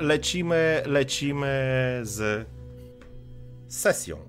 lecimy, 0.00 0.82
lecimy 0.86 2.00
z 2.02 2.48
sesją. 3.68 4.28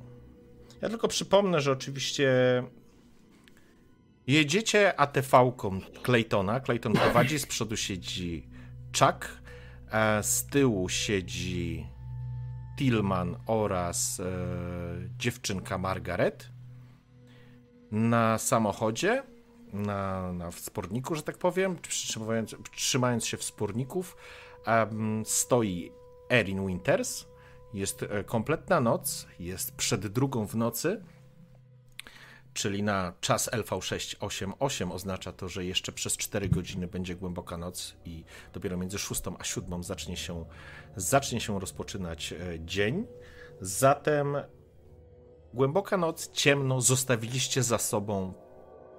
Ja 0.82 0.90
tylko 0.90 1.08
przypomnę, 1.08 1.62
że 1.62 1.72
oczywiście 1.72 2.30
jedziecie 4.28 5.00
ATV-ką 5.00 5.82
Claytona. 6.04 6.60
Clayton 6.60 6.94
prowadzi, 6.94 7.40
z 7.40 7.46
przodu 7.46 7.78
siedzi 7.78 8.48
Chuck, 9.00 9.28
z 10.22 10.46
tyłu 10.46 10.90
siedzi 10.90 11.88
Tillman 12.78 13.36
oraz 13.48 14.20
e, 14.20 14.26
dziewczynka 15.18 15.78
Margaret. 15.78 16.50
Na 17.92 18.38
samochodzie, 18.38 19.24
na, 19.74 20.34
na 20.34 20.52
wsporniku, 20.52 21.16
że 21.16 21.24
tak 21.24 21.38
powiem, 21.38 21.78
trzymając, 21.82 22.56
trzymając 22.76 23.26
się 23.26 23.38
wsporników, 23.38 24.16
um, 24.16 24.51
stoi 25.24 25.92
Erin 26.30 26.68
Winters. 26.68 27.26
Jest 27.74 28.04
e, 28.04 28.24
kompletna 28.24 28.80
noc, 28.80 29.28
jest 29.40 29.76
przed 29.76 30.08
drugą 30.08 30.48
w 30.48 30.56
nocy, 30.56 31.04
czyli 32.54 32.84
na 32.84 33.14
czas 33.22 33.50
LV688 33.52 34.94
oznacza 34.94 35.32
to, 35.32 35.50
że 35.50 35.66
jeszcze 35.66 35.92
przez 35.92 36.18
4 36.18 36.50
godziny 36.50 36.88
będzie 36.88 37.16
głęboka 37.16 37.58
noc 37.58 37.96
i 38.06 38.24
dopiero 38.54 38.78
między 38.78 39.00
6 39.00 39.22
a 39.40 39.44
7 39.44 39.84
zacznie 39.84 40.18
się, 40.18 40.46
zacznie 40.96 41.42
się 41.42 41.60
rozpoczynać 41.60 42.34
e, 42.34 42.60
dzień. 42.60 43.08
Zatem 43.62 44.38
głęboka 45.54 45.98
noc, 45.98 46.32
ciemno, 46.32 46.82
zostawiliście 46.82 47.64
za 47.64 47.78
sobą 47.78 48.34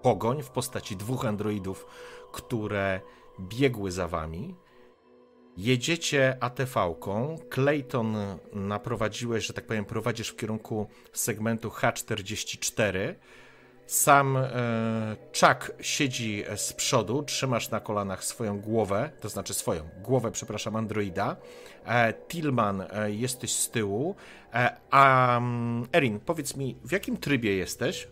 pogoń 0.03 0.42
w 0.42 0.51
postaci 0.51 0.97
dwóch 0.97 1.25
androidów, 1.25 1.87
które 2.33 3.01
biegły 3.41 3.91
za 3.91 4.09
wami. 4.09 4.55
Jedziecie 5.56 6.37
ATV-ką. 6.41 7.38
Clayton 7.51 8.16
naprowadziłeś, 8.52 9.47
że 9.47 9.52
tak 9.52 9.66
powiem, 9.66 9.84
prowadzisz 9.84 10.28
w 10.28 10.37
kierunku 10.37 10.86
segmentu 11.12 11.69
H44. 11.69 13.14
Sam 13.86 14.36
e, 14.36 15.17
Chuck 15.41 15.73
siedzi 15.80 16.45
z 16.56 16.73
przodu, 16.73 17.23
trzymasz 17.23 17.70
na 17.70 17.80
kolanach 17.80 18.25
swoją 18.25 18.61
głowę, 18.61 19.11
to 19.20 19.28
znaczy 19.28 19.55
swoją 19.55 19.89
głowę, 20.03 20.30
przepraszam, 20.30 20.77
androida. 20.77 21.36
E, 21.86 22.12
Tillman, 22.12 22.80
e, 22.91 23.11
jesteś 23.11 23.53
z 23.53 23.70
tyłu. 23.70 24.14
E, 24.55 24.77
a 24.91 25.34
um, 25.34 25.86
Erin, 25.92 26.20
powiedz 26.20 26.56
mi, 26.56 26.77
w 26.84 26.92
jakim 26.92 27.17
trybie 27.17 27.56
jesteś? 27.56 28.08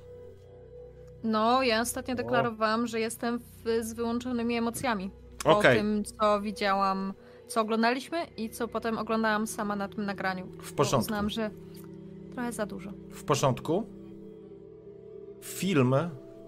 No, 1.25 1.63
ja 1.63 1.81
ostatnio 1.81 2.15
deklarowałam, 2.15 2.87
że 2.87 3.01
jestem 3.01 3.39
w, 3.39 3.85
z 3.85 3.93
wyłączonymi 3.93 4.57
emocjami. 4.57 5.11
Po 5.45 5.59
okay. 5.59 5.77
tym, 5.77 6.05
co 6.05 6.41
widziałam, 6.41 7.15
co 7.51 7.61
oglądaliśmy 7.61 8.25
i 8.37 8.51
co 8.51 8.69
potem 8.69 8.99
oglądałam 8.99 9.47
sama 9.47 9.77
na 9.77 9.89
tym 9.89 10.07
nagraniu. 10.07 10.47
W 10.47 10.73
porządku. 10.73 11.05
Uznam, 11.05 11.31
że 11.31 11.51
trochę 12.33 12.53
za 12.53 12.67
dużo. 12.67 12.93
W 13.11 13.25
porządku? 13.25 13.87
Film, 15.43 15.95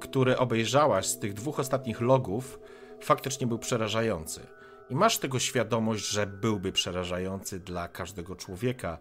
który 0.01 0.39
obejrzałaś 0.39 1.07
z 1.07 1.19
tych 1.19 1.35
dwóch 1.35 1.61
ostatnich 1.61 2.01
logów, 2.01 2.61
faktycznie 3.01 3.47
był 3.47 3.59
przerażający. 3.59 4.41
I 4.91 4.95
masz 4.95 5.19
tego 5.19 5.39
świadomość, 5.39 6.09
że 6.09 6.27
byłby 6.27 6.73
przerażający 6.73 7.61
dla 7.61 7.89
każdego 7.89 8.37
człowieka. 8.37 8.99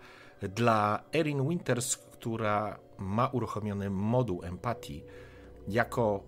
Dla 0.55 1.03
Erin 1.15 1.49
Winters, 1.49 1.97
która 1.97 2.79
ma 2.97 3.27
uruchomiony 3.27 3.89
moduł 3.89 4.43
empatii, 4.43 5.03
jako 5.67 6.23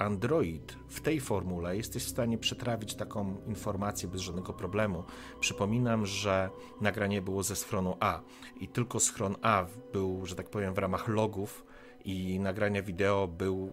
Android 0.00 0.76
w 0.88 1.00
tej 1.00 1.20
formule 1.20 1.76
jesteś 1.76 2.04
w 2.04 2.08
stanie 2.08 2.38
przetrawić 2.38 2.94
taką 2.94 3.36
informację 3.46 4.08
bez 4.08 4.20
żadnego 4.20 4.52
problemu. 4.52 5.04
Przypominam, 5.40 6.06
że 6.06 6.50
nagranie 6.80 7.22
było 7.22 7.42
ze 7.42 7.56
schronu 7.56 7.96
A 8.00 8.20
i 8.60 8.68
tylko 8.68 9.00
schron 9.00 9.36
A 9.42 9.66
był, 9.92 10.26
że 10.26 10.34
tak 10.34 10.50
powiem, 10.50 10.74
w 10.74 10.78
ramach 10.78 11.08
logów 11.08 11.64
i 12.04 12.40
nagrania 12.40 12.82
wideo 12.82 13.28
był, 13.28 13.72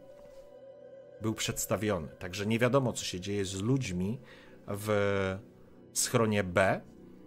był 1.22 1.34
przedstawiony. 1.34 2.08
Także 2.20 2.46
nie 2.46 2.60
wiadomo, 2.60 2.94
co 2.94 3.06
się 3.06 3.20
dzieje 3.20 3.46
z 3.46 3.62
ludźmi 3.62 4.20
w 4.68 4.90
schronie 5.94 6.44
B. 6.44 6.82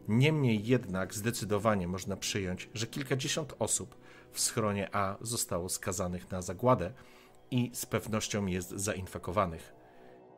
Niemniej 0.09 0.67
jednak 0.67 1.15
zdecydowanie 1.15 1.89
można 1.89 2.17
przyjąć, 2.17 2.69
że 2.75 2.87
kilkadziesiąt 2.87 3.55
osób 3.59 3.97
w 4.33 4.41
schronie 4.41 4.89
A 4.95 5.17
zostało 5.21 5.69
skazanych 5.69 6.31
na 6.31 6.43
zagładę 6.43 6.93
i 7.51 7.71
z 7.75 7.87
pewnością 7.87 8.47
jest 8.47 8.71
zainfekowanych. 8.71 9.73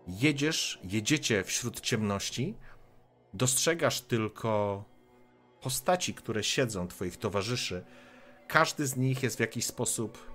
Jedziesz, 0.07 0.81
jedziecie 0.85 1.45
wśród 1.45 1.81
ciemności, 1.81 2.55
dostrzegasz 3.35 4.01
tylko 4.01 4.85
postaci, 5.61 6.15
które 6.15 6.45
siedzą, 6.45 6.89
twoich 6.89 7.17
towarzyszy. 7.17 7.85
Każdy 8.49 8.87
z 8.87 8.97
nich 8.97 9.23
jest 9.23 9.37
w 9.37 9.41
jakiś 9.41 9.67
sposób 9.67 10.33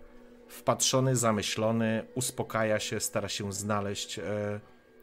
wpatrzony, 0.48 1.16
zamyślony, 1.16 2.08
uspokaja 2.16 2.80
się, 2.80 3.00
stara 3.00 3.30
się 3.30 3.54
znaleźć 3.54 4.20
e, 4.20 4.24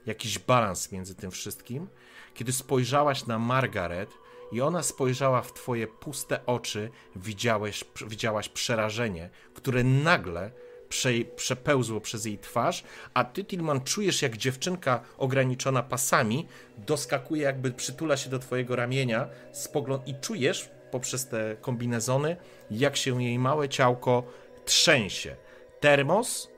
jakiś 0.07 0.39
balans 0.39 0.93
między 0.93 1.15
tym 1.15 1.31
wszystkim. 1.31 1.89
Kiedy 2.35 2.53
spojrzałaś 2.53 3.27
na 3.27 3.39
Margaret 3.39 4.11
i 4.53 4.61
ona 4.61 4.83
spojrzała 4.83 5.43
w 5.43 5.53
twoje 5.53 5.87
puste 5.87 6.47
oczy, 6.47 6.91
widziałeś, 7.17 7.85
widziałaś 8.07 8.49
przerażenie, 8.49 9.31
które 9.55 9.85
nagle 9.85 10.51
prze, 10.95 11.11
przepełzło 11.37 12.01
przez 12.01 12.25
jej 12.25 12.39
twarz, 12.39 12.85
a 13.15 13.25
ty, 13.25 13.45
Tillman, 13.45 13.81
czujesz 13.81 14.23
jak 14.23 14.37
dziewczynka 14.37 15.01
ograniczona 15.19 15.83
pasami 15.83 16.49
doskakuje, 16.79 17.43
jakby 17.43 17.73
przytula 17.73 18.17
się 18.17 18.31
do 18.31 18.39
twojego 18.39 18.77
ramienia 18.77 19.29
spogląd 19.53 20.09
i 20.09 20.15
czujesz 20.21 20.71
poprzez 20.91 21.29
te 21.29 21.57
kombinezony, 21.61 22.37
jak 22.71 22.97
się 22.97 23.23
jej 23.23 23.39
małe 23.39 23.69
ciałko 23.69 24.23
trzęsie. 24.65 25.37
Termos, 25.81 26.49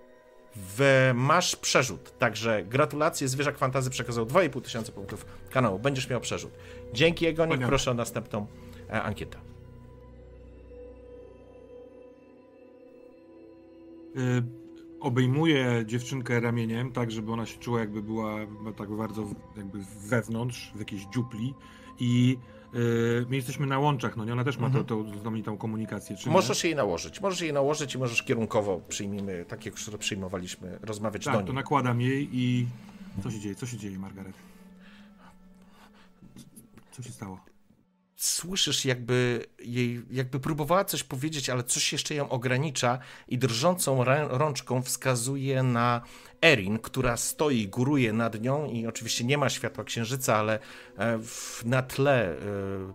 w, 0.56 1.10
masz 1.14 1.56
przerzut. 1.56 2.18
Także 2.18 2.62
gratulacje, 2.64 3.28
Zwierzak 3.28 3.58
Fantazy 3.58 3.90
przekazał 3.90 4.26
2,5 4.26 4.62
tysiąca 4.62 4.92
punktów 4.92 5.26
kanału. 5.50 5.78
Będziesz 5.78 6.08
miał 6.08 6.20
przerzut. 6.20 6.52
Dzięki 6.92 7.26
Egonik, 7.26 7.66
proszę 7.66 7.90
o 7.90 7.94
następną 7.94 8.46
e, 8.90 9.02
ankietę. 9.02 9.45
Obejmuje 15.00 15.84
dziewczynkę 15.86 16.40
ramieniem, 16.40 16.92
tak 16.92 17.10
żeby 17.10 17.32
ona 17.32 17.46
się 17.46 17.58
czuła 17.58 17.80
jakby 17.80 18.02
była 18.02 18.36
tak 18.76 18.90
bardzo 18.90 19.26
jakby 19.56 19.78
wewnątrz, 20.08 20.72
w 20.74 20.78
jakiejś 20.78 21.06
dziupli 21.14 21.54
i 22.00 22.38
yy, 22.72 23.26
my 23.28 23.36
jesteśmy 23.36 23.66
na 23.66 23.78
łączach, 23.78 24.16
no 24.16 24.24
nie? 24.24 24.32
Ona 24.32 24.44
też 24.44 24.58
ma 24.58 24.66
mhm. 24.66 24.84
tą, 24.84 25.04
tą 25.04 25.12
znakomitą 25.12 25.56
komunikację. 25.56 26.16
Czy 26.16 26.30
możesz 26.30 26.64
nie? 26.64 26.70
jej 26.70 26.76
nałożyć, 26.76 27.20
możesz 27.20 27.40
jej 27.40 27.52
nałożyć 27.52 27.94
i 27.94 27.98
możesz 27.98 28.22
kierunkowo 28.22 28.80
przyjmijmy, 28.88 29.44
tak 29.48 29.66
jak 29.66 29.74
już 29.74 29.90
przyjmowaliśmy, 29.98 30.78
rozmawiać 30.82 31.24
tak, 31.24 31.34
do 31.34 31.40
niej. 31.40 31.46
to 31.46 31.52
nakładam 31.52 32.00
jej 32.00 32.28
i 32.32 32.66
co 33.22 33.30
się 33.30 33.40
dzieje? 33.40 33.54
Co 33.54 33.66
się 33.66 33.76
dzieje, 33.76 33.98
Margaret? 33.98 34.34
Co 36.92 37.02
się 37.02 37.10
stało? 37.10 37.55
Słyszysz 38.16 38.84
jakby 38.84 39.46
jej, 39.58 40.02
jakby 40.10 40.40
próbowała 40.40 40.84
coś 40.84 41.02
powiedzieć, 41.02 41.50
ale 41.50 41.64
coś 41.64 41.92
jeszcze 41.92 42.14
ją 42.14 42.28
ogranicza 42.28 42.98
i 43.28 43.38
drżącą 43.38 44.04
rączką 44.28 44.82
wskazuje 44.82 45.62
na 45.62 46.00
Erin, 46.42 46.78
która 46.78 47.16
stoi, 47.16 47.68
góruje 47.68 48.12
nad 48.12 48.40
nią 48.42 48.66
i 48.66 48.86
oczywiście 48.86 49.24
nie 49.24 49.38
ma 49.38 49.50
światła 49.50 49.84
księżyca, 49.84 50.36
ale 50.36 50.58
e, 50.98 51.18
na 51.64 51.82
tle 51.82 52.30
e, 52.30 52.36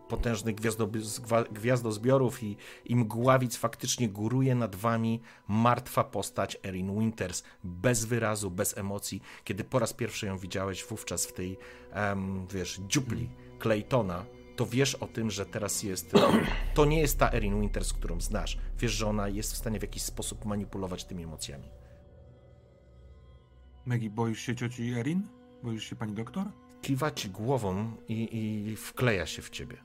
potężnych 0.10 0.56
gwiazdozbiorów 1.52 2.44
i, 2.44 2.58
i 2.86 2.96
mgławic 2.96 3.58
faktycznie 3.58 4.10
góruje 4.10 4.56
nad 4.56 4.76
wami 4.76 5.22
martwa 5.48 6.04
postać 6.04 6.58
Erin 6.66 7.00
Winters, 7.00 7.44
bez 7.64 8.06
wyrazu, 8.06 8.52
bez 8.52 8.78
emocji. 8.78 9.22
Kiedy 9.44 9.64
po 9.64 9.80
raz 9.80 9.94
pierwszy 9.94 10.26
ją 10.26 10.38
widziałeś 10.38 10.84
wówczas 10.84 11.26
w 11.26 11.34
tej, 11.34 11.58
wiesz, 12.54 12.80
dziupli 12.88 13.30
Claytona, 13.60 14.26
to 14.62 14.66
wiesz 14.66 14.96
o 14.96 15.08
tym, 15.08 15.32
że 15.32 15.46
teraz 15.46 15.84
jest. 15.84 16.13
To 16.75 16.86
nie 16.86 17.00
jest 17.00 17.19
ta 17.19 17.31
Erin 17.31 17.62
Winters, 17.62 17.94
którą 17.94 18.22
znasz. 18.22 18.58
Wiesz, 18.78 18.92
że 18.92 19.08
ona 19.08 19.28
jest 19.28 19.54
w 19.54 19.58
stanie 19.58 19.80
w 19.80 19.81
jakiś 19.81 20.04
sposób 20.04 20.46
manipulować 20.46 21.06
tymi 21.06 21.24
emocjami. 21.24 21.69
Maggie, 23.86 24.10
boisz 24.10 24.40
się 24.40 24.56
cioci 24.56 24.94
Erin? 24.94 25.28
Boisz 25.63 25.84
się 25.90 25.96
pani 25.96 26.13
doktor? 26.13 26.46
Kiwa 26.81 27.12
ci 27.12 27.30
głową 27.30 27.98
i, 28.08 28.38
i 28.38 28.75
wkleja 28.75 29.25
się 29.25 29.42
w 29.42 29.50
ciebie. 29.50 29.78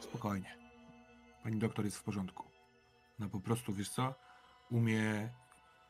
Spokojnie. 0.00 0.58
Pani 1.42 1.58
doktor 1.58 1.84
jest 1.84 1.96
w 1.96 2.02
porządku. 2.02 2.44
No 3.18 3.28
po 3.28 3.40
prostu, 3.40 3.72
wiesz 3.72 3.90
co, 3.90 4.14
umie, 4.70 5.28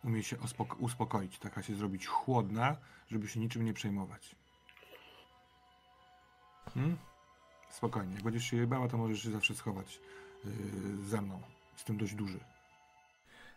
umie 0.04 0.22
się 0.22 0.36
uspokoić, 0.78 1.38
taka 1.38 1.62
się 1.62 1.74
zrobić 1.74 2.06
chłodna, 2.06 2.76
żeby 3.10 3.28
się 3.28 3.40
niczym 3.40 3.64
nie 3.64 3.74
przejmować. 3.74 4.36
Hmm? 6.74 7.07
Spokojnie. 7.70 8.14
Jak 8.14 8.22
będziesz 8.22 8.44
się 8.44 8.56
jej 8.56 8.66
bała, 8.66 8.88
to 8.88 8.96
możesz 8.98 9.22
się 9.22 9.30
zawsze 9.30 9.54
schować 9.54 10.00
yy, 10.44 10.50
ze 11.08 11.20
mną. 11.22 11.40
Jestem 11.72 11.96
dość 11.96 12.14
duży. 12.14 12.38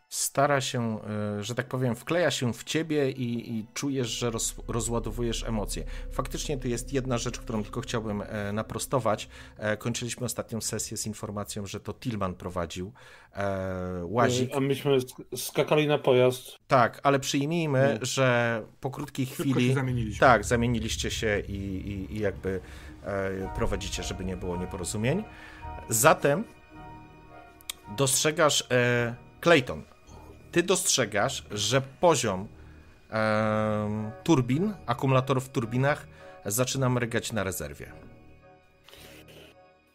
stara 0.10 0.62
się, 0.62 1.00
e, 1.40 1.44
że 1.44 1.56
tak 1.56 1.68
powiem, 1.68 1.96
wkleja 1.96 2.32
się 2.32 2.54
w 2.54 2.64
ciebie 2.64 3.12
i, 3.12 3.52
i 3.58 3.66
czujesz, 3.74 4.08
że 4.08 4.30
roz, 4.32 4.56
rozładowujesz 4.68 5.44
emocje. 5.44 5.84
Faktycznie 6.12 6.58
to 6.58 6.68
jest 6.68 6.94
jedna 6.94 7.18
rzecz, 7.18 7.40
którą 7.40 7.64
tylko 7.64 7.82
chciałbym 7.82 8.22
e, 8.22 8.52
naprostować. 8.54 9.30
E, 9.58 9.78
kończyliśmy 9.78 10.26
ostatnią 10.26 10.62
sesję 10.62 10.98
z 10.98 11.08
informacją, 11.08 11.66
że 11.68 11.80
to 11.80 11.94
Tilman 11.94 12.34
prowadził 12.36 12.92
łazik. 14.04 14.52
A 14.56 14.60
myśmy 14.60 14.98
skakali 15.36 15.88
na 15.88 15.98
pojazd. 15.98 16.58
Tak, 16.68 17.00
ale 17.04 17.20
przyjmijmy, 17.20 17.98
Nie. 18.00 18.06
że 18.06 18.64
po 18.82 18.92
krótkiej 18.92 19.26
Szybko 19.26 19.44
chwili. 19.44 19.74
zamieniliśmy. 19.74 20.20
Tak, 20.20 20.46
zamieniliście 20.46 21.12
się 21.12 21.40
i, 21.48 21.56
i, 21.56 22.16
i 22.16 22.20
jakby 22.20 22.60
prowadzicie, 23.56 24.04
żeby 24.04 24.26
nie 24.26 24.38
było 24.38 24.58
nieporozumień. 24.58 25.24
Zatem 25.90 26.44
dostrzegasz 27.98 28.68
Clayton 29.42 29.84
ty 30.52 30.64
dostrzegasz, 30.64 31.44
że 31.52 31.82
poziom 31.82 32.48
e, 33.12 34.12
turbin, 34.24 34.74
akumulatorów 34.86 35.46
w 35.46 35.50
turbinach 35.50 36.08
zaczyna 36.46 36.90
mrygać 36.90 37.34
na 37.34 37.44
rezerwie. 37.44 37.92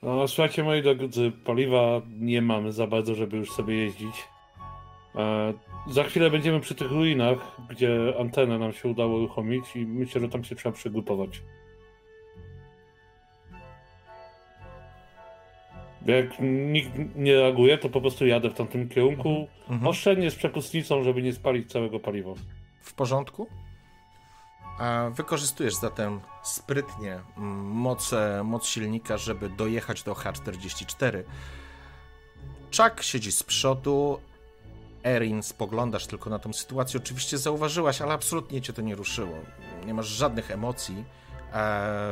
No, 0.02 0.28
słuchajcie, 0.28 0.64
moi 0.64 0.82
drodzy, 0.82 1.32
paliwa 1.44 2.02
nie 2.20 2.42
mamy 2.42 2.72
za 2.72 2.86
bardzo, 2.86 3.14
żeby 3.14 3.36
już 3.36 3.52
sobie 3.52 3.74
jeździć. 3.74 4.24
E, 5.14 5.52
za 5.90 6.04
chwilę 6.04 6.30
będziemy 6.30 6.60
przy 6.60 6.74
tych 6.74 6.90
ruinach, 6.90 7.38
gdzie 7.70 8.14
antenę 8.20 8.58
nam 8.58 8.72
się 8.72 8.88
udało 8.88 9.16
uruchomić 9.16 9.76
i 9.76 9.86
myślę, 9.86 10.20
że 10.20 10.28
tam 10.28 10.44
się 10.44 10.56
trzeba 10.56 10.72
przegrupować. 10.72 11.42
Jak 16.06 16.26
nikt 16.40 16.90
nie 17.16 17.34
reaguje, 17.34 17.78
to 17.78 17.88
po 17.88 18.00
prostu 18.00 18.26
jadę 18.26 18.50
w 18.50 18.54
tamtym 18.54 18.88
kierunku. 18.88 19.48
Mhm. 19.60 19.86
Oszczędnie 19.86 20.30
z 20.30 20.34
przepustnicą, 20.34 21.02
żeby 21.02 21.22
nie 21.22 21.32
spalić 21.32 21.72
całego 21.72 22.00
paliwa. 22.00 22.32
W 22.80 22.94
porządku? 22.94 23.46
A 24.78 25.10
wykorzystujesz 25.14 25.74
zatem 25.74 26.20
sprytnie 26.42 27.20
mm, 27.36 27.64
moc, 27.64 28.14
moc 28.44 28.66
silnika, 28.66 29.18
żeby 29.18 29.48
dojechać 29.48 30.02
do 30.02 30.12
H44. 30.12 31.22
Chuck 32.76 33.02
siedzi 33.02 33.32
z 33.32 33.42
przodu. 33.42 34.20
Erin, 35.04 35.42
spoglądasz 35.42 36.06
tylko 36.06 36.30
na 36.30 36.38
tą 36.38 36.52
sytuację. 36.52 37.00
Oczywiście 37.00 37.38
zauważyłaś, 37.38 38.00
ale 38.00 38.12
absolutnie 38.12 38.60
cię 38.60 38.72
to 38.72 38.82
nie 38.82 38.94
ruszyło. 38.94 39.38
Nie 39.86 39.94
masz 39.94 40.06
żadnych 40.06 40.50
emocji 40.50 40.96
e, 40.96 41.04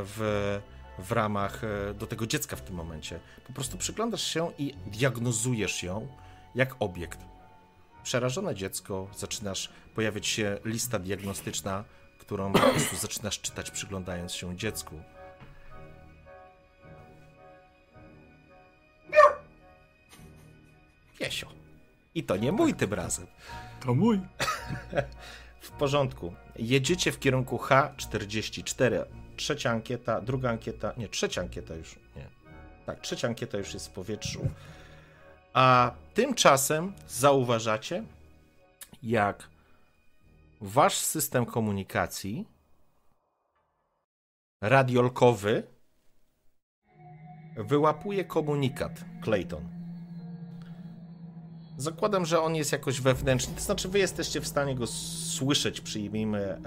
w 0.05 0.61
w 0.99 1.13
ramach 1.13 1.65
e, 1.65 1.95
do 1.95 2.07
tego 2.07 2.27
dziecka 2.27 2.57
w 2.57 2.61
tym 2.61 2.75
momencie. 2.75 3.21
Po 3.47 3.53
prostu 3.53 3.79
przyglądasz 3.79 4.23
się 4.23 4.53
i 4.59 4.75
diagnozujesz 4.87 5.83
ją 5.83 6.09
jak 6.55 6.77
obiekt. 6.81 7.19
Przerażone 8.03 8.55
dziecko, 8.55 9.09
zaczynasz 9.17 9.73
pojawiać 9.95 10.27
się 10.27 10.59
lista 10.65 10.99
diagnostyczna, 10.99 11.85
którą 12.19 12.53
po 12.53 12.59
prostu 12.59 12.97
zaczynasz 12.97 13.41
czytać 13.41 13.71
przyglądając 13.71 14.33
się 14.33 14.57
dziecku. 14.57 15.01
Piesio. 21.19 21.49
I 22.15 22.25
to 22.25 22.37
nie 22.37 22.53
mój 22.53 22.75
tym 22.75 22.95
razem. 22.95 23.27
To 23.81 23.95
mój. 23.95 24.21
w 25.61 25.71
porządku. 25.71 26.35
Jedziecie 26.57 27.13
w 27.13 27.19
kierunku 27.19 27.57
H44 27.57 29.05
trzecia 29.37 29.71
ankieta, 29.71 30.21
druga 30.21 30.51
ankieta, 30.51 30.93
nie, 30.97 31.09
trzecia 31.09 31.41
ankieta 31.41 31.75
już, 31.75 31.99
nie. 32.17 32.29
Tak, 32.87 33.01
trzecia 33.01 33.29
ankieta 33.29 33.59
już 33.59 33.75
jest 33.75 33.89
w 33.89 33.91
powietrzu. 33.91 34.49
A 35.53 35.95
tymczasem 36.15 36.93
zauważacie, 37.09 38.05
jak 39.03 39.49
wasz 40.61 40.95
system 40.95 41.47
komunikacji 41.47 42.49
radiolkowy 44.61 45.63
wyłapuje 47.57 48.25
komunikat 48.25 49.05
Clayton. 49.25 49.74
Zakładam, 51.77 52.27
że 52.27 52.41
on 52.41 52.55
jest 52.55 52.73
jakoś 52.73 53.01
wewnętrzny. 53.01 53.55
To 53.55 53.61
znaczy, 53.61 53.89
wy 53.89 53.99
jesteście 53.99 54.41
w 54.41 54.47
stanie 54.47 54.75
go 54.75 54.87
słyszeć, 54.87 55.81
przyjmijmy, 55.81 56.61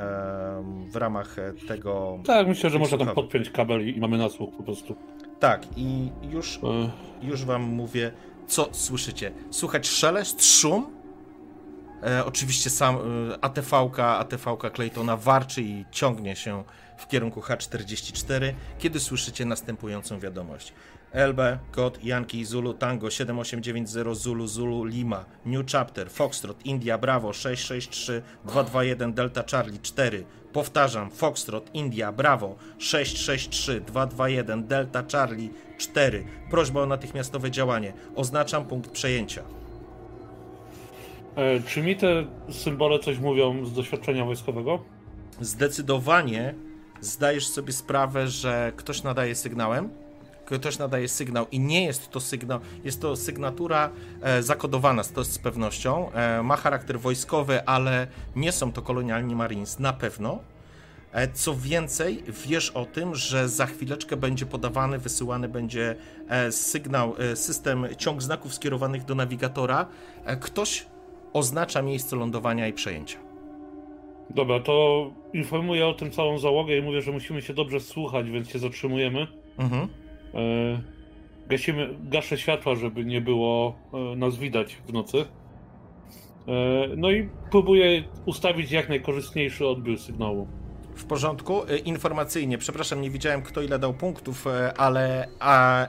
w 0.91 0.95
ramach 0.95 1.39
e, 1.39 1.53
tego. 1.67 2.19
Tak, 2.25 2.47
myślę, 2.47 2.69
że 2.69 2.79
można 2.79 2.97
tam 2.97 3.15
podpiąć 3.15 3.49
kabel 3.49 3.89
i, 3.89 3.99
mamy 3.99 4.17
nasłuch 4.17 4.55
po 4.57 4.63
prostu. 4.63 4.95
Tak, 5.39 5.65
i 5.75 6.09
już, 6.21 6.59
już 7.21 7.45
wam 7.45 7.61
mówię, 7.61 8.11
co 8.47 8.69
słyszycie. 8.71 9.31
Słuchać 9.51 9.87
szelest, 9.87 10.45
szum. 10.45 10.97
E, 12.03 12.25
oczywiście 12.25 12.69
sam 12.69 12.95
e, 12.95 12.99
ATV-ka, 13.43 14.17
ATV-ka 14.17 14.69
Claytona 14.69 15.17
warczy 15.17 15.61
i 15.61 15.85
ciągnie 15.91 16.35
się 16.35 16.63
w 16.97 17.07
kierunku 17.07 17.41
H44, 17.41 18.53
kiedy 18.79 18.99
słyszycie 18.99 19.45
następującą 19.45 20.19
wiadomość. 20.19 20.73
LB, 21.13 21.39
Kod, 21.71 22.03
Yankee, 22.03 22.45
Zulu, 22.45 22.73
Tango 22.73 23.09
7890 23.09 24.15
Zulu, 24.15 24.47
Zulu, 24.47 24.83
Lima, 24.85 25.25
New 25.45 25.65
Chapter, 25.71 26.09
Foxtrot, 26.09 26.65
India, 26.65 26.97
Bravo 26.97 27.33
663 27.33 28.21
221 28.45 29.13
Delta 29.13 29.43
Charlie 29.51 29.79
4. 29.79 30.23
Powtarzam, 30.53 31.11
Foxtrot, 31.11 31.69
India, 31.73 32.11
Bravo 32.11 32.55
663 32.77 33.81
221 33.81 34.67
Delta 34.67 35.03
Charlie 35.11 35.49
4. 35.77 36.25
Prośba 36.49 36.81
o 36.81 36.85
natychmiastowe 36.85 37.51
działanie. 37.51 37.93
Oznaczam 38.15 38.65
punkt 38.65 38.91
przejęcia. 38.91 39.43
E, 41.35 41.59
czy 41.59 41.81
mi 41.81 41.95
te 41.95 42.25
symbole 42.49 42.99
coś 42.99 43.19
mówią 43.19 43.65
z 43.65 43.73
doświadczenia 43.73 44.25
wojskowego? 44.25 44.83
Zdecydowanie 45.41 46.55
zdajesz 47.01 47.47
sobie 47.47 47.73
sprawę, 47.73 48.27
że 48.27 48.71
ktoś 48.75 49.03
nadaje 49.03 49.35
sygnałem 49.35 49.89
ktoś 50.55 50.77
nadaje 50.77 51.07
sygnał 51.07 51.45
i 51.51 51.59
nie 51.59 51.85
jest 51.85 52.11
to 52.11 52.19
sygnał, 52.19 52.59
jest 52.83 53.01
to 53.01 53.15
sygnatura 53.15 53.89
e, 54.21 54.43
zakodowana 54.43 55.03
to 55.03 55.23
z 55.23 55.39
pewnością, 55.39 56.11
e, 56.11 56.43
ma 56.43 56.55
charakter 56.55 56.99
wojskowy, 56.99 57.65
ale 57.65 58.07
nie 58.35 58.51
są 58.51 58.71
to 58.71 58.81
kolonialni 58.81 59.35
Marines 59.35 59.79
na 59.79 59.93
pewno. 59.93 60.39
E, 61.11 61.27
co 61.27 61.55
więcej, 61.55 62.23
wiesz 62.47 62.69
o 62.69 62.85
tym, 62.85 63.15
że 63.15 63.49
za 63.49 63.65
chwileczkę 63.65 64.17
będzie 64.17 64.45
podawany, 64.45 64.99
wysyłany 64.99 65.49
będzie 65.49 65.95
e, 66.29 66.51
sygnał, 66.51 67.15
e, 67.17 67.35
system 67.35 67.87
ciąg 67.97 68.21
znaków 68.21 68.53
skierowanych 68.53 69.05
do 69.05 69.15
nawigatora. 69.15 69.87
E, 70.25 70.37
ktoś 70.37 70.85
oznacza 71.33 71.81
miejsce 71.81 72.15
lądowania 72.15 72.67
i 72.67 72.73
przejęcia. 72.73 73.17
Dobra, 74.29 74.59
to 74.59 75.07
informuję 75.33 75.87
o 75.87 75.93
tym 75.93 76.11
całą 76.11 76.39
załogę 76.39 76.77
i 76.77 76.81
mówię, 76.81 77.01
że 77.01 77.11
musimy 77.11 77.41
się 77.41 77.53
dobrze 77.53 77.79
słuchać, 77.79 78.29
więc 78.29 78.49
się 78.49 78.59
zatrzymujemy. 78.59 79.27
Mhm. 79.57 79.87
E, 80.33 80.81
gasimy, 81.47 81.95
gaszę 82.03 82.37
światła, 82.37 82.75
żeby 82.75 83.05
nie 83.05 83.21
było 83.21 83.75
e, 83.93 84.15
nas 84.15 84.37
widać 84.37 84.77
w 84.87 84.93
nocy. 84.93 85.17
E, 85.17 85.25
no 86.97 87.11
i 87.11 87.29
próbuję 87.51 88.03
ustawić 88.25 88.71
jak 88.71 88.89
najkorzystniejszy 88.89 89.67
odbiór 89.67 89.99
sygnału. 89.99 90.47
W 90.95 91.05
porządku. 91.05 91.61
Informacyjnie, 91.85 92.57
przepraszam, 92.57 93.01
nie 93.01 93.09
widziałem 93.09 93.41
kto 93.41 93.61
ile 93.61 93.79
dał 93.79 93.93
punktów, 93.93 94.45
ale 94.77 95.27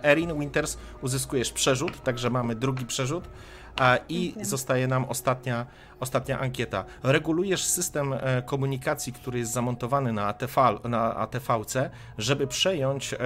Erin 0.03 0.39
Winters 0.39 0.79
uzyskujesz 1.03 1.53
przerzut, 1.53 2.03
także 2.03 2.31
mamy 2.31 2.55
drugi 2.55 2.87
przerzut. 2.87 3.29
I 4.09 4.33
okay. 4.33 4.45
zostaje 4.45 4.87
nam 4.87 5.05
ostatnia, 5.05 5.67
ostatnia 6.01 6.39
ankieta. 6.39 6.85
Regulujesz 7.03 7.65
system 7.65 8.13
e, 8.13 8.43
komunikacji, 8.43 9.13
który 9.13 9.39
jest 9.39 9.53
zamontowany 9.53 10.13
na, 10.13 10.27
ATV, 10.27 10.79
na 10.85 11.17
ATV-ce, 11.17 11.91
żeby 12.19 12.47
przejąć 12.47 13.15
e, 13.15 13.19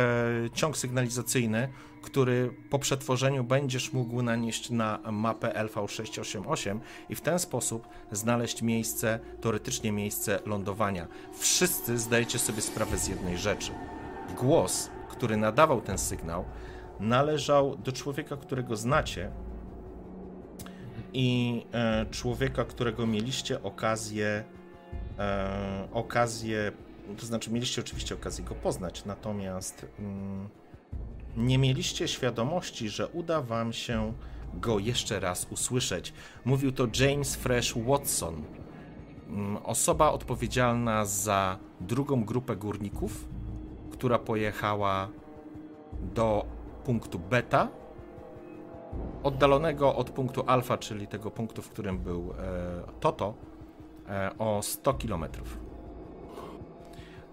ciąg 0.54 0.76
sygnalizacyjny, 0.76 1.68
który 2.02 2.54
po 2.70 2.78
przetworzeniu 2.78 3.44
będziesz 3.44 3.92
mógł 3.92 4.22
nanieść 4.22 4.70
na 4.70 4.98
mapę 5.12 5.52
LV688 5.66 6.78
i 7.08 7.14
w 7.14 7.20
ten 7.20 7.38
sposób 7.38 7.88
znaleźć 8.12 8.62
miejsce, 8.62 9.20
teoretycznie 9.40 9.92
miejsce 9.92 10.40
lądowania. 10.46 11.06
Wszyscy 11.38 11.98
zdajecie 11.98 12.38
sobie 12.38 12.62
sprawę 12.62 12.98
z 12.98 13.08
jednej 13.08 13.38
rzeczy. 13.38 13.72
Głos, 14.38 14.90
który 15.08 15.36
nadawał 15.36 15.80
ten 15.80 15.98
sygnał, 15.98 16.44
należał 17.00 17.76
do 17.76 17.92
człowieka, 17.92 18.36
którego 18.36 18.76
znacie, 18.76 19.30
i 21.12 21.62
e, 21.72 22.06
człowieka, 22.10 22.64
którego 22.64 23.06
mieliście 23.06 23.62
okazję, 23.62 24.44
e, 25.18 25.88
okazję, 25.92 26.72
to 27.18 27.26
znaczy 27.26 27.52
mieliście 27.52 27.80
oczywiście 27.80 28.14
okazję 28.14 28.44
go 28.44 28.54
poznać, 28.54 29.04
natomiast 29.04 29.86
mm, 29.98 30.48
nie 31.36 31.58
mieliście 31.58 32.08
świadomości, 32.08 32.88
że 32.88 33.08
uda 33.08 33.42
wam 33.42 33.72
się 33.72 34.12
go 34.54 34.78
jeszcze 34.78 35.20
raz 35.20 35.46
usłyszeć. 35.50 36.12
Mówił 36.44 36.72
to 36.72 36.86
James 37.00 37.36
Fresh 37.36 37.74
Watson, 37.76 38.44
mm, 39.28 39.56
osoba 39.56 40.10
odpowiedzialna 40.10 41.04
za 41.04 41.58
drugą 41.80 42.24
grupę 42.24 42.56
górników, 42.56 43.28
która 43.90 44.18
pojechała 44.18 45.08
do 46.14 46.46
punktu 46.84 47.18
beta 47.18 47.81
oddalonego 49.22 49.96
od 49.96 50.10
punktu 50.10 50.44
alfa, 50.46 50.78
czyli 50.78 51.06
tego 51.06 51.30
punktu, 51.30 51.62
w 51.62 51.68
którym 51.68 51.98
był 51.98 52.34
e, 52.38 52.92
Toto, 53.00 53.34
e, 54.08 54.30
o 54.38 54.62
100 54.62 54.94
km. 54.94 55.24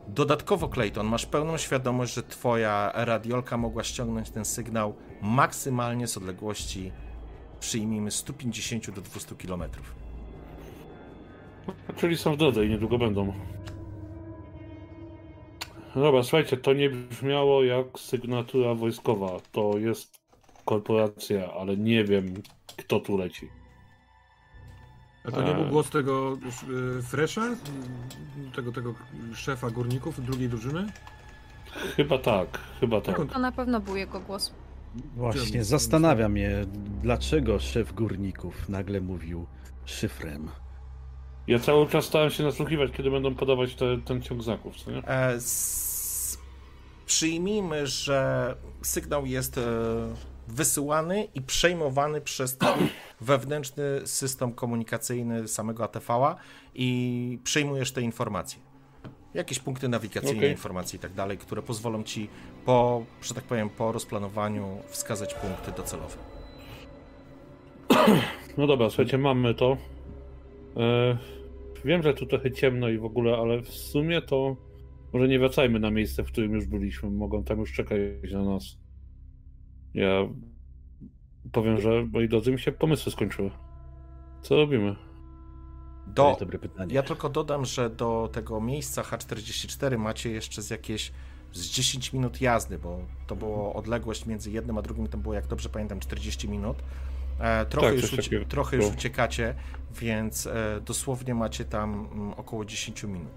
Dodatkowo, 0.07 0.67
Clayton, 0.67 1.07
masz 1.07 1.25
pełną 1.25 1.57
świadomość, 1.57 2.13
że 2.13 2.23
twoja 2.23 2.91
radiolka 2.95 3.57
mogła 3.57 3.83
ściągnąć 3.83 4.29
ten 4.29 4.45
sygnał 4.45 4.93
maksymalnie 5.21 6.07
z 6.07 6.17
odległości, 6.17 6.91
przyjmijmy, 7.59 8.11
150 8.11 8.91
do 8.91 9.01
200 9.01 9.35
km. 9.35 9.63
Czyli 11.95 12.17
są 12.17 12.33
w 12.33 12.37
drodze 12.37 12.65
i 12.65 12.69
niedługo 12.69 12.97
będą. 12.97 13.33
Dobra, 15.95 16.23
słuchajcie, 16.23 16.57
to 16.57 16.73
nie 16.73 16.89
brzmiało 16.89 17.63
jak 17.63 17.99
sygnatura 17.99 18.75
wojskowa. 18.75 19.37
To 19.51 19.77
jest 19.77 20.18
korporacja, 20.69 21.53
ale 21.53 21.77
nie 21.77 22.03
wiem, 22.03 22.33
kto 22.77 22.99
tu 22.99 23.17
leci. 23.17 23.49
A 25.25 25.31
to 25.31 25.43
nie 25.43 25.53
był 25.53 25.65
głos 25.65 25.89
tego 25.89 26.37
y, 26.99 27.01
Fresha? 27.01 27.41
Tego, 28.55 28.71
tego 28.71 28.93
szefa 29.33 29.69
górników 29.69 30.25
drugiej 30.25 30.49
drużyny? 30.49 30.91
Chyba 31.95 32.17
tak, 32.17 32.59
chyba 32.79 33.01
tak. 33.01 33.31
To 33.33 33.39
na 33.39 33.51
pewno 33.51 33.79
był 33.79 33.95
jego 33.95 34.19
głos. 34.19 34.53
Właśnie, 35.15 35.63
zastanawia 35.63 36.29
mnie, 36.29 36.51
dlaczego 37.01 37.59
szef 37.59 37.93
górników 37.93 38.69
nagle 38.69 39.01
mówił 39.01 39.45
szyfrem. 39.85 40.49
Ja 41.47 41.59
cały 41.59 41.87
czas 41.87 42.05
starałem 42.05 42.31
się 42.31 42.43
nasłuchiwać, 42.43 42.91
kiedy 42.91 43.11
będą 43.11 43.35
podawać 43.35 43.75
te, 43.75 43.97
ten 43.97 44.21
ciąg 44.21 44.43
znaków, 44.43 44.75
co 44.75 44.91
nie? 44.91 45.07
E, 45.07 45.33
s... 45.33 46.37
Przyjmijmy, 47.05 47.87
że 47.87 48.55
sygnał 48.81 49.25
jest 49.25 49.57
e, 49.57 49.61
wysyłany 50.49 51.27
i 51.35 51.41
przejmowany 51.41 52.21
przez 52.21 52.57
wewnętrzny 53.21 53.83
system 54.05 54.53
komunikacyjny 54.53 55.47
samego 55.47 55.83
ATV-a 55.83 56.35
i 56.75 57.39
przejmujesz 57.43 57.91
te 57.91 58.01
informacje. 58.01 58.59
Jakieś 59.33 59.59
punkty 59.59 59.89
nawigacyjne, 59.89 60.37
okay. 60.37 60.49
informacje 60.49 60.97
i 60.97 60.99
tak 60.99 61.13
dalej, 61.13 61.37
które 61.37 61.61
pozwolą 61.61 62.03
ci 62.03 62.29
po, 62.65 63.05
że 63.21 63.33
tak 63.33 63.43
powiem, 63.43 63.69
po 63.69 63.91
rozplanowaniu 63.91 64.77
wskazać 64.87 65.33
punkty 65.33 65.71
docelowe. 65.71 66.17
No 68.57 68.67
dobra, 68.67 68.89
słuchajcie, 68.89 69.17
mamy 69.17 69.53
to. 69.53 69.77
E, 70.77 71.17
wiem, 71.85 72.03
że 72.03 72.13
tu 72.13 72.25
trochę 72.25 72.51
ciemno 72.51 72.89
i 72.89 72.97
w 72.97 73.05
ogóle, 73.05 73.37
ale 73.37 73.61
w 73.61 73.69
sumie 73.69 74.21
to 74.21 74.55
może 75.13 75.27
nie 75.27 75.39
wracajmy 75.39 75.79
na 75.79 75.91
miejsce, 75.91 76.23
w 76.23 76.27
którym 76.27 76.53
już 76.53 76.65
byliśmy. 76.65 77.09
Mogą 77.09 77.43
tam 77.43 77.59
już 77.59 77.73
czekać 77.73 77.99
na 78.31 78.43
nas. 78.43 78.77
Ja 79.93 80.27
powiem, 81.51 81.81
że 81.81 82.05
moi 82.11 82.29
drodzy 82.29 82.51
mi 82.51 82.59
się 82.59 82.71
pomysły 82.71 83.11
skończyły. 83.11 83.51
Co 84.41 84.55
robimy? 84.55 84.95
Do, 86.07 86.37
dobre 86.39 86.59
pytanie. 86.59 86.95
Ja 86.95 87.03
tylko 87.03 87.29
dodam, 87.29 87.65
że 87.65 87.89
do 87.89 88.29
tego 88.31 88.61
miejsca 88.61 89.01
H44 89.01 89.97
macie 89.97 90.31
jeszcze 90.31 90.61
z 90.61 90.69
jakieś 90.69 91.11
z 91.53 91.65
10 91.69 92.13
minut 92.13 92.41
jazdy, 92.41 92.79
bo 92.79 92.99
to 93.27 93.35
było 93.35 93.73
odległość 93.73 94.25
między 94.25 94.51
jednym 94.51 94.77
a 94.77 94.81
drugim, 94.81 95.07
to 95.07 95.17
było, 95.17 95.33
jak 95.33 95.47
dobrze 95.47 95.69
pamiętam, 95.69 95.99
40 95.99 96.49
minut. 96.49 96.77
E, 97.39 97.65
trochę, 97.65 97.87
tak, 97.87 98.01
już, 98.01 98.13
ucie 98.13 98.45
trochę 98.45 98.77
już 98.77 98.85
uciekacie, 98.85 99.55
więc 100.01 100.47
e, 100.47 100.81
dosłownie 100.85 101.35
macie 101.35 101.65
tam 101.65 101.93
m, 101.93 102.07
mm, 102.11 102.33
około 102.33 102.65
10 102.65 103.03
minut. 103.03 103.31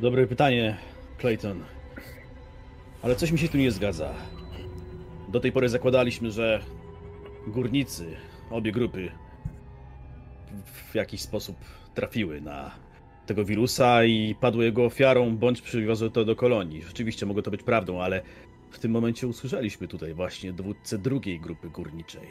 Dobre 0.00 0.26
pytanie, 0.26 0.76
Clayton. 1.18 1.64
Ale 3.02 3.16
coś 3.16 3.32
mi 3.32 3.38
się 3.38 3.48
tu 3.48 3.58
nie 3.58 3.70
zgadza. 3.70 4.14
Do 5.28 5.40
tej 5.40 5.52
pory 5.52 5.68
zakładaliśmy, 5.68 6.30
że 6.30 6.60
górnicy, 7.46 8.16
obie 8.50 8.72
grupy, 8.72 9.10
w 10.90 10.94
jakiś 10.94 11.20
sposób 11.20 11.56
trafiły 11.94 12.40
na 12.40 12.70
tego 13.26 13.44
wirusa 13.44 14.04
i 14.04 14.34
padły 14.40 14.64
jego 14.64 14.84
ofiarą, 14.84 15.36
bądź 15.36 15.60
przywiozły 15.60 16.10
to 16.10 16.24
do 16.24 16.36
kolonii. 16.36 16.82
Rzeczywiście 16.82 17.26
mogło 17.26 17.42
to 17.42 17.50
być 17.50 17.62
prawdą, 17.62 18.02
ale 18.02 18.22
w 18.70 18.78
tym 18.78 18.90
momencie 18.90 19.26
usłyszeliśmy 19.26 19.88
tutaj 19.88 20.14
właśnie 20.14 20.52
dowódcę 20.52 20.98
drugiej 20.98 21.40
grupy 21.40 21.70
górniczej. 21.70 22.28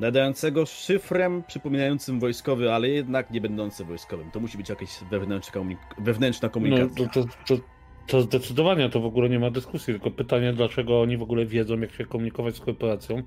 Nadającego 0.00 0.66
szyfrem 0.66 1.42
przypominającym 1.46 2.20
wojskowy, 2.20 2.72
ale 2.72 2.88
jednak 2.88 3.30
nie 3.30 3.40
będący 3.40 3.84
wojskowym. 3.84 4.30
To 4.30 4.40
musi 4.40 4.58
być 4.58 4.68
jakaś 4.68 4.88
wewnętrzna, 5.10 5.60
komunik- 5.60 5.94
wewnętrzna 5.98 6.48
komunikacja. 6.48 7.04
No, 7.06 7.12
to, 7.12 7.24
to, 7.24 7.56
to, 7.56 7.62
to 8.10 8.22
zdecydowanie 8.22 8.88
to 8.88 9.00
w 9.00 9.04
ogóle 9.04 9.28
nie 9.28 9.38
ma 9.38 9.50
dyskusji, 9.50 9.94
tylko 9.94 10.10
pytanie, 10.10 10.52
dlaczego 10.52 11.00
oni 11.00 11.16
w 11.16 11.22
ogóle 11.22 11.46
wiedzą, 11.46 11.80
jak 11.80 11.92
się 11.92 12.04
komunikować 12.04 12.56
z 12.56 12.60
korporacją, 12.60 13.22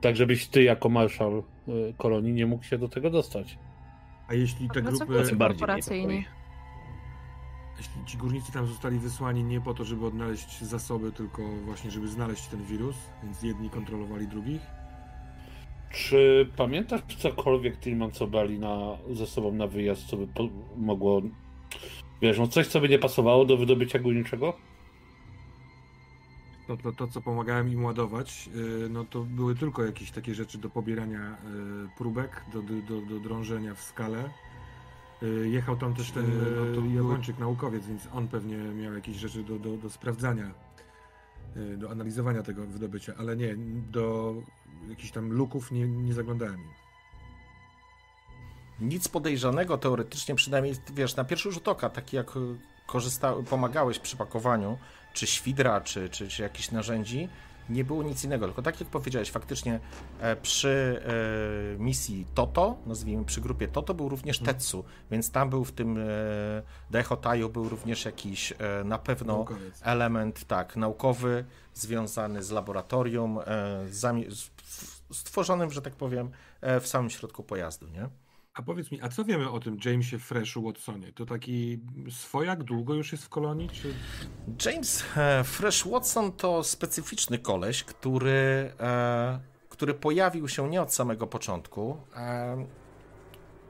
tak 0.00 0.16
żebyś 0.16 0.46
ty 0.46 0.62
jako 0.62 0.88
marszał 0.88 1.38
y, 1.38 1.94
kolonii 1.96 2.32
nie 2.32 2.46
mógł 2.46 2.64
się 2.64 2.78
do 2.78 2.88
tego 2.88 3.10
dostać. 3.10 3.58
A 4.28 4.34
jeśli 4.34 4.68
te 4.68 4.82
grupy... 4.82 5.36
Bardziej 5.36 6.26
jeśli 7.78 8.04
ci 8.06 8.18
górnicy 8.18 8.52
tam 8.52 8.66
zostali 8.66 8.98
wysłani 8.98 9.44
nie 9.44 9.60
po 9.60 9.74
to, 9.74 9.84
żeby 9.84 10.06
odnaleźć 10.06 10.60
zasoby, 10.60 11.12
tylko 11.12 11.42
właśnie, 11.64 11.90
żeby 11.90 12.08
znaleźć 12.08 12.46
ten 12.46 12.64
wirus, 12.64 12.96
więc 13.22 13.42
jedni 13.42 13.70
kontrolowali 13.70 14.28
drugich? 14.28 14.60
Czy 15.90 16.48
pamiętasz 16.56 17.00
cokolwiek 17.18 17.80
Tillman, 17.80 18.10
co 18.10 18.26
brali 18.26 18.58
na, 18.58 18.78
ze 19.12 19.26
sobą 19.26 19.52
na 19.52 19.66
wyjazd, 19.66 20.06
co 20.06 20.16
by 20.16 20.26
po, 20.26 20.48
mogło 20.76 21.22
Wiesz, 22.22 22.38
no 22.38 22.48
coś, 22.48 22.66
co 22.66 22.80
by 22.80 22.88
nie 22.88 22.98
pasowało 22.98 23.44
do 23.44 23.56
wydobycia 23.56 23.98
górniczego? 23.98 24.56
To, 26.66 26.76
to, 26.76 26.92
to, 26.92 27.06
co 27.06 27.20
pomagałem 27.20 27.72
im 27.72 27.84
ładować, 27.84 28.50
yy, 28.54 28.88
no 28.88 29.04
to 29.04 29.20
były 29.20 29.54
tylko 29.54 29.84
jakieś 29.84 30.10
takie 30.10 30.34
rzeczy 30.34 30.58
do 30.58 30.70
pobierania 30.70 31.20
yy, 31.20 31.88
próbek, 31.98 32.44
do, 32.52 32.62
do, 32.62 33.00
do 33.00 33.20
drążenia 33.20 33.74
w 33.74 33.82
skale. 33.82 34.30
Yy, 35.22 35.48
jechał 35.48 35.76
tam 35.76 35.94
też 35.94 36.10
ten 36.10 36.24
no 36.76 37.02
Japończyk, 37.02 37.38
naukowiec, 37.38 37.86
więc 37.86 38.08
on 38.12 38.28
pewnie 38.28 38.56
miał 38.56 38.94
jakieś 38.94 39.16
rzeczy 39.16 39.42
do, 39.42 39.58
do, 39.58 39.76
do 39.76 39.90
sprawdzania, 39.90 40.54
do 41.76 41.90
analizowania 41.90 42.42
tego 42.42 42.66
wydobycia, 42.66 43.12
ale 43.18 43.36
nie, 43.36 43.56
do 43.90 44.34
jakichś 44.88 45.10
tam 45.10 45.32
luków 45.32 45.72
nie, 45.72 45.88
nie 45.88 46.14
zaglądałem 46.14 46.60
im 46.60 46.85
nic 48.80 49.08
podejrzanego 49.08 49.78
teoretycznie, 49.78 50.34
przynajmniej 50.34 50.74
wiesz, 50.94 51.16
na 51.16 51.24
pierwszy 51.24 51.52
rzut 51.52 51.68
oka, 51.68 51.90
taki 51.90 52.16
jak 52.16 52.32
korzysta, 52.86 53.34
pomagałeś 53.50 53.98
przy 53.98 54.16
pakowaniu, 54.16 54.78
czy 55.12 55.26
świdra, 55.26 55.80
czy, 55.80 56.08
czy, 56.08 56.28
czy 56.28 56.42
jakichś 56.42 56.70
narzędzi, 56.70 57.28
nie 57.68 57.84
było 57.84 58.02
nic 58.02 58.24
innego, 58.24 58.46
tylko 58.46 58.62
tak 58.62 58.80
jak 58.80 58.88
powiedziałeś, 58.88 59.30
faktycznie 59.30 59.80
e, 60.20 60.36
przy 60.36 61.02
e, 61.76 61.78
misji 61.78 62.26
Toto, 62.34 62.76
nazwijmy 62.86 63.24
przy 63.24 63.40
grupie 63.40 63.68
Toto, 63.68 63.94
był 63.94 64.08
również 64.08 64.40
mhm. 64.40 64.56
Tetsu, 64.56 64.84
więc 65.10 65.30
tam 65.30 65.50
był 65.50 65.64
w 65.64 65.72
tym 65.72 65.98
e, 65.98 66.02
Dehotaju 66.90 67.48
był 67.48 67.68
również 67.68 68.04
jakiś 68.04 68.52
na 68.84 68.98
pewno 68.98 69.36
Naukowiec. 69.36 69.80
element 69.82 70.44
tak, 70.44 70.76
naukowy, 70.76 71.44
związany 71.74 72.42
z 72.42 72.50
laboratorium, 72.50 73.38
stworzonym, 75.12 75.70
że 75.70 75.82
tak 75.82 75.94
powiem, 75.94 76.30
w 76.80 76.86
samym 76.86 77.10
środku 77.10 77.42
pojazdu, 77.42 77.88
nie? 77.88 78.08
A 78.56 78.62
powiedz 78.62 78.90
mi, 78.90 79.02
a 79.02 79.08
co 79.08 79.24
wiemy 79.24 79.50
o 79.50 79.60
tym 79.60 79.78
Jamesie 79.84 80.18
Freshu 80.18 80.62
Watsonie? 80.62 81.12
To 81.12 81.26
taki 81.26 81.80
swojak, 82.10 82.62
długo 82.62 82.94
już 82.94 83.12
jest 83.12 83.24
w 83.24 83.28
kolonii? 83.28 83.68
Czy... 83.68 83.94
James 84.66 85.04
e, 85.16 85.44
Fresh 85.44 85.86
Watson 85.86 86.32
to 86.32 86.64
specyficzny 86.64 87.38
koleś, 87.38 87.84
który, 87.84 88.72
e, 88.80 89.40
który 89.68 89.94
pojawił 89.94 90.48
się 90.48 90.70
nie 90.70 90.82
od 90.82 90.94
samego 90.94 91.26
początku. 91.26 91.96
E, 92.16 92.66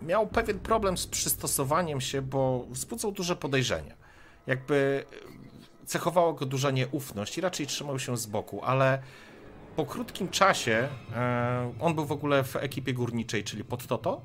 miał 0.03 0.27
pewien 0.27 0.59
problem 0.59 0.99
z 0.99 1.07
przystosowaniem 1.07 2.01
się, 2.01 2.23
bo 2.23 2.67
wzbudzał 2.71 3.13
duże 3.13 3.37
podejrzenia. 3.37 3.95
Jakby 4.47 5.05
cechowało 5.87 6.33
go 6.33 6.47
duża 6.47 6.71
nieufność 6.71 7.39
i 7.39 7.41
raczej 7.41 7.67
trzymał 7.67 7.99
się 7.99 8.17
z 8.17 8.27
boku, 8.27 8.65
ale 8.65 9.03
po 9.77 9.87
krótkim 9.87 10.29
czasie 10.29 10.89
on 11.81 11.95
był 11.95 12.05
w 12.05 12.13
ogóle 12.13 12.45
w 12.45 12.57
ekipie 12.57 12.95
górniczej, 12.95 13.45
czyli 13.45 13.65
pod 13.65 13.87
Toto 13.87 14.21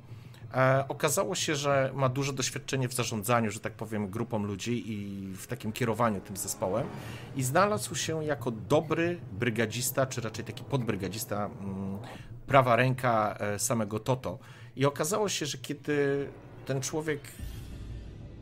E, 0.54 0.86
okazało 0.88 1.36
się, 1.36 1.56
że 1.56 1.92
ma 1.94 2.10
duże 2.10 2.34
doświadczenie 2.34 2.88
w 2.88 2.94
zarządzaniu, 2.94 3.52
że 3.52 3.60
tak 3.60 3.74
powiem, 3.74 4.10
grupą 4.10 4.44
ludzi 4.44 4.92
i 4.92 5.28
w 5.34 5.48
takim 5.48 5.72
kierowaniu 5.72 6.22
tym 6.22 6.38
zespołem 6.38 6.88
i 7.36 7.44
znalazł 7.44 7.96
się 7.96 8.24
jako 8.24 8.52
dobry 8.52 9.20
brygadzista, 9.32 10.06
czy 10.06 10.22
raczej 10.22 10.46
taki 10.46 10.64
podbrygadzista, 10.64 11.46
mm, 11.46 12.00
prawa 12.48 12.76
ręka 12.76 13.38
e, 13.40 13.60
samego 13.60 14.00
Toto. 14.00 14.40
I 14.76 14.86
okazało 14.86 15.30
się, 15.30 15.46
że 15.46 15.58
kiedy 15.58 16.28
ten 16.66 16.82
człowiek 16.82 17.22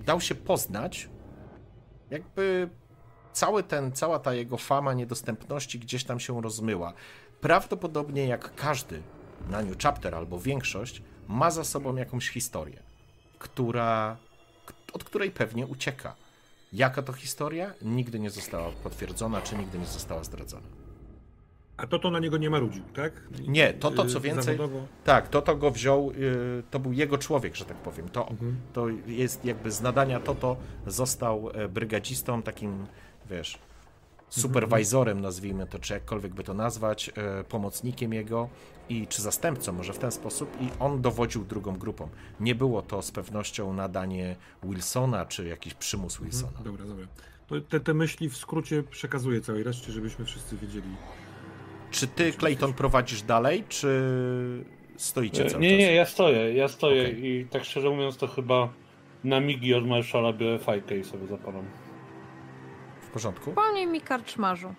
dał 0.05 0.21
się 0.21 0.35
poznać, 0.35 1.09
jakby 2.11 2.69
cały 3.33 3.63
ten, 3.63 3.91
cała 3.91 4.19
ta 4.19 4.33
jego 4.33 4.57
fama 4.57 4.93
niedostępności 4.93 5.79
gdzieś 5.79 6.03
tam 6.03 6.19
się 6.19 6.41
rozmyła. 6.41 6.93
Prawdopodobnie 7.41 8.27
jak 8.27 8.55
każdy 8.55 9.01
na 9.49 9.61
New 9.61 9.77
Chapter 9.77 10.15
albo 10.15 10.39
większość, 10.39 11.01
ma 11.29 11.51
za 11.51 11.63
sobą 11.63 11.95
jakąś 11.95 12.29
historię, 12.29 12.79
która, 13.39 14.17
od 14.93 15.03
której 15.03 15.31
pewnie 15.31 15.67
ucieka. 15.67 16.15
Jaka 16.73 17.01
to 17.01 17.13
historia? 17.13 17.73
Nigdy 17.81 18.19
nie 18.19 18.29
została 18.29 18.71
potwierdzona, 18.83 19.41
czy 19.41 19.57
nigdy 19.57 19.79
nie 19.79 19.85
została 19.85 20.23
zdradzona. 20.23 20.67
A 21.77 21.87
to 21.87 21.99
to 21.99 22.11
na 22.11 22.19
niego 22.19 22.37
nie 22.37 22.49
marudził, 22.49 22.83
tak? 22.93 23.13
Nie, 23.47 23.73
to 23.73 23.91
to 23.91 24.05
co 24.05 24.21
więcej. 24.21 24.57
Zawodowo? 24.57 24.87
Tak, 25.03 25.27
to 25.27 25.41
to 25.41 25.55
go 25.55 25.71
wziął, 25.71 26.11
y, 26.11 26.63
to 26.71 26.79
był 26.79 26.93
jego 26.93 27.17
człowiek, 27.17 27.55
że 27.55 27.65
tak 27.65 27.77
powiem. 27.77 28.09
To, 28.09 28.29
mhm. 28.29 28.55
to 28.73 28.87
jest 29.07 29.45
jakby 29.45 29.71
z 29.71 29.81
nadania 29.81 30.19
to 30.19 30.35
to 30.35 30.57
został 30.87 31.49
e, 31.53 31.67
brygadzistą, 31.67 32.41
takim, 32.43 32.87
wiesz, 33.29 33.59
superwajzorem, 34.29 35.21
nazwijmy 35.21 35.67
to, 35.67 35.79
czy 35.79 35.93
jakkolwiek 35.93 36.33
by 36.33 36.43
to 36.43 36.53
nazwać, 36.53 37.11
e, 37.15 37.43
pomocnikiem 37.43 38.13
jego 38.13 38.49
i 38.89 39.07
czy 39.07 39.21
zastępcą, 39.21 39.73
może 39.73 39.93
w 39.93 39.99
ten 39.99 40.11
sposób, 40.11 40.61
i 40.61 40.69
on 40.79 41.01
dowodził 41.01 41.45
drugą 41.45 41.77
grupą. 41.77 42.09
Nie 42.39 42.55
było 42.55 42.81
to 42.81 43.01
z 43.01 43.11
pewnością 43.11 43.73
nadanie 43.73 44.35
Wilsona, 44.63 45.25
czy 45.25 45.47
jakiś 45.47 45.73
przymus 45.73 46.13
mhm. 46.13 46.29
Wilsona. 46.29 46.57
Mhm, 46.57 46.65
dobra, 46.65 46.85
dobra. 46.85 47.07
To 47.47 47.61
te, 47.61 47.79
te 47.79 47.93
myśli 47.93 48.29
w 48.29 48.37
skrócie 48.37 48.83
przekazuję 48.83 49.41
całej 49.41 49.63
reszcie, 49.63 49.91
żebyśmy 49.91 50.25
wszyscy 50.25 50.57
wiedzieli. 50.57 50.95
Czy 51.91 52.07
ty, 52.07 52.33
Clayton, 52.33 52.73
prowadzisz 52.73 53.21
dalej, 53.21 53.63
czy 53.69 54.65
stoicie 54.97 55.45
cały 55.45 55.61
Nie, 55.61 55.69
czas? 55.69 55.79
nie, 55.79 55.93
ja 55.93 56.05
stoję, 56.05 56.53
ja 56.53 56.67
stoję 56.67 57.01
okay. 57.01 57.19
i 57.19 57.45
tak 57.45 57.65
szczerze 57.65 57.89
mówiąc 57.89 58.17
to 58.17 58.27
chyba 58.27 58.69
na 59.23 59.39
migi 59.39 59.73
od 59.73 59.87
Marszala 59.87 60.33
biorę 60.33 60.59
fajkę 60.59 60.97
i 60.97 61.03
sobie 61.03 61.27
zapalam. 61.27 61.65
W 63.01 63.11
porządku? 63.11 63.51
Panie 63.51 63.87
mi 63.87 64.01
karczmarzu. 64.01 64.73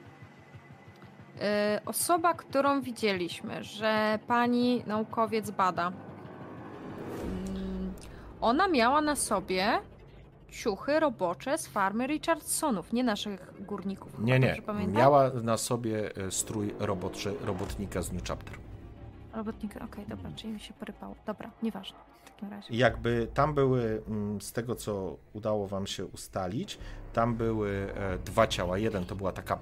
Yy, 1.41 1.47
osoba, 1.87 2.35
którą 2.35 2.81
widzieliśmy, 2.81 3.65
że 3.65 4.19
pani 4.27 4.83
naukowiec 4.87 5.51
bada, 5.51 5.93
yy, 7.15 7.21
ona 8.41 8.69
miała 8.69 9.01
na 9.01 9.17
sobie 9.17 9.81
ciuchy 10.51 11.01
robocze 11.01 11.59
z 11.59 11.67
farmy 11.67 12.07
Richardsonów, 12.07 12.93
nie 12.93 13.05
naszych 13.05 13.65
górników. 13.67 14.19
Nie, 14.19 14.39
nie. 14.39 14.63
Miała 14.89 15.31
na 15.31 15.57
sobie 15.57 16.17
e, 16.17 16.31
strój 16.31 16.75
roboczy, 16.79 17.35
robotnika 17.45 18.03
z 18.03 18.13
New 18.13 18.29
Chapter. 18.29 18.59
Robotnika, 19.33 19.75
okej, 19.85 20.05
okay, 20.05 20.17
dobra, 20.17 20.31
czyli 20.37 20.53
mi 20.53 20.61
się 20.61 20.75
porypało. 20.75 21.15
Dobra, 21.27 21.51
nieważne 21.63 21.99
w 22.25 22.31
takim 22.31 22.51
razie. 22.51 22.77
Jakby 22.77 23.29
tam 23.35 23.55
były, 23.55 24.03
mm, 24.09 24.41
z 24.41 24.53
tego 24.53 24.75
co 24.75 25.17
udało 25.33 25.67
wam 25.67 25.87
się 25.87 26.07
ustalić, 26.07 26.79
tam 27.13 27.35
były 27.35 27.93
e, 27.95 28.19
dwa 28.19 28.47
ciała. 28.47 28.79
Jeden 28.79 29.05
to 29.05 29.17
była 29.17 29.33
taka 29.33 29.59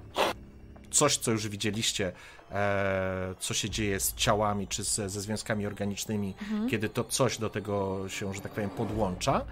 coś, 0.90 1.16
co 1.16 1.30
już 1.30 1.48
widzieliście, 1.48 2.12
e, 2.50 3.34
co 3.38 3.54
się 3.54 3.70
dzieje 3.70 4.00
z 4.00 4.14
ciałami 4.14 4.68
czy 4.68 4.82
ze, 4.82 5.10
ze 5.10 5.20
związkami 5.20 5.66
organicznymi, 5.66 6.34
mhm. 6.40 6.68
kiedy 6.68 6.88
to 6.88 7.04
coś 7.04 7.38
do 7.38 7.50
tego 7.50 8.04
się, 8.08 8.34
że 8.34 8.40
tak 8.40 8.52
powiem, 8.52 8.70
podłącza 8.70 9.44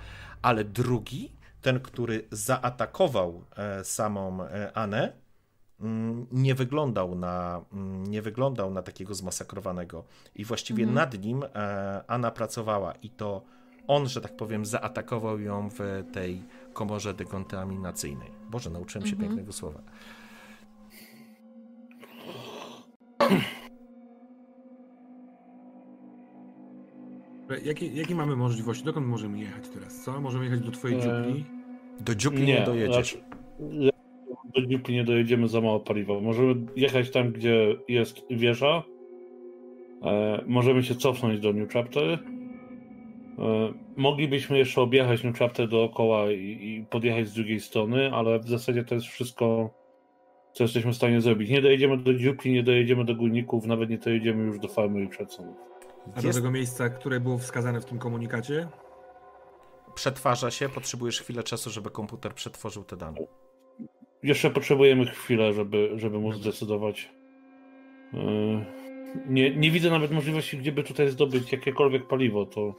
ale 0.46 0.64
drugi, 0.64 1.32
ten, 1.62 1.80
który 1.80 2.26
zaatakował 2.30 3.44
e, 3.56 3.84
samą 3.84 4.42
e, 4.42 4.76
Anę, 4.76 5.12
mm, 5.80 6.26
nie 6.32 6.54
wyglądał 6.54 7.14
na, 7.14 7.64
mm, 7.72 8.06
nie 8.06 8.22
wyglądał 8.22 8.70
na 8.70 8.82
takiego 8.82 9.14
zmasakrowanego. 9.14 10.04
I 10.34 10.44
właściwie 10.44 10.84
mhm. 10.84 10.94
nad 10.94 11.22
nim 11.24 11.44
e, 11.54 12.04
Anna 12.06 12.30
pracowała 12.30 12.92
i 12.94 13.10
to 13.10 13.42
on, 13.86 14.08
że 14.08 14.20
tak 14.20 14.36
powiem, 14.36 14.66
zaatakował 14.66 15.40
ją 15.40 15.68
w 15.70 16.04
tej 16.12 16.42
komorze 16.72 17.14
dekontaminacyjnej. 17.14 18.30
Boże, 18.50 18.70
nauczyłem 18.70 19.06
się 19.06 19.12
mhm. 19.12 19.28
pięknego 19.28 19.52
słowa. 19.52 19.80
Jakie, 27.64 27.86
jakie 27.86 28.14
mamy 28.14 28.36
możliwości? 28.36 28.84
Dokąd 28.84 29.06
możemy 29.06 29.38
jechać 29.38 29.68
teraz? 29.68 30.04
Co? 30.04 30.20
Możemy 30.20 30.44
jechać 30.44 30.60
do 30.60 30.70
twojej 30.70 31.00
dziupli? 31.00 31.44
Do 32.00 32.14
dziupli 32.14 32.46
nie, 32.46 32.54
nie 32.54 32.66
dojedziesz. 32.66 32.94
Znaczy, 32.94 33.18
do 34.54 34.66
dziupli 34.66 34.94
nie 34.94 35.04
dojedziemy 35.04 35.48
za 35.48 35.60
mało 35.60 35.80
paliwa. 35.80 36.20
Możemy 36.20 36.54
jechać 36.76 37.10
tam, 37.10 37.32
gdzie 37.32 37.76
jest 37.88 38.22
wieża. 38.30 38.82
E, 40.02 40.44
możemy 40.46 40.82
się 40.82 40.94
cofnąć 40.94 41.40
do 41.40 41.52
New 41.52 41.72
Chapter. 41.72 42.04
E, 42.04 42.18
moglibyśmy 43.96 44.58
jeszcze 44.58 44.80
objechać 44.80 45.24
New 45.24 45.38
Chapter 45.38 45.68
dookoła 45.68 46.30
i, 46.30 46.58
i 46.62 46.86
podjechać 46.90 47.28
z 47.28 47.34
drugiej 47.34 47.60
strony, 47.60 48.12
ale 48.12 48.38
w 48.38 48.48
zasadzie 48.48 48.84
to 48.84 48.94
jest 48.94 49.06
wszystko, 49.06 49.70
co 50.56 50.64
jesteśmy 50.64 50.92
w 50.92 50.96
stanie 50.96 51.20
zrobić. 51.20 51.50
Nie 51.50 51.62
dojedziemy 51.62 51.98
do 51.98 52.14
dziupli, 52.14 52.52
nie 52.52 52.62
dojedziemy 52.62 53.04
do 53.04 53.14
górników, 53.14 53.66
nawet 53.66 53.90
nie 53.90 53.98
dojedziemy 53.98 54.44
już 54.44 54.58
do 54.58 54.68
farmy 54.68 55.00
Richardsonów. 55.00 55.56
A 56.14 56.22
do 56.22 56.32
tego 56.32 56.50
miejsca, 56.50 56.88
które 56.88 57.20
było 57.20 57.38
wskazane 57.38 57.80
w 57.80 57.84
tym 57.84 57.98
komunikacie? 57.98 58.68
Przetwarza 59.94 60.50
się, 60.50 60.68
potrzebujesz 60.68 61.20
chwilę 61.20 61.42
czasu, 61.42 61.70
żeby 61.70 61.90
komputer 61.90 62.34
przetworzył 62.34 62.84
te 62.84 62.96
dane. 62.96 63.18
Jeszcze 64.22 64.50
potrzebujemy 64.50 65.06
chwilę, 65.06 65.52
żeby, 65.52 65.90
żeby 65.96 66.18
móc 66.18 66.36
zdecydować. 66.36 67.10
Yy, 68.12 68.20
nie, 69.28 69.56
nie 69.56 69.70
widzę 69.70 69.90
nawet 69.90 70.10
możliwości, 70.10 70.58
gdzieby 70.58 70.82
tutaj 70.82 71.08
zdobyć 71.08 71.52
jakiekolwiek 71.52 72.06
paliwo. 72.06 72.46
To... 72.46 72.74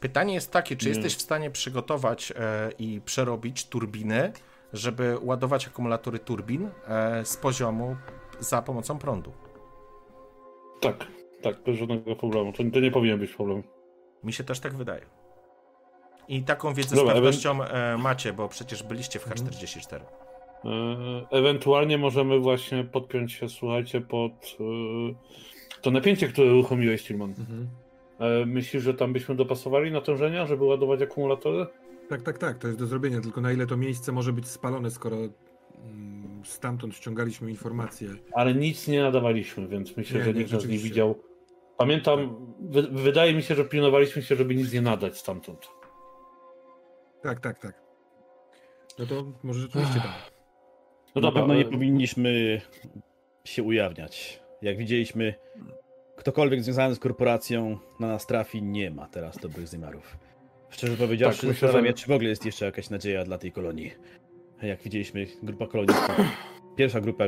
Pytanie 0.00 0.34
jest 0.34 0.52
takie, 0.52 0.76
czy 0.76 0.86
nie. 0.86 0.92
jesteś 0.92 1.16
w 1.16 1.22
stanie 1.22 1.50
przygotować 1.50 2.32
e, 2.36 2.70
i 2.78 3.00
przerobić 3.04 3.66
turbiny, 3.66 4.32
żeby 4.72 5.18
ładować 5.22 5.66
akumulatory 5.66 6.18
turbin 6.18 6.70
e, 6.86 7.24
z 7.24 7.36
poziomu 7.36 7.96
za 8.40 8.62
pomocą 8.62 8.98
prądu? 8.98 9.32
Tak. 10.80 11.06
Tak, 11.42 11.62
bez 11.62 11.76
żadnego 11.76 12.16
problemu. 12.16 12.52
To, 12.52 12.62
to 12.72 12.80
nie 12.80 12.90
powinien 12.90 13.18
być 13.18 13.32
problem. 13.32 13.62
Mi 14.24 14.32
się 14.32 14.44
też 14.44 14.60
tak 14.60 14.74
wydaje. 14.74 15.06
I 16.28 16.42
taką 16.42 16.74
wiedzę 16.74 16.96
Dobra, 16.96 17.12
z 17.12 17.14
pewnością 17.14 17.62
e 17.62 17.98
macie, 17.98 18.32
bo 18.32 18.48
przecież 18.48 18.82
byliście 18.82 19.18
w 19.18 19.28
H44. 19.28 20.00
E 20.64 21.26
ewentualnie 21.30 21.98
możemy 21.98 22.38
właśnie 22.38 22.84
podpiąć 22.84 23.32
się, 23.32 23.48
słuchajcie, 23.48 24.00
pod 24.00 24.32
e 24.60 25.82
to 25.82 25.90
napięcie, 25.90 26.28
które 26.28 26.52
uruchomiłeś, 26.52 27.02
Tilman. 27.02 27.34
Mhm. 27.38 27.68
Myślisz, 28.46 28.82
że 28.82 28.94
tam 28.94 29.12
byśmy 29.12 29.34
dopasowali 29.34 29.92
natężenia, 29.92 30.46
żeby 30.46 30.64
ładować 30.64 31.02
akumulatory? 31.02 31.66
Tak, 32.08 32.22
tak, 32.22 32.38
tak, 32.38 32.58
to 32.58 32.66
jest 32.66 32.78
do 32.78 32.86
zrobienia, 32.86 33.20
tylko 33.20 33.40
na 33.40 33.52
ile 33.52 33.66
to 33.66 33.76
miejsce 33.76 34.12
może 34.12 34.32
być 34.32 34.48
spalone, 34.48 34.90
skoro 34.90 35.16
mm, 35.16 36.42
stamtąd 36.44 36.94
ściągaliśmy 36.94 37.50
informacje. 37.50 38.08
Ale 38.32 38.54
nic 38.54 38.88
nie 38.88 39.02
nadawaliśmy, 39.02 39.68
więc 39.68 39.96
myślę, 39.96 40.18
nie, 40.18 40.24
że 40.24 40.34
nikt 40.34 40.52
nas 40.52 40.66
nie 40.66 40.78
widział 40.78 41.14
Pamiętam, 41.78 42.36
wydaje 42.90 43.34
mi 43.34 43.42
się, 43.42 43.54
że 43.54 43.64
pilnowaliśmy 43.64 44.22
się, 44.22 44.36
żeby 44.36 44.54
nic 44.54 44.72
nie 44.72 44.82
nadać 44.82 45.18
stamtąd. 45.18 45.68
Tak, 47.22 47.40
tak, 47.40 47.58
tak. 47.58 47.82
No 48.98 49.06
to 49.06 49.24
może 49.42 49.60
rzeczywiście 49.60 50.00
tak. 50.00 50.32
No 51.14 51.20
Na 51.20 51.32
pewno 51.32 51.54
nie 51.54 51.64
powinniśmy 51.64 52.60
się 53.44 53.62
ujawniać. 53.62 54.42
Jak 54.62 54.78
widzieliśmy, 54.78 55.34
ktokolwiek 56.16 56.62
związany 56.62 56.94
z 56.94 56.98
korporacją 56.98 57.78
na 58.00 58.08
nas 58.08 58.26
trafi, 58.26 58.62
nie 58.62 58.90
ma 58.90 59.06
teraz 59.06 59.38
dobrych 59.38 59.68
zamiarów. 59.68 60.16
Szczerze 60.70 60.96
powiedziawszy, 60.96 61.40
tak, 61.40 61.50
zastanawiam 61.50 61.86
się, 61.86 61.92
czy 61.92 62.06
w 62.06 62.10
ogóle 62.10 62.28
jest 62.28 62.46
jeszcze 62.46 62.64
jakaś 62.64 62.90
nadzieja 62.90 63.24
dla 63.24 63.38
tej 63.38 63.52
kolonii. 63.52 63.90
Jak 64.62 64.82
widzieliśmy, 64.82 65.26
grupa 65.42 65.66
kolonistów, 65.66 66.16
pierwsza 66.76 67.00
grupa, 67.00 67.24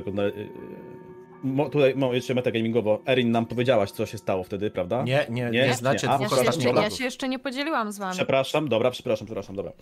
Mo, 1.43 1.69
tutaj 1.69 1.95
mo, 1.95 2.15
jeszcze 2.15 2.35
metagamingowo. 2.35 3.03
Erin 3.07 3.31
nam 3.31 3.47
powiedziałaś, 3.47 3.91
co 3.91 4.07
się 4.07 4.19
stało 4.19 4.45
wtedy, 4.45 4.71
prawda? 4.71 5.03
Nie, 5.03 5.27
nie, 5.31 5.51
nie, 5.51 5.67
nie 5.67 5.75
znacie 5.75 6.09
nie? 6.09 6.15
dwóch 6.15 6.45
ja 6.45 6.53
się, 6.53 6.71
ja 6.71 6.91
się 6.91 7.05
jeszcze 7.05 7.29
nie 7.29 7.39
podzieliłam 7.39 7.93
z 7.93 7.99
wami. 7.99 8.15
Przepraszam, 8.15 8.69
dobra, 8.69 8.91
przepraszam, 8.91 9.27
przepraszam, 9.27 9.57
dobra. 9.57 9.73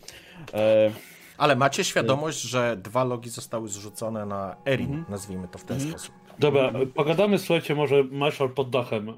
E... 0.55 0.91
Ale 1.39 1.57
macie 1.57 1.85
świadomość, 1.85 2.41
że 2.41 2.77
dwa 2.77 3.05
logi 3.05 3.31
zostały 3.31 3.69
zrzucone 3.69 4.27
na 4.27 4.57
Erin, 4.67 4.87
mhm. 4.87 5.05
nazwijmy 5.09 5.49
to 5.49 5.59
w 5.59 5.65
ten 5.65 5.77
mhm. 5.77 5.93
sposób. 5.93 6.15
Dobra, 6.39 6.73
pogadamy, 6.95 7.39
słuchajcie, 7.39 7.75
może 7.75 8.05
Marshall 8.05 8.51
pod 8.51 8.71
dachem 8.71 9.09
e, 9.09 9.15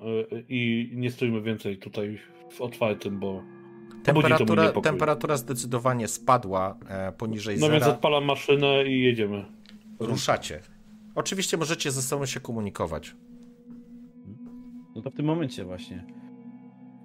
i 0.48 0.90
nie 0.94 1.10
stójmy 1.10 1.40
więcej 1.42 1.78
tutaj 1.78 2.18
w 2.50 2.60
otwartym, 2.60 3.18
bo 3.18 3.42
Temperatura, 4.02 4.72
temperatura 4.72 5.36
zdecydowanie 5.36 6.08
spadła 6.08 6.76
e, 6.88 7.12
poniżej 7.12 7.56
no 7.56 7.60
zera. 7.60 7.78
No 7.78 7.80
więc 7.80 7.94
odpalam 7.94 8.24
maszynę 8.24 8.84
i 8.84 9.02
jedziemy. 9.02 9.44
Ruszacie. 10.00 10.60
Oczywiście 11.14 11.56
możecie 11.56 11.90
ze 11.90 12.02
sobą 12.02 12.26
się 12.26 12.40
komunikować. 12.40 13.14
No 14.94 15.02
to 15.02 15.10
w 15.10 15.14
tym 15.14 15.26
momencie 15.26 15.64
właśnie. 15.64 16.04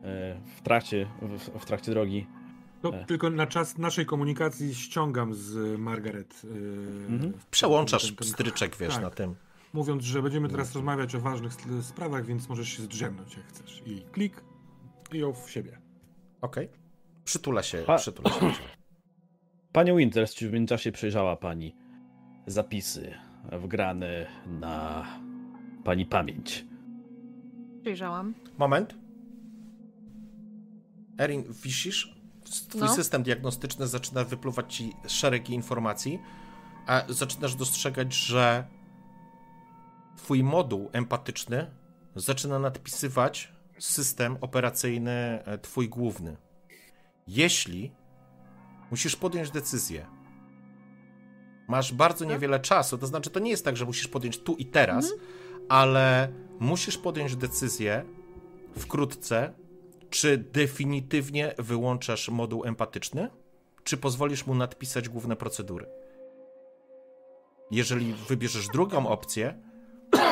E, 0.03 0.39
w 0.57 0.61
trakcie, 0.61 1.07
w, 1.21 1.59
w 1.59 1.65
trakcie 1.65 1.91
drogi. 1.91 2.27
No, 2.83 2.95
e. 2.95 3.05
Tylko 3.05 3.29
na 3.29 3.47
czas 3.47 3.77
naszej 3.77 4.05
komunikacji 4.05 4.75
ściągam 4.75 5.33
z 5.33 5.79
Margaret. 5.79 6.41
Mhm. 7.09 7.33
Przełączasz 7.51 8.05
ten, 8.05 8.15
ten, 8.15 8.27
stryczek, 8.27 8.77
wiesz, 8.77 8.93
tak. 8.93 9.03
na 9.03 9.09
tym. 9.09 9.35
Mówiąc, 9.73 10.03
że 10.03 10.21
będziemy 10.21 10.49
teraz 10.49 10.75
rozmawiać 10.75 11.15
o 11.15 11.19
ważnych 11.19 11.53
sprawach, 11.81 12.25
więc 12.25 12.49
możesz 12.49 12.69
się 12.69 12.83
zdrzemnąć 12.83 13.37
jak 13.37 13.45
chcesz. 13.45 13.83
I 13.85 14.01
klik 14.11 14.43
i 15.13 15.17
ją 15.17 15.33
w 15.33 15.51
siebie. 15.51 15.84
Okej. 16.45 16.65
Okay. 16.65 16.77
Przytula 17.23 17.63
się, 17.63 17.77
pa... 17.77 17.97
przytula 17.97 18.29
się. 18.29 18.63
Panie 19.71 19.95
Winters, 19.95 20.33
czy 20.33 20.49
w 20.49 20.53
międzyczasie 20.53 20.91
przejrzała 20.91 21.35
pani 21.35 21.75
zapisy 22.47 23.13
wgrany 23.51 24.25
na 24.47 25.05
pani 25.83 26.05
pamięć. 26.05 26.65
Przyjrzałam. 27.81 28.33
Moment. 28.57 28.95
Erin, 31.19 31.43
wisisz? 31.63 32.15
Twój 32.69 32.81
no. 32.81 32.95
system 32.95 33.23
diagnostyczny 33.23 33.87
zaczyna 33.87 34.23
wypluwać 34.23 34.75
ci 34.75 34.93
szeregi 35.07 35.53
informacji, 35.53 36.19
a 36.87 37.03
zaczynasz 37.09 37.55
dostrzegać, 37.55 38.13
że 38.13 38.67
twój 40.17 40.43
moduł 40.43 40.89
empatyczny 40.93 41.71
zaczyna 42.15 42.59
nadpisywać 42.59 43.54
system 43.79 44.37
operacyjny 44.41 45.11
e, 45.45 45.57
twój 45.57 45.89
główny. 45.89 46.37
Jeśli 47.27 47.91
musisz 48.91 49.15
podjąć 49.15 49.51
decyzję, 49.51 50.05
masz 51.67 51.93
bardzo 51.93 52.25
niewiele 52.25 52.59
czasu, 52.59 52.97
to 52.97 53.07
znaczy 53.07 53.29
to 53.29 53.39
nie 53.39 53.51
jest 53.51 53.65
tak, 53.65 53.77
że 53.77 53.85
musisz 53.85 54.07
podjąć 54.07 54.39
tu 54.39 54.55
i 54.55 54.65
teraz, 54.65 55.11
mhm. 55.11 55.29
ale 55.69 56.29
musisz 56.59 56.97
podjąć 56.97 57.35
decyzję 57.35 58.05
wkrótce, 58.77 59.53
czy 60.09 60.37
definitywnie 60.37 61.53
wyłączasz 61.57 62.29
moduł 62.29 62.65
empatyczny, 62.65 63.29
czy 63.83 63.97
pozwolisz 63.97 64.45
mu 64.45 64.55
nadpisać 64.55 65.09
główne 65.09 65.35
procedury. 65.35 65.85
Jeżeli 67.71 68.13
wybierzesz 68.13 68.67
drugą 68.67 69.07
opcję, 69.07 69.57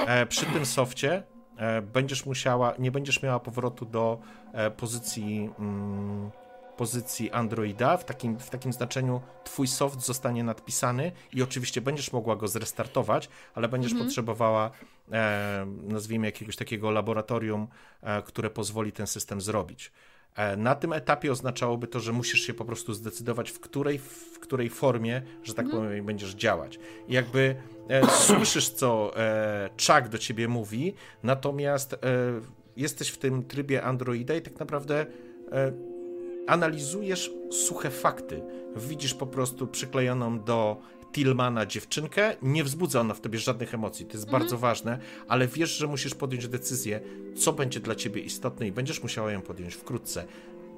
e, 0.08 0.26
przy 0.26 0.46
tym 0.46 0.66
softie 0.66 1.24
będziesz 1.94 2.26
musiała, 2.26 2.74
nie 2.80 2.92
będziesz 2.92 3.24
miała 3.24 3.40
powrotu 3.40 3.86
do 3.86 4.20
e, 4.54 4.72
pozycji, 4.72 5.50
mm, 5.60 6.32
pozycji 6.78 7.32
Androida. 7.32 7.98
W 7.98 8.06
takim, 8.06 8.40
w 8.40 8.50
takim 8.50 8.74
znaczeniu 8.74 9.22
twój 9.44 9.68
soft 9.68 10.02
zostanie 10.02 10.44
nadpisany 10.44 11.12
i 11.34 11.44
oczywiście 11.44 11.82
będziesz 11.82 12.14
mogła 12.14 12.36
go 12.36 12.48
zrestartować, 12.48 13.30
ale 13.56 13.70
będziesz 13.70 13.92
mhm. 13.92 14.08
potrzebowała, 14.08 14.72
nazwijmy 15.84 16.28
jakiegoś 16.28 16.56
takiego 16.56 16.92
laboratorium, 16.92 17.68
które 18.26 18.50
pozwoli 18.50 18.92
ten 18.92 19.08
system 19.08 19.42
zrobić. 19.42 19.92
E, 20.36 20.58
na 20.58 20.76
tym 20.76 20.94
etapie 20.94 21.32
oznaczałoby 21.32 21.88
to, 21.88 22.00
że 22.00 22.12
musisz 22.12 22.42
się 22.42 22.54
po 22.54 22.66
prostu 22.66 22.94
zdecydować, 22.94 23.52
w 23.52 23.60
której, 23.60 24.00
w 24.00 24.40
której 24.40 24.70
formie, 24.70 25.22
że 25.44 25.54
tak 25.54 25.66
mhm. 25.66 25.84
powiem, 25.84 26.06
będziesz 26.06 26.34
działać. 26.34 26.80
I 27.08 27.14
jakby 27.14 27.56
e, 27.90 28.08
słyszysz, 28.08 28.70
co 28.70 29.18
e, 29.18 29.70
Chuck 29.70 30.10
do 30.10 30.18
ciebie 30.18 30.48
mówi, 30.48 30.94
natomiast 31.24 31.94
e, 31.94 31.98
jesteś 32.78 33.10
w 33.10 33.18
tym 33.18 33.44
trybie 33.44 33.84
Androida 33.84 34.36
i 34.36 34.42
tak 34.42 34.60
naprawdę 34.60 35.06
e, 35.52 35.72
analizujesz 36.48 37.32
suche 37.52 37.92
fakty. 37.92 38.42
Widzisz 38.76 39.14
po 39.14 39.28
prostu 39.28 39.68
przyklejoną 39.68 40.40
do 40.40 40.78
Tillmana 41.12 41.66
dziewczynkę, 41.66 42.36
nie 42.42 42.64
wzbudza 42.64 43.02
ona 43.02 43.14
w 43.14 43.22
tobie 43.22 43.40
żadnych 43.40 43.74
emocji, 43.74 44.06
to 44.06 44.14
jest 44.14 44.24
mhm. 44.24 44.42
bardzo 44.42 44.58
ważne, 44.58 45.00
ale 45.28 45.48
wiesz, 45.48 45.78
że 45.78 45.88
musisz 45.88 46.16
podjąć 46.16 46.48
decyzję, 46.48 47.00
co 47.36 47.54
będzie 47.54 47.80
dla 47.80 47.96
ciebie 47.96 48.22
istotne 48.22 48.68
i 48.68 48.72
będziesz 48.72 49.04
musiała 49.04 49.32
ją 49.32 49.42
podjąć 49.42 49.74
wkrótce. 49.74 50.26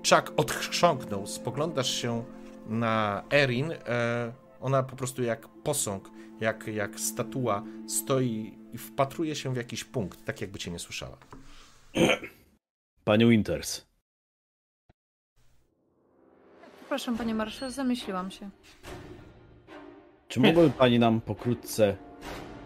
Chuck 0.09 0.33
odchrząknął, 0.37 1.27
spoglądasz 1.27 1.93
się 2.01 2.23
na 2.67 3.23
Erin, 3.33 3.71
e, 3.71 4.33
ona 4.61 4.83
po 4.83 4.95
prostu 4.95 5.23
jak 5.23 5.47
posąg, 5.47 6.09
jak, 6.39 6.67
jak 6.67 6.99
statua 6.99 7.63
stoi 7.87 8.57
i 8.73 8.77
wpatruje 8.77 9.35
się 9.35 9.53
w 9.53 9.57
jakiś 9.57 9.83
punkt, 9.83 10.25
tak 10.25 10.41
jakby 10.41 10.59
cię 10.59 10.71
nie 10.71 10.79
słyszała. 10.79 11.17
Panie 13.03 13.27
Winters. 13.27 13.85
Przepraszam, 16.79 17.17
panie 17.17 17.35
marszał, 17.35 17.71
zamyśliłam 17.71 18.31
się. 18.31 18.49
Czy 20.27 20.39
mogłaby 20.39 20.69
Pani 20.69 20.99
nam 20.99 21.21
pokrótce 21.21 21.97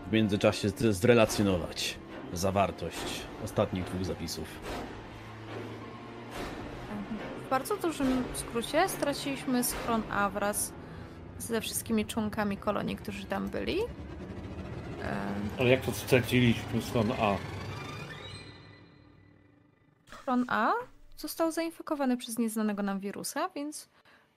w 0.09 0.13
międzyczasie 0.13 0.69
zrelacjonować 0.69 1.97
zawartość 2.33 3.21
ostatnich 3.43 3.83
dwóch 3.83 4.05
zapisów? 4.05 4.47
W 7.45 7.49
bardzo 7.49 7.77
dużym 7.77 8.23
skrócie 8.33 8.89
straciliśmy 8.89 9.63
schron 9.63 10.03
A 10.11 10.29
wraz 10.29 10.73
ze 11.39 11.61
wszystkimi 11.61 12.05
członkami 12.05 12.57
kolonii, 12.57 12.95
którzy 12.95 13.25
tam 13.25 13.49
byli. 13.49 13.77
Ale 15.59 15.69
jak 15.69 15.81
to 15.81 15.91
straciliśmy 15.91 16.81
schron 16.81 17.11
A? 17.11 17.35
Schron 20.11 20.45
A 20.47 20.73
został 21.17 21.51
zainfekowany 21.51 22.17
przez 22.17 22.37
nieznanego 22.37 22.83
nam 22.83 22.99
wirusa, 22.99 23.49
więc 23.49 23.89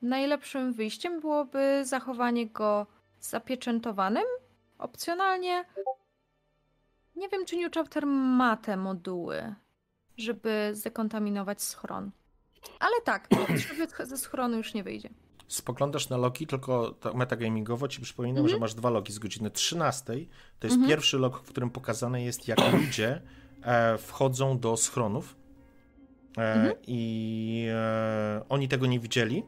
najlepszym 0.03 0.73
wyjściem 0.73 1.21
byłoby 1.21 1.83
zachowanie 1.85 2.47
go 2.47 2.87
zapieczętowanym. 3.21 4.25
Opcjonalnie 4.79 5.65
nie 7.17 7.29
wiem, 7.29 7.45
czy 7.45 7.57
New 7.57 7.73
Chapter 7.73 8.07
ma 8.07 8.57
te 8.57 8.77
moduły, 8.77 9.55
żeby 10.17 10.71
zdekontaminować 10.73 11.62
schron. 11.62 12.11
Ale 12.81 12.95
tak, 13.05 13.29
ze 14.05 14.17
schronu 14.17 14.57
już 14.57 14.75
nie 14.75 14.85
wyjdzie. 14.85 15.11
Spoglądasz 15.53 16.09
na 16.09 16.17
logi, 16.17 16.47
tylko 16.47 16.95
tak 17.01 17.15
metagamingowo 17.15 17.88
ci 17.88 18.01
przypominam, 18.01 18.38
mm 18.38 18.49
-hmm. 18.49 18.51
że 18.51 18.59
masz 18.59 18.75
dwa 18.75 18.91
logi 18.91 19.12
z 19.12 19.19
godziny 19.19 19.51
13. 19.51 20.05
To 20.07 20.12
jest 20.67 20.77
mm 20.77 20.87
-hmm. 20.87 20.88
pierwszy 20.88 21.19
log, 21.19 21.38
w 21.38 21.49
którym 21.49 21.71
pokazane 21.71 22.23
jest, 22.23 22.49
jak 22.49 22.59
ludzie 22.81 23.23
e, 23.62 23.99
wchodzą 23.99 24.59
do 24.59 24.77
schronów. 24.77 25.37
E, 26.38 26.55
mm 26.55 26.69
-hmm. 26.69 26.75
I 26.87 27.67
e, 27.71 28.43
oni 28.49 28.69
tego 28.69 28.87
nie 28.87 29.01
widzieli. 29.01 29.43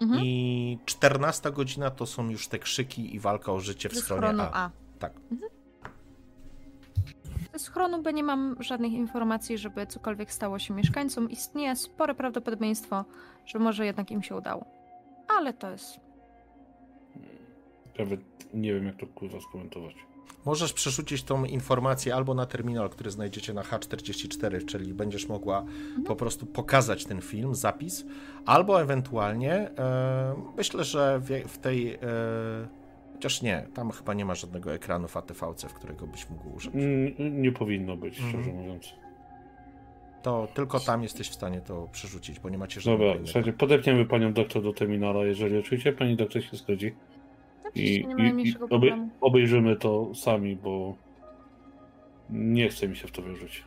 Mhm. 0.00 0.20
I 0.24 0.78
14 0.86 1.52
godzina 1.52 1.90
to 1.90 2.06
są 2.06 2.28
już 2.28 2.48
te 2.48 2.58
krzyki 2.58 3.14
i 3.14 3.20
walka 3.20 3.52
o 3.52 3.60
życie 3.60 3.88
w 3.88 3.94
Ze 3.94 4.00
schronie 4.00 4.42
A. 4.42 4.64
A. 4.64 4.70
Tak. 4.98 5.12
Mhm. 5.32 5.50
Ze 7.52 7.58
schronu 7.58 8.02
B 8.02 8.12
nie 8.12 8.24
mam 8.24 8.56
żadnych 8.60 8.92
informacji, 8.92 9.58
żeby 9.58 9.86
cokolwiek 9.86 10.32
stało 10.32 10.58
się 10.58 10.74
mieszkańcom. 10.74 11.30
Istnieje 11.30 11.76
spore 11.76 12.14
prawdopodobieństwo, 12.14 13.04
że 13.46 13.58
może 13.58 13.86
jednak 13.86 14.10
im 14.10 14.22
się 14.22 14.36
udało. 14.36 14.79
Ale 15.40 15.52
to 15.52 15.70
jest. 15.70 16.00
Nawet 17.98 18.20
nie 18.54 18.74
wiem, 18.74 18.86
jak 18.86 18.96
to 18.96 19.06
kurwa 19.06 19.40
skomentować. 19.40 19.94
Możesz 20.44 20.72
przerzucić 20.72 21.22
tą 21.22 21.44
informację 21.44 22.14
albo 22.14 22.34
na 22.34 22.46
terminal, 22.46 22.90
który 22.90 23.10
znajdziecie 23.10 23.54
na 23.54 23.62
H44, 23.62 24.64
czyli 24.64 24.94
będziesz 24.94 25.28
mogła 25.28 25.60
mhm. 25.60 26.02
po 26.04 26.16
prostu 26.16 26.46
pokazać 26.46 27.04
ten 27.04 27.20
film, 27.20 27.54
zapis, 27.54 28.04
albo 28.46 28.82
ewentualnie 28.82 29.52
e, 29.54 30.34
myślę, 30.56 30.84
że 30.84 31.20
w, 31.20 31.48
w 31.48 31.58
tej. 31.58 31.94
E, 31.94 32.00
chociaż 33.12 33.42
nie, 33.42 33.66
tam 33.74 33.90
chyba 33.90 34.14
nie 34.14 34.24
ma 34.24 34.34
żadnego 34.34 34.74
ekranu 34.74 35.08
w 35.08 35.16
ATV-ce, 35.16 35.68
w 35.68 35.74
którego 35.74 36.06
byś 36.06 36.30
mógł 36.30 36.56
użyć. 36.56 36.74
Mm, 36.74 37.42
nie 37.42 37.52
powinno 37.52 37.96
być, 37.96 38.20
mhm. 38.20 38.42
szczerze 38.42 38.56
mówiąc. 38.56 38.94
To 40.22 40.48
tylko 40.54 40.80
tam 40.80 41.02
jesteś 41.02 41.28
w 41.28 41.34
stanie 41.34 41.60
to 41.60 41.88
przerzucić, 41.92 42.40
bo 42.40 42.48
nie 42.48 42.58
macie 42.58 42.80
żadnego. 42.80 43.12
Dobra, 43.12 43.26
słuchajcie, 43.26 43.52
podepniemy 43.52 44.06
panią 44.06 44.32
doktor 44.32 44.62
do 44.62 44.72
terminala, 44.72 45.24
jeżeli 45.24 45.58
oczywiście 45.58 45.92
pani 45.92 46.16
doktor 46.16 46.42
się 46.42 46.56
zgodzi. 46.56 46.94
I, 47.74 48.06
i, 48.18 48.48
i 48.48 48.54
obej, 48.70 48.92
obejrzymy 49.20 49.76
to 49.76 50.14
sami, 50.14 50.56
bo 50.56 50.96
nie 52.30 52.68
chce 52.68 52.88
mi 52.88 52.96
się 52.96 53.08
w 53.08 53.10
to 53.10 53.22
wierzyć. 53.22 53.64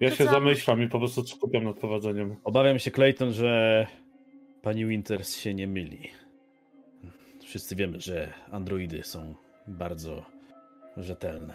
Ja 0.00 0.10
to 0.10 0.16
się 0.16 0.24
co? 0.24 0.30
zamyślam 0.30 0.82
i 0.82 0.88
po 0.88 0.98
prostu 0.98 1.26
skupiam 1.26 1.64
nad 1.64 1.76
prowadzeniem. 1.76 2.36
Obawiam 2.44 2.78
się, 2.78 2.90
Clayton, 2.90 3.32
że 3.32 3.86
pani 4.62 4.86
Winters 4.86 5.36
się 5.36 5.54
nie 5.54 5.66
myli. 5.66 6.10
Wszyscy 7.42 7.76
wiemy, 7.76 8.00
że 8.00 8.32
androidy 8.50 9.02
są 9.02 9.34
bardzo 9.66 10.24
rzetelne. 10.96 11.54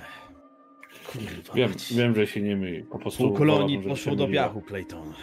Kurwa, 1.12 1.54
wiem, 1.54 1.74
wiem, 1.92 2.16
że 2.16 2.28
się 2.28 2.42
nie 2.42 2.56
myli. 2.56 2.84
Po 2.84 3.00
prostu 3.00 3.24
Pół 3.24 3.38
kolonii 3.38 3.80
poszło 3.80 4.16
do 4.16 4.28
piachu, 4.28 4.62
Clayton. 4.62 5.14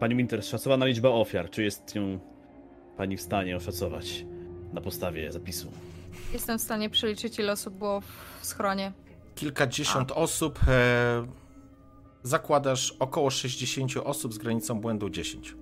Pani 0.00 0.16
Winters, 0.16 0.48
szacowana 0.48 0.86
liczba 0.86 1.08
ofiar. 1.08 1.50
Czy 1.50 1.62
jest 1.62 1.94
ją 1.94 2.18
pani 2.96 3.16
w 3.16 3.20
stanie 3.20 3.56
oszacować? 3.56 4.24
na 4.72 4.80
podstawie 4.80 5.32
zapisu. 5.32 5.70
Jestem 6.32 6.58
w 6.58 6.62
stanie 6.62 6.90
przeliczyć, 6.90 7.38
ile 7.38 7.52
osób 7.52 7.74
było 7.74 8.00
w 8.00 8.46
schronie. 8.46 8.92
Kilkadziesiąt 9.34 10.12
A. 10.12 10.14
osób. 10.14 10.60
E, 10.68 11.26
zakładasz 12.22 12.92
około 12.98 13.30
60 13.30 13.96
osób 13.96 14.34
z 14.34 14.38
granicą 14.38 14.80
błędu 14.80 15.10
10. 15.10 15.56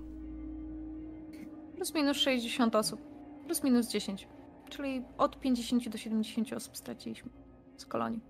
Plus 1.77 1.95
minus 1.95 2.17
60 2.17 2.75
osób. 2.75 3.01
Plus 3.47 3.65
minus 3.65 3.89
10. 3.89 4.29
Czyli 4.71 5.03
od 5.19 5.41
50 5.41 5.89
do 5.89 5.99
70 5.99 6.53
osób 6.53 6.77
straciliśmy 6.77 7.31
z 7.77 7.87
kolonii. 7.87 8.21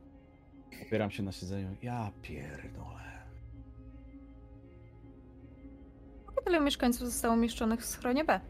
Opieram 0.87 1.11
się 1.11 1.23
na 1.23 1.33
siedzeniu. 1.33 1.77
Ja 1.83 2.11
pierdolę. 2.23 2.99
Tyle 6.45 6.61
mieszkańców 6.61 7.07
zostało 7.07 7.35
umieszczonych 7.35 7.81
w 7.81 7.87
schronie 7.87 8.25
B. 8.25 8.41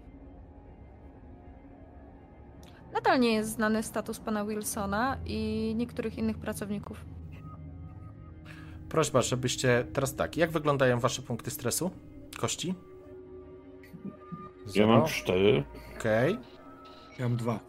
Nadal 2.93 3.21
nie 3.21 3.35
jest 3.35 3.51
znany 3.51 3.83
status 3.83 4.19
pana 4.19 4.45
Wilsona 4.45 5.19
i 5.27 5.73
niektórych 5.77 6.19
innych 6.19 6.39
pracowników. 6.39 7.05
Prośba, 8.89 9.23
żebyście 9.23 9.87
teraz 9.93 10.15
tak. 10.15 10.37
Jak 10.37 10.51
wyglądają 10.51 11.01
wasze 11.01 11.23
punkty 11.23 11.51
stresu? 11.51 11.91
Kości? 12.39 12.75
Zero. 14.67 14.87
Ja 14.87 14.99
mam 14.99 15.07
cztery. 15.07 15.65
Okej. 15.99 16.33
Okay. 16.33 16.45
Ja 17.19 17.29
mam 17.29 17.37
dwa. 17.37 17.61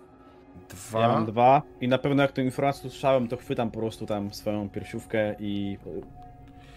Dwa. 0.70 1.02
Ja 1.02 1.08
mam 1.08 1.26
dwa. 1.26 1.62
I 1.82 1.88
na 1.88 1.98
pewno 1.98 2.24
jak 2.24 2.32
tę 2.32 2.44
informację 2.44 2.90
słyszałem, 2.90 3.28
to 3.28 3.38
chwytam 3.38 3.72
po 3.72 3.80
prostu 3.80 4.06
tam 4.06 4.34
swoją 4.34 4.70
piersiówkę 4.70 5.36
i 5.40 5.78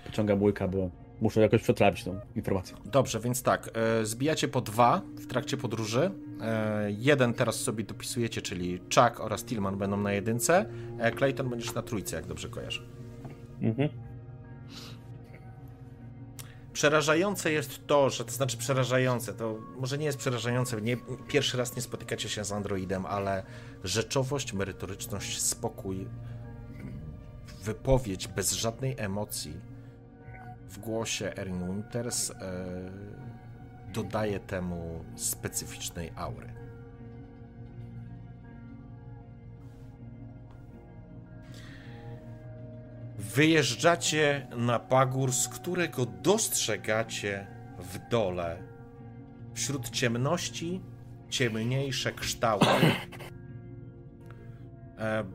pociągam 0.06 0.42
łyka, 0.42 0.68
bo 0.68 0.90
muszę 1.20 1.40
jakoś 1.40 1.62
przetrawić 1.62 2.04
tą 2.04 2.20
informację. 2.36 2.76
Dobrze, 2.84 3.20
więc 3.20 3.42
tak, 3.42 3.70
e, 3.74 4.06
zbijacie 4.06 4.48
po 4.48 4.60
dwa 4.60 5.02
w 5.16 5.26
trakcie 5.26 5.56
podróży. 5.56 6.10
E, 6.40 6.86
jeden 6.90 7.34
teraz 7.34 7.56
sobie 7.56 7.84
dopisujecie, 7.84 8.42
czyli 8.42 8.78
Chuck 8.78 9.20
oraz 9.20 9.44
Tillman 9.44 9.78
będą 9.78 9.96
na 9.96 10.12
jedynce, 10.12 10.66
e, 10.98 11.12
Clayton 11.12 11.50
będziesz 11.50 11.74
na 11.74 11.82
trójce, 11.82 12.16
jak 12.16 12.26
dobrze 12.26 12.48
kojarzę. 12.48 12.82
Mhm. 13.60 13.88
Przerażające 16.72 17.52
jest 17.52 17.86
to, 17.86 18.10
że 18.10 18.24
to 18.24 18.30
znaczy 18.30 18.56
przerażające, 18.56 19.34
to 19.34 19.58
może 19.76 19.98
nie 19.98 20.04
jest 20.04 20.18
przerażające, 20.18 20.82
nie, 20.82 20.96
pierwszy 21.28 21.56
raz 21.56 21.76
nie 21.76 21.82
spotykacie 21.82 22.28
się 22.28 22.44
z 22.44 22.52
androidem, 22.52 23.06
ale 23.06 23.42
rzeczowość, 23.84 24.52
merytoryczność, 24.52 25.42
spokój, 25.42 26.08
wypowiedź 27.62 28.28
bez 28.28 28.52
żadnej 28.52 28.94
emocji 28.98 29.60
w 30.68 30.78
głosie 30.78 31.32
Erin 31.36 31.66
Winters 31.66 32.30
e, 32.30 32.34
dodaje 33.92 34.40
temu 34.40 35.04
specyficznej 35.16 36.12
aury. 36.16 36.52
Wyjeżdżacie 43.18 44.46
na 44.56 44.78
pagór, 44.78 45.32
z 45.32 45.48
którego 45.48 46.06
dostrzegacie 46.06 47.46
w 47.78 48.08
dole 48.10 48.62
wśród 49.54 49.90
ciemności 49.90 50.80
ciemniejsze 51.28 52.12
kształty 52.12 52.66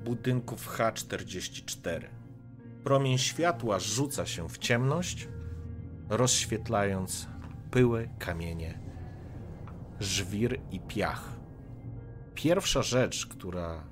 budynków 0.05 0.77
H44. 0.77 2.03
Promień 2.83 3.17
światła 3.17 3.79
rzuca 3.79 4.25
się 4.25 4.49
w 4.49 4.57
ciemność, 4.57 5.27
rozświetlając 6.09 7.27
pyły, 7.71 8.09
kamienie, 8.19 8.79
żwir 9.99 10.59
i 10.71 10.79
piach. 10.79 11.37
Pierwsza 12.35 12.81
rzecz, 12.81 13.25
która, 13.25 13.83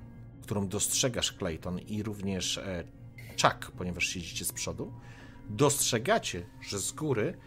którą 0.42 0.68
dostrzegasz, 0.68 1.32
Clayton, 1.32 1.78
i 1.78 2.02
również 2.02 2.58
e, 2.58 2.84
Chuck, 3.42 3.70
ponieważ 3.70 4.04
siedzicie 4.04 4.44
z 4.44 4.52
przodu, 4.52 4.92
dostrzegacie, 5.50 6.46
że 6.60 6.78
z 6.78 6.92
góry, 6.92 7.38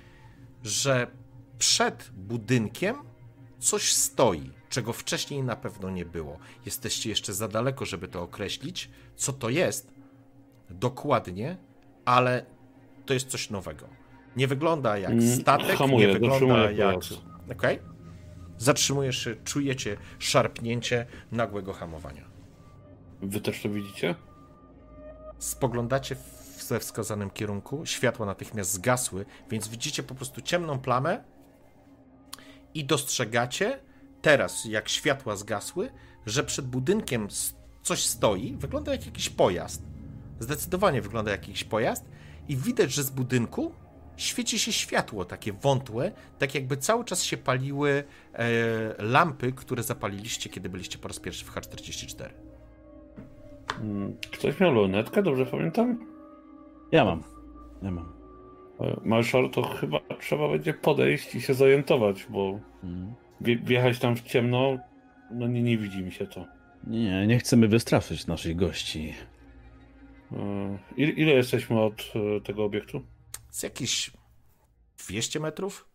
że 0.63 1.11
przed 1.57 2.11
budynkiem 2.17 2.95
coś 3.59 3.93
stoi, 3.93 4.51
czego 4.69 4.93
wcześniej 4.93 5.43
na 5.43 5.55
pewno 5.55 5.89
nie 5.89 6.05
było. 6.05 6.39
Jesteście 6.65 7.09
jeszcze 7.09 7.33
za 7.33 7.47
daleko, 7.47 7.85
żeby 7.85 8.07
to 8.07 8.21
określić, 8.21 8.89
co 9.15 9.33
to 9.33 9.49
jest 9.49 9.93
dokładnie, 10.69 11.57
ale 12.05 12.45
to 13.05 13.13
jest 13.13 13.27
coś 13.27 13.49
nowego. 13.49 13.87
Nie 14.35 14.47
wygląda 14.47 14.97
jak 14.97 15.11
mm, 15.11 15.35
statek, 15.35 15.77
Hamuję, 15.77 16.07
nie 16.07 16.13
wygląda 16.13 16.71
jak. 16.71 16.95
Okej? 17.51 17.79
Okay? 17.79 17.79
Zatrzymujesz 18.57 19.23
się, 19.23 19.35
czujecie 19.43 19.97
szarpnięcie 20.19 21.05
nagłego 21.31 21.73
hamowania. 21.73 22.29
Wy 23.21 23.41
też 23.41 23.61
to 23.61 23.69
widzicie? 23.69 24.15
spoglądacie 25.39 26.15
we 26.69 26.79
wskazanym 26.79 27.29
kierunku, 27.29 27.85
światła 27.85 28.25
natychmiast 28.25 28.71
zgasły, 28.71 29.25
więc 29.49 29.67
widzicie 29.67 30.03
po 30.03 30.15
prostu 30.15 30.41
ciemną 30.41 30.79
plamę 30.79 31.23
i 32.73 32.85
dostrzegacie 32.85 33.79
teraz, 34.21 34.65
jak 34.65 34.89
światła 34.89 35.35
zgasły, 35.35 35.89
że 36.25 36.43
przed 36.43 36.67
budynkiem 36.67 37.27
coś 37.83 38.03
stoi, 38.03 38.55
wygląda 38.55 38.91
jak 38.91 39.05
jakiś 39.05 39.29
pojazd. 39.29 39.83
Zdecydowanie 40.39 41.01
wygląda 41.01 41.31
jak 41.31 41.47
jakiś 41.47 41.63
pojazd 41.63 42.05
i 42.47 42.55
widać, 42.55 42.93
że 42.93 43.03
z 43.03 43.09
budynku 43.09 43.71
świeci 44.17 44.59
się 44.59 44.71
światło 44.71 45.25
takie 45.25 45.53
wątłe, 45.53 46.11
tak 46.37 46.55
jakby 46.55 46.77
cały 46.77 47.05
czas 47.05 47.23
się 47.23 47.37
paliły 47.37 48.03
e, 48.33 48.47
lampy, 49.03 49.51
które 49.51 49.83
zapaliliście, 49.83 50.49
kiedy 50.49 50.69
byliście 50.69 50.97
po 50.97 51.07
raz 51.07 51.19
pierwszy 51.19 51.45
w 51.45 51.55
H44. 51.55 52.29
Mm, 53.81 54.17
ktoś 54.31 54.59
miał 54.59 54.73
lunetkę, 54.73 55.23
dobrze 55.23 55.45
pamiętam? 55.45 56.05
Ja 56.91 57.05
mam. 57.05 57.23
Ja 57.81 57.91
mam. 57.91 58.19
Marszal, 59.03 59.49
to 59.49 59.61
chyba 59.61 59.99
trzeba 60.19 60.49
będzie 60.49 60.73
podejść 60.73 61.35
i 61.35 61.41
się 61.41 61.53
zorientować, 61.53 62.27
bo 62.29 62.59
hmm. 62.81 63.13
Wjechać 63.41 63.99
tam 63.99 64.15
w 64.15 64.21
ciemno, 64.21 64.77
no 65.31 65.47
nie, 65.47 65.63
nie 65.63 65.77
widzi 65.77 66.03
mi 66.03 66.11
się 66.11 66.27
to. 66.27 66.45
Nie, 66.87 67.27
nie 67.27 67.39
chcemy 67.39 67.67
wystraszyć 67.67 68.27
naszych 68.27 68.55
gości. 68.55 69.13
E, 70.31 70.77
ile, 70.97 71.11
ile 71.11 71.31
jesteśmy 71.31 71.81
od 71.81 72.13
e, 72.15 72.41
tego 72.41 72.63
obiektu? 72.63 73.01
Z 73.49 73.63
jakieś 73.63 74.11
200 75.07 75.39
metrów? 75.39 75.89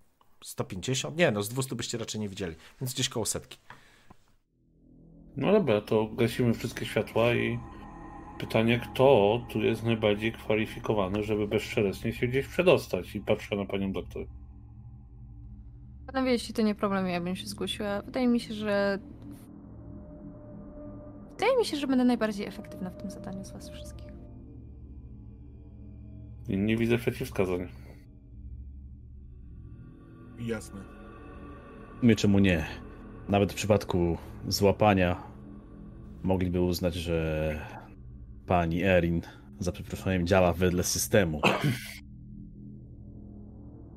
150? 0.45 1.17
Nie, 1.17 1.31
no 1.31 1.43
z 1.43 1.49
200 1.49 1.75
byście 1.75 1.99
raczej 1.99 2.21
nie 2.21 2.29
widzieli, 2.29 2.55
więc 2.81 2.95
gdzieś 2.95 3.09
koło 3.09 3.27
setki. 3.27 3.59
No 5.37 5.53
dobra, 5.53 5.81
to 5.81 6.07
gasimy 6.07 6.55
wszystkie 6.55 6.87
światła 6.87 7.35
i 7.35 7.59
pytanie, 8.39 8.81
kto 8.81 9.41
tu 9.49 9.63
jest 9.63 9.83
najbardziej 9.83 10.33
kwalifikowany, 10.33 11.23
żeby 11.23 11.49
bezszelestnie 11.49 12.13
się 12.13 12.27
gdzieś 12.27 12.47
przedostać 12.47 13.15
i 13.15 13.21
patrzę 13.21 13.57
na 13.57 13.65
panią 13.65 13.93
doktor. 13.93 14.27
Panowie, 16.07 16.33
jeśli 16.33 16.55
to 16.55 16.63
nie 16.63 16.75
problem, 16.75 17.09
ja 17.09 17.21
bym 17.21 17.37
się 17.37 17.47
zgłosiła. 17.47 18.03
Wydaje 18.03 18.29
mi 18.29 18.41
się, 18.41 18.55
że... 18.55 18.99
Wydaje 21.31 21.59
mi 21.59 21.65
się, 21.65 21.77
że 21.77 21.87
będę 21.87 22.05
najbardziej 22.05 22.47
efektywna 22.47 22.91
w 22.91 22.97
tym 22.97 23.11
zadaniu 23.11 23.45
z 23.45 23.53
was 23.53 23.71
wszystkich. 23.71 24.07
Nie, 26.49 26.57
nie 26.57 26.77
widzę 26.77 26.99
przeciwwskazań. 26.99 27.69
Jasne. 30.39 30.81
My 32.03 32.17
czemu 32.17 32.39
nie? 32.39 32.67
Nawet 33.29 33.53
w 33.53 33.55
przypadku 33.55 34.19
złapania 34.49 35.23
mogliby 36.23 36.61
uznać, 36.61 36.95
że 36.95 37.59
pani 38.47 38.83
Erin 38.83 39.23
za 39.59 39.73
przeproszeniem 39.73 40.27
działa 40.27 40.53
wedle 40.53 40.83
systemu. 40.83 41.41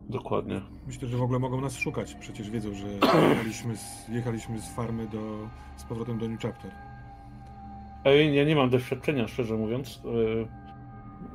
Dokładnie. 0.10 0.62
Myślę, 0.88 1.08
że 1.08 1.18
w 1.18 1.22
ogóle 1.22 1.40
mogą 1.40 1.62
nas 1.62 1.78
szukać. 1.78 2.16
Przecież 2.16 2.50
wiedzą, 2.50 2.74
że 2.74 2.88
jechaliśmy 3.30 3.78
z, 3.78 4.10
jechaliśmy 4.10 4.60
z 4.60 4.76
farmy 4.76 5.08
do, 5.08 5.50
z 5.78 5.84
powrotem 5.84 6.20
do 6.20 6.28
New 6.28 6.42
Chapter. 6.42 6.72
Ej, 8.06 8.36
ja 8.36 8.44
nie 8.44 8.56
mam 8.56 8.70
doświadczenia, 8.70 9.28
szczerze 9.28 9.56
mówiąc, 9.56 10.02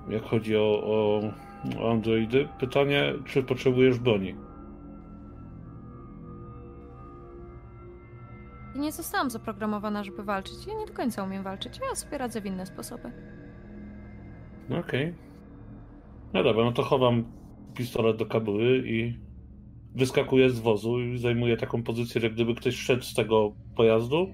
e, 0.09 0.13
jak 0.13 0.23
chodzi 0.23 0.57
o, 0.57 0.83
o, 0.85 1.21
o 1.81 1.91
androidy. 1.91 2.49
Pytanie, 2.59 3.15
czy 3.25 3.43
potrzebujesz 3.43 3.99
broni? 3.99 4.35
Nie 8.75 8.93
zostałam 8.93 9.31
zaprogramowana, 9.31 10.05
żeby 10.05 10.23
walczyć. 10.23 10.67
Ja 10.67 10.75
nie 10.75 10.87
do 10.87 10.93
końca 10.93 11.25
umiem 11.25 11.43
walczyć. 11.43 11.81
Ja 11.91 11.95
sobie 11.95 12.19
radzę 12.19 12.41
w 12.41 12.47
inne 12.47 12.67
sposoby. 12.67 13.13
Okej. 14.67 14.81
Okay. 14.81 15.15
No 16.33 16.43
dobra, 16.43 16.65
no 16.65 16.73
to 16.73 16.83
chowam 16.83 17.25
pistolet 17.75 18.17
do 18.17 18.27
kabury 18.27 18.83
i 18.87 19.15
wyskakuję 19.95 20.51
z 20.51 20.61
wozu 20.61 21.01
i 21.01 21.19
zajmuję 21.19 21.57
taką 21.57 21.83
pozycję, 21.83 22.21
że 22.21 22.31
gdyby 22.31 22.55
ktoś 22.55 22.77
szedł 22.77 23.03
z 23.03 23.15
tego 23.15 23.53
pojazdu, 23.77 24.29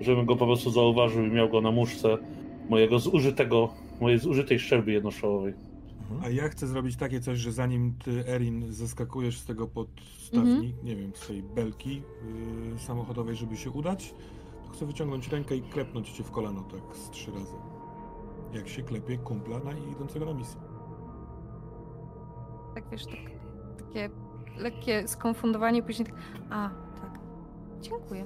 żebym 0.00 0.26
go 0.26 0.36
po 0.36 0.46
prostu 0.46 0.70
zauważył 0.70 1.26
i 1.26 1.30
miał 1.30 1.48
go 1.48 1.60
na 1.60 1.70
muszce 1.70 2.18
mojego 2.68 2.98
zużytego, 2.98 3.74
mojej 4.00 4.18
zużytej 4.18 4.58
szczerby 4.58 4.92
jednoszołowej. 4.92 5.54
A 6.22 6.28
ja 6.28 6.48
chcę 6.48 6.66
zrobić 6.66 6.96
takie 6.96 7.20
coś, 7.20 7.38
że 7.38 7.52
zanim 7.52 7.94
ty, 8.04 8.26
Erin, 8.26 8.72
zeskakujesz 8.72 9.38
z 9.38 9.44
tego 9.44 9.66
podstawni, 9.66 10.52
mhm. 10.52 10.72
nie 10.84 10.96
wiem, 10.96 11.12
z 11.14 11.26
tej 11.26 11.42
belki 11.42 12.02
yy, 12.72 12.78
samochodowej, 12.78 13.36
żeby 13.36 13.56
się 13.56 13.70
udać, 13.70 14.14
to 14.64 14.70
chcę 14.70 14.86
wyciągnąć 14.86 15.28
rękę 15.28 15.56
i 15.56 15.62
klepnąć 15.62 16.10
cię 16.10 16.24
w 16.24 16.30
kolano 16.30 16.62
tak 16.62 16.96
z 16.96 17.10
trzy 17.10 17.30
razy. 17.30 17.54
Jak 18.54 18.68
się 18.68 18.82
klepie 18.82 19.18
kumpla 19.18 19.58
na 19.58 19.72
idącego 19.72 20.26
na 20.26 20.34
misję. 20.34 20.69
Tak 22.74 22.84
wiesz, 22.90 23.06
tak, 23.06 23.18
takie 23.78 24.10
lekkie 24.56 25.08
skonfundowanie, 25.08 25.82
później 25.82 26.06
tak, 26.06 26.16
a, 26.50 26.70
tak, 27.00 27.18
dziękuję. 27.80 28.24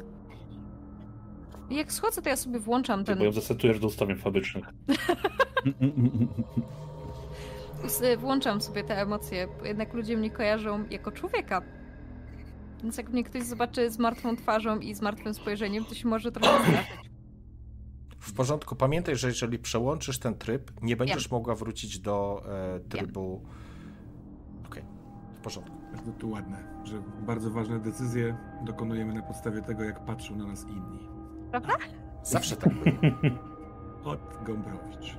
I 1.71 1.77
jak 1.77 1.93
schodzę, 1.93 2.23
to 2.23 2.29
ja 2.29 2.37
sobie 2.37 2.59
włączam 2.59 3.05
ten... 3.05 3.19
Bo 3.19 3.25
ja 3.25 3.33
zasetujesz 3.33 3.79
do 3.79 3.87
ustawień 3.87 4.17
fabrycznych. 4.17 4.65
włączam 8.19 8.61
sobie 8.61 8.85
te 8.85 9.01
emocje, 9.01 9.49
bo 9.59 9.65
jednak 9.65 9.95
ludzie 9.95 10.17
mnie 10.17 10.31
kojarzą 10.31 10.85
jako 10.91 11.13
człowieka. 11.13 11.63
Więc 12.83 12.99
jak 12.99 13.09
mnie 13.09 13.25
ktoś 13.25 13.43
zobaczy 13.43 13.91
z 13.91 13.99
martwą 13.99 14.37
twarzą 14.37 14.79
i 14.79 14.95
z 14.95 15.01
martwym 15.01 15.35
spojrzeniem, 15.35 15.85
to 15.85 15.95
się 15.95 16.09
może 16.09 16.33
trochę 16.33 16.59
straszyć. 16.63 17.11
W 18.19 18.33
porządku. 18.33 18.77
Pamiętaj, 18.77 19.17
że 19.17 19.29
jeżeli 19.29 19.59
przełączysz 19.59 20.19
ten 20.19 20.35
tryb, 20.35 20.71
nie 20.83 20.97
będziesz 20.97 21.31
mogła 21.31 21.55
wrócić 21.55 21.99
do 21.99 22.43
e, 22.49 22.81
trybu. 22.81 23.35
Okej, 23.35 23.47
okay. 23.47 23.57
w 23.57 23.64
porządku. 25.45 25.77
Bardzo 25.93 26.13
tu 26.13 26.31
ładne, 26.31 26.65
że 26.85 27.03
bardzo 27.27 27.51
ważne 27.51 27.81
decyzje 27.81 28.37
dokonujemy 28.65 29.15
na 29.15 29.23
podstawie 29.23 29.63
tego, 29.63 29.85
jak 29.85 30.05
patrzą 30.05 30.37
na 30.37 30.47
nas 30.47 30.65
inni. 30.65 31.09
Prawda? 31.51 31.73
Zawsze 32.23 32.57
tak 32.57 32.75
było. 32.75 32.97
Od 34.13 34.45
Gombrowicz. 34.47 35.19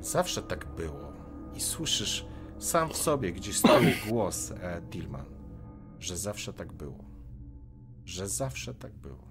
Zawsze 0.00 0.42
tak 0.42 0.66
było 0.76 1.12
i 1.54 1.60
słyszysz 1.60 2.26
sam 2.58 2.88
w 2.88 2.96
sobie 2.96 3.32
gdzieś 3.32 3.56
stoi 3.56 3.92
głos 4.08 4.50
e, 4.50 4.80
Dilman, 4.90 5.26
że 5.98 6.16
zawsze 6.16 6.52
tak 6.52 6.72
było. 6.72 7.04
Że 8.04 8.28
zawsze 8.28 8.74
tak 8.74 8.92
było. 8.92 9.28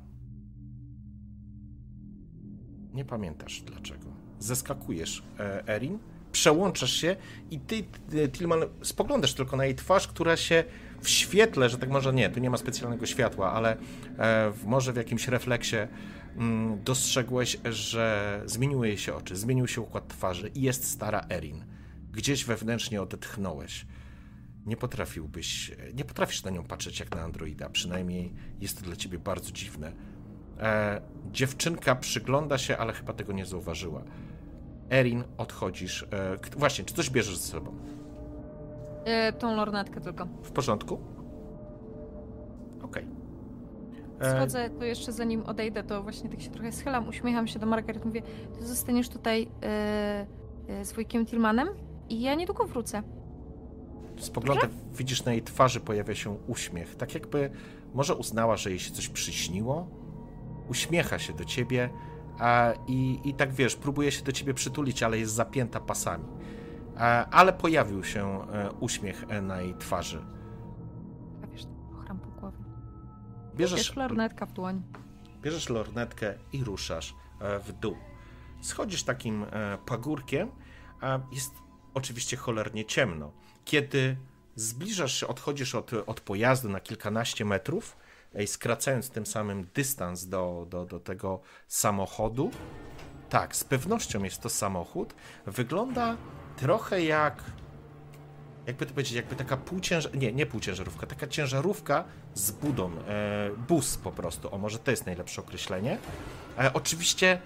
Nie 2.93 3.05
pamiętasz 3.05 3.61
dlaczego. 3.61 4.07
Zeskakujesz, 4.39 5.23
e, 5.39 5.67
Erin, 5.67 5.99
przełączasz 6.37 6.93
się 6.93 7.15
i 7.51 7.59
ty, 7.59 7.83
Tilman, 8.31 8.59
spoglądasz 8.81 9.33
tylko 9.33 9.57
na 9.57 9.65
jej 9.65 9.75
twarz, 9.75 10.07
która 10.07 10.37
się 10.37 10.63
w 11.01 11.09
świetle, 11.09 11.69
że 11.69 11.77
tak 11.77 11.89
może 11.89 12.13
nie, 12.13 12.29
tu 12.29 12.39
nie 12.39 12.49
ma 12.49 12.57
specjalnego 12.57 13.05
światła, 13.05 13.51
ale 13.53 13.77
e, 14.19 14.51
może 14.65 14.93
w 14.93 14.95
jakimś 14.95 15.27
refleksie 15.27 15.75
mm, 16.37 16.83
dostrzegłeś, 16.83 17.57
że 17.69 18.41
zmieniły 18.45 18.87
jej 18.87 18.97
się 18.97 19.15
oczy, 19.15 19.35
zmienił 19.35 19.67
się 19.67 19.81
układ 19.81 20.07
twarzy 20.07 20.51
i 20.55 20.61
jest 20.61 20.89
stara 20.91 21.25
Erin. 21.29 21.65
Gdzieś 22.11 22.45
wewnętrznie 22.45 23.01
odetchnąłeś. 23.01 23.85
Nie 24.65 24.77
potrafiłbyś, 24.77 25.71
nie 25.93 26.05
potrafisz 26.05 26.43
na 26.43 26.51
nią 26.51 26.63
patrzeć 26.63 26.99
jak 26.99 27.15
na 27.15 27.21
androida, 27.21 27.69
przynajmniej 27.69 28.33
jest 28.59 28.79
to 28.79 28.85
dla 28.85 28.95
ciebie 28.95 29.19
bardzo 29.19 29.51
dziwne. 29.51 29.91
E, 30.59 31.01
dziewczynka 31.31 31.95
przygląda 31.95 32.57
się, 32.57 32.77
ale 32.77 32.93
chyba 32.93 33.13
tego 33.13 33.33
nie 33.33 33.45
zauważyła. 33.45 34.03
Erin, 34.89 35.23
odchodzisz. 35.37 36.03
E, 36.03 36.57
właśnie, 36.57 36.85
czy 36.85 36.93
coś 36.93 37.09
bierzesz 37.09 37.37
ze 37.37 37.47
sobą? 37.47 37.71
E, 39.05 39.33
tą 39.33 39.55
lornetkę 39.55 40.01
tylko. 40.01 40.27
W 40.43 40.51
porządku? 40.51 40.99
Okej. 42.81 43.05
Okay. 44.19 44.29
E, 44.29 44.37
Schodzę, 44.37 44.69
to 44.69 44.85
jeszcze 44.85 45.11
zanim 45.11 45.43
odejdę, 45.43 45.83
to 45.83 46.03
właśnie 46.03 46.29
tak 46.29 46.41
się 46.41 46.49
trochę 46.49 46.71
schylam, 46.71 47.07
uśmiecham 47.07 47.47
się 47.47 47.59
do 47.59 47.65
Margaret, 47.65 48.05
mówię, 48.05 48.21
ty 48.59 48.65
zostaniesz 48.65 49.09
tutaj 49.09 49.47
e, 49.63 50.25
z 50.83 50.93
wujkiem 50.93 51.25
Tillmanem 51.25 51.67
i 52.09 52.21
ja 52.21 52.35
niedługo 52.35 52.65
wrócę. 52.65 53.03
Spoglądam, 54.17 54.69
widzisz 54.93 55.25
na 55.25 55.31
jej 55.31 55.41
twarzy 55.41 55.79
pojawia 55.79 56.15
się 56.15 56.37
uśmiech, 56.47 56.95
tak 56.95 57.13
jakby 57.13 57.49
może 57.93 58.15
uznała, 58.15 58.57
że 58.57 58.69
jej 58.69 58.79
się 58.79 58.91
coś 58.91 59.09
przyśniło, 59.09 59.87
uśmiecha 60.69 61.19
się 61.19 61.33
do 61.33 61.45
ciebie 61.45 61.89
i, 62.87 63.19
i 63.23 63.33
tak 63.33 63.53
wiesz, 63.53 63.75
próbuje 63.75 64.11
się 64.11 64.23
do 64.23 64.31
ciebie 64.31 64.53
przytulić, 64.53 65.03
ale 65.03 65.19
jest 65.19 65.33
zapięta 65.33 65.79
pasami. 65.79 66.25
Ale 67.31 67.53
pojawił 67.53 68.03
się 68.03 68.51
e, 68.51 68.71
uśmiech 68.79 69.25
e, 69.29 69.41
na 69.41 69.61
jej 69.61 69.75
twarzy. 69.75 70.25
A 71.43 71.47
wiesz, 71.47 71.63
ochram 71.99 72.19
po 72.19 72.27
głowie. 72.27 72.57
Bierzesz 73.55 73.79
Bierz 73.79 73.95
lornetka 73.95 74.45
w 74.45 74.53
dłoń. 74.53 74.83
Bierzesz 75.41 75.69
lornetkę 75.69 76.33
i 76.53 76.63
ruszasz 76.63 77.15
e, 77.39 77.59
w 77.59 77.71
dół. 77.71 77.97
Schodzisz 78.61 79.03
takim 79.03 79.45
pagórkiem, 79.85 80.51
a 81.01 81.19
jest 81.31 81.51
oczywiście 81.93 82.37
cholernie 82.37 82.85
ciemno. 82.85 83.31
Kiedy 83.65 84.17
zbliżasz 84.55 85.19
się, 85.19 85.27
odchodzisz 85.27 85.75
od, 85.75 85.91
od 85.93 86.21
pojazdu 86.21 86.69
na 86.69 86.79
kilkanaście 86.79 87.45
metrów, 87.45 87.97
skracając 88.47 89.09
tym 89.09 89.25
samym 89.25 89.67
dystans 89.73 90.25
do, 90.25 90.67
do, 90.69 90.85
do 90.85 90.99
tego 90.99 91.41
samochodu. 91.67 92.51
Tak, 93.29 93.55
z 93.55 93.63
pewnością 93.63 94.23
jest 94.23 94.41
to 94.41 94.49
samochód. 94.49 95.13
Wygląda 95.45 96.17
trochę 96.57 97.03
jak. 97.03 97.43
Jakby 98.65 98.85
to 98.85 98.91
powiedzieć, 98.91 99.13
jakby 99.13 99.35
taka 99.35 99.57
półciężarówka, 99.57 100.19
nie, 100.19 100.33
nie 100.33 100.45
półciężarówka, 100.45 101.07
taka 101.07 101.27
ciężarówka 101.27 102.03
z 102.33 102.51
budą, 102.51 102.91
e, 103.07 103.49
bus 103.67 103.97
po 103.97 104.11
prostu, 104.11 104.55
o 104.55 104.57
może 104.57 104.79
to 104.79 104.91
jest 104.91 105.05
najlepsze 105.05 105.41
określenie. 105.41 105.97
E, 106.59 106.73
oczywiście 106.73 107.41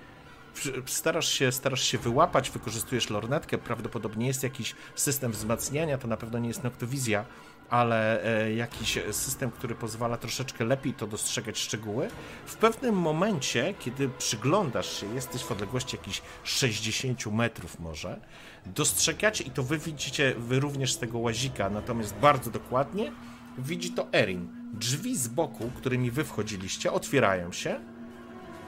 starasz 0.85 1.29
się, 1.29 1.51
starasz 1.51 1.83
się 1.83 1.97
wyłapać, 1.97 2.49
wykorzystujesz 2.49 3.09
lornetkę, 3.09 3.57
prawdopodobnie 3.57 4.27
jest 4.27 4.43
jakiś 4.43 4.75
system 4.95 5.31
wzmacniania, 5.31 5.97
to 5.97 6.07
na 6.07 6.17
pewno 6.17 6.39
nie 6.39 6.47
jest 6.47 6.63
noktowizja, 6.63 7.25
ale 7.71 8.23
e, 8.23 8.53
jakiś 8.53 8.99
system, 9.11 9.51
który 9.51 9.75
pozwala 9.75 10.17
troszeczkę 10.17 10.65
lepiej 10.65 10.93
to 10.93 11.07
dostrzegać 11.07 11.59
szczegóły. 11.59 12.09
W 12.45 12.55
pewnym 12.55 12.95
momencie, 12.95 13.73
kiedy 13.79 14.09
przyglądasz 14.09 14.99
się, 14.99 15.15
jesteś 15.15 15.43
w 15.43 15.51
odległości 15.51 15.97
jakichś 15.97 16.21
60 16.43 17.25
metrów 17.25 17.79
może, 17.79 18.19
dostrzegacie, 18.65 19.43
i 19.43 19.51
to 19.51 19.63
wy 19.63 19.77
widzicie, 19.77 20.35
wy 20.37 20.59
również 20.59 20.93
z 20.93 20.97
tego 20.97 21.19
łazika, 21.19 21.69
natomiast 21.69 22.15
bardzo 22.15 22.51
dokładnie, 22.51 23.11
widzi 23.57 23.91
to 23.91 24.07
Erin. 24.13 24.47
Drzwi 24.73 25.17
z 25.17 25.27
boku, 25.27 25.71
którymi 25.75 26.11
wy 26.11 26.23
wchodziliście, 26.23 26.91
otwierają 26.91 27.51
się. 27.51 27.79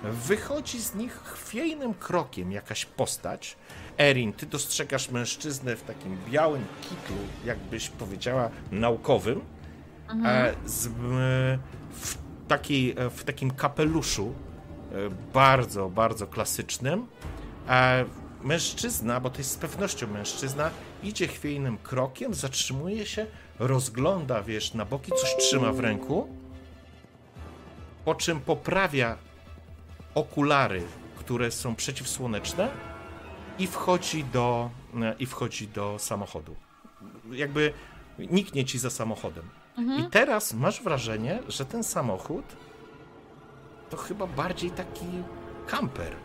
Wychodzi 0.04 0.82
z 0.82 0.96
nich 0.96 1.14
chwiejnym 1.14 1.94
krokiem 1.94 2.52
jakaś 2.52 2.86
postać, 2.86 3.58
Erin, 3.98 4.34
ty 4.34 4.46
dostrzegasz 4.46 5.10
mężczyznę 5.10 5.76
w 5.76 5.84
takim 5.84 6.18
białym 6.32 6.66
kitlu, 6.82 7.18
jakbyś 7.46 7.90
powiedziała, 7.90 8.50
naukowym, 8.72 9.42
mhm. 10.10 10.26
E, 10.26 10.70
z, 10.70 10.88
w, 11.92 12.18
takiej, 12.48 12.96
e, 12.98 13.10
w 13.10 13.24
takim 13.24 13.52
kapeluszu, 13.52 14.34
e, 14.92 14.96
bardzo, 15.34 15.90
bardzo 15.90 16.28
klasycznym. 16.28 17.08
Mężczyzna, 18.44 19.20
bo 19.20 19.30
to 19.30 19.38
jest 19.38 19.52
z 19.52 19.58
pewnością 19.58 20.08
mężczyzna, 20.08 20.70
idzie 21.04 21.28
chwiejnym 21.28 21.78
krokiem, 21.78 22.34
zatrzymuje 22.34 23.06
się, 23.06 23.26
rozgląda, 23.60 24.44
wiesz, 24.44 24.74
na 24.74 24.86
boki, 24.86 25.12
coś 25.22 25.36
trzyma 25.38 25.72
w 25.72 25.80
ręku, 25.80 26.28
po 28.06 28.16
czym 28.16 28.40
poprawia 28.40 29.18
okulary, 30.16 30.84
które 31.16 31.52
są 31.52 31.76
przeciwsłoneczne 31.76 32.70
i 33.60 33.68
wchodzi 33.68 34.24
do, 34.24 34.70
e, 35.02 35.16
i 35.20 35.26
wchodzi 35.26 35.68
do 35.68 36.00
samochodu. 36.00 36.56
Jakby 37.32 37.74
niknie 38.20 38.66
ci 38.66 38.80
za 38.80 38.90
samochodem. 38.90 39.44
Mhm. 39.78 40.00
I 40.00 40.10
teraz 40.10 40.54
masz 40.54 40.84
wrażenie, 40.84 41.40
że 41.48 41.66
ten 41.66 41.84
samochód 41.84 42.46
to 43.90 43.98
chyba 43.98 44.28
bardziej 44.28 44.72
taki 44.72 45.06
kamper. 45.68 46.16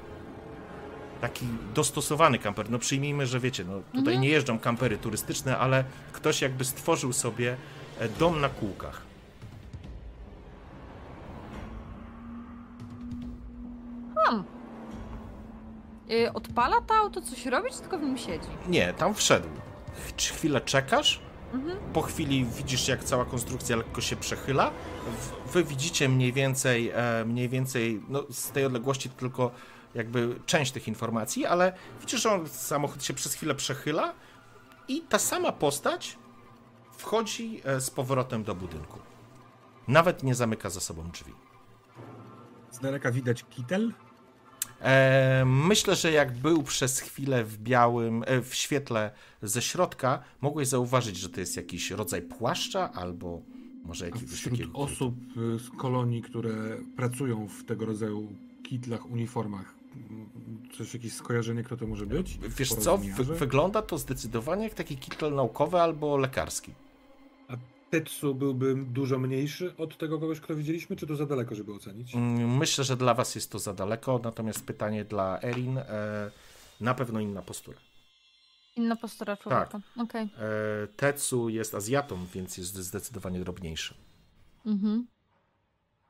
Taki 1.20 1.46
dostosowany 1.74 2.38
kamper. 2.38 2.70
No 2.70 2.78
przyjmijmy, 2.78 3.26
że 3.26 3.40
wiecie, 3.40 3.64
no 3.64 3.74
tutaj 3.74 4.14
mhm. 4.14 4.20
nie 4.20 4.28
jeżdżą 4.28 4.58
kampery 4.58 4.98
turystyczne, 4.98 5.58
ale 5.58 5.84
ktoś 6.12 6.42
jakby 6.42 6.64
stworzył 6.64 7.12
sobie 7.12 7.56
e, 7.98 8.08
dom 8.08 8.40
na 8.40 8.48
kółkach. 8.48 9.02
Hmm. 14.14 14.58
Yy, 16.09 16.33
odpala 16.33 16.81
to 16.81 16.94
auto, 16.94 17.23
coś 17.23 17.47
robi, 17.47 17.71
czy 17.71 17.81
tylko 17.81 17.99
w 17.99 18.03
nim 18.03 18.18
siedzi? 18.18 18.49
Nie, 18.68 18.92
tam 18.92 19.14
wszedł. 19.14 19.49
Chwilę 20.18 20.61
czekasz, 20.61 21.21
mhm. 21.55 21.79
po 21.92 22.03
chwili 22.03 22.44
widzisz, 22.44 22.88
jak 22.88 23.05
cała 23.05 23.25
konstrukcja 23.25 23.77
lekko 23.77 24.01
się 24.01 24.16
przechyla. 24.16 24.71
Wy 25.53 25.64
widzicie 25.64 26.09
mniej 26.09 26.33
więcej, 26.33 26.90
e, 26.94 27.25
mniej 27.25 27.49
więcej 27.49 28.03
no, 28.09 28.23
z 28.31 28.51
tej 28.51 28.64
odległości 28.64 29.11
tylko 29.11 29.51
jakby 29.94 30.40
część 30.47 30.73
tych 30.73 30.88
informacji, 30.88 31.47
ale 31.47 31.73
widzisz, 32.01 32.23
że 32.23 32.31
on, 32.31 32.49
samochód 32.49 33.05
się 33.05 33.14
przez 33.14 33.35
chwilę 33.35 33.55
przechyla 33.55 34.14
i 34.88 35.01
ta 35.01 35.18
sama 35.18 35.53
postać 35.53 36.18
wchodzi 36.92 37.61
e, 37.64 37.81
z 37.81 37.90
powrotem 37.90 38.44
do 38.44 38.55
budynku. 38.55 38.99
Nawet 39.88 40.23
nie 40.23 40.35
zamyka 40.35 40.71
za 40.71 40.81
sobą 40.81 41.11
drzwi. 41.11 41.33
Z 42.71 42.79
daleka 42.79 43.11
widać 43.11 43.44
kitel? 43.51 43.92
E, 44.80 45.44
myślę, 45.46 45.96
że 45.96 46.12
jak 46.12 46.32
był 46.32 46.62
przez 46.62 47.00
chwilę 47.00 47.44
w 47.44 47.58
białym, 47.58 48.24
e, 48.26 48.42
w 48.42 48.54
świetle 48.54 49.10
ze 49.42 49.62
środka, 49.62 50.22
mogłeś 50.40 50.68
zauważyć, 50.68 51.16
że 51.16 51.28
to 51.28 51.40
jest 51.40 51.56
jakiś 51.56 51.90
rodzaj 51.90 52.22
płaszcza 52.22 52.92
albo 52.92 53.42
może 53.84 54.04
jakiegoś 54.04 54.30
wśród 54.30 54.58
takiego... 54.58 54.78
osób 54.78 55.14
y, 55.36 55.58
z 55.58 55.70
kolonii, 55.70 56.22
które 56.22 56.78
pracują 56.96 57.48
w 57.48 57.64
tego 57.64 57.86
rodzaju 57.86 58.28
kitlach, 58.62 59.10
uniformach, 59.10 59.74
coś, 60.78 60.94
jakieś 60.94 61.12
skojarzenie, 61.12 61.62
kto 61.62 61.76
to 61.76 61.86
może 61.86 62.06
być? 62.06 62.38
Wiesz 62.58 62.74
co, 62.74 62.98
wy 62.98 63.24
wygląda 63.24 63.82
to 63.82 63.98
zdecydowanie 63.98 64.64
jak 64.64 64.74
taki 64.74 64.96
kittel 64.96 65.34
naukowy 65.34 65.80
albo 65.80 66.16
lekarski. 66.16 66.72
Tetsu 67.90 68.35
byłby 68.35 68.74
dużo 68.74 69.18
mniejszy 69.18 69.77
od 69.77 69.98
tego 69.98 70.18
kogoś, 70.18 70.40
kto 70.40 70.55
widzieliśmy, 70.55 70.96
czy 70.96 71.07
to 71.07 71.16
za 71.16 71.27
daleko, 71.27 71.55
żeby 71.55 71.74
ocenić? 71.74 72.14
Mm, 72.14 72.57
myślę, 72.57 72.85
że 72.85 72.96
dla 72.96 73.14
was 73.14 73.35
jest 73.35 73.53
to 73.53 73.59
za 73.59 73.74
daleko, 73.74 74.20
natomiast 74.24 74.66
pytanie 74.66 75.05
dla 75.05 75.40
Erin, 75.42 75.79
e, 75.79 76.31
na 76.81 76.94
pewno 76.94 77.20
inna 77.20 77.42
postura. 77.42 77.79
Inna 78.77 78.96
postura 78.96 79.37
człowieka, 79.37 79.66
tak. 79.66 80.05
Okay. 80.05 80.22
E, 80.22 80.29
Tetsu 80.96 81.48
jest 81.48 81.74
Azjatą, 81.74 82.27
więc 82.35 82.59
jest 82.59 82.74
zdecydowanie 82.74 83.40
drobniejszy. 83.40 83.94
Mhm. 84.66 85.06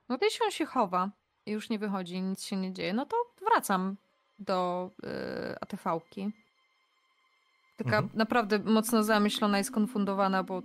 No 0.08 0.18
to 0.18 0.24
jeśli 0.24 0.44
on 0.44 0.50
się 0.50 0.66
chowa 0.66 1.10
i 1.46 1.50
już 1.50 1.70
nie 1.70 1.78
wychodzi, 1.78 2.22
nic 2.22 2.44
się 2.44 2.56
nie 2.56 2.72
dzieje, 2.72 2.92
no 2.92 3.06
to 3.06 3.16
wracam 3.48 3.96
do 4.38 4.90
y, 5.04 5.60
ATV-ki. 5.60 6.32
Taka 7.76 7.98
mhm. 7.98 8.08
naprawdę 8.14 8.58
mocno 8.58 9.02
zamyślona 9.02 9.60
i 9.60 9.64
skonfundowana, 9.64 10.42
bo 10.42 10.62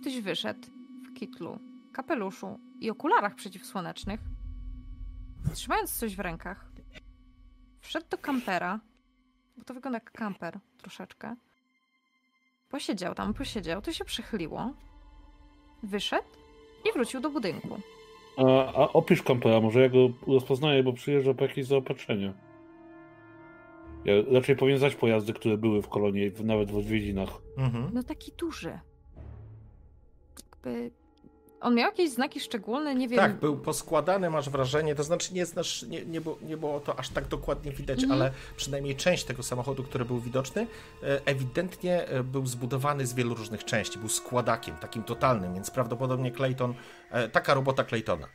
ktoś 0.00 0.20
wyszedł 0.20 0.68
w 1.04 1.18
kitlu, 1.18 1.58
kapeluszu 1.92 2.58
i 2.80 2.90
okularach 2.90 3.34
przeciwsłonecznych, 3.34 4.20
trzymając 5.54 5.98
coś 5.98 6.16
w 6.16 6.20
rękach. 6.20 6.70
Wszedł 7.80 8.06
do 8.10 8.18
kampera, 8.18 8.80
bo 9.56 9.64
to 9.64 9.74
wygląda 9.74 9.96
jak 9.96 10.12
kamper 10.12 10.58
troszeczkę. 10.78 11.36
Posiedział 12.70 13.14
tam, 13.14 13.34
posiedział, 13.34 13.82
to 13.82 13.92
się 13.92 14.04
przychyliło, 14.04 14.72
wyszedł 15.82 16.28
i 16.90 16.92
wrócił 16.92 17.20
do 17.20 17.30
budynku. 17.30 17.76
A, 18.36 18.42
a 18.66 18.92
opisz 18.92 19.22
kampera, 19.22 19.60
może 19.60 19.80
ja 19.80 19.88
go 19.88 20.08
rozpoznaję, 20.26 20.82
bo 20.82 20.92
przyjeżdża 20.92 21.34
po 21.34 21.44
jakieś 21.44 21.66
zaopatrzenie. 21.66 22.32
Ja 24.04 24.14
raczej 24.32 24.56
powinien 24.56 24.78
znać 24.78 24.94
pojazdy, 24.94 25.32
które 25.32 25.56
były 25.56 25.82
w 25.82 25.88
kolonii, 25.88 26.32
nawet 26.44 26.70
w 26.70 26.76
odwiedzinach. 26.76 27.30
Mhm. 27.56 27.90
No 27.92 28.02
taki 28.02 28.32
duży. 28.32 28.78
Jakby 30.64 30.90
on 31.60 31.74
miał 31.74 31.90
jakieś 31.90 32.10
znaki 32.10 32.40
szczególne, 32.40 32.94
nie 32.94 33.08
wiem. 33.08 33.18
Tak, 33.18 33.34
był 33.34 33.58
poskładany, 33.58 34.30
masz 34.30 34.50
wrażenie, 34.50 34.94
to 34.94 35.04
znaczy 35.04 35.34
nie 35.34 35.46
znasz, 35.46 35.82
nie, 35.82 36.04
nie, 36.04 36.20
było, 36.20 36.38
nie 36.42 36.56
było 36.56 36.80
to 36.80 36.98
aż 36.98 37.08
tak 37.08 37.28
dokładnie 37.28 37.72
widać, 37.72 38.04
mm. 38.04 38.12
ale 38.12 38.32
przynajmniej 38.56 38.96
część 38.96 39.24
tego 39.24 39.42
samochodu, 39.42 39.84
który 39.84 40.04
był 40.04 40.20
widoczny, 40.20 40.66
e, 41.02 41.20
ewidentnie 41.24 42.08
e, 42.08 42.22
był 42.22 42.46
zbudowany 42.46 43.06
z 43.06 43.14
wielu 43.14 43.34
różnych 43.34 43.64
części, 43.64 43.98
był 43.98 44.08
składakiem, 44.08 44.76
takim 44.76 45.02
totalnym, 45.02 45.54
więc 45.54 45.70
prawdopodobnie 45.70 46.32
Clayton, 46.32 46.74
e, 47.10 47.28
taka 47.28 47.54
robota 47.54 47.84
Claytona. 47.84 48.28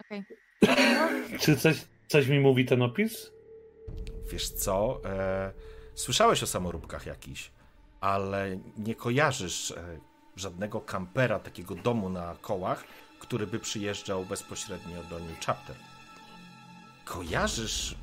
Okej. 0.00 0.24
Okay. 0.62 1.38
Czy 1.38 1.56
coś, 1.56 1.86
coś 2.06 2.28
mi 2.28 2.40
mówi 2.40 2.64
ten 2.64 2.82
opis? 2.82 3.32
Wiesz 4.32 4.50
co, 4.50 5.00
słyszałeś 5.94 6.42
o 6.42 6.46
samoróbkach 6.46 7.06
jakiś, 7.06 7.50
ale 8.00 8.58
nie 8.78 8.94
kojarzysz 8.94 9.74
żadnego 10.38 10.80
kampera, 10.80 11.38
takiego 11.38 11.74
domu 11.74 12.08
na 12.08 12.36
kołach, 12.40 12.84
który 13.18 13.46
by 13.46 13.58
przyjeżdżał 13.58 14.24
bezpośrednio 14.24 15.04
do 15.04 15.18
New 15.18 15.40
Chapter. 15.46 15.76
Kojarzysz, 17.04 17.94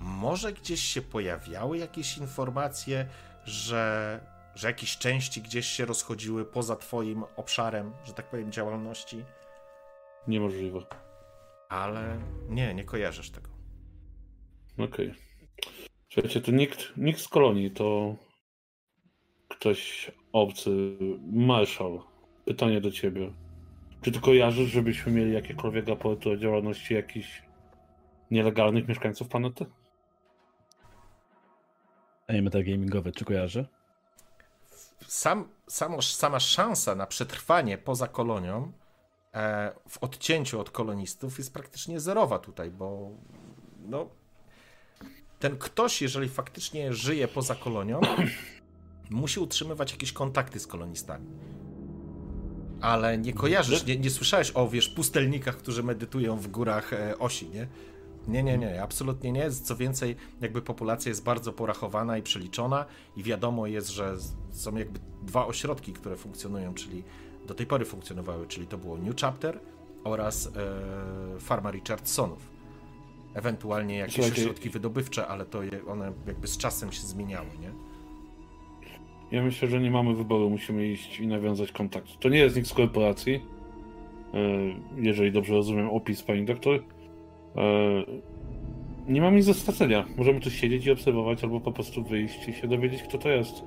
może 0.00 0.52
gdzieś 0.52 0.80
się 0.80 1.02
pojawiały 1.02 1.78
jakieś 1.78 2.18
informacje, 2.18 3.06
że, 3.44 4.20
że 4.54 4.68
jakieś 4.68 4.98
części 4.98 5.42
gdzieś 5.42 5.66
się 5.66 5.84
rozchodziły 5.84 6.44
poza 6.44 6.76
Twoim 6.76 7.24
obszarem, 7.36 7.92
że 8.04 8.14
tak 8.14 8.30
powiem, 8.30 8.52
działalności? 8.52 9.24
Niemożliwe. 10.28 10.80
Ale 11.68 12.18
nie, 12.48 12.74
nie 12.74 12.84
kojarzysz 12.84 13.30
tego. 13.30 13.48
Okej. 14.74 14.86
Okay. 14.86 15.14
Słuchajcie, 16.12 16.40
to 16.40 16.52
nikt, 16.52 16.96
nikt 16.96 17.20
z 17.20 17.28
kolonii, 17.28 17.70
to 17.70 18.16
ktoś 19.48 20.12
obcy, 20.32 20.70
Marshall, 21.32 22.00
pytanie 22.44 22.80
do 22.80 22.90
ciebie. 22.90 23.32
Czy 24.02 24.12
ty 24.12 24.20
kojarzysz, 24.20 24.70
żebyśmy 24.70 25.12
mieli 25.12 25.32
jakiekolwiek 25.32 25.88
raporty 25.88 26.30
o 26.30 26.36
działalności 26.36 26.94
jakichś 26.94 27.42
nielegalnych 28.30 28.88
mieszkańców 28.88 29.28
planety? 29.28 29.66
Ej, 32.28 32.42
metagamingowe, 32.42 33.12
czy 33.12 33.24
kojarzy? 33.24 33.66
Sam, 35.06 35.48
samo, 35.66 36.02
sama 36.02 36.40
szansa 36.40 36.94
na 36.94 37.06
przetrwanie 37.06 37.78
poza 37.78 38.08
kolonią 38.08 38.72
e, 39.34 39.72
w 39.88 39.98
odcięciu 39.98 40.60
od 40.60 40.70
kolonistów 40.70 41.38
jest 41.38 41.54
praktycznie 41.54 42.00
zerowa 42.00 42.38
tutaj, 42.38 42.70
bo 42.70 43.10
no, 43.78 44.08
ten 45.38 45.58
ktoś, 45.58 46.02
jeżeli 46.02 46.28
faktycznie 46.28 46.92
żyje 46.92 47.28
poza 47.28 47.54
kolonią, 47.54 48.00
musi 49.10 49.40
utrzymywać 49.40 49.92
jakieś 49.92 50.12
kontakty 50.12 50.60
z 50.60 50.66
kolonistami. 50.66 51.26
Ale 52.80 53.18
nie 53.18 53.32
kojarzysz, 53.32 53.86
nie, 53.86 53.96
nie 53.96 54.10
słyszałeś 54.10 54.52
o, 54.54 54.68
wiesz, 54.68 54.88
pustelnikach, 54.88 55.56
którzy 55.56 55.82
medytują 55.82 56.36
w 56.36 56.48
górach 56.48 56.92
e, 56.92 57.18
osi, 57.18 57.48
nie? 57.48 57.68
Nie, 58.28 58.42
nie, 58.42 58.58
nie, 58.58 58.82
absolutnie 58.82 59.32
nie. 59.32 59.50
Co 59.50 59.76
więcej, 59.76 60.16
jakby 60.40 60.62
populacja 60.62 61.08
jest 61.08 61.24
bardzo 61.24 61.52
porachowana 61.52 62.18
i 62.18 62.22
przeliczona 62.22 62.84
i 63.16 63.22
wiadomo 63.22 63.66
jest, 63.66 63.88
że 63.88 64.16
są 64.50 64.76
jakby 64.76 65.00
dwa 65.22 65.46
ośrodki, 65.46 65.92
które 65.92 66.16
funkcjonują, 66.16 66.74
czyli 66.74 67.04
do 67.46 67.54
tej 67.54 67.66
pory 67.66 67.84
funkcjonowały, 67.84 68.46
czyli 68.46 68.66
to 68.66 68.78
było 68.78 68.98
New 68.98 69.16
Chapter 69.16 69.60
oraz 70.04 70.46
e, 70.46 70.50
Farma 71.40 71.70
Richardsonów. 71.70 72.58
Ewentualnie 73.34 73.96
jakieś 73.98 74.14
Słuchajcie. 74.14 74.42
ośrodki 74.42 74.70
wydobywcze, 74.70 75.26
ale 75.26 75.46
to 75.46 75.62
je, 75.62 75.86
one 75.86 76.12
jakby 76.26 76.48
z 76.48 76.56
czasem 76.56 76.92
się 76.92 77.02
zmieniały, 77.02 77.48
nie? 77.60 77.72
Ja 79.32 79.42
myślę, 79.42 79.68
że 79.68 79.80
nie 79.80 79.90
mamy 79.90 80.14
wyboru, 80.14 80.50
musimy 80.50 80.86
iść 80.86 81.20
i 81.20 81.26
nawiązać 81.26 81.72
kontakt. 81.72 82.18
To 82.20 82.28
nie 82.28 82.38
jest 82.38 82.56
nikt 82.56 82.68
z 82.68 82.74
korporacji, 82.74 83.34
e, 83.34 84.38
jeżeli 84.96 85.32
dobrze 85.32 85.54
rozumiem 85.54 85.90
opis 85.90 86.22
pani 86.22 86.44
doktor. 86.44 86.74
E, 86.76 87.62
nie 89.08 89.20
mam 89.20 89.36
nic 89.36 89.46
do 89.46 89.54
stracenia. 89.54 90.06
Możemy 90.16 90.40
tu 90.40 90.50
siedzieć 90.50 90.86
i 90.86 90.90
obserwować, 90.90 91.44
albo 91.44 91.60
po 91.60 91.72
prostu 91.72 92.04
wyjść 92.04 92.48
i 92.48 92.52
się 92.52 92.68
dowiedzieć, 92.68 93.02
kto 93.02 93.18
to 93.18 93.28
jest. 93.28 93.64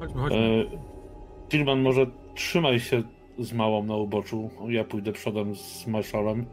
Chodźmy, 0.00 0.20
chodźmy. 0.20 0.66
Tillman, 1.48 1.82
może 1.82 2.06
trzymaj 2.34 2.80
się 2.80 3.02
z 3.38 3.52
małą 3.52 3.84
na 3.84 3.96
uboczu. 3.96 4.50
Ja 4.68 4.84
pójdę 4.84 5.12
przodem 5.12 5.54
z 5.54 5.86
marszalem. 5.86 6.46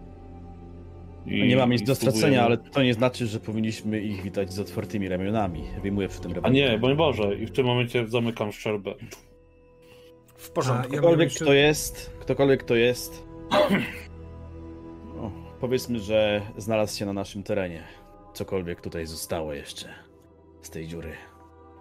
I, 1.26 1.48
nie 1.48 1.56
mam 1.56 1.72
nic 1.72 1.84
do 1.84 1.96
stracenia, 1.96 2.46
ale 2.46 2.58
to 2.58 2.84
nie 2.84 2.94
znaczy, 2.94 3.28
że 3.28 3.40
powinniśmy 3.40 4.02
ich 4.02 4.24
witać 4.24 4.54
z 4.54 4.60
otwartymi 4.60 5.10
ramionami. 5.10 5.64
Wyjmuję 5.82 6.08
przy 6.08 6.22
tym 6.22 6.34
A 6.44 6.50
nie, 6.50 6.80
broń 6.80 6.96
Boże, 6.96 7.36
i 7.36 7.46
w 7.46 7.52
tym 7.52 7.66
momencie 7.66 8.08
zamykam 8.08 8.52
szczerbę. 8.52 8.96
W 10.36 10.52
porządku. 10.52 10.84
A, 10.92 10.96
ja 10.96 11.00
ktokolwiek 11.00 11.30
jeszcze... 11.30 11.46
kto 11.46 11.54
jest, 11.54 12.12
ktokolwiek 12.20 12.64
kto 12.64 12.76
jest, 12.76 13.24
no, 15.16 15.32
powiedzmy, 15.60 16.00
że 16.00 16.42
znalazł 16.58 16.98
się 16.98 17.06
na 17.06 17.14
naszym 17.14 17.44
terenie. 17.44 17.84
Cokolwiek 18.34 18.82
tutaj 18.82 19.06
zostało 19.06 19.54
jeszcze 19.54 19.90
z 20.62 20.70
tej 20.70 20.88
dziury. 20.88 21.14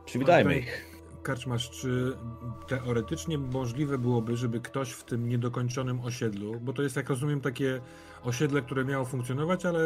Przywitajmy 0.05 0.59
ich. 0.59 0.88
Karczmasz, 1.22 1.70
czy 1.70 2.16
teoretycznie 2.66 3.38
możliwe 3.38 3.98
byłoby, 3.98 4.36
żeby 4.36 4.60
ktoś 4.60 4.90
w 4.90 5.04
tym 5.04 5.28
niedokończonym 5.28 6.00
osiedlu, 6.00 6.60
bo 6.60 6.72
to 6.72 6.82
jest, 6.82 6.96
jak 6.96 7.08
rozumiem, 7.08 7.40
takie 7.40 7.80
osiedle, 8.24 8.62
które 8.62 8.84
miało 8.84 9.04
funkcjonować, 9.04 9.66
ale 9.66 9.80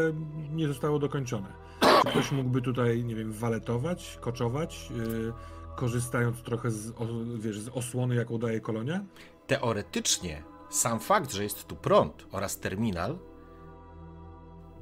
nie 0.51 0.69
zostało 0.69 0.99
dokończone. 0.99 1.53
Czy 1.81 2.11
ktoś 2.11 2.33
mógłby 2.33 2.63
tutaj, 2.63 3.05
nie 3.05 3.15
wiem, 3.15 3.33
waletować, 3.33 4.19
koczować, 4.21 4.91
yy, 4.91 5.33
korzystając 5.77 6.43
trochę 6.43 6.71
z, 6.71 6.91
o, 6.91 7.07
wiesz, 7.39 7.61
z 7.61 7.69
osłony, 7.69 8.15
jaką 8.15 8.39
daje 8.39 8.61
kolonia? 8.61 9.05
Teoretycznie 9.47 10.43
sam 10.71 11.01
fakt, 11.01 11.33
że 11.33 11.43
jest 11.43 11.67
tu 11.67 11.77
prąd 11.77 12.27
oraz 12.33 12.59
terminal, 12.59 13.19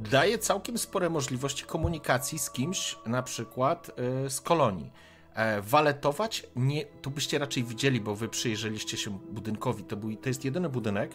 daje 0.00 0.38
całkiem 0.38 0.78
spore 0.78 1.10
możliwości 1.10 1.64
komunikacji 1.64 2.38
z 2.38 2.50
kimś, 2.50 2.98
na 3.06 3.22
przykład 3.22 3.90
yy, 4.22 4.30
z 4.30 4.40
kolonii. 4.40 4.92
E, 5.34 5.62
waletować, 5.62 6.46
nie, 6.56 6.84
to 6.84 7.10
byście 7.10 7.38
raczej 7.38 7.64
widzieli, 7.64 8.00
bo 8.00 8.16
wy 8.16 8.28
przyjrzeliście 8.28 8.96
się 8.96 9.10
budynkowi. 9.10 9.84
To, 9.84 9.96
był, 9.96 10.16
to 10.16 10.28
jest 10.28 10.44
jedyny 10.44 10.68
budynek, 10.68 11.14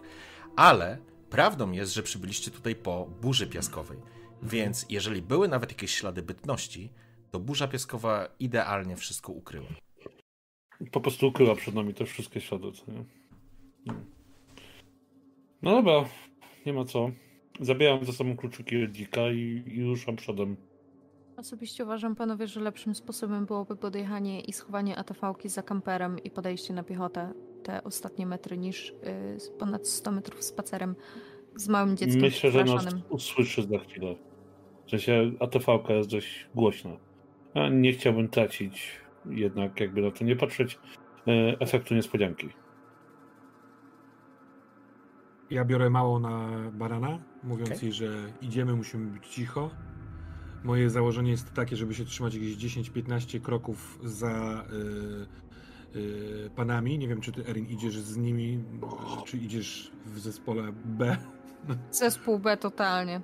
ale 0.56 0.98
prawdą 1.30 1.72
jest, 1.72 1.94
że 1.94 2.04
przybyliście 2.04 2.52
tutaj 2.52 2.76
po 2.76 3.06
burzy 3.22 3.48
piaskowej. 3.48 3.98
Więc 4.44 4.86
jeżeli 4.90 5.22
były 5.22 5.48
nawet 5.48 5.72
jakieś 5.72 5.92
ślady 5.92 6.22
bytności, 6.22 6.90
to 7.32 7.40
burza 7.40 7.68
piaskowa 7.68 8.28
idealnie 8.40 8.96
wszystko 8.96 9.32
ukryła. 9.32 9.68
Po 10.92 11.02
prostu 11.02 11.28
ukryła 11.28 11.56
przed 11.56 11.76
nami 11.76 11.94
też 11.94 12.10
wszystkie 12.10 12.42
ślady. 12.42 12.72
Co 12.72 12.92
nie? 12.92 13.06
No 15.62 15.72
dobra, 15.72 16.10
nie 16.66 16.74
ma 16.74 16.86
co. 16.86 17.12
Zabieram 17.60 18.06
ze 18.06 18.14
sobą 18.14 18.38
kluczyki 18.38 18.84
od 18.84 18.92
dzika 18.92 19.22
i, 19.32 19.64
i 19.68 19.84
ruszam 19.84 20.16
przodem. 20.16 20.58
Osobiście 21.38 21.84
uważam, 21.84 22.16
panowie, 22.16 22.48
że 22.48 22.60
lepszym 22.60 22.96
sposobem 22.96 23.46
byłoby 23.46 23.76
podjechanie 23.76 24.42
i 24.42 24.54
schowanie 24.54 24.98
ATV-ki 24.98 25.50
za 25.50 25.64
kamperem 25.64 26.20
i 26.24 26.32
podejście 26.32 26.74
na 26.74 26.84
piechotę 26.84 27.34
te 27.64 27.84
ostatnie 27.84 28.26
metry 28.26 28.58
niż 28.58 28.94
yy, 29.04 29.58
ponad 29.60 29.88
100 29.88 30.12
metrów 30.12 30.44
spacerem 30.44 30.96
z 31.56 31.68
małym 31.68 31.98
dzieckiem. 31.98 32.22
Myślę, 32.22 32.52
że 32.52 32.64
nas 32.64 32.86
usłyszy 33.10 33.62
za 33.62 33.80
chwilę. 33.80 34.16
W 34.86 34.90
sensie 34.90 35.32
ATV-ka 35.40 35.94
jest 35.94 36.10
dość 36.10 36.50
głośna. 36.56 36.92
A 37.54 37.70
nie 37.70 37.94
chciałbym 37.94 38.30
tracić 38.30 39.02
jednak, 39.26 39.80
jakby 39.80 40.02
na 40.02 40.12
to 40.12 40.24
nie 40.24 40.36
patrzeć, 40.36 40.80
yy, 41.26 41.58
efektu 41.60 41.96
niespodzianki. 41.96 42.50
Ja 45.50 45.66
biorę 45.66 45.90
małą 45.90 46.20
na 46.20 46.50
barana, 46.72 47.20
mówiąc 47.44 47.70
okay. 47.70 47.84
jej, 47.84 47.92
że 47.92 48.08
idziemy, 48.42 48.76
musimy 48.76 49.12
być 49.12 49.28
cicho 49.28 49.70
Moje 50.66 50.90
założenie 50.90 51.32
jest 51.32 51.54
takie, 51.54 51.76
żeby 51.76 51.94
się 51.94 52.06
trzymać 52.06 52.34
jakieś 52.34 52.56
10-15 52.56 53.42
kroków 53.42 54.00
za 54.04 54.66
yy, 55.94 56.02
yy, 56.02 56.50
panami. 56.56 56.98
Nie 56.98 57.08
wiem, 57.08 57.22
czy 57.22 57.32
ty, 57.32 57.48
Erin, 57.48 57.66
idziesz 57.66 58.00
z 58.00 58.18
nimi, 58.18 58.64
czy 59.26 59.38
idziesz 59.38 59.92
w 60.06 60.20
zespole 60.20 60.72
B. 60.86 61.18
Zespół 61.92 62.40
B 62.40 62.58
totalnie. 62.58 63.22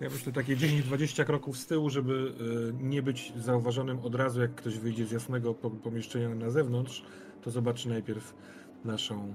Ja 0.00 0.10
myślę 0.10 0.32
takie 0.32 0.56
10-20 0.56 1.24
kroków 1.24 1.58
z 1.58 1.66
tyłu, 1.66 1.90
żeby 1.90 2.12
yy, 2.12 2.74
nie 2.80 3.02
być 3.02 3.32
zauważonym 3.36 3.98
od 3.98 4.14
razu, 4.14 4.40
jak 4.40 4.54
ktoś 4.54 4.78
wyjdzie 4.78 5.06
z 5.06 5.10
jasnego 5.10 5.54
pomieszczenia 5.54 6.28
na 6.28 6.50
zewnątrz, 6.50 7.04
to 7.42 7.50
zobaczy 7.50 7.88
najpierw 7.88 8.34
naszą 8.84 9.34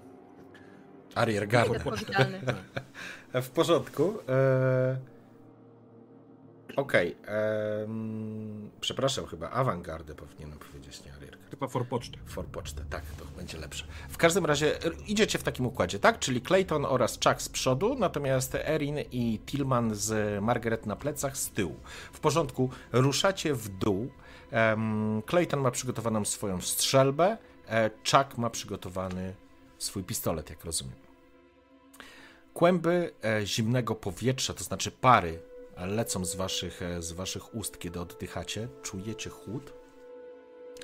Ariergardę. 1.15 1.79
W 3.33 3.49
porządku. 3.49 4.13
E 4.29 5.14
Okej. 6.75 7.15
Okay. 7.23 7.35
Przepraszam, 8.81 9.25
chyba 9.25 9.49
awangardę 9.49 10.15
powinienem 10.15 10.59
powiedzieć, 10.59 11.05
nie 11.05 11.13
Arierka. 11.13 11.49
Chyba 11.49 11.67
forpocztę. 11.67 12.17
Forpocztę, 12.25 12.85
tak, 12.89 13.03
to 13.19 13.25
będzie 13.37 13.57
lepsze. 13.57 13.85
W 14.09 14.17
każdym 14.17 14.45
razie 14.45 14.79
idziecie 15.07 15.39
w 15.39 15.43
takim 15.43 15.65
układzie, 15.65 15.99
tak? 15.99 16.19
Czyli 16.19 16.41
Clayton 16.41 16.85
oraz 16.85 17.19
Chuck 17.23 17.41
z 17.41 17.49
przodu, 17.49 17.95
natomiast 17.95 18.55
Erin 18.55 18.99
i 19.11 19.39
Tillman 19.45 19.95
z 19.95 20.41
Margaret 20.43 20.85
na 20.85 20.95
plecach 20.95 21.37
z 21.37 21.49
tyłu. 21.49 21.75
W 22.13 22.19
porządku, 22.19 22.69
ruszacie 22.91 23.53
w 23.53 23.69
dół. 23.69 24.11
Um, 24.51 25.21
Clayton 25.29 25.59
ma 25.59 25.71
przygotowaną 25.71 26.25
swoją 26.25 26.61
strzelbę, 26.61 27.37
e, 27.67 27.89
Chuck 27.89 28.37
ma 28.37 28.49
przygotowany 28.49 29.35
swój 29.77 30.03
pistolet, 30.03 30.49
jak 30.49 30.65
rozumiem. 30.65 30.95
Kłęby 32.53 33.13
e, 33.23 33.45
zimnego 33.45 33.95
powietrza, 33.95 34.53
to 34.53 34.63
znaczy 34.63 34.91
pary, 34.91 35.39
lecą 35.77 36.25
z 36.25 36.35
waszych, 36.35 36.81
e, 36.81 37.01
z 37.01 37.11
waszych 37.11 37.55
ust, 37.55 37.79
kiedy 37.79 37.99
oddychacie. 37.99 38.67
Czujecie 38.83 39.29
chłód, 39.29 39.73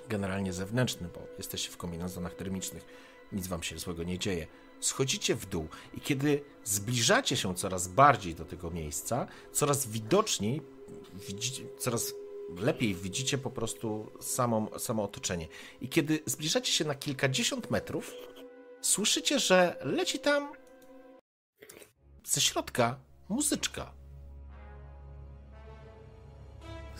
generalnie 0.10 0.54
zewnętrzny, 0.54 1.10
bo 1.14 1.28
jesteście 1.38 1.72
w 1.72 1.78
kombinezonach 1.78 2.34
termicznych. 2.34 2.86
Nic 3.32 3.48
wam 3.48 3.64
się 3.64 3.80
złego 3.80 4.04
nie 4.04 4.20
dzieje. 4.20 4.48
Schodzicie 4.80 5.36
w 5.36 5.46
dół 5.46 5.68
i 5.94 6.02
kiedy 6.02 6.44
zbliżacie 6.64 7.38
się 7.38 7.56
coraz 7.56 7.88
bardziej 7.88 8.36
do 8.36 8.46
tego 8.46 8.72
miejsca, 8.72 9.28
coraz 9.52 9.88
widoczniej 9.88 10.62
widzicie, 11.28 11.64
coraz 11.80 12.14
lepiej 12.58 12.96
widzicie 12.96 13.38
po 13.38 13.50
prostu 13.50 14.12
samą, 14.22 14.80
samo 14.80 15.04
otoczenie. 15.04 15.48
I 15.82 15.90
kiedy 15.90 16.20
zbliżacie 16.26 16.74
się 16.74 16.86
na 16.86 16.96
kilkadziesiąt 16.96 17.72
metrów, 17.72 18.14
słyszycie, 18.82 19.40
że 19.40 19.78
leci 19.84 20.20
tam 20.20 20.52
ze 22.24 22.42
środka 22.42 23.00
muzyczka. 23.30 24.01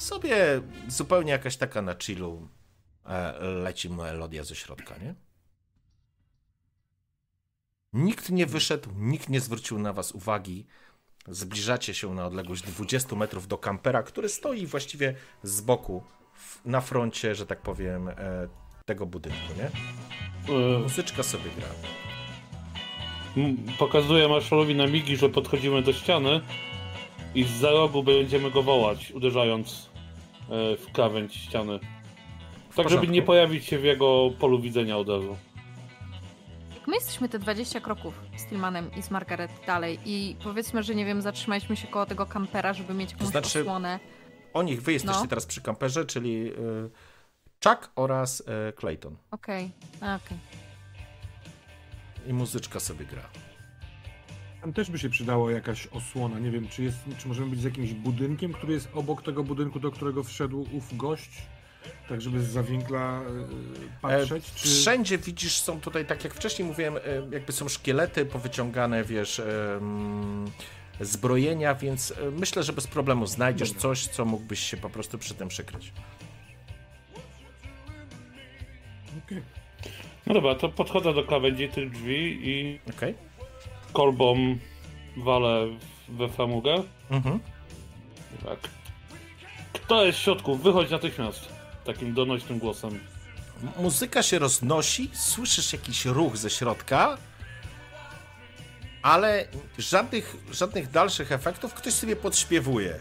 Sobie 0.02 0.62
zupełnie 0.88 1.32
jakaś 1.32 1.58
taka 1.58 1.82
na 1.82 1.96
chillu 1.96 2.48
e, 3.06 3.40
leci 3.40 3.90
melodia 3.90 4.44
ze 4.44 4.56
środka, 4.56 4.98
nie? 4.98 5.16
Nikt 7.94 8.30
nie 8.30 8.46
wyszedł, 8.46 8.90
nikt 8.96 9.30
nie 9.30 9.40
zwrócił 9.40 9.80
na 9.80 9.94
was 9.94 10.12
uwagi. 10.12 10.66
Zbliżacie 11.28 11.94
się 11.94 12.14
na 12.14 12.26
odległość 12.26 12.64
20 12.64 13.16
metrów 13.16 13.48
do 13.48 13.58
kampera, 13.58 14.04
który 14.04 14.30
stoi 14.30 14.66
właściwie 14.66 15.16
z 15.44 15.62
boku, 15.62 16.04
na 16.66 16.82
froncie, 16.82 17.36
że 17.36 17.46
tak 17.46 17.62
powiem, 17.62 18.08
e, 18.08 18.14
tego 18.86 19.06
budynku, 19.06 19.54
nie? 19.58 19.72
E. 20.56 20.80
Muzyczka 20.80 21.24
sobie 21.24 21.50
gra. 21.58 21.68
Pokazuję 23.80 24.28
Marshallowi 24.28 24.76
na 24.76 24.88
migi, 24.88 25.18
że 25.18 25.30
podchodzimy 25.30 25.82
do 25.82 25.94
ściany 25.94 26.42
i 27.36 27.44
z 27.44 27.52
za 27.52 27.72
rogu 27.72 28.04
będziemy 28.04 28.52
go 28.52 28.64
wołać, 28.64 29.12
uderzając 29.12 29.91
w 30.52 30.86
krawędź 30.94 31.36
ściany. 31.36 31.80
Tak, 32.76 32.90
żeby 32.90 33.08
nie 33.08 33.22
pojawić 33.22 33.66
się 33.66 33.80
w 33.80 33.84
jego 33.84 34.30
polu 34.40 34.60
widzenia 34.60 34.98
od 34.98 35.10
razu. 35.10 35.38
My 36.88 36.96
jesteśmy 36.96 37.30
te 37.30 37.40
20 37.40 37.80
kroków 37.80 38.14
z 38.38 38.46
Tillmanem 38.46 38.92
i 38.96 39.02
z 39.02 39.12
Margaret 39.12 39.52
dalej 39.68 40.00
i 40.06 40.36
powiedzmy, 40.44 40.84
że 40.84 40.96
nie 40.96 41.06
wiem, 41.06 41.22
zatrzymaliśmy 41.22 41.76
się 41.76 41.88
koło 41.88 42.06
tego 42.06 42.26
kampera, 42.26 42.74
żeby 42.74 42.94
mieć 42.94 43.12
jakąś 43.12 43.26
to 43.26 43.32
znaczy, 43.32 43.62
osłonę. 43.62 44.00
O 44.54 44.64
nich 44.64 44.82
wy 44.82 44.94
jesteście 44.94 45.22
no. 45.22 45.28
teraz 45.28 45.46
przy 45.46 45.62
kamperze, 45.62 46.06
czyli 46.06 46.48
y, 46.48 46.90
Chuck 47.64 47.92
oraz 47.96 48.40
y, 48.40 48.74
Clayton. 48.74 49.18
Okej, 49.32 49.72
okay. 49.98 50.16
okej. 50.16 50.38
Okay. 52.16 52.30
I 52.30 52.34
muzyczka 52.34 52.80
sobie 52.80 53.06
gra. 53.06 53.24
Tam 54.62 54.74
też 54.74 54.92
by 54.92 55.00
się 55.00 55.10
przydało 55.10 55.50
jakaś 55.50 55.88
osłona. 55.88 56.40
Nie 56.40 56.52
wiem, 56.52 56.68
czy, 56.68 56.84
jest, 56.84 56.98
czy 57.18 57.28
możemy 57.28 57.50
być 57.50 57.60
z 57.60 57.64
jakimś 57.64 57.94
budynkiem, 57.94 58.54
który 58.54 58.74
jest 58.74 58.90
obok 58.94 59.22
tego 59.22 59.44
budynku, 59.44 59.80
do 59.80 59.92
którego 59.92 60.24
wszedł 60.24 60.68
ów 60.72 60.98
gość? 60.98 61.30
Tak, 62.10 62.22
żeby 62.22 62.44
z 62.44 62.48
zawinkla 62.48 63.22
e, 63.22 64.02
patrzeć? 64.02 64.50
E, 64.50 64.52
czy... 64.56 64.68
Wszędzie 64.68 65.18
widzisz, 65.18 65.62
są 65.62 65.82
tutaj, 65.82 66.06
tak 66.06 66.24
jak 66.24 66.34
wcześniej 66.34 66.68
mówiłem, 66.68 66.98
e, 66.98 67.00
jakby 67.32 67.52
są 67.52 67.70
szkielety 67.70 68.26
powyciągane, 68.26 69.04
wiesz, 69.04 69.42
zbrojenia, 71.02 71.76
więc 71.76 72.14
myślę, 72.40 72.64
że 72.64 72.74
bez 72.74 72.88
problemu 72.88 73.28
znajdziesz 73.28 73.70
Dobra. 73.70 73.82
coś, 73.82 74.08
co 74.08 74.26
mógłbyś 74.26 74.60
się 74.60 74.78
po 74.78 74.90
prostu 74.90 75.18
przy 75.18 75.34
tym 75.34 75.48
przykryć. 75.48 75.94
Okej. 79.26 79.38
Okay. 79.38 79.42
No 80.28 80.34
dobra, 80.34 80.56
to 80.56 80.70
podchodzę 80.70 81.14
do 81.14 81.24
krawędzi 81.24 81.70
tych 81.70 81.92
drzwi 81.92 82.50
i 82.50 82.80
okay. 82.90 83.14
Kolbą 83.94 84.58
walę 85.18 85.68
we 86.10 86.30
framugę. 86.30 86.84
Mhm. 87.10 87.40
Tak. 88.46 88.60
Kto 89.74 90.06
jest 90.06 90.20
w 90.20 90.22
środku? 90.22 90.56
Wychodź 90.56 90.90
natychmiast. 90.90 91.50
Takim 91.86 92.14
donośnym 92.14 92.60
głosem. 92.60 93.00
Muzyka 93.78 94.24
się 94.24 94.40
roznosi, 94.40 95.10
słyszysz 95.14 95.74
jakiś 95.74 96.06
ruch 96.06 96.38
ze 96.38 96.50
środka, 96.50 97.18
ale 99.02 99.48
żadnych, 99.78 100.36
żadnych 100.52 100.92
dalszych 100.92 101.32
efektów 101.32 101.74
ktoś 101.74 101.94
sobie 101.94 102.16
podśpiewuje. 102.16 103.00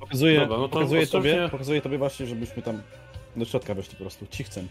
Pokazuję, 0.00 0.40
Dobra, 0.40 0.56
no 0.58 0.68
to 0.68 0.68
pokazuję, 0.68 1.06
tobie, 1.06 1.48
pokazuję 1.50 1.82
tobie 1.82 1.98
właśnie, 1.98 2.26
żebyśmy 2.26 2.62
tam 2.62 2.82
do 3.36 3.44
środka 3.44 3.74
weszli 3.74 3.96
po 3.96 4.00
prostu, 4.04 4.26
cichcem. 4.26 4.68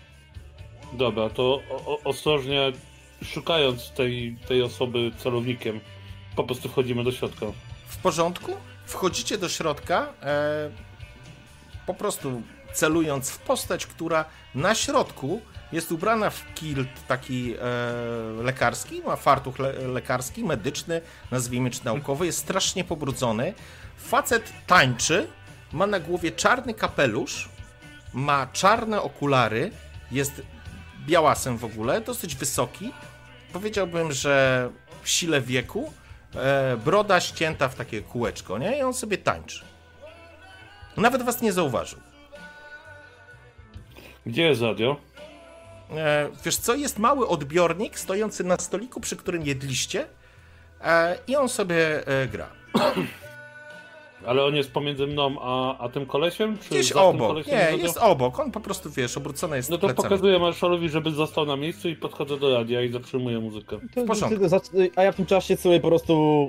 Dobra, 0.93 1.29
to 1.29 1.61
o, 1.69 1.99
ostrożnie 2.03 2.71
szukając 3.23 3.91
tej, 3.91 4.37
tej 4.47 4.63
osoby 4.63 5.11
celownikiem, 5.17 5.79
po 6.35 6.43
prostu 6.43 6.69
wchodzimy 6.69 7.03
do 7.03 7.11
środka. 7.11 7.45
W 7.87 7.97
porządku? 7.97 8.51
Wchodzicie 8.85 9.37
do 9.37 9.49
środka, 9.49 10.13
e, 10.21 10.69
po 11.85 11.93
prostu 11.93 12.41
celując 12.73 13.29
w 13.29 13.37
postać, 13.37 13.85
która 13.85 14.25
na 14.55 14.75
środku 14.75 15.41
jest 15.71 15.91
ubrana 15.91 16.29
w 16.29 16.53
kilt 16.53 17.07
taki 17.07 17.53
e, 17.53 17.57
lekarski, 18.43 19.01
ma 19.01 19.15
fartuch 19.15 19.59
le 19.59 19.73
lekarski, 19.73 20.43
medyczny, 20.43 21.01
nazwijmy 21.31 21.71
czy 21.71 21.85
naukowy, 21.85 22.25
jest 22.25 22.39
strasznie 22.39 22.83
pobrudzony. 22.83 23.53
Facet 23.97 24.53
tańczy, 24.67 25.27
ma 25.73 25.87
na 25.87 25.99
głowie 25.99 26.31
czarny 26.31 26.73
kapelusz, 26.73 27.49
ma 28.13 28.47
czarne 28.47 29.01
okulary, 29.01 29.71
jest 30.11 30.41
białasem 31.05 31.57
w 31.57 31.65
ogóle, 31.65 32.01
dosyć 32.01 32.35
wysoki. 32.35 32.91
Powiedziałbym, 33.53 34.11
że 34.11 34.69
w 35.01 35.09
sile 35.09 35.41
wieku. 35.41 35.93
E, 36.35 36.77
broda 36.85 37.19
ścięta 37.19 37.69
w 37.69 37.75
takie 37.75 38.01
kółeczko, 38.01 38.57
nie? 38.57 38.77
I 38.77 38.81
on 38.81 38.93
sobie 38.93 39.17
tańczy. 39.17 39.65
Nawet 40.97 41.23
was 41.23 41.41
nie 41.41 41.53
zauważył. 41.53 41.99
Gdzie 44.25 44.43
jest 44.43 44.61
radio? 44.61 44.97
E, 45.91 46.29
wiesz 46.45 46.57
co, 46.57 46.75
jest 46.75 46.99
mały 46.99 47.27
odbiornik 47.27 47.99
stojący 47.99 48.43
na 48.43 48.57
stoliku, 48.57 49.01
przy 49.01 49.15
którym 49.15 49.45
jedliście 49.45 50.05
e, 50.81 51.17
i 51.27 51.35
on 51.35 51.49
sobie 51.49 52.03
gra. 52.31 52.47
Ale 54.25 54.45
on 54.45 54.55
jest 54.55 54.71
pomiędzy 54.71 55.07
mną 55.07 55.37
a, 55.41 55.77
a 55.77 55.89
tym 55.89 56.05
kolesiem? 56.05 56.57
Czy 56.57 56.69
Gdzieś 56.69 56.91
obok. 56.91 57.47
Nie, 57.47 57.77
jest 57.77 57.97
obok. 57.97 58.39
On 58.39 58.51
po 58.51 58.59
prostu, 58.59 58.89
wiesz, 58.89 59.17
obrócony 59.17 59.57
jest 59.57 59.69
No 59.69 59.77
to 59.77 59.87
plecami. 59.87 60.09
pokazuję 60.09 60.39
Marszalowi, 60.39 60.89
żeby 60.89 61.11
został 61.11 61.45
na 61.45 61.55
miejscu 61.55 61.89
i 61.89 61.95
podchodzę 61.95 62.37
do 62.37 62.57
radia 62.57 62.81
i 62.81 62.91
zatrzymuję 62.91 63.39
muzykę. 63.39 63.79
w 63.95 64.05
porządku. 64.05 64.45
A 64.95 65.03
ja 65.03 65.11
w 65.11 65.15
tym 65.15 65.25
czasie 65.25 65.57
sobie 65.57 65.79
po 65.79 65.87
prostu 65.87 66.47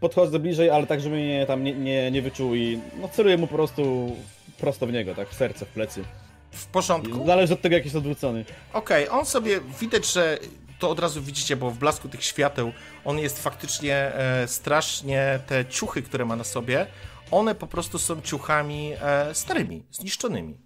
podchodzę 0.00 0.38
bliżej, 0.38 0.70
ale 0.70 0.86
tak, 0.86 1.00
żeby 1.00 1.16
mnie 1.16 1.46
tam 1.46 1.64
nie, 1.64 1.74
nie, 1.74 2.10
nie 2.10 2.22
wyczuł 2.22 2.54
i 2.54 2.80
no 3.00 3.08
celuję 3.08 3.38
mu 3.38 3.46
po 3.46 3.54
prostu 3.54 4.16
prosto 4.58 4.86
w 4.86 4.92
niego, 4.92 5.14
tak, 5.14 5.28
w 5.28 5.34
serce, 5.34 5.66
w 5.66 5.68
plecy. 5.68 6.04
W 6.50 6.66
porządku? 6.66 7.26
Zależy 7.26 7.54
od 7.54 7.60
tego, 7.60 7.74
jak 7.74 7.84
jest 7.84 7.96
odwrócony. 7.96 8.44
Okej, 8.72 9.08
okay, 9.08 9.18
on 9.18 9.26
sobie, 9.26 9.60
widać, 9.80 10.12
że 10.12 10.38
to 10.80 10.90
od 10.90 10.98
razu 10.98 11.22
widzicie, 11.22 11.56
bo 11.56 11.70
w 11.70 11.78
blasku 11.78 12.08
tych 12.08 12.24
świateł 12.24 12.72
on 13.04 13.18
jest 13.18 13.42
faktycznie 13.42 13.94
e, 13.94 14.48
strasznie, 14.48 15.40
te 15.46 15.66
ciuchy, 15.66 16.02
które 16.02 16.24
ma 16.24 16.36
na 16.36 16.44
sobie, 16.44 16.86
one 17.30 17.54
po 17.54 17.66
prostu 17.66 17.98
są 17.98 18.22
ciuchami 18.22 18.92
e, 19.00 19.34
starymi, 19.34 19.84
zniszczonymi. 19.90 20.58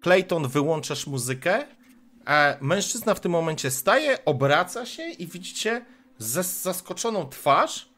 Clayton, 0.00 0.48
wyłączasz 0.48 1.06
muzykę, 1.06 1.66
e, 2.26 2.58
mężczyzna 2.60 3.14
w 3.14 3.20
tym 3.20 3.32
momencie 3.32 3.70
staje, 3.70 4.24
obraca 4.24 4.86
się 4.86 5.08
i 5.08 5.26
widzicie 5.26 5.84
zaskoczoną 6.18 7.28
twarz, 7.28 7.88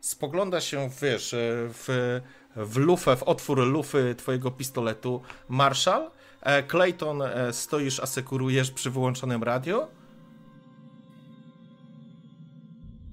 spogląda 0.00 0.60
się, 0.60 0.90
wiesz, 1.02 1.34
e, 1.34 1.38
w, 1.68 2.20
w 2.56 2.76
lufę, 2.76 3.16
w 3.16 3.22
otwór 3.22 3.58
lufy 3.58 4.14
twojego 4.18 4.50
pistoletu 4.50 5.22
Marshall. 5.48 6.10
E, 6.40 6.62
Clayton, 6.62 7.22
e, 7.22 7.52
stoisz, 7.52 8.00
asekurujesz 8.00 8.70
przy 8.70 8.90
wyłączonym 8.90 9.42
radio 9.42 10.01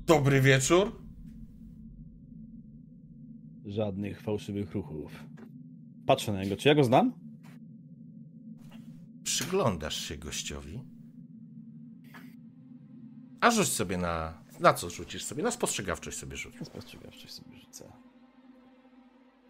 Dobry 0.10 0.41
wieczór. 0.41 1.01
Żadnych 3.66 4.22
fałszywych 4.22 4.72
ruchów. 4.72 5.24
Patrzę 6.05 6.34
na 6.34 6.43
niego. 6.43 6.55
Czy 6.57 6.70
ja 6.70 6.76
go 6.76 6.84
znam? 6.84 7.14
Przyglądasz 9.24 9.95
się 10.07 10.18
gościowi. 10.18 10.84
A 13.41 13.51
rzuć 13.51 13.68
sobie 13.68 13.97
na 13.97 14.43
na 14.60 14.74
co 14.74 14.89
rzucisz 14.89 15.24
sobie? 15.24 15.43
Na 15.43 15.51
spostrzegawczość 15.51 16.18
sobie 16.18 16.38
rzuć. 16.38 16.60
Na 16.60 16.66
spostrzegawczość 16.66 17.34
sobie 17.34 17.57
rzucę. 17.57 17.91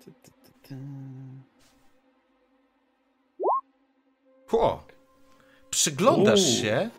Ty, 0.06 0.12
ty, 0.12 0.32
ty, 0.32 0.52
ty. 0.62 0.76
Ło. 4.54 4.88
Przyglądasz 5.70 6.62
się 6.62 6.90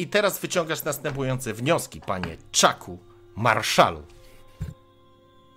i 0.00 0.06
teraz 0.06 0.40
wyciągasz 0.40 0.84
następujące 0.84 1.54
wnioski, 1.54 2.00
panie 2.00 2.36
Czaku, 2.50 2.98
marszalu. 3.36 4.02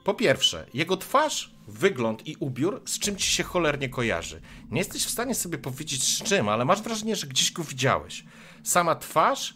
Po 0.03 0.13
pierwsze, 0.13 0.65
jego 0.73 0.97
twarz, 0.97 1.53
wygląd 1.67 2.27
i 2.27 2.35
ubiór 2.39 2.81
z 2.85 2.99
czym 2.99 3.15
ci 3.15 3.31
się 3.31 3.43
cholernie 3.43 3.89
kojarzy. 3.89 4.41
Nie 4.71 4.79
jesteś 4.79 5.05
w 5.05 5.09
stanie 5.09 5.35
sobie 5.35 5.57
powiedzieć 5.57 6.03
z 6.03 6.23
czym, 6.23 6.49
ale 6.49 6.65
masz 6.65 6.81
wrażenie, 6.81 7.15
że 7.15 7.27
gdzieś 7.27 7.51
go 7.51 7.63
widziałeś. 7.63 8.25
Sama 8.63 8.95
twarz, 8.95 9.53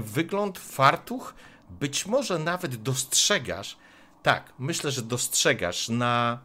wygląd, 0.00 0.58
fartuch, 0.58 1.34
być 1.70 2.06
może 2.06 2.38
nawet 2.38 2.76
dostrzegasz, 2.76 3.76
tak, 4.22 4.52
myślę, 4.58 4.90
że 4.90 5.02
dostrzegasz 5.02 5.88
na 5.88 6.38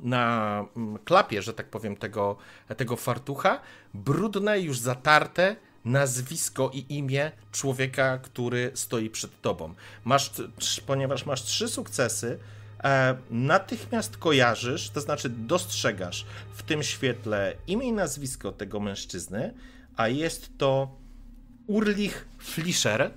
na 0.00 0.64
mm, 0.76 0.98
klapie, 0.98 1.42
że 1.42 1.54
tak 1.54 1.70
powiem, 1.70 1.96
tego, 1.96 2.36
tego 2.76 2.96
fartucha, 2.96 3.60
brudne, 3.94 4.60
już 4.60 4.78
zatarte 4.78 5.56
nazwisko 5.84 6.70
i 6.74 6.84
imię 6.88 7.32
człowieka, 7.52 8.18
który 8.18 8.70
stoi 8.74 9.10
przed 9.10 9.40
tobą. 9.40 9.74
Masz, 10.04 10.30
ponieważ 10.86 11.26
masz 11.26 11.42
trzy 11.42 11.68
sukcesy, 11.68 12.38
e, 12.84 13.16
natychmiast 13.30 14.16
kojarzysz, 14.16 14.90
to 14.90 15.00
znaczy 15.00 15.28
dostrzegasz 15.28 16.26
w 16.54 16.62
tym 16.62 16.82
świetle 16.82 17.56
imię 17.66 17.86
i 17.86 17.92
nazwisko 17.92 18.52
tego 18.52 18.80
mężczyzny, 18.80 19.54
a 19.96 20.08
jest 20.08 20.58
to 20.58 20.96
Urlich 21.66 22.28
Flischer. 22.38 23.10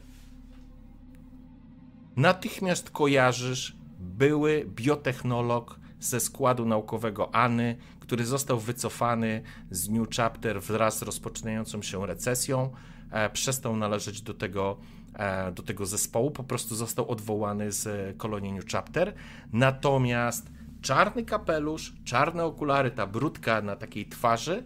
Natychmiast 2.15 2.89
kojarzysz 2.89 3.75
były 3.99 4.65
biotechnolog 4.75 5.79
ze 5.99 6.19
składu 6.19 6.65
naukowego 6.65 7.35
ANY, 7.35 7.77
który 8.07 8.25
został 8.25 8.59
wycofany 8.59 9.41
z 9.71 9.89
New 9.89 10.07
Chapter 10.15 10.61
wraz 10.61 10.99
z 10.99 11.01
rozpoczynającą 11.01 11.81
się 11.81 12.05
recesją. 12.05 12.71
E, 13.11 13.29
przestał 13.29 13.75
należeć 13.75 14.21
do 14.21 14.33
tego, 14.33 14.77
e, 15.13 15.51
do 15.51 15.63
tego 15.63 15.85
zespołu, 15.85 16.31
po 16.31 16.43
prostu 16.43 16.75
został 16.75 17.11
odwołany 17.11 17.71
z 17.71 18.17
kolonii 18.17 18.53
New 18.53 18.65
Chapter. 18.65 19.13
Natomiast 19.53 20.51
czarny 20.81 21.25
kapelusz, 21.25 21.93
czarne 22.03 22.45
okulary, 22.45 22.91
ta 22.91 23.07
brudka 23.07 23.61
na 23.61 23.75
takiej 23.75 24.09
twarzy, 24.09 24.63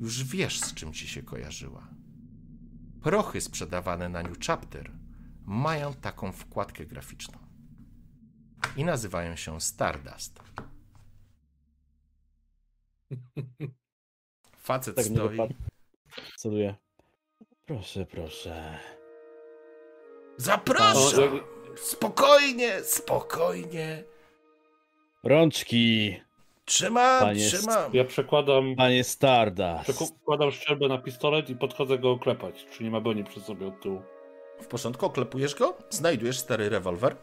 już 0.00 0.24
wiesz 0.24 0.60
z 0.60 0.74
czym 0.74 0.92
ci 0.92 1.08
się 1.08 1.22
kojarzyła. 1.22 1.88
Prochy 3.02 3.40
sprzedawane 3.40 4.08
na 4.08 4.22
New 4.22 4.38
Chapter 4.46 4.90
mają 5.44 5.94
taką 5.94 6.32
wkładkę 6.32 6.86
graficzną 6.86 7.38
i 8.76 8.84
nazywają 8.84 9.36
się 9.36 9.60
Stardust. 9.60 10.40
Facet 14.58 14.96
Tak 14.96 15.04
stoi. 15.04 15.38
Celuję. 16.36 16.74
Proszę, 17.66 18.06
proszę. 18.06 18.78
Zapraszam! 20.36 21.40
O, 21.42 21.56
Spokojnie, 21.76 22.82
spokojnie. 22.82 24.04
Rączki, 25.24 26.16
Trzymam, 26.64 27.20
Panie 27.20 27.46
trzymam. 27.46 27.90
Ja 27.94 28.04
przekładam, 28.04 28.76
panie 28.76 29.04
Stardust. 29.04 29.84
przekładam 30.04 30.50
szczerbę 30.50 30.88
na 30.88 30.98
pistolet 30.98 31.50
i 31.50 31.56
podchodzę 31.56 31.98
go 31.98 32.10
oklepać, 32.10 32.66
czy 32.70 32.84
nie 32.84 32.90
ma 32.90 33.00
broni 33.00 33.24
przy 33.24 33.40
sobie 33.40 33.66
od 33.66 33.80
tyłu. 33.82 34.02
W 34.60 34.66
porządku, 34.66 35.06
oklepujesz 35.06 35.54
go, 35.54 35.76
znajdujesz 35.90 36.38
stary 36.38 36.68
rewolwer. 36.68 37.16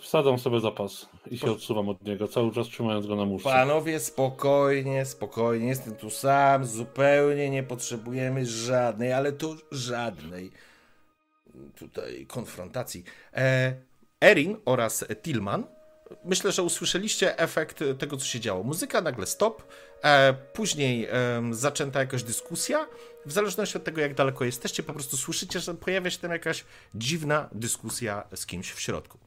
Wsadzam 0.00 0.38
sobie 0.38 0.60
zapas 0.60 1.08
i 1.30 1.38
się 1.38 1.52
odsuwam 1.52 1.88
od 1.88 2.02
niego, 2.02 2.28
cały 2.28 2.52
czas 2.52 2.66
trzymając 2.66 3.06
go 3.06 3.16
na 3.16 3.24
muszce. 3.24 3.50
Panowie, 3.50 4.00
spokojnie, 4.00 5.06
spokojnie, 5.06 5.68
jestem 5.68 5.96
tu 5.96 6.10
sam, 6.10 6.64
zupełnie 6.64 7.50
nie 7.50 7.62
potrzebujemy 7.62 8.46
żadnej, 8.46 9.12
ale 9.12 9.32
to 9.32 9.54
żadnej 9.72 10.50
tutaj 11.78 12.26
konfrontacji. 12.26 13.04
E, 13.34 13.74
Erin 14.20 14.56
oraz 14.64 15.04
Tillman, 15.22 15.64
myślę, 16.24 16.52
że 16.52 16.62
usłyszeliście 16.62 17.38
efekt 17.38 17.84
tego, 17.98 18.16
co 18.16 18.24
się 18.24 18.40
działo. 18.40 18.62
Muzyka 18.62 19.00
nagle 19.00 19.26
stop, 19.26 19.62
e, 20.02 20.34
później 20.52 21.08
zaczęta 21.50 22.00
jakaś 22.00 22.22
dyskusja. 22.22 22.86
W 23.26 23.32
zależności 23.32 23.78
od 23.78 23.84
tego, 23.84 24.00
jak 24.00 24.14
daleko 24.14 24.44
jesteście, 24.44 24.82
po 24.82 24.92
prostu 24.92 25.16
słyszycie, 25.16 25.60
że 25.60 25.74
pojawia 25.74 26.10
się 26.10 26.18
tam 26.18 26.30
jakaś 26.30 26.64
dziwna 26.94 27.48
dyskusja 27.52 28.24
z 28.34 28.46
kimś 28.46 28.72
w 28.72 28.80
środku. 28.80 29.18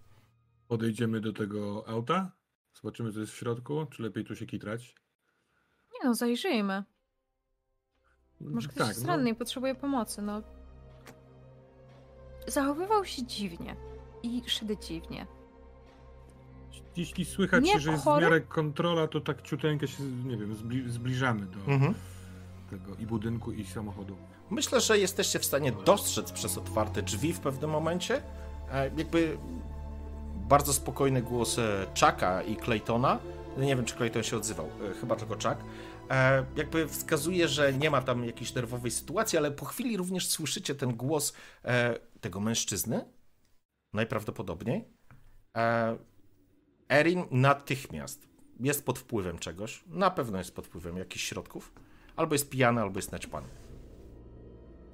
Podejdziemy 0.67 1.21
do 1.21 1.33
tego 1.33 1.83
auta, 1.87 2.31
zobaczymy, 2.81 3.11
co 3.13 3.19
jest 3.19 3.31
w 3.31 3.35
środku, 3.35 3.85
czy 3.85 4.03
lepiej 4.03 4.25
tu 4.25 4.35
się 4.35 4.45
kitrać. 4.45 4.95
Nie 5.93 5.99
no, 6.09 6.15
zajrzyjmy. 6.15 6.83
Może 8.41 8.67
ktoś 8.67 8.77
tak, 8.79 8.87
jest 8.87 9.01
no, 9.01 9.07
ranny 9.07 9.29
i 9.29 9.35
potrzebuje 9.35 9.75
pomocy, 9.75 10.21
no. 10.21 10.41
Zachowywał 12.47 13.05
się 13.05 13.23
dziwnie. 13.25 13.75
I 14.23 14.43
szedł 14.47 14.75
dziwnie. 14.87 15.27
jeśli 16.95 17.25
słychać, 17.25 17.63
Nie 17.63 17.79
że 17.79 17.91
jest 17.91 18.03
w 18.03 18.05
chory? 18.05 18.25
miarę 18.25 18.41
kontrola, 18.41 19.07
to 19.07 19.21
tak 19.21 19.41
ciuteńkę 19.41 19.87
się, 19.87 20.03
nie 20.03 20.37
wiem, 20.37 20.55
zbli 20.55 20.89
zbliżamy 20.91 21.45
do 21.45 21.71
Mhm. 21.71 21.93
tego 22.69 22.95
i 22.95 23.05
budynku, 23.05 23.51
i 23.51 23.65
samochodu. 23.65 24.17
Myślę, 24.49 24.81
że 24.81 24.97
jesteście 24.97 25.39
w 25.39 25.45
stanie 25.45 25.71
dostrzec 25.71 26.31
przez 26.31 26.57
otwarte 26.57 27.01
drzwi 27.01 27.33
w 27.33 27.39
pewnym 27.39 27.69
momencie. 27.69 28.21
e, 28.71 28.83
Jakby 28.97 29.37
bardzo 30.49 30.73
spokojny 30.73 31.21
głos 31.21 31.59
Chucka 31.89 32.43
i 32.43 32.55
Claytona. 32.55 33.19
Nie 33.57 33.75
wiem, 33.75 33.85
czy 33.85 33.95
Clayton 33.95 34.23
się 34.23 34.37
odzywał, 34.37 34.65
e, 34.65 34.93
chyba 34.93 35.15
tylko 35.15 35.33
Chuck. 35.33 35.63
e, 36.09 36.45
Jakby 36.55 36.87
wskazuje, 36.87 37.47
że 37.47 37.73
nie 37.73 37.89
ma 37.89 38.01
tam 38.01 38.25
jakiejś 38.25 38.53
nerwowej 38.53 38.91
sytuacji, 38.91 39.37
ale 39.37 39.51
po 39.51 39.65
chwili 39.65 39.97
również 39.97 40.27
słyszycie 40.27 40.75
ten 40.75 40.95
głos 40.95 41.33
e, 41.65 41.95
tego 42.21 42.39
mężczyzny. 42.39 43.05
Najprawdopodobniej. 43.93 44.87
Erin 46.89 47.23
natychmiast 47.31 48.27
jest 48.59 48.85
pod 48.85 48.99
wpływem 48.99 49.39
czegoś. 49.39 49.83
Na 49.87 50.11
pewno 50.11 50.37
jest 50.37 50.55
pod 50.55 50.67
wpływem 50.67 50.97
jakichś 50.97 51.25
środków. 51.25 51.73
Albo 52.15 52.35
jest 52.35 52.49
pijany, 52.49 52.81
albo 52.81 52.97
jest 52.99 53.11
naćpany. 53.11 53.47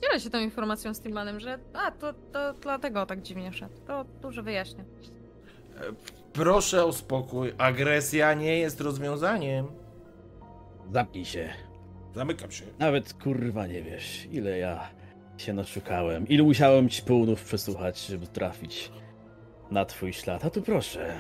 Dzielę 0.03 0.19
się 0.19 0.29
tą 0.29 0.39
informacją 0.39 0.93
z 0.93 1.01
Tillmanem, 1.01 1.39
że 1.39 1.59
a, 1.73 1.91
to, 1.91 2.13
to 2.13 2.53
dlatego 2.53 3.05
tak 3.05 3.21
dziwnie 3.21 3.53
szedł. 3.53 3.73
To 3.87 4.03
dużo 4.03 4.43
wyjaśnia. 4.43 4.83
Proszę 6.34 6.86
o 6.86 6.93
spokój. 6.93 7.53
Agresja 7.57 8.34
nie 8.34 8.57
jest 8.57 8.81
rozwiązaniem. 8.81 9.65
Zamknij 10.91 11.25
się. 11.25 11.49
Zamykam 12.15 12.51
się. 12.51 12.65
Nawet 12.79 13.13
kurwa 13.13 13.67
nie 13.67 13.81
wiesz, 13.81 14.27
ile 14.31 14.57
ja 14.57 14.89
się 15.38 15.53
naszukałem. 15.53 16.27
Ilu 16.27 16.45
musiałem 16.45 16.89
ci 16.89 17.01
pełnów 17.01 17.43
przesłuchać, 17.43 18.05
żeby 18.05 18.27
trafić 18.27 18.91
na 19.71 19.86
twój 19.86 20.13
ślad. 20.13 20.45
A 20.45 20.49
tu 20.49 20.61
proszę. 20.61 21.19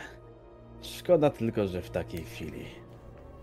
Szkoda 0.81 1.29
tylko, 1.29 1.67
że 1.67 1.81
w 1.81 1.89
takiej 1.89 2.23
chwili. 2.23 2.65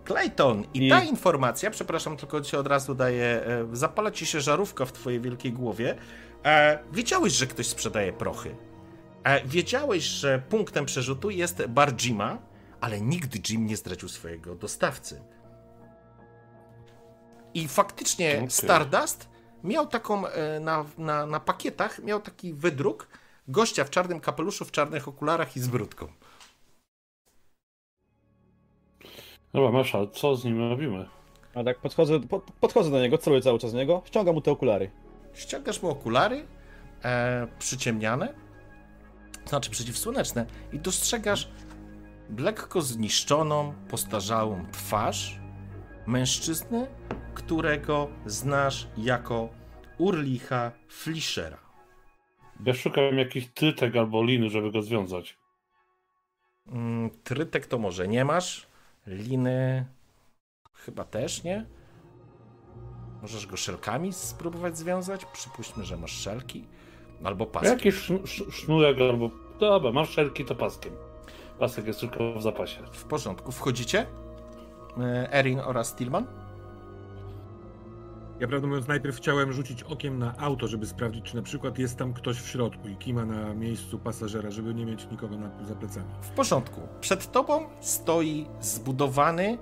Clayton, 0.05 0.63
i 0.73 0.87
I- 0.87 0.89
ta 0.89 1.03
informacja, 1.03 1.71
przepraszam, 1.71 2.17
tylko 2.17 2.41
ci 2.41 2.55
od 2.57 2.67
razu 2.67 2.95
daję, 2.95 3.23
e, 3.45 3.67
zapala 3.73 4.11
ci 4.11 4.25
się 4.25 4.41
żarówka 4.41 4.85
w 4.85 4.91
twojej 4.93 5.21
wielkiej 5.21 5.53
głowie. 5.53 5.95
E, 6.45 6.79
wiedziałeś, 6.93 7.33
że 7.33 7.47
ktoś 7.47 7.67
sprzedaje 7.67 8.13
prochy. 8.13 8.55
E, 9.23 9.47
wiedziałeś, 9.47 10.03
że 10.03 10.39
punktem 10.49 10.85
przerzutu 10.85 11.29
jest 11.29 11.65
bar 11.67 11.95
Jima, 11.95 12.37
ale 12.81 13.01
nigdy 13.01 13.39
Jim 13.49 13.65
nie 13.65 13.77
zdradził 13.77 14.09
swojego 14.09 14.55
dostawcy. 14.55 15.21
I 17.53 17.67
faktycznie 17.67 18.35
Okej. 18.35 18.51
Stardust 18.51 19.29
miał 19.63 19.87
taką 19.87 20.27
e, 20.27 20.59
na, 20.59 20.85
na, 20.97 21.25
na 21.25 21.39
pakietach, 21.39 22.03
miał 22.03 22.21
taki 22.21 22.53
wydruk 22.53 23.07
gościa 23.47 23.83
w 23.83 23.89
czarnym 23.89 24.19
kapeluszu, 24.19 24.65
w 24.65 24.71
czarnych 24.71 25.07
okularach 25.07 25.55
i 25.57 25.59
z 25.59 25.67
brudką. 25.67 26.07
Dobra, 29.53 29.71
Masza, 29.71 30.07
co 30.07 30.35
z 30.35 30.45
nim 30.45 30.69
robimy? 30.69 31.09
A 31.55 31.63
tak 31.63 31.79
podchodzę, 31.79 32.19
pod, 32.19 32.43
podchodzę 32.43 32.91
do 32.91 32.99
niego, 32.99 33.17
celuję 33.17 33.41
cały 33.41 33.59
czas 33.59 33.71
w 33.71 33.75
niego, 33.75 34.01
ściągam 34.05 34.35
mu 34.35 34.41
te 34.41 34.51
okulary. 34.51 34.91
Ściągasz 35.33 35.81
mu 35.81 35.89
okulary 35.89 36.45
e, 37.03 37.47
przyciemniane, 37.59 38.33
znaczy 39.45 39.71
przeciwsłoneczne, 39.71 40.45
i 40.73 40.79
dostrzegasz 40.79 41.49
lekko 42.37 42.81
zniszczoną, 42.81 43.73
postarzałą 43.89 44.65
twarz 44.71 45.39
mężczyzny, 46.07 46.87
którego 47.33 48.09
znasz 48.25 48.87
jako 48.97 49.49
Urlicha 49.97 50.71
Flischera. 50.87 51.57
Ja 52.65 52.73
szukam 52.73 53.17
jakichś 53.17 53.47
trytek 53.53 53.95
albo 53.95 54.23
liny, 54.23 54.49
żeby 54.49 54.71
go 54.71 54.81
związać. 54.81 55.37
Mm, 56.67 57.09
Trytek 57.23 57.65
to 57.65 57.77
może 57.77 58.07
nie 58.07 58.25
masz, 58.25 58.67
liny 59.07 59.85
chyba 60.73 61.03
też 61.03 61.43
nie. 61.43 61.65
Możesz 63.21 63.47
go 63.47 63.57
szelkami 63.57 64.13
spróbować 64.13 64.77
związać? 64.77 65.25
Przypuśćmy, 65.25 65.83
że 65.85 65.97
masz 65.97 66.11
szelki. 66.11 66.67
Albo 67.23 67.45
paskiem. 67.45 67.71
Jakiś 67.71 68.11
sznurek 68.51 68.97
albo... 69.01 69.29
Dobra, 69.59 69.91
masz 69.91 70.09
szelki 70.09 70.45
to 70.45 70.55
paskiem. 70.55 70.93
Pasek 71.59 71.87
jest 71.87 71.99
tylko 71.99 72.33
w 72.33 72.41
zapasie. 72.41 72.81
W 72.91 73.03
porządku. 73.03 73.51
Wchodzicie? 73.51 74.05
E, 74.97 75.33
Erin 75.33 75.59
oraz 75.59 75.95
Tillman? 75.95 76.25
Ja 78.39 78.47
prawdę 78.47 78.67
mówiąc 78.67 78.87
najpierw 78.87 79.17
chciałem 79.17 79.53
rzucić 79.53 79.83
okiem 79.83 80.19
na 80.19 80.37
auto, 80.37 80.67
żeby 80.67 80.85
sprawdzić, 80.85 81.25
czy 81.25 81.35
na 81.35 81.41
przykład 81.41 81.79
jest 81.79 81.97
tam 81.97 82.13
ktoś 82.13 82.37
w 82.37 82.47
środku 82.47 82.87
i 82.87 82.95
kima 82.95 83.25
na 83.25 83.53
miejscu 83.53 83.99
pasażera, 83.99 84.51
żeby 84.51 84.73
nie 84.73 84.85
mieć 84.85 85.07
nikogo 85.11 85.37
na, 85.37 85.65
za 85.65 85.75
plecami. 85.75 86.05
W 86.21 86.29
porządku. 86.29 86.81
Przed 87.01 87.31
tobą 87.31 87.65
stoi 87.79 88.45
zbudowany, 88.61 89.57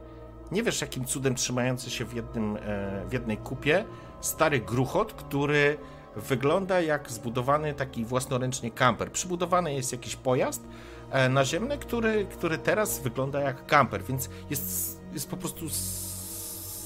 nie 0.52 0.64
wiesz 0.64 0.82
jakim 0.82 1.06
cudem 1.06 1.36
trzymający 1.36 1.90
się 1.90 2.06
w, 2.06 2.14
jednym, 2.14 2.58
e, 2.58 3.06
w 3.10 3.14
jednej 3.14 3.38
kupie, 3.38 3.86
stary 4.22 4.60
gruchot, 4.60 5.14
który 5.14 5.78
wygląda 6.20 6.82
jak 6.82 7.12
zbudowany 7.12 7.74
taki 7.74 8.06
własnoręcznie 8.06 8.72
kamper. 8.72 9.12
Przybudowany 9.12 9.74
jest 9.74 9.92
jakiś 9.92 10.16
pojazd 10.16 10.64
e, 11.12 11.30
naziemny, 11.30 11.78
który, 11.78 12.26
który 12.26 12.58
teraz 12.58 13.00
wygląda 13.00 13.40
jak 13.40 13.66
kamper, 13.66 14.04
więc 14.04 14.30
jest, 14.50 15.02
jest 15.14 15.30
po 15.30 15.38
prostu 15.38 15.66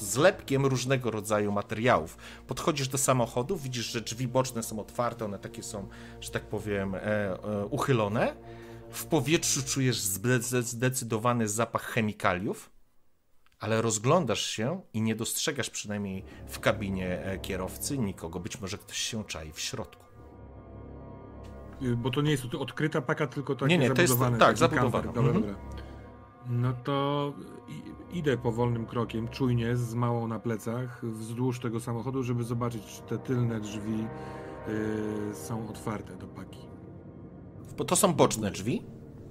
zlepkiem 0.00 0.66
różnego 0.66 1.10
rodzaju 1.10 1.52
materiałów. 1.52 2.16
Podchodzisz 2.46 2.88
do 2.88 2.98
samochodu, 2.98 3.56
widzisz, 3.56 3.86
że 3.92 4.00
drzwi 4.00 4.28
boczne 4.28 4.62
są 4.62 4.80
otwarte, 4.80 5.24
one 5.24 5.38
takie 5.38 5.62
są, 5.62 5.88
że 6.20 6.30
tak 6.30 6.42
powiem, 6.42 6.94
e, 6.94 7.00
e, 7.00 7.66
uchylone. 7.70 8.36
W 8.90 9.06
powietrzu 9.06 9.62
czujesz 9.62 10.00
zdecydowany 10.60 11.48
zapach 11.48 11.82
chemikaliów, 11.82 12.70
ale 13.64 13.82
rozglądasz 13.82 14.46
się 14.46 14.80
i 14.92 15.02
nie 15.02 15.14
dostrzegasz 15.14 15.70
przynajmniej 15.70 16.24
w 16.48 16.60
kabinie 16.60 17.24
e, 17.24 17.38
kierowcy 17.38 17.98
nikogo. 17.98 18.40
Być 18.40 18.60
może 18.60 18.78
ktoś 18.78 18.98
się 18.98 19.24
czai 19.24 19.52
w 19.52 19.60
środku. 19.60 20.04
Y, 21.82 21.96
bo 21.96 22.10
to 22.10 22.20
nie 22.20 22.30
jest 22.30 22.44
odkryta 22.54 23.02
paka, 23.02 23.26
tylko 23.26 23.54
takie 23.54 23.78
nie, 23.78 23.78
nie, 23.78 23.88
zabudowane. 23.88 24.38
To 24.38 24.50
jest, 24.50 24.60
tak, 24.60 24.70
zabudowane. 24.70 25.12
Dobra, 25.12 25.22
mhm. 25.22 25.42
dobra. 25.42 25.56
No 26.48 26.72
to 26.72 27.32
idę 28.12 28.38
powolnym 28.38 28.86
krokiem, 28.86 29.28
czujnie, 29.28 29.76
z 29.76 29.94
małą 29.94 30.28
na 30.28 30.38
plecach, 30.38 31.04
wzdłuż 31.04 31.60
tego 31.60 31.80
samochodu, 31.80 32.22
żeby 32.22 32.44
zobaczyć, 32.44 32.82
czy 32.86 33.02
te 33.02 33.18
tylne 33.18 33.60
drzwi 33.60 33.98
yy, 34.68 35.34
są 35.34 35.68
otwarte 35.68 36.16
do 36.16 36.26
paki. 36.26 36.68
Bo 37.76 37.84
to 37.84 37.96
są 37.96 38.14
boczne 38.14 38.50
drzwi 38.50 38.82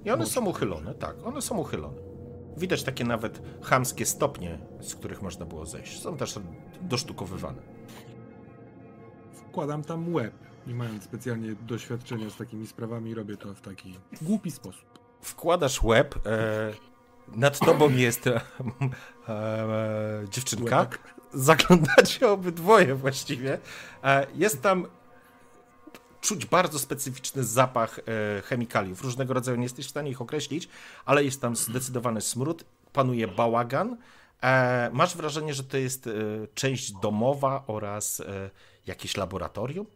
i 0.04 0.10
one 0.10 0.18
boczne 0.18 0.34
są 0.34 0.46
uchylone, 0.46 0.94
tak, 0.94 1.26
one 1.26 1.42
są 1.42 1.58
uchylone. 1.58 2.13
Widać 2.56 2.82
takie 2.82 3.04
nawet 3.04 3.42
chamskie 3.62 4.06
stopnie, 4.06 4.58
z 4.80 4.94
których 4.94 5.22
można 5.22 5.46
było 5.46 5.66
zejść. 5.66 6.02
Są 6.02 6.16
też 6.16 6.38
dosztukowywane. 6.80 7.62
Wkładam 9.32 9.84
tam 9.84 10.14
łeb, 10.14 10.34
nie 10.66 10.74
mając 10.74 11.04
specjalnie 11.04 11.54
doświadczenia 11.54 12.30
z 12.30 12.36
takimi 12.36 12.66
sprawami, 12.66 13.14
robię 13.14 13.36
to 13.36 13.54
w 13.54 13.60
taki 13.60 13.98
głupi 14.22 14.50
sposób. 14.50 14.98
Wkładasz 15.20 15.82
łeb, 15.82 16.14
e, 16.26 16.72
nad 17.28 17.58
tobą 17.58 17.90
jest 17.90 18.26
e, 18.26 18.40
e, 19.28 20.24
dziewczynka. 20.30 20.86
Zaglądacie 21.32 22.30
obydwoje 22.30 22.94
właściwie. 22.94 23.58
E, 24.04 24.26
jest 24.34 24.62
tam 24.62 24.86
czuć 26.24 26.46
bardzo 26.46 26.78
specyficzny 26.78 27.44
zapach 27.44 27.98
e, 27.98 28.42
chemikaliów. 28.42 29.02
Różnego 29.02 29.34
rodzaju 29.34 29.56
nie 29.56 29.62
jesteś 29.62 29.86
w 29.86 29.90
stanie 29.90 30.10
ich 30.10 30.20
określić, 30.20 30.68
ale 31.04 31.24
jest 31.24 31.40
tam 31.40 31.56
zdecydowany 31.56 32.20
smród, 32.20 32.64
panuje 32.92 33.28
bałagan. 33.28 33.96
E, 34.42 34.90
masz 34.92 35.16
wrażenie, 35.16 35.54
że 35.54 35.64
to 35.64 35.76
jest 35.76 36.06
e, 36.06 36.10
część 36.54 36.92
domowa 36.92 37.64
oraz 37.66 38.22
jakieś 38.86 39.16
laboratorium, 39.16 39.86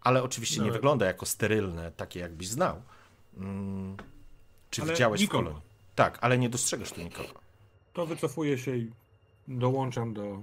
ale 0.00 0.22
oczywiście 0.22 0.60
nie 0.60 0.72
wygląda 0.72 1.06
jako 1.06 1.26
sterylne, 1.26 1.92
takie 1.92 2.20
jakbyś 2.20 2.48
znał. 2.48 2.82
Mm, 3.36 3.96
czy 4.70 4.82
ale 4.82 4.92
widziałeś 4.92 5.20
nikogo. 5.20 5.42
w 5.42 5.44
kolonii? 5.44 5.62
Tak, 5.94 6.18
ale 6.20 6.38
nie 6.38 6.48
dostrzegasz 6.48 6.92
tu 6.92 7.02
nikogo. 7.02 7.28
To 7.92 8.06
wycofuję 8.06 8.58
się 8.58 8.76
i 8.76 8.90
dołączam 9.48 10.14
do. 10.14 10.42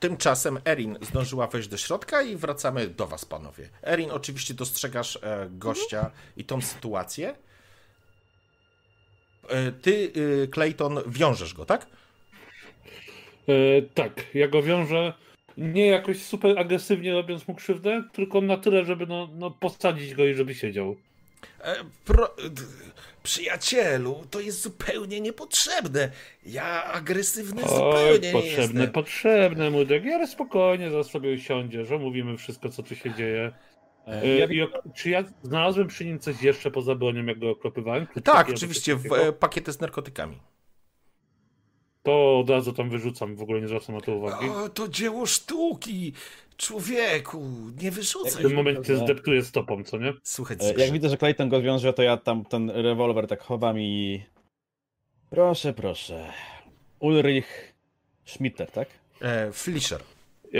Tymczasem 0.00 0.58
Erin 0.64 0.98
zdążyła 1.00 1.46
wejść 1.46 1.68
do 1.68 1.76
środka 1.76 2.22
i 2.22 2.36
wracamy 2.36 2.88
do 2.88 3.06
was, 3.06 3.24
panowie. 3.24 3.68
Erin, 3.82 4.10
oczywiście 4.10 4.54
dostrzegasz 4.54 5.18
e, 5.22 5.48
gościa 5.50 6.10
i 6.36 6.44
tą 6.44 6.60
sytuację. 6.60 7.34
E, 9.48 9.72
ty, 9.72 10.12
e, 10.44 10.46
Clayton, 10.48 10.98
wiążesz 11.06 11.54
go, 11.54 11.64
tak? 11.64 11.86
E, 13.48 13.82
tak, 13.94 14.34
ja 14.34 14.48
go 14.48 14.62
wiążę 14.62 15.12
nie 15.56 15.86
jakoś 15.86 16.22
super 16.22 16.58
agresywnie 16.58 17.12
robiąc 17.12 17.48
mu 17.48 17.54
krzywdę, 17.54 18.02
tylko 18.12 18.40
na 18.40 18.56
tyle, 18.56 18.84
żeby 18.84 19.06
no, 19.06 19.28
no 19.34 19.50
posadzić 19.50 20.14
go 20.14 20.24
i 20.24 20.34
żeby 20.34 20.54
siedział. 20.54 20.96
E, 21.60 21.76
pro... 22.04 22.34
Przyjacielu, 23.22 24.24
to 24.30 24.40
jest 24.40 24.62
zupełnie 24.62 25.20
niepotrzebne. 25.20 26.10
Ja 26.44 26.84
agresywny 26.84 27.62
Oj, 27.62 27.68
zupełnie 27.68 28.32
potrzebne, 28.32 28.74
nie 28.74 28.80
jestem. 28.80 28.92
Potrzebne, 28.92 29.70
młodek. 29.70 30.04
Ja 30.04 30.26
spokojnie 30.26 30.90
za 30.90 31.04
sobie 31.04 31.34
usiądzie, 31.34 31.84
że 31.84 31.98
mówimy 31.98 32.36
wszystko, 32.36 32.68
co 32.68 32.82
tu 32.82 32.94
się 32.94 33.14
dzieje. 33.14 33.52
E, 34.06 34.38
ja... 34.54 34.66
czy 34.94 35.10
ja 35.10 35.24
znalazłem 35.42 35.86
przy 35.86 36.04
nim 36.04 36.18
coś 36.18 36.42
jeszcze 36.42 36.70
poza 36.70 36.94
bronią, 36.94 37.24
jak 37.24 37.38
go 37.38 37.50
okropywałem? 37.50 38.06
Tak, 38.24 38.48
oczywiście, 38.48 38.96
w, 38.96 39.12
e, 39.12 39.32
pakiety 39.32 39.72
z 39.72 39.80
narkotykami. 39.80 40.38
To 42.02 42.38
od 42.38 42.50
razu 42.50 42.72
tam 42.72 42.90
wyrzucam, 42.90 43.36
w 43.36 43.42
ogóle 43.42 43.60
nie 43.60 43.68
zwracam 43.68 43.94
na 43.94 44.00
to 44.00 44.14
uwagi. 44.14 44.48
O, 44.48 44.68
to 44.68 44.88
dzieło 44.88 45.26
sztuki! 45.26 46.12
Człowieku, 46.56 47.44
nie 47.82 47.90
wyrzucaj. 47.90 48.42
W 48.42 48.46
tym 48.46 48.54
momencie 48.54 48.96
zdeptuję 48.96 49.42
stopą, 49.44 49.84
co 49.84 49.98
nie? 49.98 50.12
Słuchaj, 50.22 50.56
e, 50.60 50.80
Jak 50.80 50.92
widzę, 50.92 51.08
że 51.08 51.16
Clayton 51.16 51.48
go 51.48 51.62
wiąże, 51.62 51.92
to 51.92 52.02
ja 52.02 52.16
tam 52.16 52.44
ten 52.44 52.70
rewolwer 52.70 53.26
tak 53.26 53.42
chowam 53.42 53.80
i... 53.80 54.22
Proszę, 55.30 55.72
proszę. 55.72 56.32
Ulrich 56.98 57.74
Schmitter, 58.24 58.70
tak? 58.70 58.88
E, 59.22 59.52
Flischer. 59.52 60.00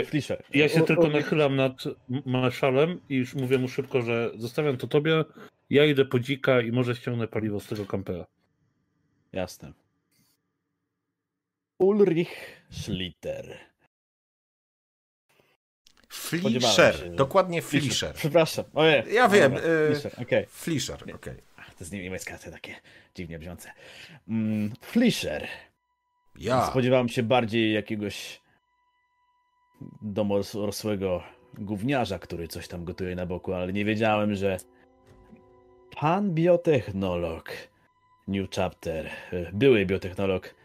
Flischer. 0.05 0.43
Ja 0.53 0.69
się 0.69 0.81
tylko 0.81 1.07
nachylam 1.07 1.55
nad 1.55 1.83
marszalem 2.25 3.01
i 3.09 3.15
już 3.15 3.35
mówię 3.35 3.57
mu 3.57 3.67
szybko, 3.67 4.01
że 4.01 4.31
zostawiam 4.35 4.77
to 4.77 4.87
tobie, 4.87 5.23
ja 5.69 5.85
idę 5.85 6.05
po 6.05 6.19
dzika 6.19 6.61
i 6.61 6.71
może 6.71 6.95
ściągnę 6.95 7.27
paliwo 7.27 7.59
z 7.59 7.67
tego 7.67 7.85
kampera. 7.85 8.25
Jasne. 9.33 9.73
Ulrich 11.79 12.61
Schlitter. 12.71 13.57
Flischer, 16.09 17.15
dokładnie 17.15 17.61
Flischer. 17.61 18.13
Przepraszam, 18.13 18.65
ojej. 18.73 19.13
Ja 19.13 19.29
wiem. 19.29 19.55
Flischer, 19.87 20.13
okej. 20.13 20.23
Okay. 20.23 20.45
Flischer, 20.49 21.03
okej. 21.03 21.13
Okay. 21.13 21.35
To 21.55 21.83
jest 21.83 21.91
niemiecka, 21.91 22.37
to 22.37 22.51
takie 22.51 22.75
dziwnie 23.15 23.39
brzmiące. 23.39 23.71
Mm, 24.27 24.73
Flischer. 24.81 25.47
Ja. 26.35 26.67
Spodziewałem 26.67 27.09
się 27.09 27.23
bardziej 27.23 27.73
jakiegoś 27.73 28.41
domorosłego 30.01 31.23
gówniarza, 31.53 32.19
który 32.19 32.47
coś 32.47 32.67
tam 32.67 32.85
gotuje 32.85 33.15
na 33.15 33.25
boku, 33.25 33.53
ale 33.53 33.73
nie 33.73 33.85
wiedziałem, 33.85 34.35
że 34.35 34.57
pan 35.99 36.33
biotechnolog 36.33 37.51
New 38.27 38.49
Chapter, 38.55 39.09
były 39.53 39.85
biotechnolog, 39.85 40.55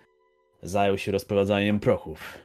zajął 0.62 0.98
się 0.98 1.12
rozprowadzaniem 1.12 1.80
prochów. 1.80 2.38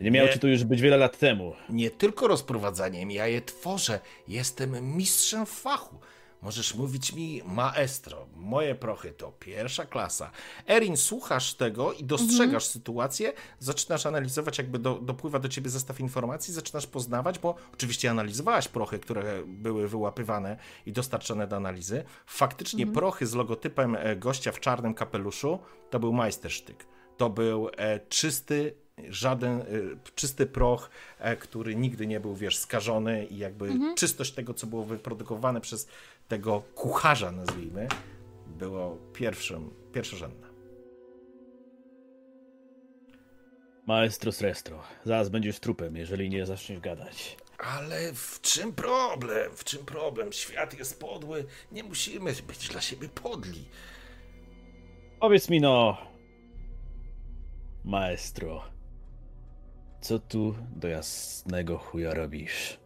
Nie 0.00 0.10
miało 0.10 0.28
ci 0.28 0.38
to 0.38 0.46
już 0.46 0.64
być 0.64 0.80
wiele 0.80 0.96
lat 0.96 1.18
temu. 1.18 1.52
Nie 1.68 1.90
tylko 1.90 2.28
rozprowadzaniem, 2.28 3.10
ja 3.10 3.26
je 3.26 3.42
tworzę. 3.42 4.00
Jestem 4.28 4.96
mistrzem 4.96 5.46
fachu. 5.46 6.00
Możesz 6.42 6.74
mówić 6.74 7.12
mi 7.12 7.42
maestro. 7.46 8.26
Moje 8.36 8.74
prochy 8.74 9.12
to 9.12 9.32
pierwsza 9.32 9.86
klasa. 9.86 10.30
Erin, 10.68 10.96
słuchasz 10.96 11.54
tego 11.54 11.92
i 11.92 12.04
dostrzegasz 12.04 12.46
mhm. 12.46 12.60
sytuację, 12.60 13.32
zaczynasz 13.58 14.06
analizować, 14.06 14.58
jakby 14.58 14.78
do, 14.78 14.94
dopływa 14.94 15.38
do 15.38 15.48
ciebie 15.48 15.70
zestaw 15.70 16.00
informacji, 16.00 16.54
zaczynasz 16.54 16.86
poznawać, 16.86 17.38
bo 17.38 17.54
oczywiście 17.74 18.10
analizowałaś 18.10 18.68
prochy, 18.68 18.98
które 18.98 19.42
były 19.46 19.88
wyłapywane 19.88 20.56
i 20.86 20.92
dostarczone 20.92 21.46
do 21.46 21.56
analizy. 21.56 22.04
Faktycznie 22.26 22.82
mhm. 22.84 22.94
prochy 22.94 23.26
z 23.26 23.34
logotypem 23.34 23.96
e, 23.96 24.16
gościa 24.16 24.52
w 24.52 24.60
czarnym 24.60 24.94
kapeluszu 24.94 25.58
to 25.90 26.00
był 26.00 26.12
majstersztyk. 26.12 26.86
To 27.16 27.30
był 27.30 27.70
e, 27.76 28.00
czysty 28.00 28.74
żaden 29.08 29.60
y, 29.60 29.96
czysty 30.14 30.46
proch, 30.46 30.90
e, 31.18 31.36
który 31.36 31.76
nigdy 31.76 32.06
nie 32.06 32.20
był, 32.20 32.34
wiesz, 32.34 32.58
skażony 32.58 33.26
i 33.26 33.38
jakby 33.38 33.66
mhm. 33.66 33.94
czystość 33.94 34.32
tego, 34.32 34.54
co 34.54 34.66
było 34.66 34.84
wyprodukowane 34.84 35.60
przez 35.60 35.88
tego 36.28 36.62
kucharza, 36.74 37.32
nazwijmy, 37.32 37.88
było 38.46 38.98
pierwszym, 39.12 39.70
pierwszorzędne. 39.92 40.50
Maestro 43.86 44.32
Srestro, 44.32 44.82
zaraz 45.04 45.28
będziesz 45.28 45.60
trupem, 45.60 45.96
jeżeli 45.96 46.30
nie 46.30 46.46
zaczniesz 46.46 46.80
gadać. 46.80 47.36
Ale 47.58 48.12
w 48.14 48.40
czym 48.40 48.72
problem? 48.72 49.56
W 49.56 49.64
czym 49.64 49.84
problem? 49.84 50.32
Świat 50.32 50.78
jest 50.78 51.00
podły. 51.00 51.44
Nie 51.72 51.84
musimy 51.84 52.32
być 52.46 52.68
dla 52.68 52.80
siebie 52.80 53.08
podli. 53.08 53.64
Powiedz 55.20 55.50
mi 55.50 55.60
no, 55.60 55.98
maestro, 57.84 58.64
co 60.00 60.18
tu 60.18 60.54
do 60.76 60.88
jasnego 60.88 61.78
chuja 61.78 62.14
robisz? 62.14 62.80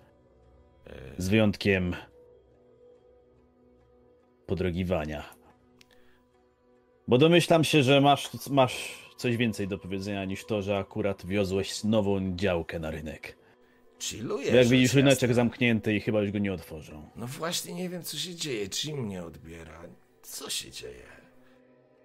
Z 1.19 1.29
wyjątkiem 1.29 1.97
podrogiwania. 4.47 5.35
Bo 7.09 7.19
domyślam 7.19 7.65
się, 7.65 7.83
że 7.83 8.01
masz, 8.01 8.49
masz 8.51 9.05
coś 9.17 9.37
więcej 9.37 9.69
do 9.69 9.79
powiedzenia 9.79 10.25
niż 10.25 10.45
to, 10.45 10.63
że 10.63 10.79
akurat 10.79 11.27
wiozłeś 11.27 11.85
nową 11.85 12.37
działkę 12.37 12.79
na 12.79 12.91
rynek. 12.91 13.37
Chilluję. 14.01 14.53
Jak 14.53 14.67
widzisz, 14.67 14.95
ryneczek 14.95 15.35
zamknięty 15.35 15.95
i 15.95 16.01
chyba 16.01 16.23
już 16.23 16.31
go 16.33 16.39
nie 16.39 16.53
otworzą. 16.53 17.11
No 17.17 17.27
właśnie, 17.27 17.75
nie 17.75 17.89
wiem, 17.89 18.03
co 18.03 18.17
się 18.17 18.35
dzieje. 18.35 18.69
Jim 18.85 18.99
mnie 18.99 19.25
odbiera. 19.25 19.83
Co 20.23 20.51
się 20.51 20.71
dzieje? 20.71 21.07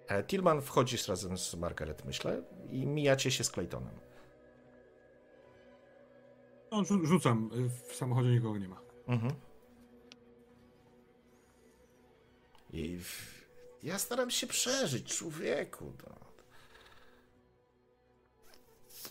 E, 0.08 0.24
Tillman 0.24 0.62
wchodzisz 0.62 1.08
razem 1.08 1.38
z 1.38 1.56
Margaret, 1.56 2.06
myślę, 2.06 2.42
i 2.72 2.86
mijacie 2.86 3.32
się 3.32 3.44
z 3.44 3.52
Claytonem. 3.52 4.09
No, 6.72 6.84
rzucam. 7.04 7.50
W 7.90 7.96
samochodzie 7.96 8.30
nikogo 8.30 8.58
nie 8.58 8.68
ma. 8.68 8.82
Mhm. 9.08 9.34
I 12.74 12.98
w... 12.98 13.40
ja 13.84 14.00
staram 14.00 14.32
się 14.32 14.48
przeżyć, 14.48 15.18
człowieku. 15.18 15.94
No. 16.08 16.16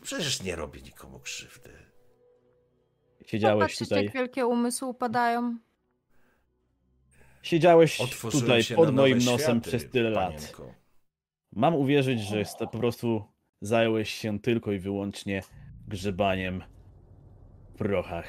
Przecież 0.02 0.42
nie 0.42 0.56
robię 0.56 0.82
nikomu 0.82 1.20
krzywdy. 1.20 1.70
Siedziałeś 3.26 3.60
Popatrzcie, 3.60 3.84
tutaj. 3.84 4.04
jak 4.04 4.14
wielkie 4.14 4.46
umysły 4.46 4.88
upadają. 4.88 5.58
Siedziałeś 7.42 7.98
tutaj 8.30 8.62
pod 8.76 8.94
moim 8.94 9.18
nosem 9.18 9.60
przez 9.60 9.90
tyle 9.90 10.10
lat. 10.10 10.56
Mam 11.52 11.74
uwierzyć, 11.74 12.20
że 12.20 12.42
po 12.58 12.78
prostu 12.78 13.24
zająłeś 13.60 14.10
się 14.10 14.40
tylko 14.40 14.72
i 14.72 14.78
wyłącznie 14.78 15.42
grzebaniem 15.88 16.64
prochach. 17.78 18.26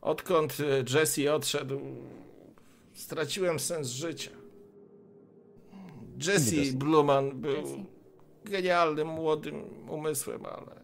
Odkąd 0.00 0.56
e, 0.60 0.98
Jesse 0.98 1.34
odszedł, 1.34 1.80
straciłem 2.94 3.58
sens 3.58 3.88
życia. 3.88 4.30
Jesse 6.26 6.72
Bluman 6.76 7.40
był 7.40 7.52
Jesse. 7.56 7.84
genialnym, 8.44 9.08
młodym 9.08 9.64
umysłem, 9.90 10.46
ale 10.46 10.78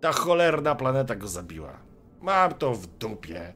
ta 0.00 0.12
cholerna 0.12 0.74
planeta 0.74 1.14
go 1.14 1.28
zabiła. 1.28 1.78
Mam 2.20 2.54
to 2.54 2.74
w 2.74 2.86
dupie. 2.86 3.54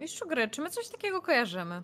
Mistrzu 0.00 0.26
gry, 0.28 0.48
czy 0.48 0.60
my 0.62 0.70
coś 0.70 0.88
takiego 0.88 1.22
kojarzymy? 1.22 1.82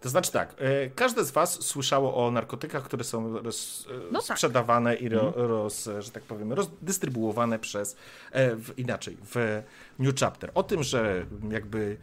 To 0.00 0.08
znaczy 0.08 0.32
tak, 0.32 0.54
e, 0.58 0.90
każde 0.90 1.24
z 1.24 1.30
was 1.30 1.62
słyszało 1.62 2.26
o 2.26 2.30
narkotykach, 2.30 2.82
które 2.82 3.04
są 3.04 3.38
roz, 3.38 3.88
e, 3.90 4.12
no 4.12 4.22
tak. 4.22 4.36
sprzedawane 4.38 4.94
i 4.94 5.08
ro, 5.08 5.26
mhm. 5.26 5.46
roz, 5.46 5.88
że 5.98 6.10
tak 6.10 6.22
powiem, 6.22 6.52
rozdystrybuowane 6.52 7.58
przez, 7.58 7.96
e, 8.32 8.56
w, 8.56 8.78
inaczej, 8.78 9.16
w 9.34 9.62
New 9.98 10.14
Chapter. 10.20 10.50
O 10.54 10.62
tym, 10.62 10.82
że 10.82 11.26
jakby 11.50 11.96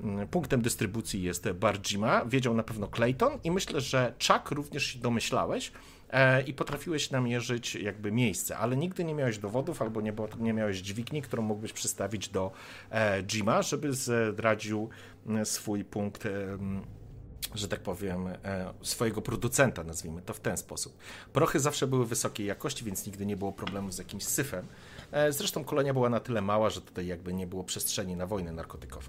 mm, 0.00 0.28
punktem 0.28 0.62
dystrybucji 0.62 1.22
jest 1.22 1.52
bar 1.52 1.78
Jima, 1.80 2.24
wiedział 2.24 2.54
na 2.54 2.62
pewno 2.62 2.88
Clayton 2.88 3.38
i 3.44 3.50
myślę, 3.50 3.80
że 3.80 4.14
Chuck 4.26 4.50
również 4.50 4.86
się 4.86 4.98
domyślałeś, 4.98 5.72
E, 6.14 6.42
i 6.42 6.54
potrafiłeś 6.54 7.10
namierzyć 7.10 7.74
jakby 7.74 8.12
miejsce, 8.12 8.58
ale 8.58 8.76
nigdy 8.76 9.04
nie 9.04 9.14
miałeś 9.14 9.38
dowodów 9.38 9.82
albo 9.82 10.00
nie, 10.00 10.12
nie 10.38 10.52
miałeś 10.52 10.78
dźwigni, 10.78 11.22
którą 11.22 11.42
mógłbyś 11.42 11.72
przystawić 11.72 12.28
do 12.28 12.52
e, 12.90 13.22
Jima, 13.22 13.62
żeby 13.62 13.92
zdradził 13.92 14.88
swój 15.44 15.84
punkt 15.84 16.24
że 17.54 17.68
tak 17.68 17.80
powiem, 17.80 18.26
e, 18.26 18.72
swojego 18.82 19.22
producenta, 19.22 19.84
nazwijmy 19.84 20.22
to 20.22 20.34
w 20.34 20.40
ten 20.40 20.56
sposób. 20.56 20.98
Prochy 21.32 21.60
zawsze 21.60 21.86
były 21.86 22.06
wysokiej 22.06 22.46
jakości, 22.46 22.84
więc 22.84 23.06
nigdy 23.06 23.26
nie 23.26 23.36
było 23.36 23.52
problemu 23.52 23.92
z 23.92 23.98
jakimś 23.98 24.24
syfem. 24.24 24.66
Zresztą 25.30 25.64
kolonia 25.64 25.92
była 25.92 26.08
na 26.08 26.20
tyle 26.20 26.42
mała, 26.42 26.70
że 26.70 26.80
tutaj 26.80 27.06
jakby 27.06 27.34
nie 27.34 27.46
było 27.46 27.64
przestrzeni 27.64 28.16
na 28.16 28.26
wojny 28.26 28.52
narkotykową. 28.52 29.08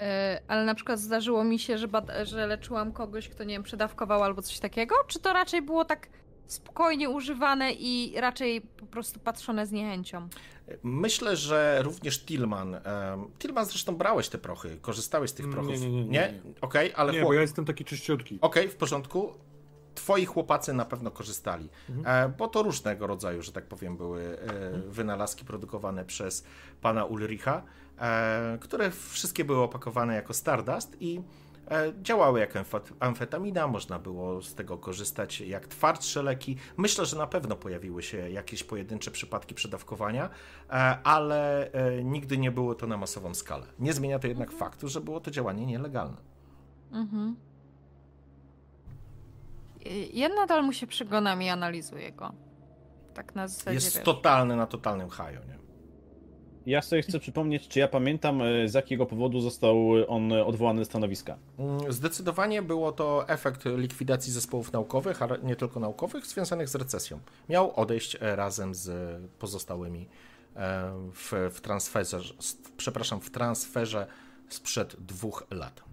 E, 0.00 0.40
ale 0.48 0.64
na 0.64 0.74
przykład 0.74 1.00
zdarzyło 1.00 1.44
mi 1.44 1.58
się, 1.58 1.78
że, 1.78 1.88
że 2.22 2.46
leczyłam 2.46 2.92
kogoś, 2.92 3.28
kto 3.28 3.44
nie 3.44 3.54
wiem, 3.54 3.62
przedawkował 3.62 4.22
albo 4.22 4.42
coś 4.42 4.58
takiego? 4.58 4.94
Czy 5.06 5.18
to 5.18 5.32
raczej 5.32 5.62
było 5.62 5.84
tak 5.84 6.08
spokojnie 6.48 7.10
używane 7.10 7.72
i 7.72 8.20
raczej 8.20 8.60
po 8.60 8.86
prostu 8.86 9.20
patrzone 9.20 9.66
z 9.66 9.72
niechęcią? 9.72 10.28
Myślę, 10.82 11.36
że 11.36 11.82
również 11.82 12.24
Tillman. 12.24 12.74
Um, 12.74 12.80
Tillman 13.38 13.66
zresztą 13.66 13.96
brałeś 13.96 14.28
te 14.28 14.38
prochy, 14.38 14.78
korzystałeś 14.80 15.30
z 15.30 15.34
tych 15.34 15.50
prochów. 15.50 15.70
Nie, 15.70 15.78
nie, 15.78 15.90
nie. 15.90 16.04
nie, 16.04 16.10
nie. 16.10 16.40
Okej, 16.60 16.92
okay, 16.92 16.96
ale. 16.96 17.12
Nie, 17.12 17.22
bo 17.22 17.32
ja 17.32 17.40
jestem 17.40 17.64
taki 17.64 17.84
czyściutki. 17.84 18.38
Okej, 18.40 18.62
okay, 18.62 18.74
w 18.74 18.76
porządku. 18.76 19.34
Twoi 19.94 20.24
chłopacy 20.24 20.72
na 20.72 20.84
pewno 20.84 21.10
korzystali, 21.10 21.68
mhm. 21.88 22.30
e, 22.30 22.34
bo 22.36 22.48
to 22.48 22.62
różnego 22.62 23.06
rodzaju, 23.06 23.42
że 23.42 23.52
tak 23.52 23.64
powiem, 23.64 23.96
były 23.96 24.22
e, 24.22 24.42
mhm. 24.42 24.90
wynalazki 24.90 25.44
produkowane 25.44 26.04
przez 26.04 26.44
pana 26.80 27.04
Ulricha. 27.04 27.62
E, 28.00 28.58
które 28.60 28.90
wszystkie 28.90 29.44
były 29.44 29.58
opakowane 29.58 30.14
jako 30.14 30.34
Stardust 30.34 30.96
i 31.00 31.20
działały 32.02 32.40
jak 32.40 32.54
amfetamina, 33.00 33.66
można 33.66 33.98
było 33.98 34.42
z 34.42 34.54
tego 34.54 34.78
korzystać 34.78 35.40
jak 35.40 35.66
twardsze 35.68 36.22
leki. 36.22 36.56
Myślę, 36.76 37.06
że 37.06 37.16
na 37.16 37.26
pewno 37.26 37.56
pojawiły 37.56 38.02
się 38.02 38.30
jakieś 38.30 38.64
pojedyncze 38.64 39.10
przypadki 39.10 39.54
przedawkowania, 39.54 40.30
e, 40.70 40.72
ale 41.04 41.70
nigdy 42.04 42.38
nie 42.38 42.50
było 42.50 42.74
to 42.74 42.86
na 42.86 42.96
masową 42.96 43.34
skalę. 43.34 43.66
Nie 43.78 43.92
zmienia 43.92 44.18
to 44.18 44.26
jednak 44.26 44.48
mhm. 44.48 44.58
faktu, 44.58 44.88
że 44.88 45.00
było 45.00 45.20
to 45.20 45.30
działanie 45.30 45.66
nielegalne. 45.66 46.16
Mhm. 46.92 47.36
Ja 50.12 50.28
nadal 50.28 50.64
mu 50.64 50.72
się 50.72 50.86
przyglądam 50.86 51.42
i 51.42 51.48
analizuję 51.48 52.12
go. 52.12 52.32
Tak 53.14 53.34
na 53.34 53.48
zasadzie. 53.48 53.74
Jest 53.74 53.94
wiesz. 53.94 54.04
totalny 54.04 54.56
na 54.56 54.66
totalnym 54.66 55.08
haju, 55.08 55.38
nie? 55.48 55.57
Ja 56.68 56.82
sobie 56.82 57.02
chcę 57.02 57.18
przypomnieć, 57.18 57.68
czy 57.68 57.78
ja 57.78 57.88
pamiętam, 57.88 58.42
e, 58.42 58.68
z 58.68 58.74
jakiego 58.74 59.06
powodu 59.06 59.40
został 59.40 59.90
on 60.08 60.32
odwołany 60.32 60.78
ze 60.78 60.84
stanowiska. 60.84 61.38
Mm, 61.58 61.92
zdecydowanie 61.92 62.62
było 62.62 62.92
to 62.92 63.28
efekt 63.28 63.64
likwidacji 63.64 64.32
zespołów 64.32 64.72
naukowych, 64.72 65.22
ale 65.22 65.38
nie 65.38 65.56
tylko 65.56 65.80
naukowych, 65.80 66.26
związanych 66.26 66.68
z 66.68 66.74
recesją. 66.74 67.20
Miał 67.48 67.80
odejść 67.80 68.16
e, 68.20 68.36
razem 68.36 68.74
z 68.74 68.90
pozostałymi 69.38 70.08
e, 70.56 70.92
w, 71.12 71.32
w 71.52 71.60
transferze, 71.60 72.20
przepraszam, 72.76 73.20
w 73.20 73.30
transferze 73.30 74.06
sprzed 74.48 74.96
dwóch 74.98 75.46
lat. 75.50 75.84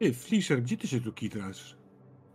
Ej, 0.00 0.14
Flisher, 0.14 0.62
gdzie 0.62 0.76
ty 0.76 0.88
się 0.88 1.00
tu 1.00 1.12
kitrasz 1.12 1.76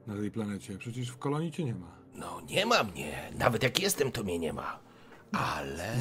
na 0.08 0.16
tej 0.16 0.32
planecie? 0.32 0.78
Przecież 0.78 1.10
w 1.10 1.18
kolonii 1.18 1.52
cię 1.52 1.64
nie 1.64 1.76
ma. 1.76 2.03
No, 2.14 2.42
nie 2.42 2.66
ma 2.66 2.84
mnie. 2.84 3.32
Nawet 3.36 3.64
jak 3.64 3.80
jestem, 3.80 4.12
to 4.12 4.24
mnie 4.24 4.40
nie 4.40 4.54
ma. 4.54 4.80
Ale. 5.32 5.96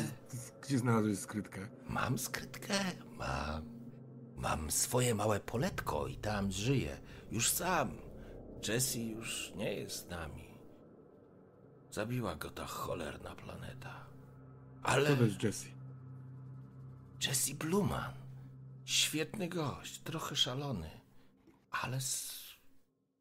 Gdzie 0.63 0.79
znalazłeś 0.79 1.19
skrytkę? 1.19 1.69
Mam 1.89 2.19
skrytkę, 2.19 2.75
mam. 3.19 3.73
Mam 4.37 4.71
swoje 4.71 5.15
małe 5.15 5.41
poletko 5.41 6.07
i 6.07 6.17
tam 6.17 6.53
żyję. 6.53 7.01
Już 7.31 7.51
sam. 7.51 7.91
Jesse 8.69 8.99
już 8.99 9.53
nie 9.57 9.75
jest 9.75 10.07
z 10.07 10.09
nami. 10.11 10.49
Zabiła 11.91 12.37
go 12.37 12.51
ta 12.51 12.67
cholerna 12.67 13.35
planeta. 13.35 14.07
Ale. 14.83 15.11
Co 15.11 15.17
to 15.17 15.25
jest 15.25 15.43
Jesse? 15.43 15.67
Jesse 17.27 17.55
Bluman. 17.55 18.13
Świetny 18.85 19.49
gość, 19.49 19.99
trochę 20.01 20.37
szalony, 20.37 20.91
ale 21.71 22.01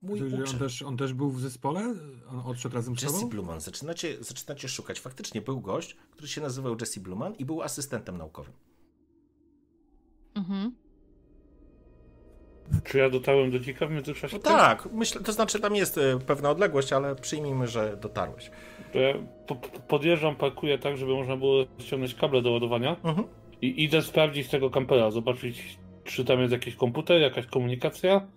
Mój 0.02 0.20
Czyli 0.20 0.44
on 0.44 0.60
też, 0.60 0.82
on 0.82 0.98
też 0.98 1.14
był 1.14 1.32
w 1.32 1.42
zespole? 1.42 1.96
On 2.30 2.40
odszedł 2.46 2.76
razem 2.76 2.98
z 2.98 3.02
Jesse 3.04 3.26
Bluman. 3.30 3.62
Zaczynacie, 3.62 4.18
zaczynacie 4.20 4.70
szukać. 4.70 5.00
Faktycznie 5.00 5.42
był 5.42 5.62
gość, 5.62 5.96
który 6.12 6.28
się 6.28 6.42
nazywał 6.42 6.76
Jesse 6.80 7.00
Bluman 7.00 7.36
i 7.36 7.46
był 7.46 7.62
asystentem 7.62 8.18
naukowym. 8.18 8.54
Mhm. 10.36 10.76
Czy 12.84 12.98
ja 12.98 13.10
dotarłem 13.10 13.52
do 13.52 13.60
dzika 13.60 13.88
w 13.88 13.92
międzyczasie? 13.92 14.38
No 14.38 14.44
tak, 14.44 14.88
myślę, 14.94 15.22
to 15.22 15.34
znaczy 15.34 15.60
tam 15.60 15.76
jest 15.76 15.98
e, 15.98 16.20
pewna 16.20 16.50
odległość, 16.50 16.94
ale 16.94 17.16
przyjmijmy, 17.16 17.68
że 17.68 17.98
dotarłeś. 17.98 18.52
To 18.94 19.00
ja 19.00 19.14
po, 19.48 19.56
podjeżdżam, 19.88 20.36
parkuję 20.36 20.78
tak, 20.78 20.98
żeby 20.98 21.14
można 21.14 21.38
było 21.38 21.66
ściągnąć 21.80 22.16
kable 22.16 22.42
do 22.42 22.52
ładowania 22.52 22.96
mhm. 23.04 23.28
i 23.62 23.84
idę 23.84 24.02
sprawdzić 24.02 24.50
tego 24.50 24.70
kampera, 24.70 25.12
zobaczyć, 25.12 25.80
czy 26.04 26.26
tam 26.26 26.40
jest 26.40 26.52
jakiś 26.52 26.76
komputer, 26.76 27.22
jakaś 27.22 27.46
komunikacja 27.46 28.28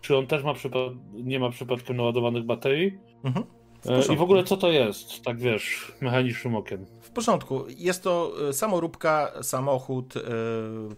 czy 0.00 0.16
on 0.16 0.26
też 0.26 0.42
ma 0.44 0.54
przypad... 0.54 0.92
nie 1.12 1.40
ma 1.40 1.50
przypadkiem 1.50 1.96
naładowanych 1.96 2.44
baterii? 2.44 2.98
Mhm. 3.24 3.46
E, 3.86 4.14
I 4.14 4.16
w 4.16 4.22
ogóle 4.22 4.44
co 4.44 4.56
to 4.56 4.70
jest, 4.70 5.22
tak 5.22 5.38
wiesz, 5.38 5.92
mechanicznym 6.00 6.54
okiem? 6.54 6.86
W 7.00 7.10
porządku. 7.10 7.64
Jest 7.68 8.02
to 8.02 8.32
e, 8.48 8.52
samoróbka, 8.52 9.32
samochód 9.42 10.14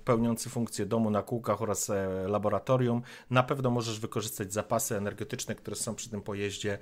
pełniący 0.05 0.51
funkcję 0.51 0.87
domu 0.87 1.11
na 1.11 1.23
kółkach 1.23 1.63
oraz 1.63 1.91
laboratorium. 2.27 3.03
Na 3.31 3.43
pewno 3.43 3.71
możesz 3.71 4.01
wykorzystać 4.01 4.53
zapasy 4.53 4.97
energetyczne, 4.97 5.55
które 5.55 5.77
są 5.77 5.95
przy 5.95 6.11
tym 6.11 6.21
pojeździe, 6.21 6.79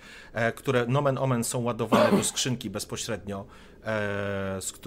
które 0.56 0.86
nomen 0.86 1.18
omen 1.18 1.44
są 1.44 1.62
ładowane 1.62 2.16
do 2.16 2.24
skrzynki 2.24 2.70
bezpośrednio, 2.70 3.46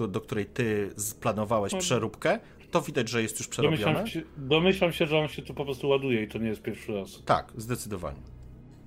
do 0.08 0.20
której 0.20 0.46
ty 0.46 0.90
planowałeś 1.20 1.74
przeróbkę 1.74 2.40
To 2.70 2.82
widać, 2.82 3.08
że 3.08 3.22
jest 3.22 3.38
już 3.38 3.48
przerobione. 3.48 3.82
Domyślam 3.82 4.06
się, 4.06 4.22
domyślam 4.36 4.92
się, 4.92 5.06
że 5.06 5.18
on 5.18 5.28
się 5.28 5.42
tu 5.42 5.54
po 5.54 5.64
prostu 5.64 5.88
ładuje 5.88 6.22
i 6.22 6.28
to 6.28 6.38
nie 6.38 6.48
jest 6.48 6.62
pierwszy 6.62 6.92
raz. 6.92 7.22
Tak, 7.24 7.52
zdecydowanie. 7.56 8.20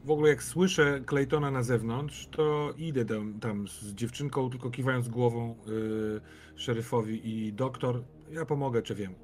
W 0.06 0.12
ogóle 0.12 0.30
jak 0.30 0.44
słyszę 0.44 1.02
Claytona 1.10 1.52
na 1.52 1.64
zewnątrz, 1.64 2.28
to 2.28 2.74
idę 2.78 3.06
tam, 3.06 3.40
tam 3.40 3.68
z 3.68 3.94
dziewczynką, 3.94 4.50
tylko 4.50 4.70
kiwając 4.70 5.10
głową 5.10 5.56
yy, 5.68 6.22
szeryfowi 6.56 7.30
i 7.30 7.54
doktor, 7.54 8.04
ja 8.32 8.46
pomogę 8.46 8.82
wiem. 8.96 9.16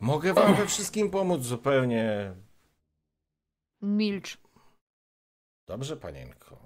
Mogę 0.00 0.34
wam 0.34 0.54
we 0.54 0.66
wszystkim 0.66 1.10
pomóc 1.10 1.42
zupełnie. 1.42 2.34
Milcz. 3.82 4.38
Dobrze, 5.66 5.96
panienko. 5.96 6.58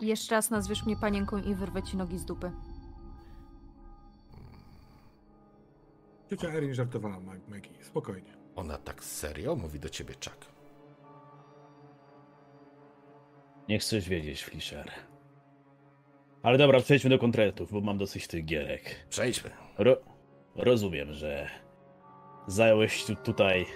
Jeszcze 0.00 0.34
raz 0.34 0.50
nazwiesz 0.50 0.86
mnie 0.86 0.96
panienką 0.96 1.38
i 1.38 1.54
wyrwę 1.54 1.82
ci 1.82 1.96
nogi 1.96 2.18
z 2.18 2.24
dupy. 2.24 2.52
Ciocia 6.36 6.52
Erin 6.52 6.74
żartowała, 6.74 7.20
Maggie. 7.48 7.84
Spokojnie. 7.84 8.32
Ona 8.56 8.78
tak 8.78 9.04
serio 9.04 9.56
mówi 9.56 9.80
do 9.80 9.88
ciebie, 9.88 10.14
Chuck. 10.14 10.46
Nie 13.68 13.78
chcesz 13.78 14.08
wiedzieć, 14.08 14.44
Fischer. 14.44 14.90
Ale 16.42 16.58
dobra, 16.58 16.80
przejdźmy 16.80 17.10
do 17.10 17.18
konkretów, 17.18 17.72
bo 17.72 17.80
mam 17.80 17.98
dosyć 17.98 18.26
tych 18.26 18.44
gierek. 18.44 19.06
Przejdźmy. 19.10 19.50
Ro 19.78 19.96
rozumiem, 20.56 21.12
że 21.12 21.48
zająłeś 22.46 23.04
tu 23.04 23.16
tutaj 23.16 23.66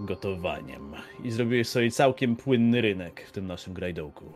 gotowaniem 0.00 0.94
i 1.24 1.30
zrobiłeś 1.30 1.68
sobie 1.68 1.90
całkiem 1.90 2.36
płynny 2.36 2.80
rynek 2.80 3.26
w 3.28 3.32
tym 3.32 3.46
naszym 3.46 3.74
grajdołku. 3.74 4.32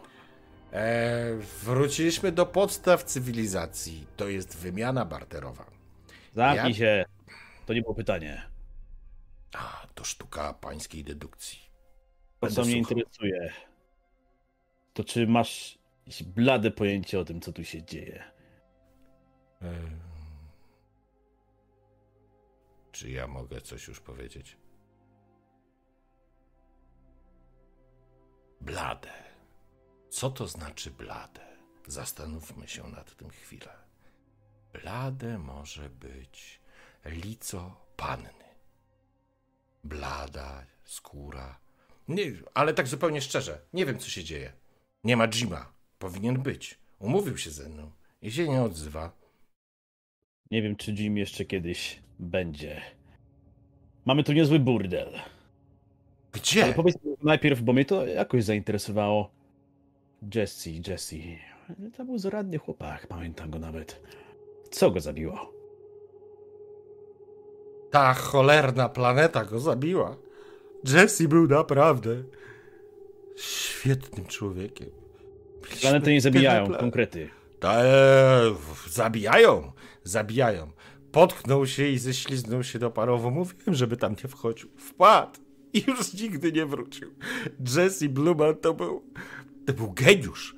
Eee, 0.72 1.38
wróciliśmy 1.62 2.32
do 2.32 2.46
podstaw 2.46 3.04
cywilizacji. 3.04 4.07
To 4.16 4.28
jest 4.28 4.57
wymiana 4.59 5.04
barterowa. 5.04 5.66
Zamknij 6.34 6.72
ja... 6.72 6.78
się. 6.78 7.15
To 7.66 7.74
nie 7.74 7.82
było 7.82 7.94
pytanie. 7.94 8.50
A, 9.54 9.86
to 9.94 10.04
sztuka 10.04 10.54
pańskiej 10.54 11.04
dedukcji. 11.04 11.58
To, 12.40 12.50
co 12.50 12.64
mnie 12.64 12.76
interesuje, 12.76 13.52
to 14.94 15.04
czy 15.04 15.26
masz 15.26 15.78
blade 16.26 16.70
pojęcie 16.70 17.20
o 17.20 17.24
tym, 17.24 17.40
co 17.40 17.52
tu 17.52 17.64
się 17.64 17.82
dzieje? 17.82 18.24
Czy 22.92 23.10
ja 23.10 23.26
mogę 23.26 23.60
coś 23.60 23.88
już 23.88 24.00
powiedzieć? 24.00 24.56
Blade. 28.60 29.12
Co 30.08 30.30
to 30.30 30.46
znaczy 30.46 30.90
blade? 30.90 31.56
Zastanówmy 31.86 32.68
się 32.68 32.88
nad 32.88 33.16
tym 33.16 33.30
chwilę. 33.30 33.72
Blade 34.72 35.38
może 35.38 35.90
być 35.90 36.60
lico 37.09 37.76
panny. 37.96 38.30
Blada 39.84 40.66
skóra. 40.84 41.59
Nie, 42.09 42.32
ale 42.54 42.74
tak 42.74 42.88
zupełnie 42.88 43.20
szczerze, 43.20 43.61
nie 43.72 43.86
wiem 43.86 43.98
co 43.98 44.09
się 44.09 44.24
dzieje. 44.24 44.52
Nie 45.04 45.16
ma 45.16 45.28
Jima. 45.28 45.72
Powinien 45.98 46.42
być. 46.42 46.78
Umówił 46.98 47.38
się 47.38 47.50
ze 47.50 47.68
mną 47.68 47.90
i 48.22 48.32
się 48.32 48.48
nie 48.48 48.62
odzywa. 48.62 49.12
Nie 50.50 50.62
wiem, 50.62 50.76
czy 50.76 50.92
Jim 50.92 51.16
jeszcze 51.18 51.44
kiedyś 51.44 52.02
będzie. 52.18 52.82
Mamy 54.04 54.24
tu 54.24 54.32
niezły 54.32 54.59
burdel. 54.59 55.20
Gdzie? 56.32 56.64
Ale 56.64 56.74
powiedz 56.74 56.96
najpierw, 57.22 57.62
bo 57.62 57.72
mnie 57.72 57.84
to 57.84 58.07
jakoś 58.07 58.44
zainteresowało. 58.44 59.30
Jesse, 60.34 60.70
Jesse. 60.86 61.16
To 61.96 62.04
był 62.04 62.18
zaradny 62.18 62.59
chłopak, 62.59 63.07
pamiętam 63.07 63.50
go 63.50 63.59
nawet. 63.59 64.02
Co 64.70 64.90
go 64.90 65.00
zabiło? 65.00 65.55
Ta 67.97 68.14
cholerna 68.14 68.88
planeta 68.88 69.44
go 69.44 69.61
zabiła. 69.61 70.16
Jesse 70.84 71.28
był 71.28 71.47
naprawdę 71.47 72.22
świetnym 73.36 74.26
człowiekiem. 74.26 74.90
Planety 75.80 76.12
nie 76.12 76.20
zabijają, 76.20 76.74
konkrety. 76.74 77.30
Ta, 77.61 77.82
zabijają, 78.90 79.72
zabijają. 80.05 80.70
Potknął 81.12 81.66
się 81.66 81.88
i 81.88 81.99
ześliznął 81.99 82.62
się 82.62 82.78
do 82.78 82.90
parowo. 82.90 83.30
Mówiłem, 83.30 83.74
żeby 83.74 83.97
tam 83.97 84.12
nie 84.24 84.30
wchodził. 84.30 84.68
Wpadł 84.76 85.40
i 85.72 85.84
już 85.86 86.14
nigdy 86.14 86.53
nie 86.53 86.66
wrócił. 86.66 87.14
Jesse 87.76 88.09
Bluman 88.09 88.55
to 88.55 88.74
był, 88.74 89.03
to 89.66 89.72
był 89.72 89.92
geniusz. 89.92 90.57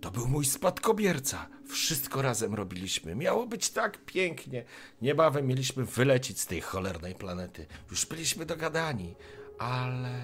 To 0.00 0.10
był 0.10 0.28
mój 0.28 0.44
spadkobierca. 0.44 1.48
Wszystko 1.68 2.22
razem 2.22 2.54
robiliśmy. 2.54 3.14
Miało 3.14 3.46
być 3.46 3.70
tak 3.70 4.04
pięknie. 4.04 4.64
Niebawem 5.02 5.46
mieliśmy 5.46 5.84
wylecieć 5.84 6.40
z 6.40 6.46
tej 6.46 6.60
cholernej 6.60 7.14
planety. 7.14 7.66
Już 7.90 8.06
byliśmy 8.06 8.46
dogadani, 8.46 9.14
ale. 9.58 10.20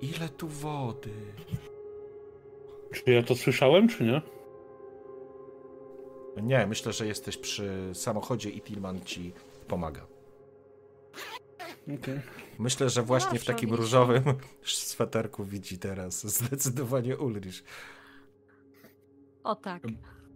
Ile 0.00 0.28
tu 0.28 0.48
wody? 0.48 1.10
Czy 2.92 3.10
ja 3.10 3.22
to 3.22 3.36
słyszałem, 3.36 3.88
czy 3.88 4.04
nie? 4.04 4.22
Nie, 6.42 6.66
myślę, 6.66 6.92
że 6.92 7.06
jesteś 7.06 7.36
przy 7.36 7.90
samochodzie 7.94 8.50
i 8.50 8.60
Tilman 8.60 9.00
ci 9.00 9.32
pomaga. 9.68 10.06
Okay. 11.94 12.22
Myślę, 12.58 12.90
że 12.90 13.02
właśnie 13.02 13.38
w 13.38 13.44
takim 13.44 13.74
różowym 13.74 14.22
sweterku 14.64 15.44
widzi 15.44 15.78
teraz 15.78 16.26
zdecydowanie 16.26 17.16
Ulrich. 17.16 17.64
O 19.48 19.54
tak. 19.54 19.82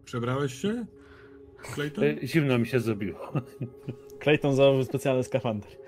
Przebrałeś 0.04 0.54
się? 0.54 0.86
Clayton? 1.74 2.04
E, 2.04 2.26
zimno 2.26 2.58
mi 2.58 2.66
się 2.66 2.80
zrobiło. 2.80 3.32
Clayton 4.22 4.54
założył 4.54 4.84
specjalny 4.84 5.24
skafander. 5.24 5.70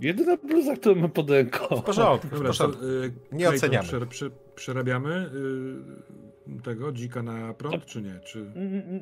Jedyna 0.00 0.36
bluza, 0.36 0.76
którą 0.76 0.94
mam 0.94 1.10
pod 1.10 1.30
ręką. 1.30 1.76
W 1.76 1.82
porządku, 1.82 2.36
w 2.36 2.42
porządku. 2.42 2.84
Y, 2.84 3.12
nie 3.32 3.48
oceniamy. 3.48 3.88
Prze, 3.88 4.06
prze, 4.06 4.30
przerabiamy 4.54 5.30
y, 6.48 6.62
tego 6.62 6.92
dzika 6.92 7.22
na 7.22 7.54
prąd, 7.54 7.84
czy 7.84 8.02
nie? 8.02 8.20
Czy... 8.24 8.52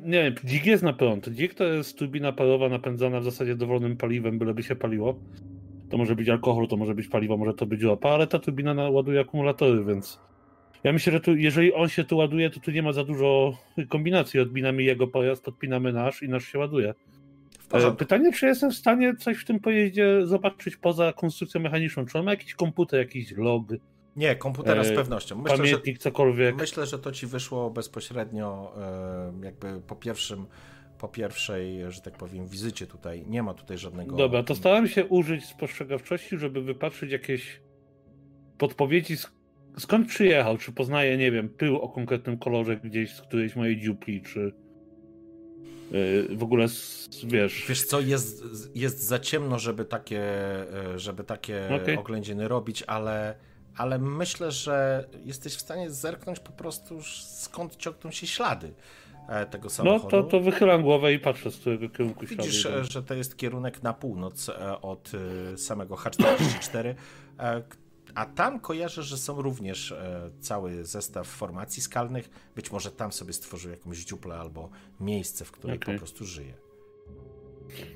Nie, 0.03 0.35
dzik 0.43 0.65
jest 0.65 0.83
na 0.83 0.93
prąd. 0.93 1.29
Dzik 1.29 1.53
to 1.53 1.63
jest 1.63 1.97
turbina 1.97 2.31
parowa 2.31 2.69
napędzana 2.69 3.19
w 3.19 3.23
zasadzie 3.23 3.55
dowolnym 3.55 3.97
paliwem, 3.97 4.39
byleby 4.39 4.63
się 4.63 4.75
paliło. 4.75 5.19
To 5.89 5.97
może 5.97 6.15
być 6.15 6.29
alkohol, 6.29 6.67
to 6.67 6.77
może 6.77 6.95
być 6.95 7.07
paliwo, 7.07 7.37
może 7.37 7.53
to 7.53 7.65
być 7.65 7.81
ropa, 7.81 8.09
ale 8.09 8.27
ta 8.27 8.39
turbina 8.39 8.89
ładuje 8.89 9.19
akumulatory, 9.19 9.85
więc 9.85 10.19
ja 10.83 10.93
myślę, 10.93 11.13
że 11.13 11.19
tu, 11.19 11.35
jeżeli 11.35 11.73
on 11.73 11.89
się 11.89 12.03
tu 12.03 12.17
ładuje, 12.17 12.49
to 12.49 12.59
tu 12.59 12.71
nie 12.71 12.83
ma 12.83 12.93
za 12.93 13.03
dużo 13.03 13.57
kombinacji. 13.89 14.39
Odbinamy 14.39 14.83
jego 14.83 15.07
pojazd, 15.07 15.43
podpinamy 15.43 15.93
nasz 15.93 16.23
i 16.23 16.29
nasz 16.29 16.45
się 16.45 16.59
ładuje. 16.59 16.93
E, 17.71 17.91
pytanie, 17.91 18.33
czy 18.33 18.45
jestem 18.45 18.71
w 18.71 18.75
stanie 18.75 19.15
coś 19.15 19.37
w 19.37 19.45
tym 19.45 19.59
pojeździe 19.59 20.25
zobaczyć 20.25 20.77
poza 20.77 21.13
konstrukcją 21.13 21.61
mechaniczną? 21.61 22.05
Czy 22.05 22.19
on 22.19 22.25
ma 22.25 22.31
jakiś 22.31 22.55
komputer, 22.55 22.99
jakiś 22.99 23.31
log? 23.31 23.63
Nie, 24.15 24.35
komputera 24.35 24.83
z 24.83 24.89
e, 24.89 24.95
pewnością. 24.95 25.41
Myślę, 25.41 25.57
pamiętnik, 25.57 25.95
że, 25.95 26.01
cokolwiek. 26.01 26.55
Myślę, 26.55 26.85
że 26.85 26.99
to 26.99 27.11
ci 27.11 27.27
wyszło 27.27 27.69
bezpośrednio 27.69 28.73
e, 28.77 29.45
jakby 29.45 29.81
po 29.87 29.95
pierwszym 29.95 30.45
po 30.99 31.07
pierwszej, 31.07 31.91
że 31.91 32.01
tak 32.01 32.17
powiem, 32.17 32.47
wizycie 32.47 32.87
tutaj. 32.87 33.25
Nie 33.27 33.43
ma 33.43 33.53
tutaj 33.53 33.77
żadnego... 33.77 34.15
Dobra, 34.15 34.43
to 34.43 34.55
starałem 34.55 34.87
się 34.87 35.05
użyć 35.05 35.45
spostrzegawczości, 35.45 36.37
żeby 36.37 36.61
wypatrzyć 36.61 37.11
jakieś 37.11 37.61
podpowiedzi, 38.57 39.17
skąd 39.79 40.07
przyjechał, 40.07 40.57
czy 40.57 40.71
poznaje, 40.71 41.17
nie 41.17 41.31
wiem, 41.31 41.49
pył 41.49 41.77
o 41.77 41.89
konkretnym 41.89 42.37
kolorze 42.37 42.77
gdzieś 42.77 43.15
z 43.15 43.21
którejś 43.21 43.55
mojej 43.55 43.81
dziupli, 43.81 44.21
czy 44.21 44.51
Y, 45.93 46.35
w 46.35 46.43
ogóle, 46.43 46.65
wiesz... 47.23 47.65
Wiesz 47.69 47.83
co, 47.83 47.99
jest, 47.99 48.43
jest 48.75 49.03
za 49.03 49.19
ciemno, 49.19 49.59
żeby 49.59 49.85
takie, 49.85 50.21
e, 50.93 50.99
żeby 50.99 51.23
takie 51.23 51.69
okay. 51.81 51.99
oględziny 51.99 52.47
robić, 52.47 52.83
ale, 52.87 53.35
ale 53.77 53.99
myślę, 53.99 54.51
że 54.51 55.07
jesteś 55.25 55.55
w 55.55 55.59
stanie 55.59 55.89
zerknąć 55.89 56.39
po 56.39 56.51
prostu 56.51 57.01
skąd 57.03 57.75
ciągną 57.75 58.11
się 58.11 58.27
ślady 58.27 58.73
e, 59.29 59.45
tego 59.45 59.69
samochodu. 59.69 60.17
No 60.17 60.23
to, 60.23 60.29
to 60.29 60.39
wychylam 60.39 60.83
głowę 60.83 61.13
i 61.13 61.19
patrzę, 61.19 61.51
z 61.51 61.57
którego 61.57 61.89
kierunku 61.89 62.27
ślady 62.27 62.43
Widzisz, 62.43 62.65
idą. 62.65 62.83
że 62.83 63.03
to 63.03 63.13
jest 63.13 63.37
kierunek 63.37 63.83
na 63.83 63.93
północ 63.93 64.49
e, 64.49 64.81
od 64.81 65.11
samego 65.57 65.95
H44, 65.95 66.93
a 68.15 68.25
tam 68.25 68.59
kojarzę, 68.59 69.03
że 69.03 69.17
są 69.17 69.41
również 69.41 69.91
e, 69.91 70.29
cały 70.39 70.85
zestaw 70.85 71.27
formacji 71.27 71.83
skalnych. 71.83 72.29
Być 72.55 72.71
może 72.71 72.91
tam 72.91 73.11
sobie 73.11 73.33
stworzył 73.33 73.71
jakąś 73.71 73.97
dziuplę 73.97 74.35
albo 74.35 74.69
miejsce, 74.99 75.45
w 75.45 75.51
którym 75.51 75.77
okay. 75.77 75.93
po 75.93 75.99
prostu 75.99 76.25
żyje. 76.25 76.53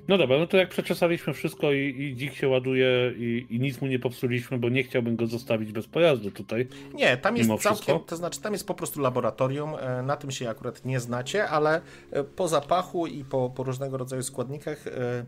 No 0.07 0.18
dobra, 0.18 0.38
no 0.39 0.47
to 0.47 0.57
jak 0.57 0.70
przeczesaliśmy 0.70 1.34
wszystko 1.34 1.72
i, 1.72 2.01
i 2.01 2.16
dzik 2.16 2.34
się 2.34 2.47
ładuje 2.47 3.14
i, 3.18 3.45
i, 3.49 3.59
nic 3.59 3.82
mu 3.82 3.88
nie 3.88 3.99
popsuliśmy, 3.99 4.57
bo 4.57 4.70
nie 4.70 4.84
chciałbym 4.84 5.16
go 5.16 5.28
zostawić 5.28 5.72
bez 5.72 5.88
pojazdu 5.88 6.32
tutaj. 6.32 6.68
Nie, 6.93 7.18
tam 7.18 7.38
jest 7.38 7.49
całkiem, 7.49 7.72
wszystko. 7.72 7.99
to 7.99 8.16
znaczy 8.16 8.41
tam 8.41 8.53
jest 8.53 8.68
po 8.68 8.74
prostu 8.74 9.01
laboratorium, 9.01 9.76
e, 9.80 10.03
na 10.03 10.18
tym 10.18 10.32
się 10.32 10.49
akurat 10.49 10.86
nie 10.86 10.99
znacie, 10.99 11.49
ale 11.49 11.82
e, 12.11 12.24
po 12.24 12.47
zapachu 12.47 13.07
i 13.07 13.24
po, 13.24 13.49
po 13.49 13.64
różnego 13.64 13.97
rodzaju 13.97 14.24
składnikach 14.24 14.88
e, 14.88 15.26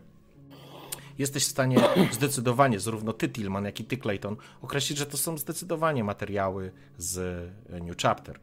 jesteś 1.18 1.44
w 1.44 1.48
stanie 1.48 1.76
zdecydowanie, 2.12 2.80
zarówno 2.80 3.12
ty, 3.12 3.28
Tillman, 3.28 3.64
jak 3.64 3.80
i 3.80 3.84
ty, 3.84 3.96
Clayton, 3.96 4.36
określić, 4.62 4.98
że 4.98 5.06
to 5.06 5.16
są 5.16 5.38
zdecydowanie 5.38 6.04
materiały 6.04 6.72
z 6.98 7.46
New 7.68 7.96
Chapter. 7.96 8.40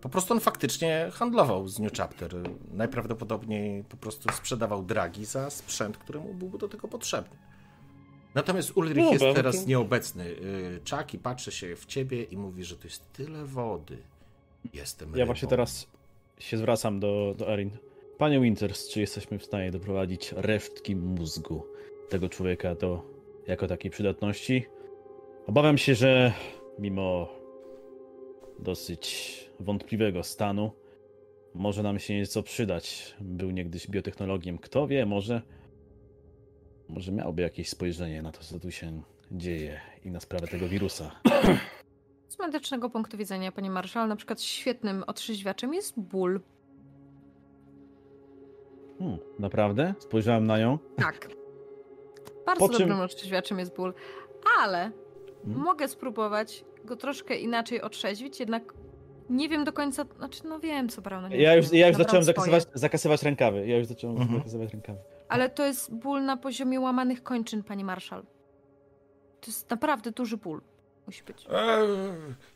Po 0.00 0.08
prostu 0.08 0.34
on 0.34 0.40
faktycznie 0.40 1.10
handlował 1.12 1.68
z 1.68 1.78
New 1.78 1.92
Chapter. 1.92 2.34
Najprawdopodobniej 2.72 3.84
po 3.84 3.96
prostu 3.96 4.32
sprzedawał 4.32 4.82
dragi 4.82 5.24
za 5.24 5.50
sprzęt, 5.50 5.98
któremu 5.98 6.34
byłby 6.34 6.58
do 6.58 6.68
tego 6.68 6.88
potrzebny. 6.88 7.36
Natomiast 8.34 8.76
Ulrich 8.76 9.04
no, 9.04 9.12
jest 9.12 9.24
teraz 9.34 9.66
nieobecny. 9.66 10.24
Y, 10.24 10.80
Czaki 10.84 11.18
patrzy 11.18 11.52
się 11.52 11.76
w 11.76 11.86
ciebie 11.86 12.22
i 12.22 12.36
mówi, 12.36 12.64
że 12.64 12.76
to 12.76 12.84
jest 12.84 13.12
tyle 13.12 13.44
wody. 13.44 13.98
Jestem 14.74 15.08
Ja 15.10 15.14
rybą. 15.14 15.26
właśnie 15.26 15.48
teraz 15.48 15.86
się 16.38 16.58
zwracam 16.58 17.00
do, 17.00 17.34
do 17.38 17.52
Erin. 17.52 17.70
Panie 18.18 18.40
Winters, 18.40 18.88
czy 18.88 19.00
jesteśmy 19.00 19.38
w 19.38 19.44
stanie 19.44 19.70
doprowadzić 19.70 20.32
resztki 20.32 20.96
mózgu 20.96 21.66
tego 22.08 22.28
człowieka 22.28 22.74
do 22.74 23.02
jako 23.46 23.66
takiej 23.66 23.90
przydatności? 23.90 24.66
Obawiam 25.46 25.78
się, 25.78 25.94
że 25.94 26.32
mimo 26.78 27.28
dosyć 28.58 29.50
wątpliwego 29.60 30.22
stanu 30.22 30.70
może 31.54 31.82
nam 31.82 31.98
się 31.98 32.14
nieco 32.14 32.42
przydać. 32.42 33.16
Był 33.20 33.50
niegdyś 33.50 33.88
biotechnologiem. 33.88 34.58
Kto 34.58 34.86
wie, 34.86 35.06
może 35.06 35.42
może 36.88 37.12
miałby 37.12 37.42
jakieś 37.42 37.68
spojrzenie 37.68 38.22
na 38.22 38.32
to, 38.32 38.40
co 38.40 38.60
tu 38.60 38.70
się 38.70 39.02
dzieje 39.32 39.80
i 40.04 40.10
na 40.10 40.20
sprawę 40.20 40.46
tego 40.46 40.68
wirusa. 40.68 41.10
Z 42.28 42.38
medycznego 42.38 42.90
punktu 42.90 43.16
widzenia, 43.16 43.52
pani 43.52 43.70
marszal, 43.70 44.08
na 44.08 44.16
przykład 44.16 44.40
świetnym 44.40 45.04
otrzeźwiaczem 45.06 45.74
jest 45.74 46.00
ból. 46.00 46.40
Hmm, 48.98 49.18
naprawdę? 49.38 49.94
Spojrzałem 49.98 50.46
na 50.46 50.58
nią. 50.58 50.78
Tak. 50.96 51.37
Bardzo 52.48 52.68
czym... 52.68 52.78
dobrym 52.78 53.00
otrzeźwiaczem 53.00 53.58
jest 53.58 53.74
ból, 53.76 53.94
ale 54.60 54.90
hmm? 55.44 55.62
mogę 55.62 55.88
spróbować 55.88 56.64
go 56.84 56.96
troszkę 56.96 57.36
inaczej 57.36 57.82
otrzeźwić, 57.82 58.40
jednak 58.40 58.74
nie 59.30 59.48
wiem 59.48 59.64
do 59.64 59.72
końca, 59.72 60.04
znaczy 60.16 60.40
no 60.44 60.60
wiem 60.60 60.88
co 60.88 61.02
brał 61.02 61.20
na 61.20 61.28
Ja 61.28 61.54
już, 61.54 61.72
ja 61.72 61.88
już 61.88 61.96
zacząłem 61.96 62.24
zakasywać, 62.24 62.64
zakasywać 62.74 63.22
rękawy. 63.22 63.66
Ja 63.66 63.78
już 63.78 63.86
zacząłem 63.86 64.16
mhm. 64.16 64.38
zakasywać 64.38 64.72
rękawy. 64.72 64.98
Ale 65.28 65.50
to 65.50 65.66
jest 65.66 65.94
ból 65.94 66.24
na 66.24 66.36
poziomie 66.36 66.80
łamanych 66.80 67.22
kończyn, 67.22 67.62
pani 67.62 67.84
marszal. 67.84 68.22
To 69.40 69.46
jest 69.46 69.70
naprawdę 69.70 70.10
duży 70.10 70.36
ból. 70.36 70.60
Musi 71.06 71.24
być. 71.24 71.46
Eee, 71.50 71.86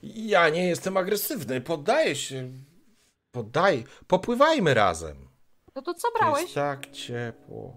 ja 0.03 0.49
nie 0.49 0.69
jestem 0.69 0.97
agresywny. 0.97 1.61
Poddaję 1.61 2.17
się. 2.17 2.51
Poddaj. 3.33 3.85
Popływajmy 4.07 4.75
razem. 4.75 5.29
No 5.75 5.83
to 5.83 5.95
co 5.95 6.09
brałeś? 6.19 6.37
To 6.37 6.43
jest 6.43 6.55
tak 6.55 6.91
ciepło. 6.91 7.77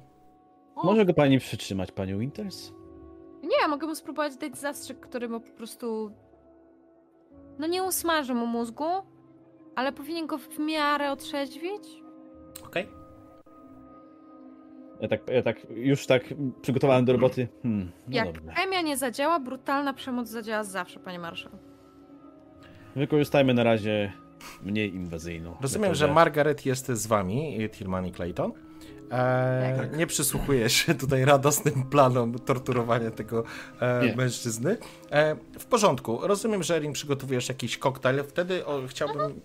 Może 0.84 1.05
go 1.05 1.13
pani 1.13 1.39
przytrzymać, 1.39 1.91
pani 1.91 2.15
Winters? 2.15 2.71
Nie, 3.43 3.67
mogę 3.67 3.88
mu 3.88 3.95
spróbować 3.95 4.38
dać 4.38 4.57
zastrzyk, 4.57 4.99
który 4.99 5.30
mu 5.30 5.39
po 5.39 5.51
prostu. 5.51 6.11
No 7.59 7.67
nie 7.67 7.84
usmaży 7.84 8.34
mu 8.34 8.45
mózgu, 8.45 8.86
ale 9.76 9.91
powinien 9.91 10.28
go 10.28 10.38
w 10.38 10.59
miarę 10.59 11.11
otrzeźwić. 11.11 12.03
Okej. 12.65 12.84
Okay. 12.84 13.05
Ja 15.01 15.07
tak, 15.07 15.21
ja 15.28 15.41
tak 15.41 15.57
już 15.69 16.07
tak 16.07 16.23
przygotowałem 16.61 17.05
do 17.05 17.13
roboty. 17.13 17.47
Hmm, 17.63 17.91
no 18.07 18.15
Jak 18.15 18.32
dobra. 18.32 18.53
chemia 18.53 18.82
nie 18.82 18.97
zadziała, 18.97 19.39
brutalna 19.39 19.93
przemoc 19.93 20.28
zadziała 20.28 20.63
zawsze, 20.63 20.99
panie 20.99 21.19
marszał. 21.19 21.51
Wykorzystajmy 22.95 23.53
na 23.53 23.63
razie 23.63 24.13
mniej 24.63 24.95
inwazyjną. 24.95 25.55
Rozumiem, 25.61 25.91
metodę. 25.91 26.07
że 26.07 26.13
Margaret 26.13 26.65
jest 26.65 26.88
z 26.88 27.07
wami, 27.07 27.69
Tillman 27.71 28.05
i 28.05 28.11
Clayton. 28.11 28.51
E, 29.12 29.76
tak. 29.78 29.97
Nie 29.97 30.08
przysłuchuje 30.08 30.70
się 30.70 30.95
tutaj 30.95 31.26
radosnym 31.26 31.84
planom 31.84 32.39
torturowania 32.39 33.12
tego 33.12 33.43
e, 33.80 34.16
mężczyzny. 34.16 34.78
E, 35.12 35.36
w 35.60 35.66
porządku. 35.66 36.20
Rozumiem, 36.24 36.64
że 36.64 36.76
Erin 36.76 36.93
przygotowujesz 36.93 37.49
jakiś 37.49 37.78
koktajl. 37.78 38.24
Wtedy 38.24 38.66
o, 38.66 38.82
chciałbym 38.88 39.41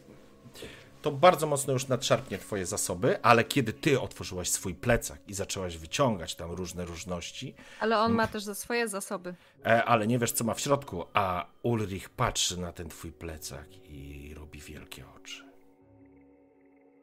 to 1.03 1.11
bardzo 1.11 1.47
mocno 1.47 1.73
już 1.73 1.89
nadszarpnie 1.89 2.39
twoje 2.39 2.67
zasoby, 2.67 3.23
ale 3.23 3.45
kiedy 3.45 3.73
ty 3.73 4.01
otworzyłaś 4.01 4.49
swój 4.49 4.75
plecak 4.75 5.19
i 5.29 5.35
zaczęłaś 5.35 5.77
wyciągać 5.77 6.35
tam 6.35 6.51
różne 6.51 6.85
różności... 6.85 7.55
Ale 7.81 7.99
on 7.99 8.13
ma 8.13 8.27
też 8.27 8.43
za 8.45 8.55
swoje 8.55 8.89
zasoby. 8.89 9.35
E, 9.67 9.85
ale 9.85 10.07
nie 10.07 10.19
wiesz, 10.19 10.33
co 10.33 10.45
ma 10.45 10.55
w 10.55 10.61
środku, 10.61 11.05
a 11.13 11.47
Ulrich 11.63 12.11
patrzy 12.11 12.61
na 12.61 12.73
ten 12.73 12.89
twój 12.89 13.13
plecak 13.13 13.67
i 13.89 14.35
robi 14.37 14.61
wielkie 14.61 15.05
oczy. 15.17 15.50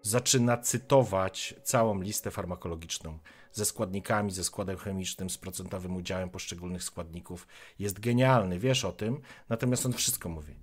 Zaczyna 0.07 0.57
cytować 0.57 1.55
całą 1.63 2.01
listę 2.01 2.31
farmakologiczną 2.31 3.19
ze 3.51 3.65
składnikami, 3.65 4.31
ze 4.31 4.43
składem 4.43 4.77
chemicznym, 4.77 5.29
z 5.29 5.37
procentowym 5.37 5.95
udziałem 5.95 6.29
poszczególnych 6.29 6.83
składników. 6.83 7.47
Jest 7.79 7.99
genialny, 7.99 8.59
wiesz 8.59 8.85
o 8.85 8.91
tym, 8.91 9.21
natomiast 9.49 9.85
on 9.85 9.93
wszystko 9.93 10.29
mówi. 10.29 10.59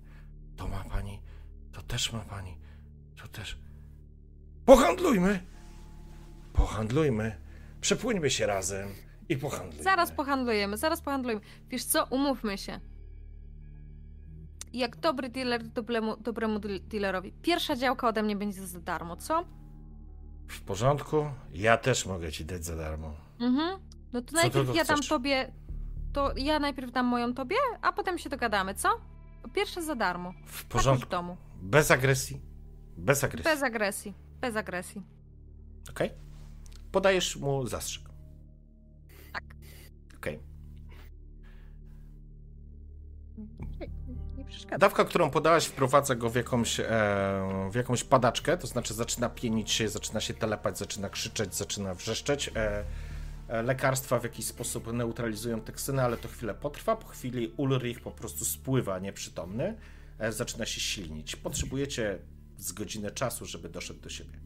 To 0.57 0.67
ma 0.67 0.83
pani, 0.83 1.21
to 1.71 1.81
też 1.81 2.13
ma 2.13 2.19
pani, 2.19 2.57
to 3.21 3.27
też. 3.27 3.57
Pohandlujmy! 4.65 5.45
Pohandlujmy. 6.53 7.41
Przepłyńmy 7.81 8.29
się 8.29 8.45
razem 8.45 8.89
i 9.29 9.37
pohandlujmy. 9.37 9.83
Zaraz 9.83 10.11
pohandlujemy, 10.11 10.77
zaraz 10.77 11.01
pohandlujemy. 11.01 11.41
Wiesz 11.69 11.83
co, 11.83 12.05
umówmy 12.05 12.57
się. 12.57 12.79
Jak 14.75 14.95
dobry 14.95 15.29
dealer 15.29 15.67
dobremu, 15.67 16.17
dobremu 16.17 16.59
dealerowi. 16.59 17.31
Pierwsza 17.41 17.75
działka 17.75 18.07
ode 18.07 18.23
mnie 18.23 18.35
będzie 18.35 18.67
za 18.67 18.79
darmo, 18.79 19.15
co? 19.15 19.45
W 20.47 20.61
porządku. 20.61 21.25
Ja 21.53 21.77
też 21.77 22.05
mogę 22.05 22.31
ci 22.31 22.45
dać 22.45 22.65
za 22.65 22.75
darmo. 22.75 23.13
Mhm. 23.39 23.79
No 24.13 24.21
to 24.21 24.27
co 24.27 24.35
najpierw 24.35 24.67
to, 24.67 24.73
ja 24.73 24.83
dam 24.83 25.01
tobie. 25.09 25.51
To 26.13 26.33
ja 26.37 26.59
najpierw 26.59 26.91
dam 26.91 27.05
moją 27.05 27.33
tobie, 27.33 27.55
a 27.81 27.93
potem 27.93 28.17
się 28.17 28.29
dogadamy, 28.29 28.73
co? 28.73 28.89
Pierwsze 29.53 29.83
za 29.83 29.95
darmo. 29.95 30.33
W 30.45 30.61
tak 30.61 30.67
porządku. 30.67 31.07
W 31.07 31.09
domu. 31.09 31.37
Bez 31.61 31.91
agresji. 31.91 32.41
Bez 32.97 33.23
agresji. 33.23 33.51
Bez 33.51 33.63
agresji. 33.63 34.13
Bez 34.41 34.55
agresji. 34.55 35.01
Okej. 35.89 36.07
Okay. 36.07 36.19
Podajesz 36.91 37.35
mu 37.35 37.67
zastrzyk. 37.67 38.09
Tak. 39.33 39.43
Okej. 40.17 40.39
Okay. 43.75 43.94
Dawka, 44.79 45.05
którą 45.05 45.29
podałaś, 45.29 45.65
wprowadza 45.65 46.15
go 46.15 46.29
w 46.29 46.35
jakąś, 46.35 46.79
e, 46.79 46.85
w 47.71 47.75
jakąś 47.75 48.03
padaczkę, 48.03 48.57
to 48.57 48.67
znaczy 48.67 48.93
zaczyna 48.93 49.29
pienić 49.29 49.71
się, 49.71 49.89
zaczyna 49.89 50.21
się 50.21 50.33
telepać, 50.33 50.77
zaczyna 50.77 51.09
krzyczeć, 51.09 51.55
zaczyna 51.55 51.93
wrzeszczeć. 51.93 52.51
E, 52.55 52.83
e, 53.47 53.63
lekarstwa 53.63 54.19
w 54.19 54.23
jakiś 54.23 54.45
sposób 54.45 54.93
neutralizują 54.93 55.61
toksynę, 55.61 56.03
ale 56.03 56.17
to 56.17 56.27
chwilę 56.27 56.53
potrwa. 56.53 56.95
Po 56.95 57.07
chwili 57.07 57.53
Ulrich 57.57 58.01
po 58.01 58.11
prostu 58.11 58.45
spływa 58.45 58.99
nieprzytomny, 58.99 59.77
e, 60.19 60.31
zaczyna 60.31 60.65
się 60.65 60.79
silnić. 60.79 61.35
Potrzebujecie 61.35 62.19
z 62.57 62.71
godzinę 62.71 63.11
czasu, 63.11 63.45
żeby 63.45 63.69
doszedł 63.69 64.01
do 64.01 64.09
siebie. 64.09 64.39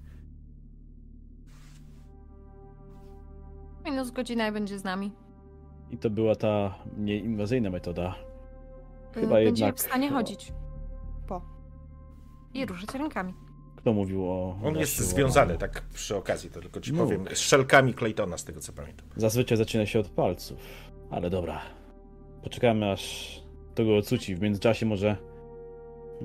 Minus 3.85 4.11
godzina 4.11 4.47
i 4.47 4.51
będzie 4.51 4.79
z 4.79 4.83
nami. 4.83 5.11
I 5.91 5.97
to 5.97 6.09
była 6.09 6.35
ta 6.35 6.75
mniej 6.97 7.23
inwazyjna 7.23 7.69
metoda. 7.69 8.28
Chyba 9.13 9.35
Będzie 9.35 9.65
jednak... 9.65 9.75
w 9.75 9.79
stanie 9.79 10.09
chodzić. 10.09 10.53
Po. 11.27 11.41
I 12.53 12.65
ruszać 12.65 12.95
rękami. 12.95 13.33
Kto 13.75 13.93
mówił 13.93 14.25
o... 14.25 14.59
On 14.63 14.77
jest 14.77 14.97
związany, 14.97 15.57
tak 15.57 15.81
przy 15.81 16.15
okazji, 16.15 16.49
to 16.49 16.61
tylko 16.61 16.81
ci 16.81 16.93
powiem, 16.93 17.25
z 17.33 17.39
szelkami 17.39 17.93
Claytona, 17.93 18.37
z 18.37 18.43
tego 18.43 18.61
co 18.61 18.73
pamiętam. 18.73 19.07
Zazwyczaj 19.15 19.57
zaczyna 19.57 19.85
się 19.85 19.99
od 19.99 20.09
palców, 20.09 20.57
ale 21.11 21.29
dobra. 21.29 21.61
Poczekamy 22.43 22.91
aż 22.91 23.35
to 23.75 23.85
go 23.85 23.97
ocuci. 23.97 24.35
W 24.35 24.41
międzyczasie 24.41 24.85
może... 24.85 25.17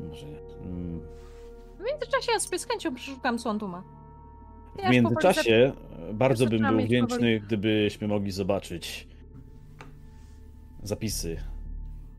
Może... 0.09 0.27
Mm, 0.61 1.01
w 1.79 1.83
międzyczasie 1.85 2.33
ja 2.33 2.41
sobie 2.41 2.59
z 2.59 2.67
chęcią 2.67 2.95
przeszukam 2.95 3.39
Słantuma. 3.39 3.83
Ja 4.79 4.89
w 4.89 4.93
międzyczasie 4.93 5.73
bardzo 6.13 6.47
bym 6.47 6.63
był 6.63 6.85
wdzięczny, 6.85 7.17
powoli... 7.17 7.41
gdybyśmy 7.41 8.09
mogli 8.09 8.31
zobaczyć 8.31 9.09
zapisy. 10.83 11.37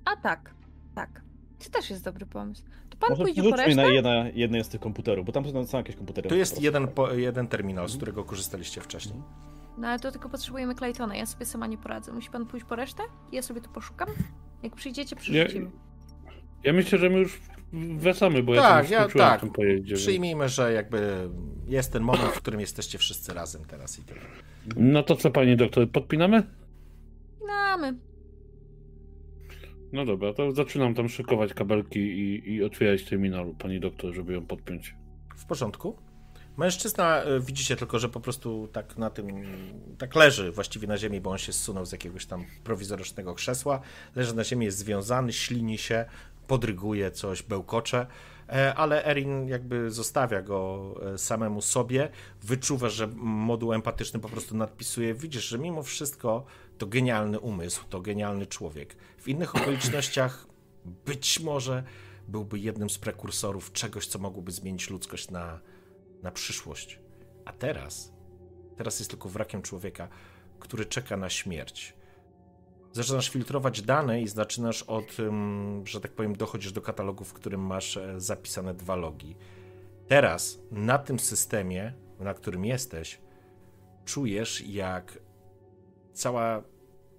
A 0.05 0.15
tak, 0.15 0.54
tak. 0.95 1.21
To 1.63 1.69
też 1.69 1.89
jest 1.89 2.03
dobry 2.03 2.25
pomysł. 2.25 2.63
To 2.89 2.97
pan 2.97 3.09
Może 3.09 3.23
pójdzie 3.23 3.43
po 3.43 3.55
resztę? 3.55 3.75
na 3.75 3.87
jedna, 3.87 4.29
jeden 4.33 4.63
z 4.63 4.69
tych 4.69 4.81
komputerów, 4.81 5.25
bo 5.25 5.31
tam 5.31 5.67
są 5.67 5.77
jakieś 5.77 5.95
komputery. 5.95 6.29
Tu 6.29 6.35
jest 6.35 6.61
jeden, 6.61 6.87
po, 6.87 7.13
jeden 7.13 7.47
terminal, 7.47 7.85
z 7.85 7.91
mhm. 7.91 7.97
którego 7.97 8.23
korzystaliście 8.23 8.81
wcześniej. 8.81 9.21
No 9.77 9.87
ale 9.87 9.99
to 9.99 10.11
tylko 10.11 10.29
potrzebujemy 10.29 10.75
Claytona, 10.75 11.15
ja 11.15 11.25
sobie 11.25 11.45
sama 11.45 11.67
nie 11.67 11.77
poradzę. 11.77 12.11
Musi 12.11 12.29
pan 12.29 12.45
pójść 12.45 12.65
po 12.65 12.75
resztę? 12.75 13.03
Ja 13.31 13.41
sobie 13.41 13.61
tu 13.61 13.69
poszukam. 13.69 14.09
Jak 14.63 14.75
przyjdziecie, 14.75 15.15
przerzucimy. 15.15 15.65
Ja, 15.65 16.31
ja 16.63 16.73
myślę, 16.73 16.99
że 16.99 17.09
my 17.09 17.19
już 17.19 17.41
wracamy, 17.97 18.43
bo 18.43 18.55
tak, 18.55 18.89
ja, 18.89 19.01
ja 19.01 19.07
tak. 19.09 19.41
tym 19.41 19.49
pojeździe. 19.49 19.95
Przyjmijmy, 19.95 20.49
że 20.49 20.73
jakby 20.73 21.29
jest 21.67 21.93
ten 21.93 22.03
moment, 22.03 22.31
w 22.31 22.37
którym 22.37 22.59
jesteście 22.59 22.97
wszyscy 22.97 23.33
razem 23.33 23.65
teraz 23.65 23.99
i 23.99 24.03
tyle. 24.03 24.21
No 24.75 25.03
to 25.03 25.15
co, 25.15 25.31
pani 25.31 25.57
doktor, 25.57 25.91
podpinamy? 25.91 26.43
Podpinamy. 27.39 28.04
No 29.93 30.05
dobra, 30.05 30.33
to 30.33 30.51
zaczynam 30.51 30.93
tam 30.93 31.09
szykować 31.09 31.53
kabelki 31.53 31.99
i, 31.99 32.53
i 32.53 32.63
otwierać 32.63 33.03
terminal, 33.03 33.53
pani 33.59 33.79
doktor, 33.79 34.13
żeby 34.13 34.33
ją 34.33 34.45
podpiąć. 34.45 34.95
W 35.35 35.45
porządku. 35.45 35.97
Mężczyzna, 36.57 37.23
e, 37.23 37.39
widzicie 37.39 37.75
tylko, 37.75 37.99
że 37.99 38.09
po 38.09 38.19
prostu 38.19 38.69
tak 38.71 38.97
na 38.97 39.09
tym, 39.09 39.27
tak 39.97 40.15
leży 40.15 40.51
właściwie 40.51 40.87
na 40.87 40.97
ziemi, 40.97 41.21
bo 41.21 41.31
on 41.31 41.37
się 41.37 41.53
zsunął 41.53 41.85
z 41.85 41.91
jakiegoś 41.91 42.25
tam 42.25 42.45
prowizorycznego 42.63 43.33
krzesła. 43.33 43.81
Leży 44.15 44.35
na 44.35 44.43
ziemi, 44.43 44.65
jest 44.65 44.77
związany, 44.77 45.33
ślini 45.33 45.77
się, 45.77 46.05
podryguje 46.47 47.11
coś, 47.11 47.43
bełkocze. 47.43 48.07
E, 48.49 48.75
ale 48.75 49.05
Erin 49.05 49.47
jakby 49.47 49.91
zostawia 49.91 50.41
go 50.41 50.93
e, 51.13 51.17
samemu 51.17 51.61
sobie. 51.61 52.09
Wyczuwa, 52.43 52.89
że 52.89 53.07
moduł 53.17 53.73
empatyczny 53.73 54.19
po 54.19 54.29
prostu 54.29 54.57
nadpisuje. 54.57 55.13
Widzisz, 55.13 55.47
że 55.47 55.59
mimo 55.59 55.83
wszystko 55.83 56.45
to 56.77 56.87
genialny 56.87 57.39
umysł, 57.39 57.83
to 57.89 58.01
genialny 58.01 58.47
człowiek. 58.47 58.95
W 59.17 59.27
innych 59.27 59.55
okolicznościach 59.55 60.47
być 61.05 61.39
może 61.39 61.83
byłby 62.27 62.59
jednym 62.59 62.89
z 62.89 62.97
prekursorów 62.97 63.71
czegoś, 63.71 64.07
co 64.07 64.19
mogłoby 64.19 64.51
zmienić 64.51 64.89
ludzkość 64.89 65.31
na, 65.31 65.59
na 66.23 66.31
przyszłość. 66.31 66.99
A 67.45 67.53
teraz, 67.53 68.13
teraz 68.75 68.99
jest 68.99 69.11
tylko 69.11 69.29
wrakiem 69.29 69.61
człowieka, 69.61 70.07
który 70.59 70.85
czeka 70.85 71.17
na 71.17 71.29
śmierć. 71.29 71.93
Zaczynasz 72.91 73.29
filtrować 73.29 73.81
dane 73.81 74.21
i 74.21 74.27
zaczynasz 74.27 74.83
od, 74.83 75.17
że 75.83 76.01
tak 76.01 76.11
powiem, 76.11 76.35
dochodzisz 76.35 76.71
do 76.71 76.81
katalogu, 76.81 77.23
w 77.23 77.33
którym 77.33 77.61
masz 77.61 77.97
e, 77.97 78.19
zapisane 78.19 78.73
dwa 78.73 78.95
logi. 78.95 79.35
Teraz 80.07 80.59
na 80.71 80.97
tym 80.97 81.19
systemie, 81.19 81.93
na 82.19 82.33
którym 82.33 82.65
jesteś, 82.65 83.21
czujesz, 84.05 84.61
jak 84.61 85.19
cała 86.15 86.63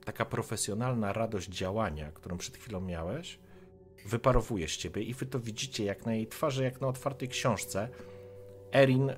taka 0.04 0.24
profesjonalna 0.24 1.12
radość 1.12 1.48
działania, 1.48 2.12
którą 2.12 2.38
przed 2.38 2.56
chwilą 2.56 2.80
miałeś, 2.80 3.38
wyparowuje 4.06 4.68
z 4.68 4.76
ciebie 4.76 5.02
i 5.02 5.14
wy 5.14 5.26
to 5.26 5.40
widzicie 5.40 5.84
jak 5.84 6.06
na 6.06 6.14
jej 6.14 6.26
twarzy, 6.26 6.64
jak 6.64 6.80
na 6.80 6.88
otwartej 6.88 7.28
książce. 7.28 7.88
Erin 8.74 9.12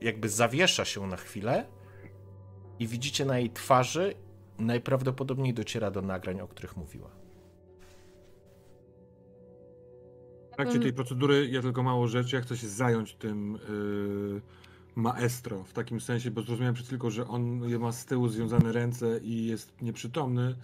jakby 0.00 0.28
zawiesza 0.28 0.84
się 0.84 1.06
na 1.06 1.16
chwilę 1.16 1.66
i 2.78 2.86
widzicie 2.86 3.24
na 3.24 3.38
jej 3.38 3.50
twarzy 3.50 4.14
najprawdopodobniej 4.58 5.54
dociera 5.54 5.90
do 5.90 6.02
nagrań, 6.02 6.40
o 6.40 6.48
których 6.48 6.76
mówiła. 6.76 7.10
W 10.52 10.56
trakcie 10.56 10.80
tej 10.80 10.92
procedury 10.92 11.48
ja 11.50 11.62
tylko 11.62 11.82
mało 11.82 12.06
rzeczy, 12.06 12.36
ja 12.36 12.42
chcę 12.42 12.56
się 12.56 12.68
zająć 12.68 13.14
tym 13.14 13.58
yy, 13.68 14.40
maestro, 14.96 15.64
w 15.64 15.72
takim 15.72 16.00
sensie, 16.00 16.30
bo 16.30 16.42
zrozumiałem 16.42 16.74
przed 16.74 16.86
chwilą, 16.86 17.10
że 17.10 17.26
on 17.28 17.78
ma 17.78 17.92
z 17.92 18.04
tyłu 18.04 18.28
związane 18.28 18.72
ręce 18.72 19.20
i 19.22 19.46
jest 19.46 19.82
nieprzytomny. 19.82 20.54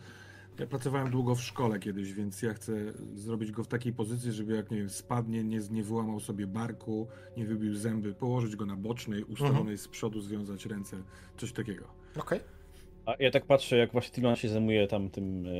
Ja 0.59 0.67
pracowałem 0.67 1.11
długo 1.11 1.35
w 1.35 1.43
szkole 1.43 1.79
kiedyś, 1.79 2.13
więc 2.13 2.43
ja 2.43 2.55
chcę 2.55 2.73
zrobić 3.15 3.53
go 3.53 3.65
w 3.65 3.69
takiej 3.69 3.93
pozycji, 3.93 4.33
żeby 4.33 4.57
jak 4.57 4.71
nie 4.71 4.77
wiem, 4.77 4.91
spadnie, 4.91 5.45
nie, 5.45 5.61
nie 5.71 5.83
wyłamał 5.83 6.21
sobie 6.21 6.47
barku, 6.47 7.09
nie 7.37 7.47
wybił 7.47 7.75
zęby, 7.75 8.15
położyć 8.15 8.57
go 8.57 8.67
na 8.67 8.77
bocznej, 8.77 9.25
ustawionej 9.25 9.61
mhm. 9.61 9.79
z 9.79 9.89
przodu, 9.89 10.21
związać 10.21 10.67
ręce, 10.67 10.97
coś 11.37 11.53
takiego. 11.53 11.85
Okej. 12.17 12.39
Okay. 12.39 12.61
A 13.07 13.15
ja 13.19 13.31
tak 13.31 13.47
patrzę, 13.47 13.77
jak 13.77 13.93
właśnie 13.93 14.13
Tilman 14.15 14.37
się 14.37 14.49
zajmuje 14.49 14.87
tam 14.87 15.11
tym 15.11 15.47
e, 15.47 15.51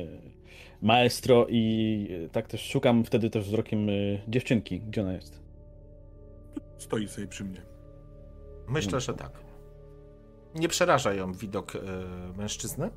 maestro 0.81 1.47
i 1.49 2.07
e, 2.25 2.29
tak 2.29 2.47
też 2.47 2.61
szukam 2.69 3.03
wtedy 3.03 3.29
też 3.29 3.45
wzrokiem 3.45 3.89
e, 3.89 3.93
dziewczynki. 4.27 4.79
Gdzie 4.79 5.01
ona 5.01 5.13
jest? 5.13 5.41
Stoi 6.77 7.07
sobie 7.07 7.27
przy 7.27 7.43
mnie. 7.43 7.70
Myślę, 8.67 8.99
że 8.99 9.13
tak. 9.13 9.31
Nie 10.55 10.67
przeraża 10.67 11.13
ją 11.13 11.33
widok 11.33 11.73
mężczyzny. 12.37 12.89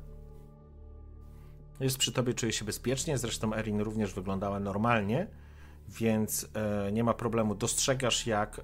Jest 1.79 1.97
przy 1.97 2.11
tobie, 2.11 2.33
czuje 2.33 2.53
się 2.53 2.65
bezpiecznie. 2.65 3.17
Zresztą 3.17 3.53
Erin 3.53 3.81
również 3.81 4.13
wyglądała 4.13 4.59
normalnie, 4.59 5.27
więc 5.89 6.49
nie 6.91 7.03
ma 7.03 7.13
problemu. 7.13 7.55
Dostrzegasz, 7.55 8.27
jak 8.27 8.61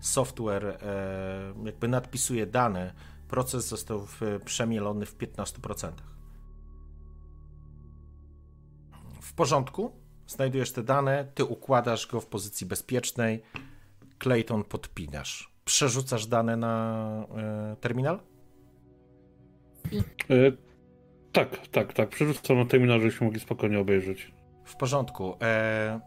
software 0.00 0.78
jakby 1.64 1.88
nadpisuje 1.88 2.46
dane 2.46 2.94
proces 3.28 3.68
został 3.68 4.06
przemielony 4.44 5.06
w 5.06 5.18
15%. 5.18 5.92
W 9.20 9.32
porządku, 9.32 9.92
znajdujesz 10.26 10.72
te 10.72 10.82
dane, 10.82 11.32
ty 11.34 11.44
układasz 11.44 12.06
go 12.06 12.20
w 12.20 12.26
pozycji 12.26 12.66
bezpiecznej, 12.66 13.42
Clayton 14.22 14.64
podpinasz. 14.64 15.55
Przerzucasz 15.66 16.26
dane 16.26 16.56
na 16.56 17.26
e, 17.36 17.76
terminal? 17.80 18.20
E, 20.30 20.52
tak, 21.32 21.68
tak, 21.68 21.92
tak. 21.92 22.08
Przerzucam 22.08 22.58
na 22.58 22.64
terminal, 22.64 23.00
żebyśmy 23.00 23.24
mogli 23.24 23.40
spokojnie 23.40 23.78
obejrzeć. 23.78 24.32
W 24.64 24.76
porządku. 24.76 25.36
E, 25.42 26.00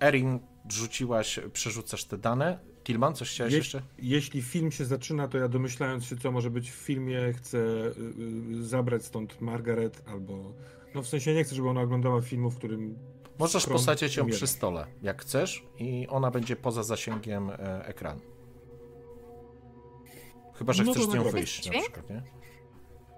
Erin, 0.00 0.38
rzuciłaś, 0.68 1.40
przerzucasz 1.52 2.04
te 2.04 2.18
dane. 2.18 2.58
Tilman, 2.84 3.14
coś 3.14 3.30
chciałeś 3.30 3.52
Je 3.52 3.58
jeszcze? 3.58 3.82
Jeśli 3.98 4.42
film 4.42 4.72
się 4.72 4.84
zaczyna, 4.84 5.28
to 5.28 5.38
ja 5.38 5.48
domyślając 5.48 6.04
się, 6.04 6.16
co 6.16 6.32
może 6.32 6.50
być 6.50 6.70
w 6.70 6.74
filmie, 6.74 7.32
chcę 7.32 7.58
y, 7.58 7.94
y, 8.50 8.64
zabrać 8.64 9.04
stąd 9.04 9.40
Margaret 9.40 10.02
albo... 10.06 10.52
No 10.94 11.02
w 11.02 11.08
sensie 11.08 11.34
nie 11.34 11.44
chcę, 11.44 11.54
żeby 11.54 11.68
ona 11.68 11.80
oglądała 11.80 12.22
filmu, 12.22 12.50
w 12.50 12.56
którym... 12.56 12.98
Możesz 13.38 13.66
posadzić 13.66 14.16
ją 14.16 14.26
przy 14.26 14.46
stole, 14.46 14.86
jak 15.02 15.22
chcesz 15.22 15.64
i 15.78 16.06
ona 16.08 16.30
będzie 16.30 16.56
poza 16.56 16.82
zasięgiem 16.82 17.50
e, 17.50 17.86
ekranu. 17.86 18.33
Chyba, 20.54 20.72
że 20.72 20.84
no 20.84 20.92
chcesz 20.92 21.04
z 21.04 21.14
nią 21.14 21.22
wyjść 21.22 21.66
na 21.66 21.80
przykład, 21.80 22.10
nie? 22.10 22.22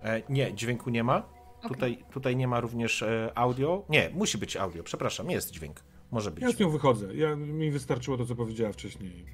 E, 0.02 0.22
nie, 0.28 0.54
dźwięku 0.54 0.90
nie 0.90 1.04
ma. 1.04 1.28
Okay. 1.58 1.68
Tutaj, 1.68 2.04
tutaj 2.12 2.36
nie 2.36 2.48
ma 2.48 2.60
również 2.60 3.02
e, 3.02 3.32
audio. 3.34 3.84
Nie, 3.88 4.10
musi 4.14 4.38
być 4.38 4.56
audio, 4.56 4.82
przepraszam, 4.82 5.30
jest 5.30 5.50
dźwięk. 5.50 5.84
Może 6.10 6.30
być. 6.30 6.44
Ja 6.44 6.50
z 6.50 6.58
nią 6.58 6.70
wychodzę. 6.70 7.14
Ja, 7.14 7.36
mi 7.36 7.70
wystarczyło 7.70 8.16
to, 8.16 8.26
co 8.26 8.34
powiedziała 8.34 8.72
wcześniej 8.72 9.26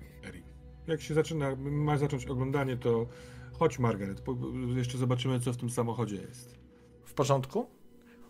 jak 0.87 1.01
się 1.01 1.15
zaczyna, 1.15 1.57
ma 1.57 1.97
zacząć 1.97 2.27
oglądanie, 2.27 2.77
to 2.77 3.07
chodź 3.53 3.79
Margaret, 3.79 4.23
jeszcze 4.77 4.99
zobaczymy, 4.99 5.41
co 5.41 5.53
w 5.53 5.57
tym 5.57 5.71
samochodzie 5.71 6.17
jest. 6.17 6.59
W 7.05 7.15
porządku? 7.15 7.71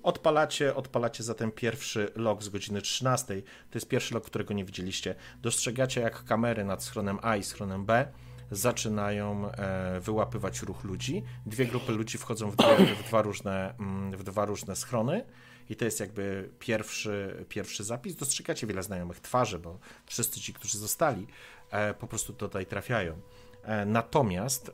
Odpalacie, 0.03 0.75
odpalacie 0.75 1.23
zatem 1.23 1.53
pierwszy 1.53 2.13
log 2.17 2.43
z 2.43 2.49
godziny 2.49 2.83
13. 2.83 3.43
To 3.71 3.79
jest 3.79 3.89
pierwszy 3.89 4.15
log, 4.15 4.25
którego 4.25 4.55
nie 4.55 4.65
widzieliście. 4.65 5.15
Dostrzegacie, 5.43 6.01
jak 6.01 6.25
kamery 6.25 6.65
nad 6.65 6.85
schronem 6.85 7.19
A 7.23 7.37
i 7.37 7.43
schronem 7.43 7.85
B 7.85 8.13
zaczynają 8.53 9.51
e, 9.51 10.01
wyłapywać 10.01 10.63
ruch 10.63 10.85
ludzi. 10.85 11.23
Dwie 11.47 11.67
grupy 11.67 11.93
ludzi 11.93 12.19
wchodzą 12.19 12.51
w, 12.51 12.57
w, 12.57 13.09
dwa, 13.09 13.23
różne, 13.23 13.75
mm, 13.79 14.17
w 14.17 14.23
dwa 14.23 14.45
różne 14.45 14.77
schrony. 14.77 15.25
I 15.71 15.77
to 15.77 15.85
jest 15.85 16.01
jakby 16.01 16.51
pierwszy, 16.59 17.45
pierwszy 17.49 17.85
zapis. 17.85 18.17
Dostrzegacie 18.17 18.67
wiele 18.67 18.83
znajomych 18.83 19.21
twarzy, 19.21 19.59
bo 19.59 19.79
wszyscy 20.07 20.41
ci, 20.41 20.53
którzy 20.53 20.79
zostali, 20.79 21.27
E, 21.73 21.95
po 21.95 22.07
prostu 22.07 22.33
tutaj 22.33 22.67
trafiają. 22.67 23.21
E, 23.63 23.87
natomiast 23.87 24.71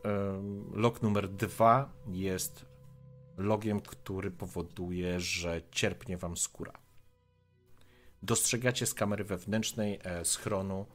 log 0.72 1.02
numer 1.02 1.28
dwa 1.28 1.92
jest 2.06 2.66
logiem, 3.36 3.80
który 3.80 4.30
powoduje, 4.30 5.20
że 5.20 5.62
cierpnie 5.70 6.16
wam 6.16 6.36
skóra. 6.36 6.72
Dostrzegacie 8.22 8.86
z 8.86 8.94
kamery 8.94 9.24
wewnętrznej 9.24 10.00
schronu 10.24 10.86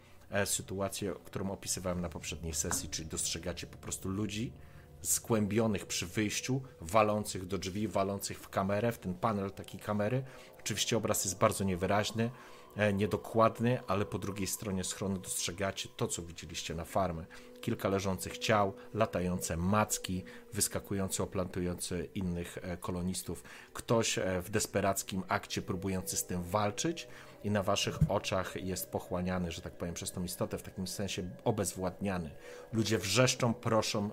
sytuację, 0.45 1.14
którą 1.26 1.51
opisywałem 1.51 2.01
na 2.01 2.10
poprzedniej 2.10 2.53
sesji, 2.53 2.89
czyli 2.89 3.07
dostrzegacie 3.07 3.68
po 3.68 3.77
prostu 3.77 4.10
ludzi 4.10 4.53
skłębionych 5.01 5.85
przy 5.85 6.07
wyjściu, 6.07 6.61
walących 6.81 7.47
do 7.47 7.57
drzwi, 7.57 7.88
walących 7.88 8.39
w 8.39 8.49
kamerę, 8.49 8.91
w 8.91 8.99
ten 8.99 9.14
panel 9.14 9.51
takiej 9.51 9.80
kamery. 9.80 10.23
Oczywiście 10.60 10.97
obraz 10.97 11.26
jest 11.26 11.38
bardzo 11.38 11.64
niewyraźny, 11.64 12.31
E, 12.77 12.93
niedokładny, 12.93 13.80
ale 13.88 14.05
po 14.05 14.19
drugiej 14.19 14.47
stronie 14.47 14.84
schronu 14.84 15.18
dostrzegacie 15.18 15.89
to, 15.97 16.07
co 16.07 16.22
widzieliście 16.22 16.76
na 16.76 16.85
farmę. 16.85 17.26
Kilka 17.61 17.89
leżących 17.89 18.38
ciał, 18.38 18.73
latające 18.93 19.57
macki, 19.57 20.23
wyskakujące, 20.53 21.23
oplantujące 21.23 22.05
innych 22.05 22.57
e, 22.61 22.77
kolonistów. 22.77 23.43
Ktoś 23.73 24.18
e, 24.18 24.41
w 24.41 24.49
desperackim 24.49 25.23
akcie 25.27 25.61
próbujący 25.61 26.18
z 26.18 26.26
tym 26.26 26.43
walczyć 26.43 27.07
i 27.44 27.52
na 27.52 27.64
waszych 27.64 28.11
oczach 28.11 28.56
jest 28.56 28.90
pochłaniany, 28.90 29.52
że 29.52 29.61
tak 29.61 29.74
powiem, 29.74 29.94
przez 29.94 30.11
tą 30.11 30.24
istotę, 30.24 30.57
w 30.57 30.64
takim 30.64 30.88
sensie 30.88 31.30
obezwładniany. 31.44 32.30
Ludzie 32.74 32.98
wrzeszczą, 32.98 33.53
proszą, 33.53 34.10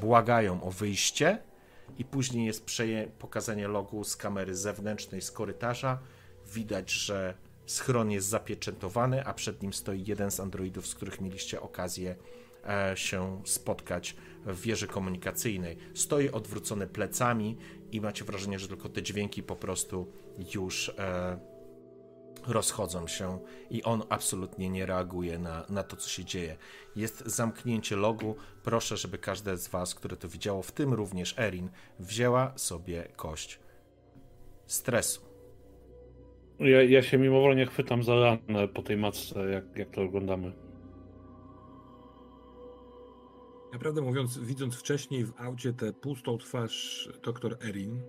błagają 0.00 0.62
o 0.62 0.70
wyjście 0.70 1.38
i 1.98 2.04
później 2.04 2.46
jest 2.46 2.66
pokazanie 3.18 3.68
logu 3.68 4.04
z 4.04 4.16
kamery 4.16 4.54
zewnętrznej, 4.54 5.22
z 5.22 5.30
korytarza. 5.30 5.98
Widać, 6.46 6.90
że 6.90 7.34
Schron 7.66 8.10
jest 8.10 8.28
zapieczętowany, 8.28 9.24
a 9.24 9.34
przed 9.34 9.62
nim 9.62 9.72
stoi 9.72 10.04
jeden 10.06 10.30
z 10.30 10.40
androidów, 10.40 10.86
z 10.86 10.94
których 10.94 11.20
mieliście 11.20 11.60
okazję 11.60 12.16
e, 12.68 12.96
się 12.96 13.42
spotkać 13.44 14.16
w 14.46 14.60
wieży 14.60 14.86
komunikacyjnej. 14.86 15.76
Stoi 15.94 16.30
odwrócony 16.30 16.86
plecami 16.86 17.56
i 17.92 18.00
macie 18.00 18.24
wrażenie, 18.24 18.58
że 18.58 18.68
tylko 18.68 18.88
te 18.88 19.02
dźwięki 19.02 19.42
po 19.42 19.56
prostu 19.56 20.12
już 20.54 20.88
e, 20.88 21.51
rozchodzą 22.46 23.06
się 23.06 23.38
i 23.70 23.82
on 23.82 24.02
absolutnie 24.08 24.68
nie 24.68 24.86
reaguje 24.86 25.38
na, 25.38 25.66
na 25.68 25.82
to, 25.82 25.96
co 25.96 26.08
się 26.08 26.24
dzieje. 26.24 26.56
Jest 26.96 27.26
zamknięcie 27.26 27.96
logu. 27.96 28.36
Proszę, 28.62 28.96
żeby 28.96 29.18
każde 29.18 29.56
z 29.56 29.68
Was, 29.68 29.94
które 29.94 30.16
to 30.16 30.28
widziało, 30.28 30.62
w 30.62 30.72
tym 30.72 30.94
również 30.94 31.38
Erin, 31.38 31.70
wzięła 31.98 32.52
sobie 32.56 33.08
kość 33.16 33.60
stresu. 34.66 35.20
Ja, 36.58 36.82
ja 36.82 37.02
się 37.02 37.18
mimowolnie 37.18 37.66
chwytam 37.66 38.02
za 38.02 38.14
ranę 38.14 38.68
po 38.68 38.82
tej 38.82 38.96
matce, 38.96 39.50
jak, 39.50 39.76
jak 39.76 39.90
to 39.90 40.02
oglądamy. 40.02 40.52
Naprawdę 43.72 44.00
mówiąc, 44.00 44.38
widząc 44.38 44.74
wcześniej 44.74 45.24
w 45.24 45.32
aucie 45.38 45.72
tę 45.72 45.92
pustą 45.92 46.38
twarz 46.38 47.08
dr 47.24 47.56
Erin, 47.68 48.02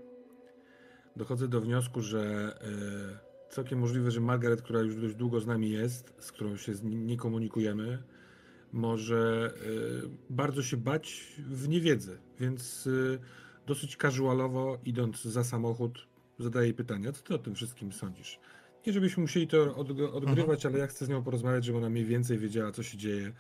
dochodzę 1.16 1.48
do 1.48 1.62
wniosku, 1.62 2.02
że 2.02 2.22
e, 3.22 3.33
całkiem 3.54 3.80
możliwe, 3.80 4.12
że 4.12 4.22
Margaret, 4.22 4.62
która 4.62 4.82
już 4.82 4.96
dość 4.96 5.16
długo 5.16 5.40
z 5.40 5.48
nami 5.48 5.72
jest, 5.72 6.14
z 6.20 6.32
którą 6.32 6.58
się 6.58 6.74
nie 6.84 7.18
komunikujemy, 7.18 8.04
może 8.74 9.54
y, 10.06 10.10
bardzo 10.30 10.64
się 10.64 10.78
bać 10.78 11.34
w 11.38 11.68
niewiedzy, 11.68 12.18
więc 12.40 12.88
y, 12.88 13.20
dosyć 13.68 13.98
casualowo, 13.98 14.78
idąc 14.86 15.24
za 15.24 15.44
samochód, 15.44 16.08
zadaje 16.40 16.74
pytania, 16.74 17.12
co 17.12 17.24
ty 17.24 17.36
o 17.36 17.38
tym 17.38 17.56
wszystkim 17.56 17.92
sądzisz? 17.92 18.40
Nie 18.88 18.94
żebyśmy 18.94 19.22
musieli 19.22 19.48
to 19.48 19.76
odgrywać, 20.14 20.66
mhm. 20.66 20.74
ale 20.74 20.80
ja 20.80 20.88
chcę 20.88 21.06
z 21.06 21.10
nią 21.10 21.24
porozmawiać, 21.24 21.66
żeby 21.66 21.78
ona 21.78 21.90
mniej 21.90 22.06
więcej 22.06 22.38
wiedziała, 22.38 22.72
co 22.72 22.84
się 22.84 22.98
dzieje. 22.98 23.32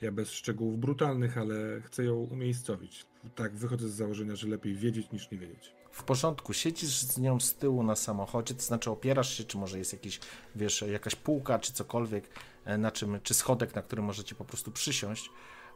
Ja 0.00 0.12
bez 0.12 0.30
szczegółów 0.30 0.80
brutalnych, 0.80 1.38
ale 1.38 1.80
chcę 1.80 2.04
ją 2.04 2.14
umiejscowić. 2.14 3.06
Tak, 3.34 3.56
wychodzę 3.56 3.88
z 3.88 3.92
założenia, 3.92 4.36
że 4.36 4.48
lepiej 4.48 4.74
wiedzieć 4.74 5.12
niż 5.12 5.30
nie 5.30 5.38
wiedzieć. 5.38 5.79
W 5.90 6.02
porządku, 6.02 6.52
siedzisz 6.52 6.98
z 6.98 7.18
nią 7.18 7.40
z 7.40 7.54
tyłu 7.54 7.82
na 7.82 7.96
samochodzie, 7.96 8.54
to 8.54 8.62
znaczy 8.62 8.90
opierasz 8.90 9.38
się, 9.38 9.44
czy 9.44 9.58
może 9.58 9.78
jest 9.78 9.92
jakiś, 9.92 10.20
wiesz, 10.54 10.84
jakaś 10.92 11.14
półka, 11.14 11.58
czy 11.58 11.72
cokolwiek, 11.72 12.28
e, 12.64 12.78
na 12.78 12.90
czym, 12.90 13.20
czy 13.22 13.34
schodek, 13.34 13.74
na 13.74 13.82
którym 13.82 14.04
możecie 14.04 14.34
po 14.34 14.44
prostu 14.44 14.70
przysiąść. 14.70 15.30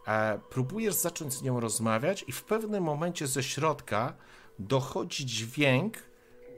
E, 0.06 0.40
próbujesz 0.50 0.94
zacząć 0.94 1.32
z 1.32 1.42
nią 1.42 1.60
rozmawiać 1.60 2.24
i 2.28 2.32
w 2.32 2.42
pewnym 2.42 2.84
momencie 2.84 3.26
ze 3.26 3.42
środka 3.42 4.14
dochodzi 4.58 5.26
dźwięk, 5.26 5.98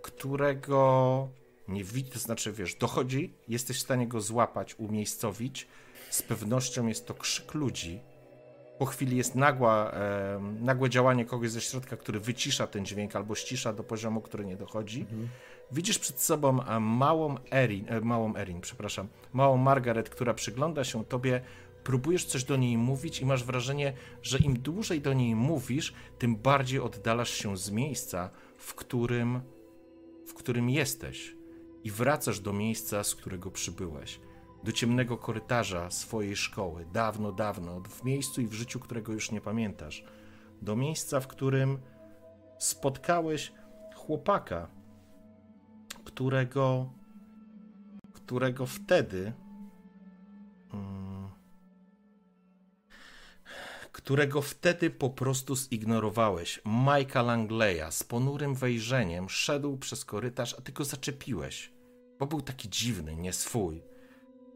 którego 0.03 1.29
nie 1.69 1.85
widzisz, 1.85 2.13
to 2.13 2.19
znaczy, 2.19 2.53
wiesz, 2.53 2.75
dochodzi, 2.75 3.35
jesteś 3.49 3.77
w 3.77 3.83
stanie 3.83 4.09
go 4.09 4.21
złapać, 4.21 4.75
umiejscowić. 4.79 5.67
Z 6.11 6.23
pewnością 6.23 6.87
jest 6.87 7.07
to 7.07 7.15
krzyk 7.15 7.55
ludzi. 7.55 8.01
Po 8.79 8.87
chwili 8.87 9.17
jest 9.17 9.35
nagła, 9.35 9.93
e, 9.93 10.41
nagłe 10.61 10.91
działanie 10.91 11.25
kogoś 11.25 11.51
ze 11.51 11.61
środka, 11.61 11.97
który 11.97 12.21
wycisza 12.21 12.67
ten 12.67 12.87
dźwięk 12.87 13.17
albo 13.17 13.35
ścisza 13.35 13.73
do 13.73 13.85
poziomu, 13.85 14.21
który 14.21 14.45
nie 14.45 14.57
dochodzi. 14.57 15.01
Mhm. 15.01 15.29
Widzisz 15.73 15.99
przed 15.99 16.21
sobą 16.21 16.53
małą 16.81 17.35
Erin, 17.51 17.87
e, 17.89 18.01
małą 18.01 18.37
Erin, 18.37 18.61
przepraszam, 18.61 19.09
małą 19.33 19.57
Margaret, 19.57 20.11
która 20.11 20.35
przygląda 20.35 20.85
się 20.85 21.05
tobie, 21.05 21.41
próbujesz 21.85 22.25
coś 22.25 22.45
do 22.45 22.57
niej 22.57 22.79
mówić 22.79 23.21
i 23.21 23.27
masz 23.27 23.45
wrażenie, 23.45 23.93
że 24.23 24.39
im 24.39 24.59
dłużej 24.59 25.01
do 25.01 25.13
niej 25.13 25.35
mówisz, 25.35 25.95
tym 26.19 26.37
bardziej 26.37 26.81
oddalasz 26.81 27.31
się 27.31 27.57
z 27.57 27.71
miejsca, 27.71 28.31
w 28.59 28.75
którym, 28.75 29.41
w 30.27 30.35
którym 30.35 30.71
jesteś 30.71 31.37
i 31.85 31.91
wracasz 31.91 32.41
do 32.41 32.53
miejsca, 32.53 33.05
z 33.05 33.15
którego 33.15 33.51
przybyłeś, 33.51 34.21
do 34.67 34.73
ciemnego 34.73 35.17
korytarza 35.17 35.91
swojej 35.91 36.37
szkoły, 36.37 36.87
dawno, 36.93 37.33
dawno, 37.33 37.81
w 37.81 38.05
miejscu 38.05 38.41
i 38.41 38.47
w 38.47 38.53
życiu, 38.53 38.81
którego 38.81 39.13
już 39.13 39.31
nie 39.31 39.41
pamiętasz, 39.41 40.05
do 40.63 40.77
miejsca, 40.77 41.21
w 41.21 41.27
którym 41.27 41.79
spotkałeś 42.59 43.53
chłopaka, 43.95 44.69
którego, 46.05 46.91
którego 48.13 48.67
wtedy, 48.67 49.33
hmm, 50.71 51.31
którego 53.93 54.43
wtedy 54.43 54.91
po 54.91 55.11
prostu 55.11 55.57
zignorowałeś. 55.57 56.61
Majka 56.65 57.23
Langleya 57.23 57.91
z 57.91 58.05
ponurym 58.05 58.55
wejrzeniem 58.55 59.29
szedł 59.29 59.77
przez 59.77 60.05
korytarz, 60.05 60.55
a 60.59 60.63
ty 60.63 60.73
go 60.73 60.85
zaczepiłeś 60.85 61.77
bo 62.19 62.27
był 62.27 62.43
taki 62.43 62.69
dziwny, 62.69 63.17
nie 63.17 63.33
swój. 63.33 63.83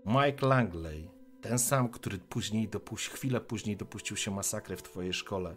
Mike 0.06 0.46
Langley, 0.46 1.10
ten 1.40 1.58
sam, 1.58 1.88
który 1.88 2.18
później 2.18 2.68
dopuścił, 2.68 3.12
chwilę 3.12 3.40
później 3.40 3.76
dopuścił 3.76 4.16
się 4.16 4.30
masakry 4.30 4.76
w 4.76 4.82
twojej 4.82 5.12
szkole. 5.12 5.56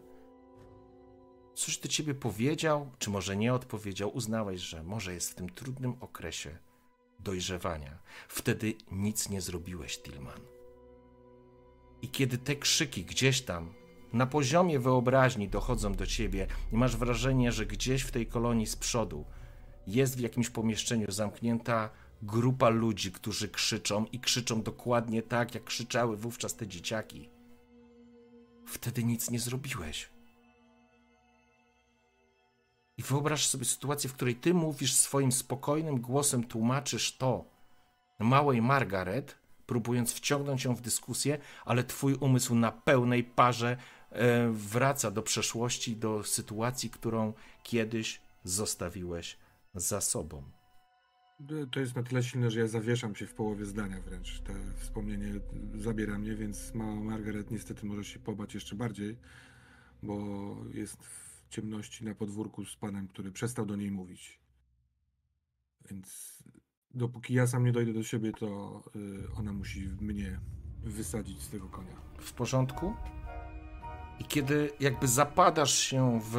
Coś 1.53 1.77
do 1.77 1.87
ciebie 1.87 2.15
powiedział, 2.15 2.91
czy 2.99 3.09
może 3.09 3.37
nie 3.37 3.53
odpowiedział, 3.53 4.15
uznałeś, 4.15 4.61
że 4.61 4.83
może 4.83 5.13
jest 5.13 5.31
w 5.31 5.35
tym 5.35 5.49
trudnym 5.49 5.95
okresie 5.99 6.57
dojrzewania. 7.19 7.99
Wtedy 8.27 8.73
nic 8.91 9.29
nie 9.29 9.41
zrobiłeś, 9.41 10.01
Tillman. 10.01 10.39
I 12.01 12.09
kiedy 12.09 12.37
te 12.37 12.55
krzyki 12.55 13.05
gdzieś 13.05 13.41
tam 13.41 13.73
na 14.13 14.25
poziomie 14.25 14.79
wyobraźni 14.79 15.49
dochodzą 15.49 15.93
do 15.93 16.05
ciebie 16.07 16.47
i 16.71 16.75
masz 16.75 16.97
wrażenie, 16.97 17.51
że 17.51 17.65
gdzieś 17.65 18.01
w 18.01 18.11
tej 18.11 18.27
kolonii 18.27 18.67
z 18.67 18.75
przodu 18.75 19.25
jest 19.87 20.17
w 20.17 20.19
jakimś 20.19 20.49
pomieszczeniu 20.49 21.11
zamknięta 21.11 21.89
grupa 22.25 22.69
ludzi, 22.69 23.11
którzy 23.11 23.49
krzyczą 23.49 24.05
i 24.05 24.19
krzyczą 24.19 24.61
dokładnie 24.61 25.21
tak, 25.21 25.55
jak 25.55 25.63
krzyczały 25.63 26.17
wówczas 26.17 26.55
te 26.55 26.67
dzieciaki. 26.67 27.29
Wtedy 28.67 29.03
nic 29.03 29.29
nie 29.29 29.39
zrobiłeś. 29.39 30.09
I 32.97 33.03
wyobraź 33.03 33.47
sobie 33.47 33.65
sytuację, 33.65 34.09
w 34.09 34.13
której 34.13 34.35
ty 34.35 34.53
mówisz 34.53 34.93
swoim 34.93 35.31
spokojnym 35.31 36.01
głosem, 36.01 36.43
tłumaczysz 36.43 37.17
to 37.17 37.45
małej 38.19 38.61
Margaret, 38.61 39.37
próbując 39.65 40.13
wciągnąć 40.13 40.63
ją 40.63 40.75
w 40.75 40.81
dyskusję, 40.81 41.37
ale 41.65 41.83
twój 41.83 42.13
umysł 42.15 42.55
na 42.55 42.71
pełnej 42.71 43.23
parze 43.23 43.77
e, 44.09 44.49
wraca 44.49 45.11
do 45.11 45.21
przeszłości, 45.21 45.95
do 45.95 46.23
sytuacji, 46.23 46.89
którą 46.89 47.33
kiedyś 47.63 48.21
zostawiłeś 48.43 49.37
za 49.75 50.01
sobą. 50.01 50.62
To 51.71 51.79
jest 51.79 51.95
na 51.95 52.03
tyle 52.03 52.23
silne, 52.23 52.51
że 52.51 52.59
ja 52.59 52.67
zawieszam 52.67 53.15
się 53.15 53.27
w 53.27 53.33
połowie 53.33 53.65
zdania 53.65 54.01
wręcz. 54.01 54.41
To 54.41 54.53
wspomnienie 54.75 55.33
zabiera 55.75 56.19
mnie, 56.19 56.35
więc 56.35 56.73
mała 56.73 56.95
Margaret 56.95 57.51
niestety 57.51 57.85
może 57.85 58.03
się 58.03 58.19
pobać 58.19 58.53
jeszcze 58.53 58.75
bardziej, 58.75 59.17
bo 60.03 60.55
jest 60.73 61.03
w 61.03 61.49
ciemności 61.49 62.05
na 62.05 62.15
podwórku 62.15 62.65
z 62.65 62.75
panem, 62.75 63.07
który 63.07 63.31
przestał 63.31 63.65
do 63.65 63.75
niej 63.75 63.91
mówić. 63.91 64.39
Więc 65.89 66.37
dopóki 66.93 67.33
ja 67.33 67.47
sam 67.47 67.63
nie 67.65 67.71
dojdę 67.71 67.93
do 67.93 68.03
siebie, 68.03 68.31
to 68.31 68.83
y, 68.95 69.33
ona 69.37 69.53
musi 69.53 69.87
mnie 69.87 70.39
wysadzić 70.83 71.41
z 71.41 71.49
tego 71.49 71.69
konia. 71.69 71.95
W 72.19 72.33
porządku? 72.33 72.93
I 74.23 74.25
kiedy 74.25 74.71
jakby 74.79 75.07
zapadasz 75.07 75.73
się 75.73 76.19
w, 76.23 76.35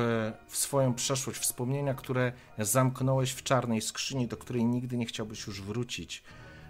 w 0.49 0.57
swoją 0.57 0.95
przeszłość, 0.95 1.39
wspomnienia, 1.41 1.95
które 1.95 2.33
zamknąłeś 2.59 3.31
w 3.31 3.43
czarnej 3.43 3.83
skrzyni, 3.83 4.27
do 4.27 4.37
której 4.37 4.65
nigdy 4.65 4.97
nie 4.97 5.07
chciałbyś 5.07 5.47
już 5.47 5.63
wrócić, 5.63 6.23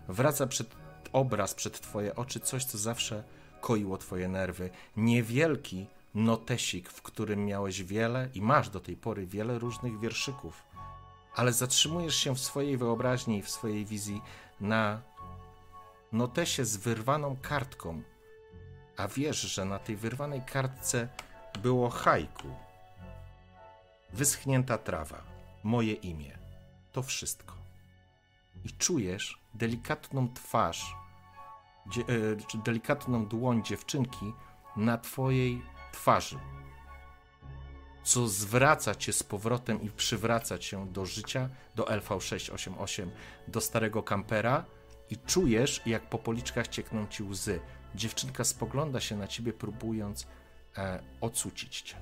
wraca 0.08 0.46
przed 0.46 0.68
obraz, 1.12 1.54
przed 1.54 1.80
twoje 1.80 2.16
oczy 2.16 2.40
coś, 2.40 2.64
co 2.64 2.78
zawsze 2.78 3.24
koiło 3.60 3.98
twoje 3.98 4.28
nerwy. 4.28 4.70
Niewielki 4.96 5.86
notesik, 6.14 6.90
w 6.90 7.02
którym 7.02 7.46
miałeś 7.46 7.82
wiele 7.82 8.28
i 8.34 8.42
masz 8.42 8.68
do 8.68 8.80
tej 8.80 8.96
pory 8.96 9.26
wiele 9.26 9.58
różnych 9.58 10.00
wierszyków, 10.00 10.62
ale 11.36 11.52
zatrzymujesz 11.52 12.16
się 12.16 12.34
w 12.34 12.40
swojej 12.40 12.76
wyobraźni 12.76 13.38
i 13.38 13.42
w 13.42 13.50
swojej 13.50 13.84
wizji 13.84 14.22
na 14.60 15.00
notesie 16.12 16.64
z 16.64 16.76
wyrwaną 16.76 17.36
kartką, 17.42 18.02
a 18.96 19.08
wiesz, 19.08 19.40
że 19.40 19.64
na 19.64 19.78
tej 19.78 19.96
wyrwanej 19.96 20.42
kartce 20.42 21.08
było 21.62 21.90
haiku. 21.90 22.48
Wyschnięta 24.12 24.78
trawa, 24.78 25.22
moje 25.62 25.92
imię. 25.92 26.38
To 26.92 27.02
wszystko. 27.02 27.54
I 28.64 28.70
czujesz 28.70 29.38
delikatną 29.54 30.34
twarz, 30.34 30.96
e, 32.56 32.58
delikatną 32.58 33.26
dłoń 33.26 33.64
dziewczynki 33.64 34.32
na 34.76 34.98
twojej 34.98 35.62
twarzy, 35.92 36.38
co 38.04 38.28
zwraca 38.28 38.94
cię 38.94 39.12
z 39.12 39.22
powrotem 39.22 39.82
i 39.82 39.90
przywraca 39.90 40.58
cię 40.58 40.86
do 40.86 41.06
życia, 41.06 41.48
do 41.74 41.84
LV688, 41.84 43.10
do 43.48 43.60
starego 43.60 44.02
kampera 44.02 44.64
i 45.10 45.16
czujesz, 45.16 45.82
jak 45.86 46.08
po 46.08 46.18
policzkach 46.18 46.68
ciekną 46.68 47.06
ci 47.06 47.22
łzy. 47.22 47.60
Dziewczynka 47.94 48.44
spogląda 48.44 49.00
się 49.00 49.16
na 49.16 49.28
ciebie, 49.28 49.52
próbując 49.52 50.26
e, 50.78 51.02
ocucić 51.20 51.80
cię. 51.80 51.96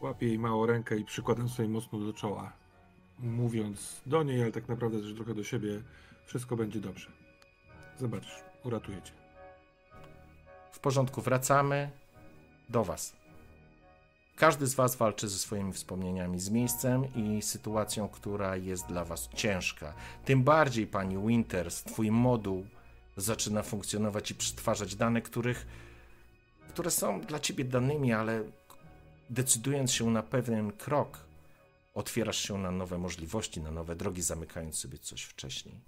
Łapię 0.00 0.26
jej 0.26 0.38
małą 0.38 0.66
rękę 0.66 0.96
i 0.96 1.04
przykładam 1.04 1.48
sobie 1.48 1.68
mocno 1.68 1.98
do 1.98 2.12
czoła, 2.12 2.52
mówiąc 3.18 4.00
do 4.06 4.22
niej, 4.22 4.42
ale 4.42 4.52
tak 4.52 4.68
naprawdę 4.68 5.00
też 5.00 5.14
trochę 5.14 5.34
do 5.34 5.44
siebie, 5.44 5.82
wszystko 6.26 6.56
będzie 6.56 6.80
dobrze. 6.80 7.10
Zobaczysz, 7.98 8.42
uratuję 8.64 9.02
cię. 9.02 9.12
W 10.72 10.78
porządku, 10.78 11.22
wracamy 11.22 11.90
do 12.68 12.84
was. 12.84 13.16
Każdy 14.36 14.66
z 14.66 14.74
was 14.74 14.96
walczy 14.96 15.28
ze 15.28 15.38
swoimi 15.38 15.72
wspomnieniami, 15.72 16.40
z 16.40 16.50
miejscem 16.50 17.04
i 17.14 17.42
sytuacją, 17.42 18.08
która 18.08 18.56
jest 18.56 18.86
dla 18.86 19.04
was 19.04 19.28
ciężka. 19.34 19.94
Tym 20.24 20.42
bardziej, 20.42 20.86
pani 20.86 21.26
Winters, 21.26 21.82
twój 21.82 22.10
moduł 22.10 22.66
zaczyna 23.16 23.62
funkcjonować 23.62 24.30
i 24.30 24.34
przetwarzać 24.34 24.96
dane, 24.96 25.22
których, 25.22 25.66
które 26.68 26.90
są 26.90 27.20
dla 27.20 27.40
ciebie 27.40 27.64
danymi, 27.64 28.12
ale 28.12 28.44
decydując 29.30 29.92
się 29.92 30.10
na 30.10 30.22
pewien 30.22 30.72
krok, 30.72 31.26
otwierasz 31.94 32.38
się 32.38 32.58
na 32.58 32.70
nowe 32.70 32.98
możliwości, 32.98 33.60
na 33.60 33.70
nowe 33.70 33.96
drogi, 33.96 34.22
zamykając 34.22 34.78
sobie 34.78 34.98
coś 34.98 35.22
wcześniej. 35.22 35.80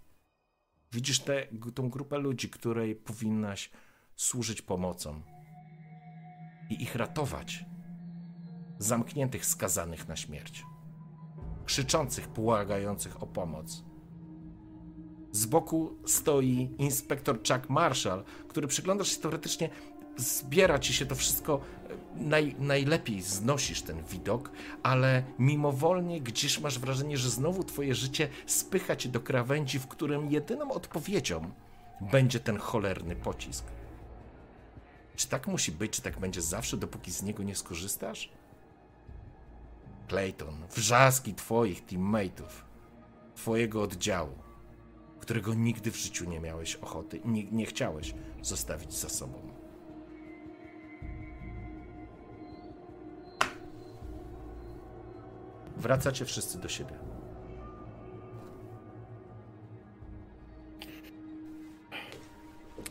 Widzisz 0.92 1.20
tę 1.20 1.46
grupę 1.72 2.18
ludzi, 2.18 2.50
której 2.50 2.96
powinnaś 2.96 3.70
służyć 4.16 4.62
pomocą 4.62 5.22
i 6.70 6.82
ich 6.82 6.94
ratować. 6.94 7.64
Zamkniętych, 8.78 9.46
skazanych 9.46 10.08
na 10.08 10.16
śmierć. 10.16 10.62
Krzyczących, 11.64 12.28
błagających 12.28 13.22
o 13.22 13.26
pomoc. 13.26 13.87
Z 15.32 15.46
boku 15.46 15.96
stoi 16.06 16.70
inspektor 16.78 17.38
Chuck 17.38 17.68
Marshall, 17.68 18.24
który 18.48 18.66
przyglądasz 18.66 19.08
się 19.08 19.20
teoretycznie, 19.20 19.70
zbiera 20.16 20.78
ci 20.78 20.92
się 20.92 21.06
to 21.06 21.14
wszystko, 21.14 21.60
e, 21.90 22.22
naj, 22.22 22.54
najlepiej 22.58 23.22
znosisz 23.22 23.82
ten 23.82 24.02
widok, 24.04 24.50
ale 24.82 25.22
mimowolnie 25.38 26.20
gdzieś 26.20 26.60
masz 26.60 26.78
wrażenie, 26.78 27.16
że 27.16 27.30
znowu 27.30 27.64
twoje 27.64 27.94
życie 27.94 28.28
spycha 28.46 28.96
cię 28.96 29.08
do 29.08 29.20
krawędzi, 29.20 29.78
w 29.78 29.86
którym 29.86 30.30
jedyną 30.30 30.72
odpowiedzią 30.72 31.50
będzie 32.00 32.40
ten 32.40 32.58
cholerny 32.58 33.16
pocisk. 33.16 33.64
Czy 35.16 35.28
tak 35.28 35.46
musi 35.46 35.72
być, 35.72 35.92
czy 35.92 36.02
tak 36.02 36.20
będzie 36.20 36.42
zawsze, 36.42 36.76
dopóki 36.76 37.12
z 37.12 37.22
niego 37.22 37.42
nie 37.42 37.54
skorzystasz? 37.54 38.30
Clayton, 40.08 40.54
wrzaski 40.74 41.34
twoich 41.34 41.86
teammateów, 41.86 42.64
twojego 43.34 43.82
oddziału, 43.82 44.32
którego 45.18 45.54
nigdy 45.54 45.90
w 45.90 45.96
życiu 45.96 46.30
nie 46.30 46.40
miałeś 46.40 46.76
ochoty 46.76 47.16
i 47.16 47.28
nie, 47.28 47.44
nie 47.44 47.66
chciałeś 47.66 48.14
zostawić 48.42 48.94
za 48.94 49.08
sobą. 49.08 49.38
Wracacie 55.76 56.24
wszyscy 56.24 56.58
do 56.58 56.68
siebie. 56.68 56.94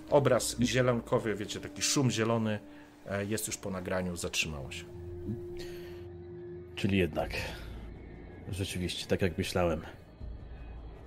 Obraz 0.09 0.55
zielonkowy, 0.61 1.35
wiecie, 1.35 1.59
taki 1.59 1.81
szum 1.81 2.11
zielony 2.11 2.59
e, 3.05 3.25
jest 3.25 3.47
już 3.47 3.57
po 3.57 3.69
nagraniu, 3.69 4.15
zatrzymało 4.15 4.71
się. 4.71 4.85
Czyli 6.75 6.97
jednak. 6.97 7.31
Rzeczywiście, 8.51 9.07
tak 9.07 9.21
jak 9.21 9.37
myślałem. 9.37 9.81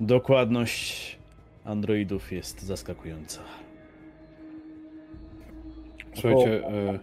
Dokładność 0.00 1.18
androidów 1.64 2.32
jest 2.32 2.62
zaskakująca. 2.62 3.40
Słuchajcie, 6.14 6.66
e, 6.66 6.98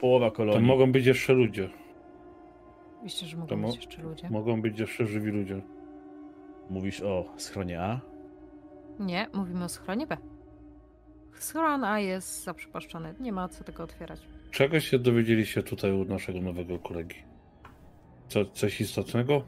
połowa 0.00 0.30
kolonii. 0.30 0.60
To 0.60 0.66
mogą 0.66 0.92
być 0.92 1.06
jeszcze 1.06 1.32
ludzie. 1.32 1.68
Myślę, 3.02 3.28
że 3.28 3.36
mogą 3.36 3.62
być 3.62 3.76
jeszcze 3.76 4.02
ludzie. 4.02 4.30
Mogą 4.30 4.62
być 4.62 4.78
jeszcze 4.78 5.06
żywi 5.06 5.30
ludzie. 5.30 5.60
Mówisz 6.70 7.00
o 7.00 7.24
schronie 7.36 7.82
A? 7.82 8.00
Nie, 8.98 9.26
mówimy 9.34 9.64
o 9.64 9.68
schronie 9.68 10.06
B. 10.06 10.16
Schron 11.34 11.84
A 11.84 12.00
jest 12.00 12.44
zaprzepaszczony. 12.44 13.14
Nie 13.20 13.32
ma 13.32 13.48
co 13.48 13.64
tego 13.64 13.82
otwierać. 13.82 14.20
Czego 14.50 14.80
się 14.80 14.98
dowiedzieliście 14.98 15.62
tutaj 15.62 15.92
u 15.92 16.04
naszego 16.04 16.40
nowego 16.40 16.78
kolegi? 16.78 17.16
Co, 18.28 18.44
coś 18.44 18.80
istotnego? 18.80 19.42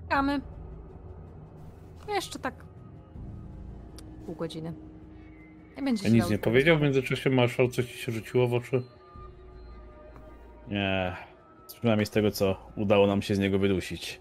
Czekamy. 0.00 0.40
Jeszcze 2.08 2.38
tak 2.38 2.64
pół 4.26 4.34
godziny. 4.34 4.72
Nie 5.76 5.82
będzie 5.82 6.06
A 6.06 6.10
nic 6.10 6.30
nie 6.30 6.38
powiedział 6.38 6.78
w 6.78 6.82
międzyczasie? 6.82 7.30
Marszał 7.30 7.68
coś 7.68 7.92
ci 7.92 7.98
się 7.98 8.12
rzuciło 8.12 8.48
w 8.48 8.54
oczy? 8.54 8.82
Nie. 10.68 11.16
Przynajmniej 11.66 12.06
z 12.06 12.10
tego, 12.10 12.30
co 12.30 12.56
udało 12.76 13.06
nam 13.06 13.22
się 13.22 13.34
z 13.34 13.38
niego 13.38 13.58
wydusić. 13.58 14.20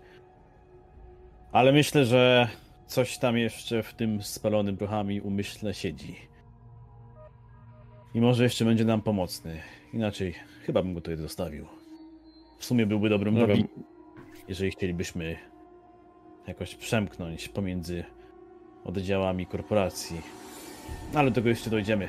Ale 1.51 1.72
myślę, 1.73 2.05
że 2.05 2.47
coś 2.85 3.18
tam 3.18 3.38
jeszcze 3.38 3.84
w 3.84 3.93
tym 3.93 4.22
spalonym 4.22 4.77
prochami 4.77 5.22
umyśle 5.22 5.73
siedzi. 5.73 6.15
I 8.14 8.22
może 8.22 8.43
jeszcze 8.43 8.65
będzie 8.65 8.85
nam 8.85 9.01
pomocny. 9.01 9.61
Inaczej 9.93 10.35
chyba 10.61 10.84
bym 10.84 10.93
go 10.93 11.01
tutaj 11.01 11.18
zostawił. 11.18 11.68
W 12.59 12.65
sumie 12.65 12.85
byłby 12.85 13.09
dobrym 13.09 13.34
no 13.38 13.47
jeżeli 14.47 14.72
chcielibyśmy 14.72 15.38
jakoś 16.48 16.76
przemknąć 16.76 17.49
pomiędzy 17.49 18.03
oddziałami 18.86 19.45
korporacji. 19.45 20.22
Ale 21.14 21.30
do 21.30 21.36
tego 21.36 21.49
jeszcze 21.49 21.69
dojdziemy. 21.69 22.07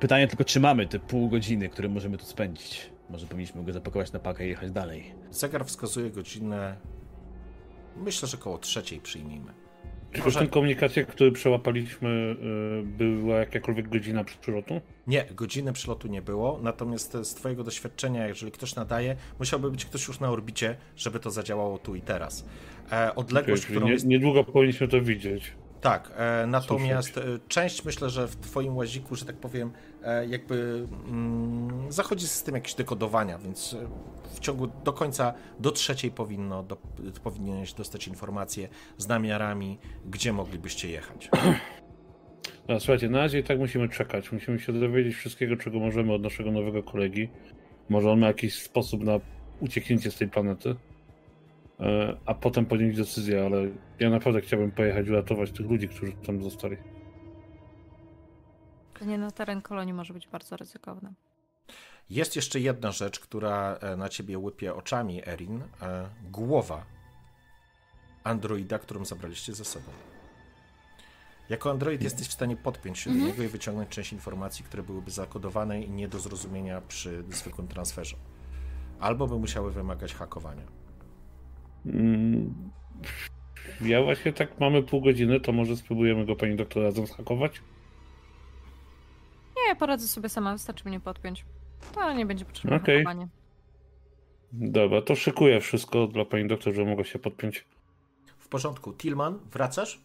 Pytanie 0.00 0.28
tylko, 0.28 0.44
czy 0.44 0.60
mamy 0.60 0.86
te 0.86 0.98
pół 0.98 1.28
godziny, 1.28 1.68
które 1.68 1.88
możemy 1.88 2.18
tu 2.18 2.24
spędzić. 2.24 2.90
Może 3.10 3.26
powinniśmy 3.26 3.64
go 3.64 3.72
zapakować 3.72 4.12
na 4.12 4.18
pakę 4.18 4.46
i 4.46 4.48
jechać 4.48 4.70
dalej. 4.70 5.14
Zegar 5.30 5.66
wskazuje 5.66 6.10
godzinę. 6.10 6.76
Myślę, 7.96 8.28
że 8.28 8.36
koło 8.36 8.58
trzeciej 8.58 9.00
przyjmijmy. 9.00 9.59
Czy 10.12 10.18
Może... 10.18 10.38
w 10.38 10.42
tym 10.42 10.48
komunikacie, 10.50 11.04
który 11.04 11.32
przełapaliśmy, 11.32 12.36
yy, 12.40 12.82
była 12.82 13.36
jakakolwiek 13.36 13.88
godzina 13.88 14.24
przylotu? 14.24 14.80
Nie, 15.06 15.24
godziny 15.30 15.72
przylotu 15.72 16.08
nie 16.08 16.22
było, 16.22 16.60
natomiast 16.62 17.12
z 17.22 17.34
twojego 17.34 17.64
doświadczenia, 17.64 18.26
jeżeli 18.26 18.52
ktoś 18.52 18.74
nadaje, 18.74 19.16
musiałby 19.38 19.70
być 19.70 19.84
ktoś 19.84 20.08
już 20.08 20.20
na 20.20 20.30
orbicie, 20.30 20.76
żeby 20.96 21.20
to 21.20 21.30
zadziałało 21.30 21.78
tu 21.78 21.94
i 21.94 22.00
teraz. 22.00 22.44
E, 22.92 23.14
odległość, 23.14 23.64
okay, 23.64 23.76
którą... 23.76 23.88
Nie, 23.88 23.96
niedługo 24.04 24.44
powinniśmy 24.44 24.88
to 24.88 25.00
widzieć. 25.00 25.52
Tak, 25.80 26.12
e, 26.16 26.46
natomiast 26.46 27.18
e, 27.18 27.22
część 27.48 27.84
myślę, 27.84 28.10
że 28.10 28.28
w 28.28 28.36
twoim 28.36 28.76
łaziku, 28.76 29.16
że 29.16 29.24
tak 29.24 29.36
powiem, 29.36 29.72
e, 30.04 30.26
jakby 30.26 30.86
mm, 31.08 31.92
zachodzi 31.92 32.26
system 32.26 32.54
jakiegoś 32.54 32.74
dekodowania, 32.74 33.38
więc 33.38 33.74
e, 33.74 33.88
w 34.34 34.40
ciągu 34.40 34.66
do 34.66 34.92
końca, 34.92 35.34
do 35.58 35.70
trzeciej 35.70 36.10
powinno, 36.10 36.62
do, 36.62 36.76
powinieneś 37.24 37.72
dostać 37.72 38.08
informacje 38.08 38.68
z 38.98 39.08
namiarami, 39.08 39.78
gdzie 40.10 40.32
moglibyście 40.32 40.90
jechać. 40.90 41.28
No, 42.68 42.80
słuchajcie, 42.80 43.08
na 43.08 43.18
razie 43.18 43.38
i 43.38 43.44
tak 43.44 43.58
musimy 43.58 43.88
czekać. 43.88 44.32
Musimy 44.32 44.58
się 44.58 44.72
dowiedzieć 44.72 45.14
wszystkiego, 45.14 45.56
czego 45.56 45.78
możemy 45.78 46.12
od 46.12 46.22
naszego 46.22 46.50
nowego 46.50 46.82
kolegi. 46.82 47.28
Może 47.88 48.10
on 48.10 48.18
ma 48.18 48.26
jakiś 48.26 48.62
sposób 48.62 49.04
na 49.04 49.20
ucieknięcie 49.60 50.10
z 50.10 50.16
tej 50.16 50.28
planety. 50.28 50.76
E, 51.80 52.16
a 52.26 52.34
potem 52.34 52.66
podjąć 52.66 52.96
decyzję, 52.96 53.46
ale 53.46 53.68
ja 54.00 54.10
naprawdę 54.10 54.40
chciałbym 54.40 54.70
pojechać 54.70 55.08
uratować 55.08 55.50
tych 55.50 55.70
ludzi, 55.70 55.88
którzy 55.88 56.12
tam 56.12 56.42
zostali. 56.42 56.76
Nie 59.06 59.18
na 59.18 59.30
teren 59.30 59.62
kolonii 59.62 59.94
może 59.94 60.14
być 60.14 60.28
bardzo 60.28 60.56
ryzykowne. 60.56 61.12
Jest 62.10 62.36
jeszcze 62.36 62.60
jedna 62.60 62.92
rzecz, 62.92 63.20
która 63.20 63.78
e, 63.80 63.96
na 63.96 64.08
ciebie 64.08 64.38
łypie 64.38 64.74
oczami, 64.74 65.28
Erin. 65.28 65.62
E, 65.82 66.08
głowa 66.30 66.86
androida, 68.24 68.78
którą 68.78 69.04
zabraliście 69.04 69.54
ze 69.54 69.64
sobą. 69.64 69.90
Jako 71.48 71.70
android 71.70 72.02
jesteś 72.02 72.28
w 72.28 72.32
stanie 72.32 72.56
podpiąć 72.56 72.98
się 72.98 73.10
do 73.10 73.16
mhm. 73.16 73.30
niego 73.30 73.42
i 73.42 73.48
wyciągnąć 73.48 73.88
część 73.88 74.12
informacji, 74.12 74.64
które 74.64 74.82
byłyby 74.82 75.10
zakodowane 75.10 75.82
i 75.82 75.90
nie 75.90 76.08
do 76.08 76.18
zrozumienia 76.18 76.80
przy 76.80 77.24
zwykłym 77.30 77.68
transferze. 77.68 78.16
Albo 79.00 79.26
by 79.26 79.38
musiały 79.38 79.72
wymagać 79.72 80.14
hakowania. 80.14 80.79
Mm, 81.86 82.54
ja 83.80 84.02
właśnie 84.02 84.32
tak 84.32 84.60
mamy 84.60 84.82
pół 84.82 85.00
godziny, 85.00 85.40
to 85.40 85.52
może 85.52 85.76
spróbujemy 85.76 86.26
go 86.26 86.36
pani 86.36 86.56
doktor 86.56 86.82
razem 86.82 87.06
zhakować? 87.06 87.62
Nie, 89.56 89.76
poradzę 89.76 90.08
sobie 90.08 90.28
sama, 90.28 90.52
wystarczy 90.52 90.88
mnie 90.88 91.00
podpiąć. 91.00 91.44
To 91.94 92.12
nie 92.12 92.26
będzie 92.26 92.44
potrzebne 92.44 92.76
okay. 92.76 92.96
hakowanie. 92.96 93.28
Dobra, 94.52 95.02
to 95.02 95.16
szykuję 95.16 95.60
wszystko 95.60 96.06
dla 96.06 96.24
pani 96.24 96.48
doktor, 96.48 96.74
że 96.74 96.84
mogę 96.84 97.04
się 97.04 97.18
podpiąć. 97.18 97.64
W 98.38 98.48
porządku. 98.48 98.92
Tilman, 98.92 99.38
wracasz? 99.52 100.00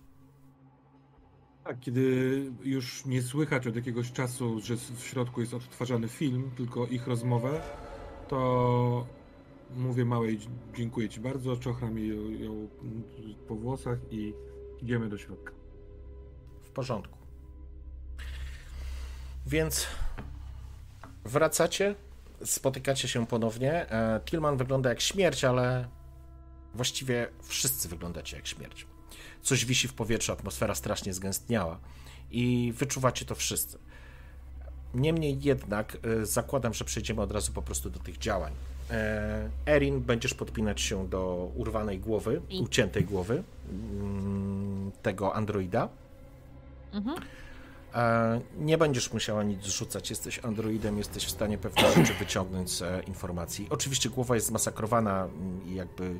Tak, 1.64 1.80
kiedy 1.80 2.42
już 2.64 3.06
nie 3.06 3.22
słychać 3.22 3.68
od 3.68 3.76
jakiegoś 3.76 4.12
czasu, 4.12 4.60
że 4.60 4.76
w 4.76 5.00
środku 5.00 5.42
jest 5.42 5.54
odtwarzany 5.54 6.08
film, 6.08 6.52
tylko 6.58 6.88
ich 6.88 7.08
rozmowę, 7.08 7.62
to 8.28 9.08
mówię 9.76 10.06
małej, 10.06 10.40
dziękuję 10.74 11.10
ci 11.10 11.20
bardzo, 11.20 11.58
czochram 11.58 11.98
jej 11.98 12.44
ją 12.44 12.68
po 13.48 13.56
włosach 13.56 14.00
i 14.12 14.34
idziemy 14.82 15.10
do 15.10 15.18
środka. 15.18 15.52
W 16.64 16.70
porządku. 16.70 17.18
Więc 19.48 19.88
wracacie, 21.26 21.96
spotykacie 22.46 23.08
się 23.08 23.28
ponownie. 23.28 23.92
E, 23.92 24.20
Tillman 24.26 24.58
wygląda 24.58 24.90
jak 24.90 25.02
śmierć, 25.02 25.44
ale 25.44 25.88
właściwie 26.74 27.28
wszyscy 27.44 27.90
wyglądacie 27.90 28.38
jak 28.38 28.48
śmierć. 28.48 28.88
Coś 29.42 29.66
wisi 29.66 29.88
w 29.88 29.94
powietrzu, 29.94 30.32
atmosfera 30.32 30.76
strasznie 30.76 31.14
zgęstniała 31.14 31.80
i 32.32 32.74
wyczuwacie 32.78 33.26
to 33.26 33.36
wszyscy. 33.36 33.80
Niemniej 34.94 35.42
jednak 35.42 35.98
e, 36.22 36.26
zakładam, 36.26 36.74
że 36.74 36.86
przejdziemy 36.86 37.22
od 37.22 37.32
razu 37.32 37.52
po 37.52 37.62
prostu 37.62 37.90
do 37.90 38.00
tych 38.00 38.18
działań. 38.18 38.54
E, 38.92 39.50
Erin, 39.66 40.02
będziesz 40.02 40.34
podpinać 40.34 40.82
się 40.82 41.08
do 41.08 41.52
urwanej 41.56 42.00
głowy, 42.00 42.42
uciętej 42.62 43.04
głowy 43.04 43.44
mm, 43.70 44.92
tego 45.02 45.36
androida. 45.36 45.90
Mhm. 46.94 47.18
E, 47.94 48.42
nie 48.58 48.78
będziesz 48.78 49.14
musiała 49.14 49.44
nic 49.44 49.64
zrzucać, 49.64 50.10
jesteś 50.10 50.40
androidem, 50.40 50.98
jesteś 50.98 51.26
w 51.26 51.32
stanie 51.32 51.58
pewne 51.58 51.92
rzeczy 51.96 52.14
wyciągnąć 52.14 52.70
z 52.70 52.82
e, 52.82 53.02
informacji. 53.08 53.68
Oczywiście 53.70 54.10
głowa 54.10 54.36
jest 54.36 54.48
zmasakrowana 54.48 55.26
mm, 55.26 55.68
i 55.68 55.76
jakby 55.76 56.20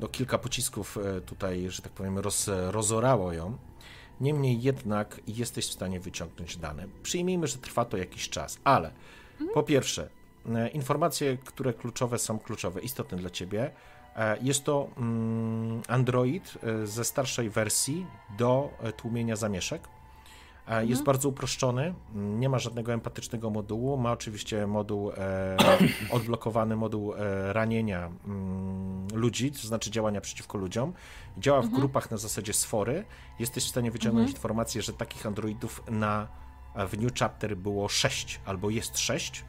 do 0.00 0.08
kilka 0.08 0.38
pocisków 0.38 0.98
tutaj, 1.26 1.70
że 1.70 1.82
tak 1.82 1.92
powiem, 1.92 2.18
roz, 2.18 2.50
rozorało 2.70 3.32
ją. 3.32 3.58
Niemniej 4.20 4.62
jednak 4.62 5.20
jesteś 5.26 5.66
w 5.66 5.72
stanie 5.72 6.00
wyciągnąć 6.00 6.56
dane. 6.56 6.86
Przyjmijmy, 7.02 7.46
że 7.46 7.58
trwa 7.58 7.84
to 7.84 7.96
jakiś 7.96 8.28
czas, 8.28 8.58
ale 8.64 8.90
po 9.54 9.62
pierwsze, 9.62 10.08
informacje, 10.72 11.36
które 11.36 11.74
kluczowe 11.74 12.18
są 12.18 12.38
kluczowe, 12.38 12.80
istotne 12.80 13.18
dla 13.18 13.30
ciebie. 13.30 13.70
E, 14.16 14.36
jest 14.42 14.64
to 14.64 14.88
mm, 14.96 15.82
Android 15.88 16.58
e, 16.62 16.86
ze 16.86 17.04
starszej 17.04 17.50
wersji 17.50 18.06
do 18.38 18.70
tłumienia 18.96 19.36
zamieszek. 19.36 19.88
Jest 20.68 21.00
mhm. 21.00 21.04
bardzo 21.04 21.28
uproszczony, 21.28 21.94
nie 22.14 22.48
ma 22.48 22.58
żadnego 22.58 22.92
empatycznego 22.92 23.50
modułu. 23.50 23.96
Ma 23.96 24.12
oczywiście 24.12 24.66
moduł 24.66 25.10
e, 25.10 25.56
odblokowany, 26.16 26.76
moduł 26.76 27.14
e, 27.14 27.52
ranienia 27.52 28.10
mm, 28.24 29.06
ludzi, 29.14 29.52
to 29.52 29.58
znaczy 29.58 29.90
działania 29.90 30.20
przeciwko 30.20 30.58
ludziom. 30.58 30.92
Działa 31.38 31.60
w 31.60 31.64
mhm. 31.64 31.80
grupach 31.80 32.10
na 32.10 32.16
zasadzie 32.16 32.52
sfory. 32.52 33.04
Jesteś 33.38 33.64
w 33.64 33.68
stanie 33.68 33.90
wyciągnąć 33.90 34.26
mhm. 34.26 34.36
informację, 34.36 34.82
że 34.82 34.92
takich 34.92 35.26
androidów 35.26 35.82
na, 35.90 36.28
w 36.88 36.98
New 36.98 37.12
Chapter 37.18 37.56
było 37.56 37.88
6 37.88 38.40
albo 38.44 38.70
jest 38.70 38.98
6. 38.98 39.44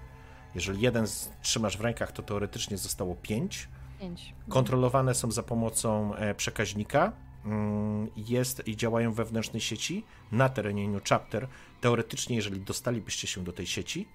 Jeżeli 0.55 0.81
jeden 0.81 1.05
trzymasz 1.41 1.77
w 1.77 1.81
rękach, 1.81 2.11
to 2.11 2.23
teoretycznie 2.23 2.77
zostało 2.77 3.15
5. 3.15 3.67
5. 3.99 4.33
Kontrolowane 4.49 5.15
są 5.15 5.31
za 5.31 5.43
pomocą 5.43 6.15
e, 6.15 6.35
przekaźnika 6.35 7.11
Mm, 7.45 8.09
jest 8.15 8.67
i 8.67 8.77
działają 8.77 9.11
we 9.11 9.23
wewnętrznej 9.23 9.61
sieci 9.61 10.05
na 10.31 10.49
terenie 10.49 10.87
New 10.87 11.03
Chapter. 11.03 11.47
Teoretycznie, 11.81 12.35
jeżeli 12.35 12.61
dostalibyście 12.61 13.27
się 13.27 13.43
do 13.43 13.53
tej 13.53 13.67
sieci, 13.67 14.07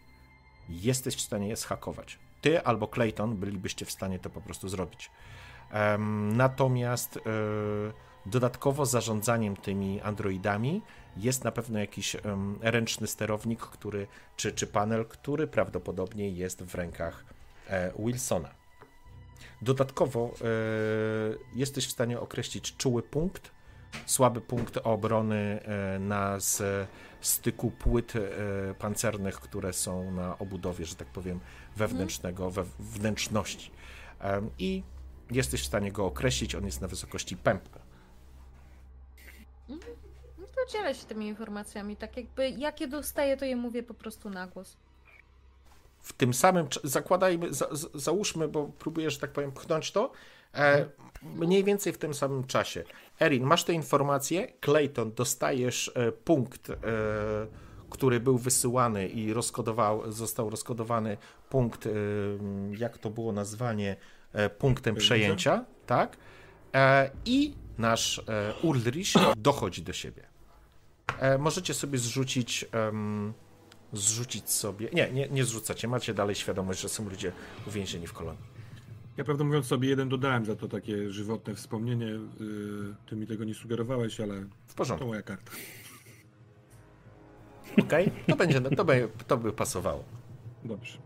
jesteś 0.68 1.16
w 1.16 1.20
stanie 1.20 1.48
je 1.48 1.56
zhakować. 1.56 2.18
Ty 2.40 2.62
albo 2.62 2.88
Clayton 2.88 3.36
bylibyście 3.36 3.84
w 3.84 3.90
stanie 3.90 4.18
to 4.18 4.30
po 4.30 4.40
prostu 4.40 4.68
zrobić. 4.68 5.10
Natomiast 6.32 7.16
e, 7.16 7.20
dodatkowo 8.26 8.86
zarządzaniem 8.86 9.56
tymi 9.56 10.00
androidami 10.00 10.82
jest 11.18 11.44
na 11.44 11.52
pewno 11.52 11.78
jakiś 11.78 12.16
ręczny 12.60 13.06
sterownik, 13.06 13.60
który, 13.60 14.06
czy, 14.36 14.52
czy 14.52 14.66
panel, 14.66 15.06
który 15.06 15.46
prawdopodobnie 15.46 16.30
jest 16.30 16.62
w 16.62 16.74
rękach 16.74 17.24
e, 17.66 17.92
Wilsona. 17.98 18.54
Dodatkowo 19.62 20.34
e, 20.40 20.44
jesteś 21.54 21.86
w 21.86 21.90
stanie 21.90 22.20
określić 22.20 22.76
czuły 22.76 23.02
punkt, 23.02 23.50
słaby 24.06 24.40
punkt 24.40 24.78
obrony 24.84 25.60
e, 25.62 25.98
na 25.98 26.40
z, 26.40 26.62
styku 27.20 27.70
płyt 27.70 28.12
pancernych, 28.78 29.40
które 29.40 29.72
są 29.72 30.12
na 30.12 30.38
obudowie, 30.38 30.84
że 30.84 30.96
tak 30.96 31.08
powiem, 31.08 31.40
wewnętrznego, 31.76 32.50
we 32.50 32.64
wnętrzności. 32.78 33.70
I 34.58 34.82
jesteś 35.30 35.62
w 35.62 35.66
stanie 35.66 35.92
go 35.92 36.06
określić, 36.06 36.54
on 36.54 36.64
jest 36.64 36.80
na 36.80 36.88
wysokości 36.88 37.36
pępka. 37.36 37.77
Dzielę 40.72 40.94
się 40.94 41.06
tymi 41.06 41.26
informacjami, 41.26 41.96
tak 41.96 42.16
jakby 42.16 42.50
jakie 42.50 42.88
dostaję, 42.88 43.36
to 43.36 43.44
je 43.44 43.56
mówię 43.56 43.82
po 43.82 43.94
prostu 43.94 44.30
na 44.30 44.46
głos 44.46 44.76
w 46.02 46.12
tym 46.12 46.34
samym, 46.34 46.66
zakładajmy, 46.84 47.54
za, 47.54 47.68
załóżmy, 47.94 48.48
bo 48.48 48.70
próbuję, 48.78 49.10
że 49.10 49.18
tak 49.18 49.30
powiem, 49.30 49.52
pchnąć 49.52 49.92
to, 49.92 50.12
e, 50.54 50.86
mniej 51.22 51.64
więcej 51.64 51.92
w 51.92 51.98
tym 51.98 52.14
samym 52.14 52.44
czasie. 52.44 52.84
Erin, 53.20 53.44
masz 53.44 53.64
te 53.64 53.72
informacje, 53.72 54.52
Clayton, 54.60 55.12
dostajesz 55.12 55.92
e, 55.94 56.12
punkt, 56.12 56.70
e, 56.70 56.76
który 57.90 58.20
był 58.20 58.38
wysyłany 58.38 59.08
i 59.08 59.32
rozkodował, 59.32 60.12
został 60.12 60.50
rozkodowany 60.50 61.16
punkt, 61.50 61.86
e, 61.86 61.90
jak 62.78 62.98
to 62.98 63.10
było 63.10 63.32
nazwanie, 63.32 63.96
e, 64.32 64.50
punktem 64.50 64.94
przejęcia, 64.94 65.64
tak? 65.86 66.16
E, 66.74 67.10
I 67.24 67.54
nasz 67.78 68.22
Ulrich 68.62 69.12
dochodzi 69.36 69.82
do 69.82 69.92
siebie. 69.92 70.27
Możecie 71.38 71.74
sobie 71.74 71.98
zrzucić 71.98 72.66
zrzucić 73.92 74.50
sobie. 74.50 74.88
Nie, 74.92 75.10
nie, 75.10 75.28
nie 75.28 75.44
zrzucacie, 75.44 75.88
macie 75.88 76.14
dalej 76.14 76.34
świadomość, 76.34 76.80
że 76.80 76.88
są 76.88 77.08
ludzie 77.08 77.32
uwięzieni 77.66 78.06
w 78.06 78.12
kolonii. 78.12 78.58
Ja 79.16 79.24
prawdę 79.24 79.44
mówiąc 79.44 79.66
sobie 79.66 79.88
jeden 79.88 80.08
dodałem 80.08 80.44
za 80.44 80.56
to 80.56 80.68
takie 80.68 81.10
żywotne 81.10 81.54
wspomnienie. 81.54 82.06
Yy, 82.06 82.94
ty 83.06 83.16
mi 83.16 83.26
tego 83.26 83.44
nie 83.44 83.54
sugerowałeś, 83.54 84.20
ale 84.20 84.44
w 84.66 84.74
porządku. 84.74 85.04
to 85.04 85.08
moja 85.08 85.22
karta. 85.22 85.52
Okej, 87.78 88.06
okay? 88.06 88.24
to 88.26 88.36
będzie, 88.36 88.60
to 88.60 88.84
by, 88.84 89.08
to 89.26 89.36
by 89.36 89.52
pasowało. 89.52 90.04
Dobrze. 90.64 90.98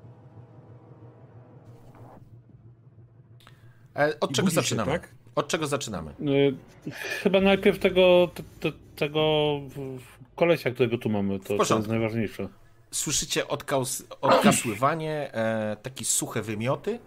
E, 3.97 4.21
od 4.21 4.31
I 4.31 4.35
czego 4.35 4.51
zaczynamy? 4.51 4.93
Się, 4.93 4.99
tak? 4.99 5.22
Od 5.35 5.49
czego 5.49 5.67
zaczynamy? 5.67 6.11
E, 6.11 6.93
chyba 7.23 7.41
najpierw 7.41 7.79
tego, 7.79 8.31
te, 8.61 8.73
tego 8.97 9.53
kolesia, 10.37 10.71
którego 10.71 10.99
tu 10.99 11.09
mamy, 11.09 11.39
to, 11.39 11.57
to 11.57 11.77
jest 11.77 11.89
najważniejsze 11.89 12.49
słyszycie 12.93 13.49
odkaus, 13.49 14.03
odkasływanie, 14.21 15.35
e, 15.35 15.77
takie 15.83 16.05
suche 16.05 16.43
wymioty, 16.43 16.99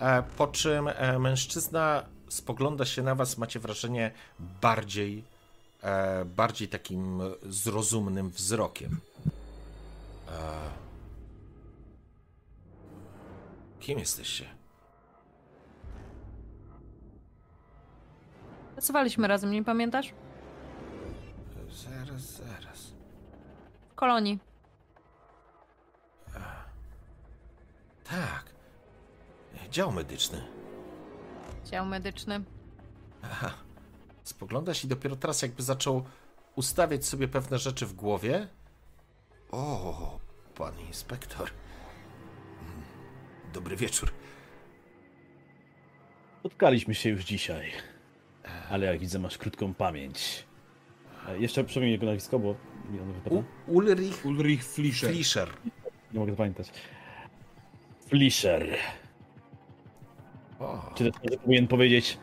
e, 0.00 0.22
po 0.22 0.46
czym 0.46 0.88
e, 0.88 1.18
mężczyzna 1.18 2.04
spogląda 2.28 2.84
się 2.84 3.02
na 3.02 3.14
was, 3.14 3.38
macie 3.38 3.60
wrażenie 3.60 4.10
bardziej, 4.60 5.24
e, 5.82 6.24
bardziej 6.24 6.68
takim 6.68 7.20
zrozumnym 7.42 8.30
wzrokiem. 8.30 9.00
E, 10.28 10.32
kim 13.80 13.98
jesteście? 13.98 14.57
Pracowaliśmy 18.78 19.28
razem, 19.28 19.50
nie 19.50 19.64
pamiętasz? 19.64 20.12
Zaraz, 21.70 22.20
zaraz. 22.20 22.92
W 23.90 23.94
kolonii. 23.94 24.38
Tak. 28.04 28.44
Dział 29.70 29.92
medyczny. 29.92 30.42
Dział 31.64 31.86
medyczny. 31.86 32.40
Aha. 33.22 33.50
Spoglądasz 34.22 34.84
i 34.84 34.88
dopiero 34.88 35.16
teraz 35.16 35.42
jakby 35.42 35.62
zaczął 35.62 36.04
ustawiać 36.56 37.06
sobie 37.06 37.28
pewne 37.28 37.58
rzeczy 37.58 37.86
w 37.86 37.92
głowie. 37.92 38.48
O, 39.50 40.18
pan 40.54 40.80
inspektor. 40.80 41.50
Hmm. 42.60 42.82
Dobry 43.52 43.76
wieczór. 43.76 44.12
Spotkaliśmy 46.40 46.94
się 46.94 47.08
już 47.08 47.24
dzisiaj. 47.24 47.72
Ale 48.70 48.86
jak 48.86 48.98
widzę, 48.98 49.18
masz 49.18 49.38
krótką 49.38 49.74
pamięć. 49.74 50.44
E, 51.28 51.38
jeszcze 51.38 51.64
przypomnij 51.64 51.92
jego 51.92 52.06
nazwisko, 52.06 52.38
bo 52.38 52.54
mi 52.90 53.00
ono 53.00 53.12
wypada. 53.12 53.42
Ulrich, 53.66 54.26
Ulrich 54.26 54.64
Flischer. 54.64 55.10
Flischer. 55.10 55.48
Nie 56.12 56.20
mogę 56.20 56.32
zapamiętać. 56.32 56.70
Flisher. 58.06 58.76
Czy 60.94 61.12
to 61.12 61.38
powinien 61.38 61.68
powiedzieć 61.68 62.18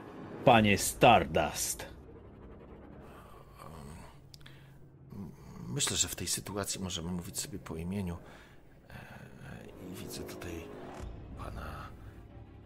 panie 0.45 0.77
Stardust? 0.77 1.85
Myślę, 5.68 5.97
że 5.97 6.07
w 6.07 6.15
tej 6.15 6.27
sytuacji 6.27 6.81
możemy 6.81 7.11
mówić 7.11 7.39
sobie 7.39 7.60
po 7.60 7.76
imieniu. 7.76 8.18
E, 8.89 8.93
I 9.91 9.95
widzę 9.95 10.22
tutaj 10.22 10.52
pana 11.38 11.88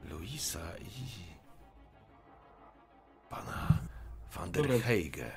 Luisa 0.09 0.77
i 0.77 1.28
pana 3.29 3.79
van 4.35 4.51
der 4.51 4.81
Heige. 4.81 5.31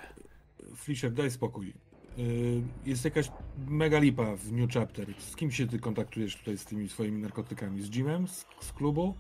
Flisher, 0.77 1.13
daj 1.13 1.31
spokój. 1.31 1.73
Y, 2.19 2.63
jest 2.87 3.05
jakaś 3.05 3.31
mega 3.69 3.99
lipa 3.99 4.37
w 4.37 4.53
New 4.53 4.71
Chapter. 4.73 5.07
Z 5.19 5.37
kim 5.37 5.51
się 5.51 5.67
ty 5.67 5.79
kontaktujesz 5.79 6.37
tutaj 6.37 6.59
z 6.59 6.65
tymi 6.65 6.89
swoimi 6.89 7.23
narkotykami? 7.23 7.83
Z 7.83 7.95
Jimem? 7.97 8.29
Z, 8.29 8.47
z 8.61 8.73
klubu? 8.73 9.15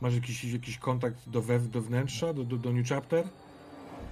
Masz 0.00 0.14
jakiś, 0.14 0.44
jakiś 0.44 0.78
kontakt 0.78 1.28
do, 1.28 1.42
wew, 1.42 1.70
do 1.70 1.82
wnętrza, 1.82 2.32
do, 2.32 2.44
do, 2.44 2.56
do 2.56 2.72
New 2.72 2.88
Chapter? 2.88 3.28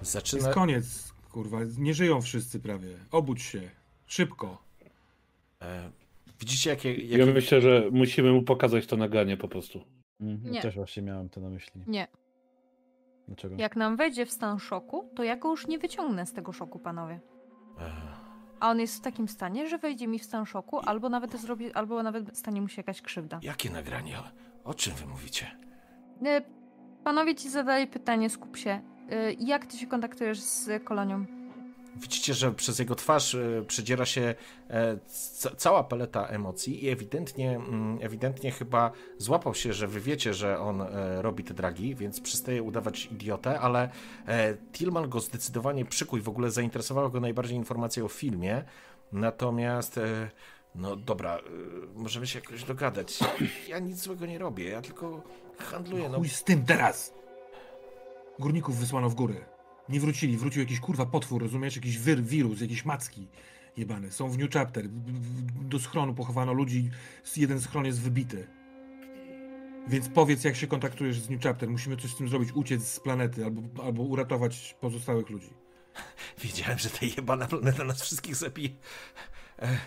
Zaczyna... 0.03 0.43
Jest 0.43 0.55
koniec, 0.55 1.13
kurwa. 1.33 1.59
Nie 1.79 1.95
żyją 1.95 2.21
wszyscy 2.21 2.61
prawie. 2.61 2.89
Obudź 3.11 3.43
się. 3.43 3.71
Szybko. 4.07 4.63
E, 5.63 5.91
widzicie, 6.41 6.71
jakie, 6.71 6.95
jakie... 6.95 7.19
Ja 7.19 7.27
myślę, 7.35 7.61
że 7.61 7.89
musimy 7.93 8.33
mu 8.33 8.43
pokazać 8.43 8.87
to 8.87 8.97
naganie 8.97 9.37
po 9.37 9.49
prostu. 9.49 9.85
Mhm, 10.21 10.53
Nie. 10.53 10.63
Też 10.63 10.75
właśnie 10.75 11.03
miałem 11.03 11.29
to 11.29 11.41
na 11.41 11.51
myśli. 11.51 11.83
Nie. 11.87 12.09
Dlaczego? 13.29 13.55
Jak 13.59 13.77
nam 13.77 13.97
wejdzie 13.97 14.27
w 14.27 14.31
stan 14.31 14.59
szoku, 14.59 15.11
to 15.15 15.23
ja 15.23 15.37
go 15.37 15.51
już 15.51 15.67
nie 15.67 15.79
wyciągnę 15.79 16.27
z 16.27 16.33
tego 16.33 16.53
szoku, 16.53 16.79
panowie. 16.79 17.21
A 18.61 18.71
on 18.71 18.81
jest 18.81 18.97
w 18.97 19.01
takim 19.01 19.29
stanie, 19.29 19.69
że 19.69 19.79
wejdzie 19.79 20.09
mi 20.09 20.19
w 20.19 20.25
stan 20.25 20.47
szoku, 20.47 20.81
albo 20.81 21.09
nawet 21.09 21.41
zrobi, 21.41 21.73
albo 21.73 22.03
nawet 22.03 22.39
stanie 22.39 22.61
mu 22.63 22.69
się 22.69 22.81
jakaś 22.81 23.03
krzywda. 23.03 23.39
Jakie 23.43 23.71
nagranie? 23.71 24.17
O 24.65 24.75
czym 24.75 24.95
wy 24.95 25.07
mówicie? 25.07 25.47
E, 26.25 26.43
panowie 27.05 27.35
ci 27.35 27.51
zadali 27.51 27.87
pytanie, 27.87 28.31
skup 28.31 28.57
się. 28.57 28.81
E, 29.11 29.33
jak 29.33 29.67
ty 29.67 29.77
się 29.77 29.87
kontaktujesz 29.87 30.41
z 30.41 30.85
kolonią? 30.85 31.25
Widzicie, 32.01 32.35
że 32.35 32.53
przez 32.53 32.79
jego 32.79 32.95
twarz 32.95 33.35
e, 33.35 33.65
przedziera 33.67 34.07
się 34.07 34.35
e, 34.71 34.99
cała 35.57 35.85
paleta 35.85 36.27
emocji 36.27 36.85
i 36.85 36.89
ewidentnie, 36.89 37.57
mm, 37.57 37.99
ewidentnie 38.03 38.51
chyba 38.51 38.93
złapał 39.19 39.55
się, 39.55 39.73
że 39.73 39.87
wy 39.87 40.01
wiecie, 40.01 40.35
że 40.35 40.61
on 40.61 40.83
e, 40.83 41.23
robi 41.23 41.45
te 41.45 41.55
dragi, 41.55 41.95
więc 41.95 42.21
przestaje 42.21 42.63
udawać 42.63 43.07
idiotę, 43.07 43.61
ale 43.61 43.89
Tillman 44.73 45.09
go 45.09 45.21
zdecydowanie 45.21 45.85
przykuł 45.85 46.19
i 46.19 46.23
w 46.23 46.29
ogóle 46.29 46.51
zainteresowała 46.51 47.09
go 47.09 47.21
najbardziej 47.21 47.57
informacja 47.57 48.05
o 48.05 48.09
filmie. 48.09 48.65
Natomiast 49.13 50.01
no 50.75 50.97
dobra, 50.97 51.39
możemy 51.95 52.27
się 52.27 52.39
jakoś 52.39 52.65
dogadać. 52.65 53.19
Ja 53.69 53.79
nic 53.79 53.99
złego 53.99 54.27
nie 54.27 54.39
robię, 54.39 54.69
ja 54.69 54.83
tylko 54.83 55.23
handluję. 55.59 56.09
No, 56.09 56.19
no. 56.19 56.25
z 56.29 56.45
tym 56.45 56.65
teraz! 56.65 57.15
Górników 58.39 58.77
wysłano 58.77 59.11
w 59.11 59.15
górę. 59.15 59.56
Nie 59.89 60.01
wrócili, 60.01 60.37
wrócił 60.37 60.63
jakiś 60.63 60.81
kurwa 60.81 61.07
potwór, 61.07 61.43
rozumiesz? 61.43 61.77
Jakiś 61.77 61.99
wir, 61.99 62.23
wirus, 62.25 62.61
jakieś 62.61 62.85
macki 62.85 63.29
jebane. 63.77 64.11
Są 64.11 64.31
w 64.31 64.39
New 64.39 64.51
Chapter. 64.51 64.89
Do 65.63 65.79
schronu 65.79 66.15
pochowano 66.15 66.53
ludzi, 66.53 66.91
jeden 67.37 67.61
schron 67.61 67.85
jest 67.85 68.01
wybity. 68.01 68.47
Więc 69.89 70.09
powiedz, 70.09 70.45
jak 70.45 70.57
się 70.57 70.67
kontaktujesz 70.67 71.21
z 71.21 71.31
New 71.31 71.43
Chapter. 71.43 71.69
Musimy 71.69 71.97
coś 71.97 72.11
z 72.11 72.17
tym 72.17 72.29
zrobić, 72.29 72.53
uciec 72.53 72.87
z 72.87 73.01
planety 73.01 73.45
albo, 73.45 73.85
albo 73.85 74.03
uratować 74.03 74.77
pozostałych 74.81 75.31
ludzi. 75.31 75.51
Wiedziałem, 76.43 76.79
że 76.79 76.91
ta 76.91 77.07
jebana 77.07 77.47
planeta 77.47 77.85
nas 77.85 78.03
wszystkich 78.03 78.37
zabije. 78.37 78.71
E, 79.59 79.79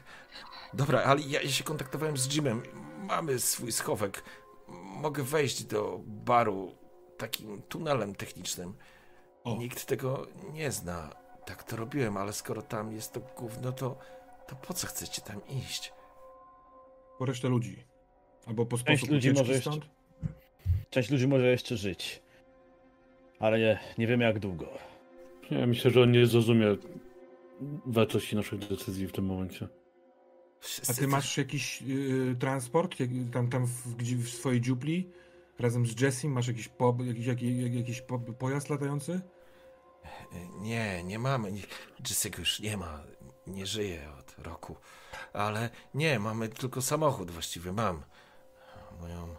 dobra, 0.74 1.04
ale 1.04 1.22
ja 1.22 1.50
się 1.50 1.64
kontaktowałem 1.64 2.18
z 2.18 2.36
Jimem. 2.36 2.62
Mamy 3.08 3.40
swój 3.40 3.72
schowek. 3.72 4.24
Mogę 4.84 5.24
wejść 5.24 5.64
do 5.64 6.02
baru 6.06 6.76
takim 7.18 7.62
tunelem 7.62 8.16
technicznym. 8.16 8.74
O. 9.54 9.58
Nikt 9.58 9.86
tego 9.86 10.28
nie 10.54 10.72
zna. 10.72 11.10
Tak 11.46 11.64
to 11.64 11.76
robiłem, 11.76 12.18
ale 12.18 12.34
skoro 12.34 12.62
tam 12.62 12.92
jest 12.92 13.14
to 13.14 13.20
gówno, 13.38 13.72
to, 13.72 13.98
to 14.48 14.56
po 14.56 14.74
co 14.74 14.88
chcecie 14.88 15.22
tam 15.22 15.42
iść? 15.48 15.94
Po 17.20 17.26
resztę 17.26 17.50
ludzi. 17.50 17.84
Albo 18.46 18.66
po 18.66 18.78
Część 18.78 19.02
sposób 19.02 19.10
ludzi 19.14 19.32
może 19.34 19.54
jeszcze, 19.54 19.72
Część 20.90 21.10
ludzi 21.10 21.28
może 21.28 21.52
jeszcze 21.52 21.78
żyć. 21.78 22.22
Ale 23.40 23.60
nie, 23.60 23.80
nie 23.98 24.08
wiemy 24.08 24.24
jak 24.24 24.40
długo. 24.40 24.70
Ja 25.52 25.68
myślę, 25.68 25.92
że 25.92 26.02
on 26.02 26.12
nie 26.12 26.26
zrozumie 26.26 26.76
wartości 27.86 28.36
naszych 28.36 28.60
decyzji 28.60 29.08
w 29.08 29.12
tym 29.12 29.26
momencie. 29.26 29.68
A 30.90 30.94
ty 30.94 31.08
masz 31.08 31.38
jakiś 31.38 31.82
y, 31.82 32.36
transport 32.40 32.96
tam, 33.32 33.50
tam 33.50 33.66
w, 33.66 34.04
w 34.16 34.30
swojej 34.30 34.62
dziupli? 34.62 35.10
Razem 35.60 35.86
z 35.86 36.02
Jessim 36.02 36.32
masz 36.32 36.48
jakiś, 36.48 36.68
po, 36.68 36.98
jakiś, 37.04 37.26
jakiś, 37.26 37.74
jakiś 37.74 38.02
po, 38.02 38.20
pojazd 38.20 38.70
latający? 38.70 39.22
Nie, 40.60 41.04
nie 41.04 41.20
mamy. 41.20 41.52
Jessiego 42.10 42.40
już 42.40 42.60
nie 42.60 42.78
ma. 42.78 43.04
Nie 43.48 43.66
żyje 43.66 44.12
od 44.20 44.46
roku. 44.46 44.76
Ale 45.34 45.70
nie, 45.94 46.20
mamy 46.20 46.50
tylko 46.50 46.82
samochód 46.82 47.32
właściwie. 47.32 47.72
Mam 47.72 48.04
moją. 49.02 49.36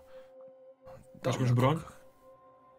Masz 1.25 1.41
już 1.41 1.53
broń? 1.53 1.81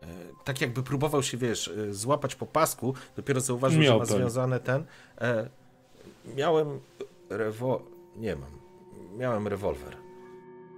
E, 0.01 0.07
tak 0.43 0.61
jakby 0.61 0.83
próbował 0.83 1.23
się, 1.23 1.37
wiesz, 1.37 1.67
e, 1.67 1.93
złapać 1.93 2.35
po 2.35 2.45
pasku, 2.45 2.93
dopiero 3.15 3.41
zauważył, 3.41 3.81
Miał 3.81 3.93
że 3.93 3.99
ma 3.99 4.05
związane 4.05 4.59
ten. 4.59 4.85
E, 5.21 5.49
miałem 6.35 6.79
rewo... 7.29 7.81
Nie 8.15 8.35
mam. 8.35 8.61
Miałem 9.17 9.47
rewolwer. 9.47 9.97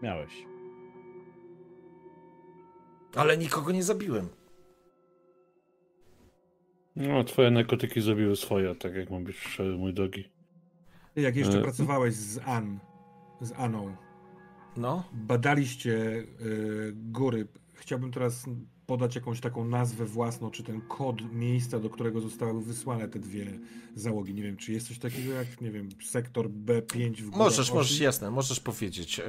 Miałeś. 0.01 0.45
Ale 3.15 3.37
nikogo 3.37 3.71
nie 3.71 3.83
zabiłem. 3.83 4.29
No, 6.95 7.23
twoje 7.23 7.51
narkotyki 7.51 8.01
zrobiły 8.01 8.35
swoje, 8.35 8.75
tak 8.75 8.95
jak 8.95 9.09
mówisz, 9.09 9.61
mój 9.77 9.93
drogi. 9.93 10.29
Jak 11.15 11.35
jeszcze 11.35 11.59
e... 11.59 11.61
pracowałeś 11.61 12.13
z 12.13 12.39
An, 12.45 12.79
z 13.41 13.51
Aną, 13.51 13.95
no. 14.77 15.03
badaliście 15.13 15.91
y, 15.91 16.93
góry. 16.95 17.47
Chciałbym 17.73 18.11
teraz 18.11 18.45
podać 18.85 19.15
jakąś 19.15 19.39
taką 19.39 19.65
nazwę 19.65 20.05
własną, 20.05 20.51
czy 20.51 20.63
ten 20.63 20.81
kod 20.81 21.33
miejsca, 21.33 21.79
do 21.79 21.89
którego 21.89 22.21
zostały 22.21 22.63
wysłane 22.63 23.07
te 23.07 23.19
dwie 23.19 23.45
załogi. 23.95 24.33
Nie 24.33 24.43
wiem, 24.43 24.57
czy 24.57 24.73
jest 24.73 24.87
coś 24.87 24.99
takiego 24.99 25.33
jak, 25.33 25.61
nie 25.61 25.71
wiem, 25.71 25.89
sektor 26.03 26.49
B5 26.49 27.15
w 27.15 27.29
górach 27.29 27.47
Możesz, 27.47 27.73
możesz, 27.73 27.99
jasne, 27.99 28.31
możesz 28.31 28.59
powiedzieć 28.59 29.19
e, 29.19 29.23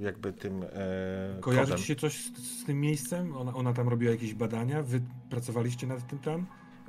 jakby 0.00 0.32
tym 0.32 0.62
e, 0.62 1.38
Kojarzy 1.40 1.74
ci 1.74 1.84
się 1.84 1.96
coś 1.96 2.14
z, 2.14 2.60
z, 2.60 2.64
tym 2.64 2.80
miejscem? 2.80 3.36
Ona, 3.36 3.54
ona 3.54 3.72
tam 3.72 3.88
robiła 3.88 4.12
jakieś 4.12 4.34
badania? 4.34 4.82
Wy 4.82 5.02
pracowaliście 5.30 5.86
nad 5.86 6.06
tym 6.06 6.18
tam? 6.18 6.46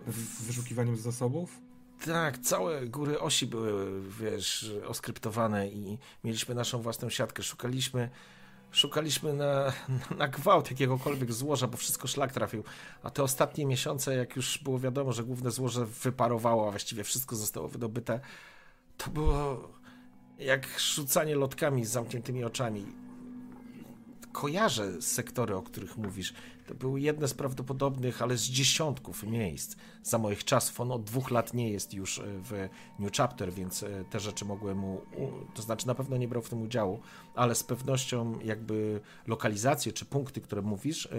Wyszukiwaniem 0.08 0.98
zasobów? 0.98 1.62
Tak, 2.06 2.38
całe 2.38 2.88
góry 2.88 3.20
osi 3.20 3.48
były, 3.48 4.02
wiesz, 4.10 4.72
oskryptowane 4.88 5.68
i 5.68 5.98
mieliśmy 6.24 6.56
naszą 6.56 6.82
własną 6.82 7.10
siatkę. 7.10 7.44
Szukaliśmy 7.44 8.10
szukaliśmy 8.74 9.34
na, 9.34 9.74
na 10.18 10.28
gwałt 10.28 10.72
jakiegokolwiek 10.72 11.34
złoża, 11.34 11.68
bo 11.68 11.78
wszystko 11.78 12.08
szlak 12.08 12.32
trafił. 12.32 12.64
A 13.04 13.10
te 13.10 13.24
ostatnie 13.24 13.66
miesiące, 13.66 14.16
jak 14.16 14.36
już 14.36 14.58
było 14.58 14.80
wiadomo, 14.80 15.14
że 15.14 15.24
główne 15.24 15.52
złoże 15.52 15.86
wyparowało, 15.86 16.68
a 16.68 16.72
właściwie 16.72 17.04
wszystko 17.04 17.36
zostało 17.36 17.68
wydobyte, 17.68 18.20
to 18.98 19.10
było 19.10 19.70
jak 20.40 20.80
rzucanie 20.80 21.36
lotkami 21.36 21.86
z 21.86 21.90
zamkniętymi 21.90 22.44
oczami. 22.44 22.86
Kojarzę 24.32 25.02
sektory, 25.02 25.56
o 25.56 25.62
których 25.62 25.98
mówisz. 25.98 26.34
To 26.68 26.76
były 26.76 27.02
jedne 27.02 27.28
z 27.28 27.34
prawdopodobnych, 27.34 28.22
ale 28.22 28.38
z 28.38 28.44
dziesiątków 28.44 29.24
miejsc 29.24 29.76
za 30.04 30.18
moich 30.18 30.44
czasów. 30.44 30.80
On 30.80 30.92
od 30.92 31.04
dwóch 31.04 31.32
lat 31.32 31.54
nie 31.54 31.70
jest 31.70 31.94
już 31.94 32.20
e, 32.20 32.24
w 32.26 32.70
New 33.00 33.12
Chapter, 33.12 33.54
więc 33.54 33.84
e, 33.84 34.06
te 34.10 34.20
rzeczy 34.20 34.46
mogłem 34.46 34.78
mu, 34.78 35.02
to 35.54 35.62
znaczy 35.62 35.88
na 35.88 35.96
pewno 35.96 36.18
nie 36.18 36.28
brał 36.28 36.42
w 36.42 36.50
tym 36.50 36.62
udziału, 36.62 37.00
ale 37.36 37.56
z 37.56 37.64
pewnością 37.64 38.40
jakby 38.40 39.02
lokalizacje 39.28 39.94
czy 39.94 40.06
punkty, 40.06 40.42
które 40.42 40.62
mówisz, 40.62 41.06
e, 41.06 41.10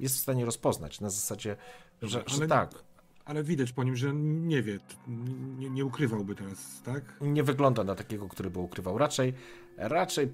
jest 0.00 0.16
w 0.16 0.20
stanie 0.20 0.44
rozpoznać 0.44 1.00
na 1.00 1.10
zasadzie, 1.10 1.56
że, 2.02 2.24
że 2.26 2.48
tak. 2.48 2.84
Ale 3.24 3.44
widać 3.44 3.72
po 3.72 3.84
nim, 3.84 3.96
że 3.96 4.14
nie 4.14 4.62
wie, 4.62 4.78
nie, 5.58 5.70
nie, 5.70 5.84
ukrywałby 5.84 6.34
teraz, 6.34 6.82
tak? 6.84 7.02
Nie 7.20 7.42
wygląda 7.42 7.84
na 7.84 7.94
takiego, 7.94 8.28
który 8.28 8.50
by 8.50 8.58
ukrywał. 8.58 8.98
Raczej, 8.98 9.34
raczej, 9.76 10.28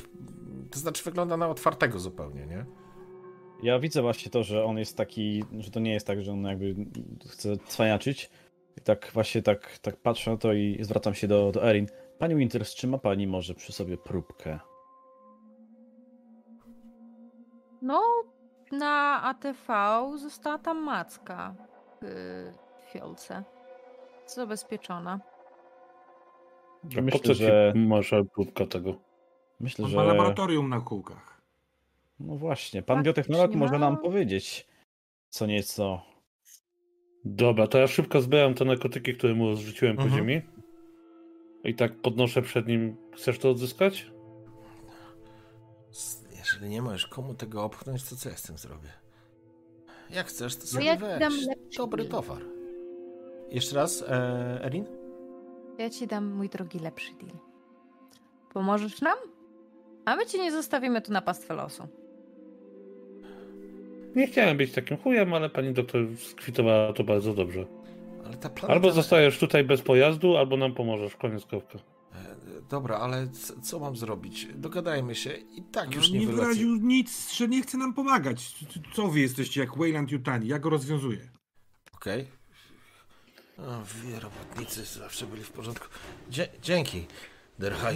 to 0.70 0.78
znaczy 0.78 1.04
wygląda 1.04 1.36
na 1.36 1.48
otwartego 1.48 1.98
zupełnie, 1.98 2.46
nie? 2.46 2.66
Ja 3.62 3.78
widzę 3.78 4.02
właśnie 4.02 4.30
to, 4.30 4.42
że 4.42 4.64
on 4.64 4.78
jest 4.78 4.96
taki, 4.96 5.44
że 5.58 5.70
to 5.70 5.80
nie 5.80 5.92
jest 5.92 6.06
tak, 6.06 6.22
że 6.22 6.32
on 6.32 6.44
jakby 6.44 6.74
chce 7.28 7.56
cwaniaczyć. 7.56 8.30
I 8.76 8.80
tak 8.80 9.10
właśnie 9.14 9.42
tak, 9.42 9.78
tak 9.78 9.96
patrzę 9.96 10.30
na 10.30 10.36
to 10.36 10.52
i 10.52 10.78
zwracam 10.80 11.14
się 11.14 11.28
do, 11.28 11.52
do 11.52 11.68
Erin. 11.68 11.86
Pani 12.18 12.34
Winters, 12.34 12.74
czy 12.74 12.86
ma 12.86 12.98
pani 12.98 13.26
może 13.26 13.54
przy 13.54 13.72
sobie 13.72 13.96
próbkę? 13.96 14.58
No, 17.82 18.02
na 18.72 19.22
ATV 19.22 19.66
została 20.18 20.58
tam 20.58 20.82
macka 20.82 21.54
w 22.02 22.06
fiolce. 22.92 23.44
Zabezpieczona. 24.26 25.20
Myślę, 26.84 27.10
po 27.10 27.18
co 27.18 27.34
że... 27.34 27.72
może 27.76 28.24
próbka 28.24 28.66
tego? 28.66 28.94
Myślę, 29.60 29.84
On 29.84 29.90
że... 29.90 29.96
ma 29.96 30.02
laboratorium 30.02 30.68
na 30.68 30.80
kółkach. 30.80 31.35
No 32.20 32.36
właśnie, 32.36 32.82
pan 32.82 33.02
biotechnolog 33.02 33.54
może 33.54 33.78
nam 33.78 33.98
powiedzieć 33.98 34.66
co 35.28 35.46
nieco. 35.46 36.02
Dobra, 37.24 37.66
to 37.66 37.78
ja 37.78 37.86
szybko 37.86 38.20
zbieram 38.20 38.54
te 38.54 38.64
narkotyki, 38.64 39.14
które 39.14 39.34
mu 39.34 39.54
zrzuciłem 39.54 39.92
mhm. 39.92 40.10
po 40.10 40.16
ziemi. 40.16 40.42
I 41.64 41.74
tak 41.74 42.00
podnoszę 42.00 42.42
przed 42.42 42.66
nim. 42.66 42.96
Chcesz 43.14 43.38
to 43.38 43.50
odzyskać? 43.50 44.10
Jeżeli 46.38 46.68
nie 46.68 46.82
możesz 46.82 47.06
komu 47.06 47.34
tego 47.34 47.64
opchnąć, 47.64 48.04
to 48.04 48.16
co 48.16 48.28
ja 48.28 48.36
z 48.36 48.42
tym 48.42 48.58
zrobię? 48.58 48.88
Jak 50.10 50.26
chcesz, 50.26 50.56
to 50.56 50.66
sobie 50.66 50.84
ja 50.84 50.96
weź. 50.96 51.20
Dam 51.20 51.32
Dobry 51.76 52.04
towar. 52.04 52.42
Jeszcze 53.50 53.76
raz, 53.76 54.02
e, 54.02 54.64
Erin? 54.64 54.84
Ja 55.78 55.90
ci 55.90 56.06
dam, 56.06 56.32
mój 56.32 56.48
drogi, 56.48 56.78
lepszy 56.78 57.12
deal. 57.14 57.36
Pomożesz 58.52 59.00
nam? 59.00 59.18
A 60.04 60.16
my 60.16 60.26
cię 60.26 60.38
nie 60.38 60.52
zostawimy 60.52 61.02
tu 61.02 61.12
na 61.12 61.22
pastwę 61.22 61.54
losu. 61.54 61.88
Nie 64.16 64.26
chciałem 64.26 64.56
być 64.56 64.72
takim 64.72 64.96
chujem, 64.96 65.34
ale 65.34 65.50
pani 65.50 65.72
doktor 65.72 66.00
skwitowała 66.16 66.92
to 66.92 67.04
bardzo 67.04 67.34
dobrze. 67.34 67.66
Planeta... 68.22 68.68
Albo 68.68 68.92
zostajesz 68.92 69.38
tutaj 69.38 69.64
bez 69.64 69.82
pojazdu, 69.82 70.36
albo 70.36 70.56
nam 70.56 70.74
pomożesz. 70.74 71.16
Koniec 71.16 71.44
kropka. 71.44 71.78
E, 71.78 72.36
dobra, 72.70 72.96
ale 72.96 73.28
co 73.62 73.78
mam 73.78 73.96
zrobić? 73.96 74.46
Dogadajmy 74.54 75.14
się 75.14 75.30
i 75.30 75.62
tak 75.62 75.94
już 75.94 76.10
nie 76.10 76.18
Nie 76.18 76.26
wyraził 76.26 76.76
nic, 76.76 77.32
że 77.32 77.48
nie 77.48 77.62
chce 77.62 77.78
nam 77.78 77.94
pomagać. 77.94 78.54
Co 78.94 79.08
wy 79.08 79.20
jesteście 79.20 79.60
jak 79.60 79.78
Wayland 79.78 80.10
Yutani? 80.10 80.48
Ja 80.48 80.58
go 80.58 80.70
rozwiązuję. 80.70 81.30
Okej. 81.94 82.22
Okay. 82.22 83.66
O, 83.66 83.80
wy 83.80 84.20
robotnicy 84.20 84.84
zawsze 84.84 85.26
byli 85.26 85.42
w 85.42 85.52
porządku. 85.52 85.86
Dzie 86.30 86.48
dzięki. 86.62 87.06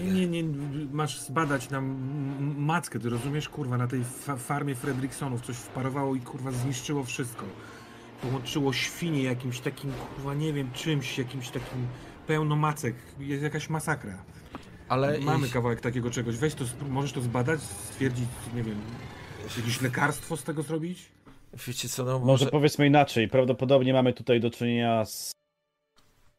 Nie, 0.04 0.26
nie, 0.26 0.44
masz 0.92 1.20
zbadać 1.20 1.70
nam 1.70 1.96
mackę, 2.58 3.00
ty 3.00 3.10
rozumiesz, 3.10 3.48
kurwa, 3.48 3.76
na 3.76 3.86
tej 3.86 4.04
fa 4.04 4.36
farmie 4.36 4.74
Fredriksonów 4.74 5.40
coś 5.40 5.56
wparowało 5.56 6.14
i 6.14 6.20
kurwa 6.20 6.50
zniszczyło 6.50 7.04
wszystko. 7.04 7.44
Połączyło 8.22 8.72
świnie 8.72 9.22
jakimś 9.22 9.60
takim, 9.60 9.92
kurwa, 9.92 10.34
nie 10.34 10.52
wiem, 10.52 10.70
czymś, 10.72 11.18
jakimś 11.18 11.48
takim 11.48 11.86
pełno 12.26 12.56
macek. 12.56 12.94
Jest 13.18 13.42
jakaś 13.42 13.70
masakra. 13.70 14.24
Ale 14.88 15.18
Mamy 15.18 15.48
kawałek 15.48 15.80
takiego 15.80 16.10
czegoś. 16.10 16.36
Weź 16.36 16.54
to, 16.54 16.64
możesz 16.88 17.12
to 17.12 17.20
zbadać, 17.20 17.60
stwierdzić, 17.60 18.28
nie 18.54 18.62
wiem, 18.62 18.80
jakieś 19.56 19.80
lekarstwo 19.80 20.36
z 20.36 20.44
tego 20.44 20.62
zrobić? 20.62 21.08
Wiecie 21.66 21.88
co, 21.88 22.04
no 22.04 22.18
może... 22.18 22.26
może 22.26 22.46
powiedzmy 22.46 22.86
inaczej. 22.86 23.28
Prawdopodobnie 23.28 23.92
mamy 23.92 24.12
tutaj 24.12 24.40
do 24.40 24.50
czynienia 24.50 25.04
z 25.04 25.32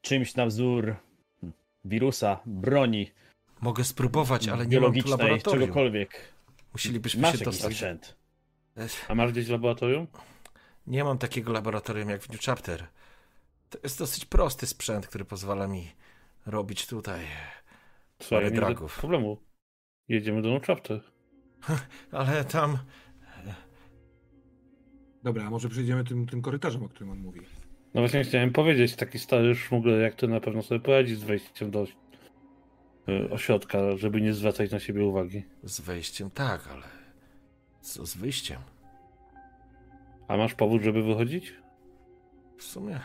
czymś 0.01 0.35
na 0.35 0.45
wzór 0.45 0.95
wirusa, 1.85 2.39
broni. 2.45 3.11
Mogę 3.61 3.83
spróbować, 3.83 4.47
ale 4.47 4.67
nie 4.67 4.79
mam 4.81 4.93
tu 4.93 5.09
laboratorium. 5.09 5.61
czegokolwiek. 5.61 6.33
Musielibyśmy 6.73 7.21
Masz 7.21 7.39
się 7.39 7.45
dostać. 7.45 7.73
sprzęt. 7.73 8.15
A 9.07 9.15
masz 9.15 9.31
gdzieś 9.31 9.47
laboratorium? 9.47 10.07
Nie 10.87 11.03
mam 11.03 11.17
takiego 11.17 11.51
laboratorium 11.53 12.09
jak 12.09 12.21
w 12.23 12.29
New 12.29 12.41
Chapter. 12.41 12.87
To 13.69 13.79
jest 13.83 13.99
dosyć 13.99 14.25
prosty 14.25 14.67
sprzęt, 14.67 15.07
który 15.07 15.25
pozwala 15.25 15.67
mi 15.67 15.91
robić 16.45 16.87
tutaj 16.87 17.19
Słuchaj, 18.21 18.37
parę 18.45 18.51
dragów. 18.55 18.97
problemu. 18.99 19.37
Jedziemy 20.07 20.41
do 20.41 20.49
New 20.49 20.63
Chapter. 20.65 21.01
Ale 22.11 22.45
tam... 22.45 22.77
Dobra, 25.23 25.45
a 25.45 25.49
może 25.49 25.69
przejdziemy 25.69 26.03
tym, 26.03 26.27
tym 26.27 26.41
korytarzem, 26.41 26.83
o 26.83 26.89
którym 26.89 27.11
on 27.11 27.19
mówi. 27.19 27.41
No 27.93 28.01
właśnie 28.01 28.23
chciałem 28.23 28.51
powiedzieć, 28.51 28.95
taki 28.95 29.19
stary 29.19 29.55
szmugler 29.55 30.01
jak 30.01 30.15
ty 30.15 30.27
na 30.27 30.39
pewno 30.39 30.61
sobie 30.63 30.79
poradzi 30.79 31.15
z 31.15 31.23
wejściem 31.23 31.71
do 31.71 31.87
y, 33.09 33.29
ośrodka, 33.31 33.97
żeby 33.97 34.21
nie 34.21 34.33
zwracać 34.33 34.71
na 34.71 34.79
siebie 34.79 35.05
uwagi. 35.05 35.43
Z 35.63 35.81
wejściem 35.81 36.31
tak, 36.31 36.67
ale 36.67 36.83
co 37.81 38.05
z 38.05 38.17
wyjściem? 38.17 38.59
A 40.27 40.37
masz 40.37 40.53
powód, 40.53 40.81
żeby 40.81 41.03
wychodzić? 41.03 41.53
W 42.57 42.63
sumie. 42.63 42.99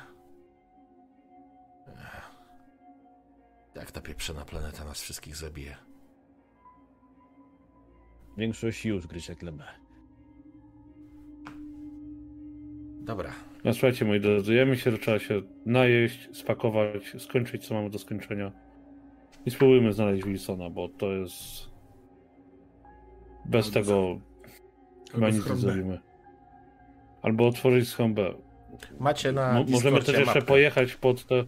Jak 3.74 3.92
ta 3.92 4.00
pieprzona 4.00 4.44
planeta 4.44 4.84
nas 4.84 5.02
wszystkich 5.02 5.36
zabije? 5.36 5.76
Większość 8.36 8.84
już 8.84 9.06
gryzie 9.06 9.34
glebę. 9.34 9.64
Dobra. 13.00 13.32
No 13.66 13.72
słuchajcie, 13.72 14.04
moi 14.04 14.20
drodzy, 14.20 14.54
ja 14.54 14.66
myślę, 14.66 14.92
że 14.92 14.98
trzeba 14.98 15.18
się 15.18 15.42
najeść, 15.66 16.28
spakować, 16.32 17.14
skończyć, 17.18 17.66
co 17.66 17.74
mamy 17.74 17.90
do 17.90 17.98
skończenia. 17.98 18.52
I 19.46 19.50
spróbujmy 19.50 19.92
znaleźć 19.92 20.24
Wilsona, 20.24 20.70
bo 20.70 20.88
to 20.88 21.12
jest... 21.12 21.36
Bez 23.44 23.66
Albo 23.66 23.74
tego 23.74 24.20
chyba 25.12 25.30
nic 25.30 25.50
nie 25.50 25.56
zrobimy. 25.56 26.00
Albo 27.22 27.46
otworzyć 27.46 27.88
schambę. 27.88 28.34
Macie 29.00 29.32
na. 29.32 29.64
możemy 29.68 29.98
też 29.98 30.08
jeszcze 30.08 30.24
mapkę. 30.24 30.42
pojechać 30.42 30.94
pod 30.94 31.26
te. 31.26 31.44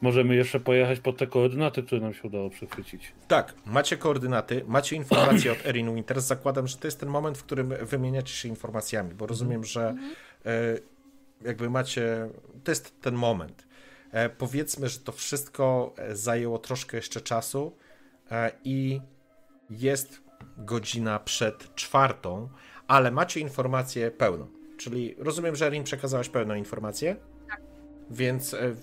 Możemy 0.00 0.34
jeszcze 0.34 0.60
pojechać 0.60 1.00
pod 1.00 1.16
te 1.16 1.26
koordynaty, 1.26 1.82
które 1.82 2.00
nam 2.00 2.14
się 2.14 2.22
udało 2.22 2.50
przechwycić. 2.50 3.12
Tak, 3.28 3.54
macie 3.66 3.96
koordynaty, 3.96 4.64
macie 4.66 4.96
informacje 4.96 5.52
od 5.52 5.66
Erin 5.66 5.94
Winters. 5.94 6.24
Zakładam, 6.24 6.66
że 6.66 6.76
to 6.76 6.86
jest 6.86 7.00
ten 7.00 7.08
moment, 7.08 7.38
w 7.38 7.44
którym 7.44 7.74
wymieniacie 7.82 8.34
się 8.34 8.48
informacjami, 8.48 9.14
bo 9.14 9.26
rozumiem, 9.26 9.62
mhm. 9.62 9.64
że 9.64 9.94
e, 10.50 10.93
jakby 11.42 11.70
macie. 11.70 12.28
To 12.64 12.70
jest 12.70 13.00
ten 13.00 13.14
moment. 13.14 13.66
E, 14.12 14.28
powiedzmy, 14.28 14.88
że 14.88 14.98
to 14.98 15.12
wszystko 15.12 15.94
e, 15.96 16.16
zajęło 16.16 16.58
troszkę 16.58 16.96
jeszcze 16.96 17.20
czasu 17.20 17.76
e, 18.30 18.50
i 18.64 19.00
jest 19.70 20.20
godzina 20.58 21.18
przed 21.18 21.74
czwartą, 21.74 22.48
ale 22.86 23.10
macie 23.10 23.40
informację 23.40 24.10
pełną. 24.10 24.46
Czyli 24.78 25.14
rozumiem, 25.18 25.56
że 25.56 25.66
Erin 25.66 25.84
przekazałaś 25.84 26.28
pełną 26.28 26.54
informację. 26.54 27.16
Tak. 27.48 27.60
Więc 28.10 28.54
e, 28.54 28.74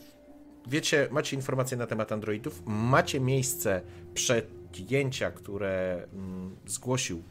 wiecie, 0.68 1.08
macie 1.12 1.36
informacje 1.36 1.78
na 1.78 1.88
temat 1.88 2.12
Androidów, 2.12 2.62
macie 2.66 3.20
miejsce 3.20 3.82
przejęcia, 4.14 5.32
które 5.32 6.08
mm, 6.14 6.56
zgłosił 6.66 7.24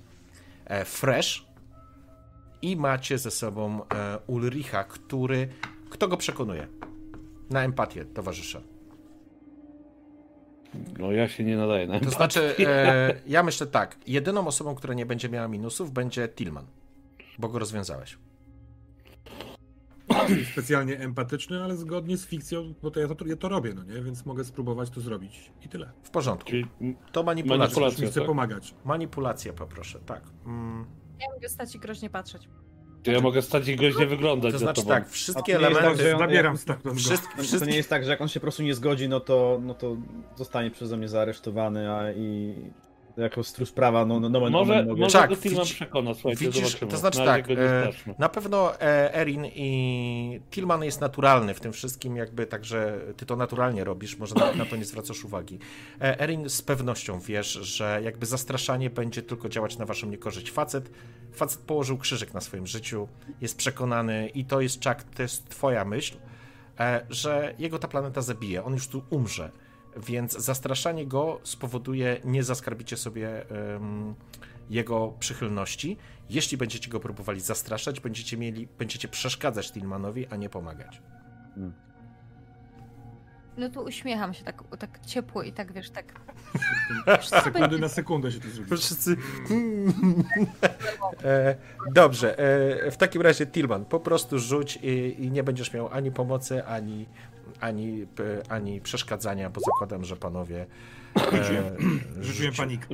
e, 0.64 0.84
Fresh 0.84 1.49
i 2.62 2.76
macie 2.76 3.18
ze 3.18 3.30
sobą 3.30 3.80
e, 3.84 4.18
Ulricha, 4.26 4.84
który, 4.84 5.48
kto 5.90 6.08
go 6.08 6.16
przekonuje? 6.16 6.66
Na 7.50 7.64
empatię, 7.64 8.04
towarzysze. 8.04 8.60
No 10.98 11.12
ja 11.12 11.28
się 11.28 11.44
nie 11.44 11.56
nadaję 11.56 11.86
na 11.86 11.94
empatię. 11.94 12.10
To 12.10 12.16
znaczy, 12.16 12.54
e, 12.66 13.20
ja 13.26 13.42
myślę 13.42 13.66
tak, 13.66 13.96
jedyną 14.06 14.46
osobą, 14.46 14.74
która 14.74 14.94
nie 14.94 15.06
będzie 15.06 15.28
miała 15.28 15.48
minusów, 15.48 15.92
będzie 15.92 16.28
Tillman, 16.28 16.66
bo 17.38 17.48
go 17.48 17.58
rozwiązałeś 17.58 18.18
specjalnie 20.52 20.98
empatyczny, 20.98 21.64
ale 21.64 21.76
zgodnie 21.76 22.16
z 22.16 22.26
fikcją, 22.26 22.74
bo 22.82 22.90
to 22.90 23.00
ja 23.00 23.08
to, 23.08 23.26
ja 23.26 23.36
to 23.36 23.48
robię, 23.48 23.74
no 23.74 23.84
nie? 23.84 24.02
Więc 24.02 24.26
mogę 24.26 24.44
spróbować 24.44 24.90
to 24.90 25.00
zrobić 25.00 25.50
i 25.64 25.68
tyle. 25.68 25.92
W 26.02 26.10
porządku. 26.10 26.50
Czyli 26.50 26.66
to 27.12 27.22
manipulacja. 27.22 27.64
manipulacja 27.64 28.08
chcę 28.08 28.20
tak? 28.20 28.26
pomagać. 28.26 28.74
Manipulacja 28.84 29.52
poproszę, 29.52 30.00
tak. 30.06 30.22
Mm. 30.46 30.86
Ja 31.20 31.26
mogę 31.34 31.48
stać 31.48 31.74
i 31.74 31.78
groźnie 31.78 32.10
patrzeć. 32.10 32.48
To 33.02 33.10
ja 33.10 33.20
mogę 33.20 33.42
stać 33.42 33.68
i 33.68 33.76
groźnie 33.76 34.06
wyglądać. 34.06 34.52
To 34.52 34.58
znaczy 34.58 34.86
tak, 34.86 35.08
wszystkie 35.08 35.56
elementy... 35.56 36.04
Tak, 36.04 36.18
zabieram 36.18 36.56
stamtąd 36.56 36.98
wszystkie... 36.98 37.58
To 37.58 37.64
nie 37.64 37.76
jest 37.76 37.90
tak, 37.90 38.04
że 38.04 38.10
jak 38.10 38.20
on 38.20 38.28
się 38.28 38.40
po 38.40 38.44
prostu 38.44 38.62
nie 38.62 38.74
zgodzi, 38.74 39.08
no 39.08 39.20
to, 39.20 39.58
no 39.62 39.74
to 39.74 39.96
zostanie 40.36 40.70
przeze 40.70 40.96
mnie 40.96 41.08
zaaresztowany 41.08 41.92
a 41.92 42.12
i 42.12 42.54
jako 43.16 43.44
stróż 43.44 43.72
prawa, 43.72 44.06
no, 44.06 44.20
no, 44.20 44.28
no 44.28 44.50
może, 44.50 44.84
no, 44.84 44.94
może 44.94 45.18
tak, 45.18 45.30
go 45.30 45.64
przekona, 45.64 46.14
słuchajcie, 46.14 46.44
widzisz, 46.44 46.64
zobaczymy. 46.64 46.90
To 46.90 46.96
znaczy 46.96 47.18
na 47.18 47.24
tak, 47.24 47.50
e, 47.50 47.92
na 48.18 48.28
pewno 48.28 48.80
e, 48.80 49.14
Erin 49.14 49.44
i 49.44 50.40
Tillman 50.50 50.84
jest 50.84 51.00
naturalny 51.00 51.54
w 51.54 51.60
tym 51.60 51.72
wszystkim, 51.72 52.16
jakby 52.16 52.46
także 52.46 52.98
ty 53.16 53.26
to 53.26 53.36
naturalnie 53.36 53.84
robisz, 53.84 54.18
może 54.18 54.34
na, 54.34 54.52
na 54.52 54.64
to 54.64 54.76
nie 54.76 54.84
zwracasz 54.84 55.24
uwagi. 55.24 55.58
E, 56.00 56.20
Erin 56.20 56.48
z 56.48 56.62
pewnością 56.62 57.20
wiesz, 57.20 57.52
że 57.52 58.00
jakby 58.04 58.26
zastraszanie 58.26 58.90
będzie 58.90 59.22
tylko 59.22 59.48
działać 59.48 59.78
na 59.78 59.86
waszą 59.86 60.06
niekorzyść. 60.06 60.50
Facet, 60.50 60.90
facet 61.32 61.60
położył 61.60 61.98
krzyżyk 61.98 62.34
na 62.34 62.40
swoim 62.40 62.66
życiu, 62.66 63.08
jest 63.40 63.56
przekonany 63.56 64.28
i 64.28 64.44
to 64.44 64.60
jest 64.60 64.80
czak, 64.80 65.02
to 65.02 65.22
jest 65.22 65.48
twoja 65.48 65.84
myśl, 65.84 66.16
e, 66.80 67.06
że 67.10 67.54
jego 67.58 67.78
ta 67.78 67.88
planeta 67.88 68.22
zabije, 68.22 68.64
on 68.64 68.72
już 68.72 68.88
tu 68.88 69.02
umrze 69.10 69.50
więc 69.96 70.32
zastraszanie 70.32 71.06
go 71.06 71.40
spowoduje, 71.42 72.20
nie 72.24 72.44
zaskarbicie 72.44 72.96
sobie 72.96 73.44
um, 73.72 74.14
jego 74.70 75.14
przychylności. 75.18 75.96
Jeśli 76.30 76.56
będziecie 76.56 76.90
go 76.90 77.00
próbowali 77.00 77.40
zastraszać, 77.40 78.00
będziecie 78.00 78.36
mieli, 78.36 78.68
będziecie 78.78 79.08
przeszkadzać 79.08 79.72
Tillmanowi, 79.72 80.26
a 80.26 80.36
nie 80.36 80.48
pomagać. 80.48 81.02
Hmm. 81.54 81.72
No 83.56 83.68
tu 83.68 83.80
uśmiecham 83.80 84.34
się 84.34 84.44
tak, 84.44 84.62
tak 84.78 85.00
ciepło 85.06 85.42
i 85.42 85.52
tak 85.52 85.72
wiesz, 85.72 85.90
tak. 85.90 86.20
Sekundy 87.44 87.78
na 87.78 87.88
sekundę 87.88 88.32
się 88.32 88.40
to 88.40 88.48
zrobi. 88.48 88.76
Wszyscy. 88.76 89.16
e, 91.24 91.56
dobrze. 91.94 92.38
E, 92.38 92.90
w 92.90 92.96
takim 92.96 93.22
razie, 93.22 93.46
Tillman, 93.46 93.84
po 93.84 94.00
prostu 94.00 94.38
rzuć 94.38 94.78
i, 94.82 95.24
i, 95.24 95.30
nie 95.30 95.42
będziesz 95.42 95.72
miał 95.72 95.88
ani 95.88 96.10
pomocy, 96.10 96.64
ani 96.64 97.06
ani, 97.60 98.06
ani 98.48 98.80
przeszkadzania, 98.80 99.50
bo 99.50 99.60
zakładam, 99.60 100.04
że 100.04 100.16
panowie. 100.16 100.66
E, 101.16 101.76
Rzuciłem 102.20 102.54
panikę. 102.54 102.86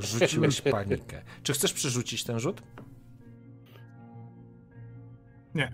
Rzuciłeś 0.00 0.60
panikę. 0.60 1.22
Czy 1.42 1.52
chcesz 1.52 1.72
przerzucić 1.72 2.24
ten 2.24 2.40
rzut? 2.40 2.62
Nie. 5.54 5.72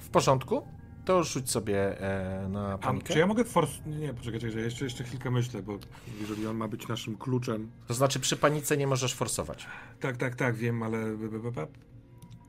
W 0.00 0.08
porządku? 0.08 0.66
To 1.04 1.24
rzuć 1.24 1.50
sobie 1.50 2.00
e, 2.00 2.48
na 2.48 2.78
panikę. 2.78 3.06
A, 3.10 3.12
czy 3.12 3.18
ja 3.18 3.26
mogę 3.26 3.44
force... 3.44 3.72
Nie, 3.86 4.14
poczekaj, 4.14 4.40
czekaj, 4.40 4.62
jeszcze, 4.62 4.84
jeszcze 4.84 5.04
chwilkę 5.04 5.30
myślę, 5.30 5.62
bo 5.62 5.78
jeżeli 6.20 6.46
on 6.46 6.56
ma 6.56 6.68
być 6.68 6.88
naszym 6.88 7.16
kluczem... 7.16 7.70
To 7.86 7.94
znaczy 7.94 8.20
przy 8.20 8.36
panice 8.36 8.76
nie 8.76 8.86
możesz 8.86 9.14
forsować. 9.14 9.66
Tak, 10.00 10.16
tak, 10.16 10.34
tak, 10.34 10.56
wiem, 10.56 10.82
ale... 10.82 11.16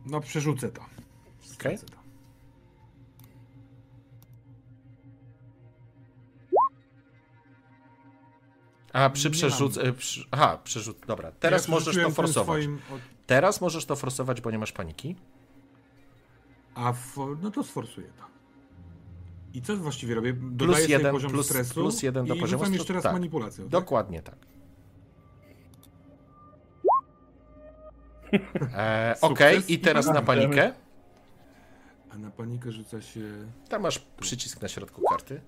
No 0.05 0.19
przerzucę 0.19 0.69
to. 0.69 0.81
Okej. 1.55 1.75
Okay. 1.75 2.09
A 8.94 9.10
przy 9.10 9.30
przerzut. 9.30 9.78
E, 9.78 9.94
przy, 9.94 10.26
aha, 10.32 10.60
przerzut. 10.64 10.98
Dobra. 11.07 11.32
Teraz 11.32 11.68
ja 11.68 11.72
możesz 11.72 11.95
to 11.95 12.11
forsować. 12.11 12.66
Od... 12.66 13.02
Teraz 13.28 13.61
możesz 13.61 13.86
to 13.86 13.95
forsować, 13.95 14.41
bo 14.41 14.52
nie 14.52 14.60
masz 14.60 14.72
paniki. 14.72 15.16
A 16.76 16.94
for... 16.94 17.38
no 17.41 17.52
to 17.52 17.64
sforsuję 17.64 18.07
to. 18.07 18.30
I 19.53 19.61
co 19.61 19.78
właściwie 19.78 20.16
robię? 20.16 20.34
Dodaję 20.34 20.78
plus 20.78 20.90
jeden, 20.90 21.11
poziom 21.11 21.32
plus, 21.32 21.45
stresu 21.45 21.74
plus 21.74 22.03
jeden 22.03 22.26
do 22.26 22.36
i 22.36 22.40
poziomu 22.40 22.64
stresu. 22.64 22.78
jeszcze 22.78 22.94
raz 22.94 23.03
tak. 23.03 23.14
manipulację. 23.14 23.64
Tak? 23.64 23.72
Dokładnie 23.72 24.22
tak. 24.22 24.36
E, 28.74 29.16
Okej, 29.22 29.57
okay. 29.57 29.70
i 29.70 29.80
teraz 29.80 30.06
na 30.06 30.22
panikę. 30.22 30.74
A 32.10 32.18
na 32.18 32.32
panikę 32.32 32.72
rzuca 32.72 33.02
się. 33.02 33.22
Tam 33.70 33.82
masz 33.82 33.99
przycisk 33.99 34.61
na 34.61 34.68
środku 34.68 35.02
karty. 35.10 35.41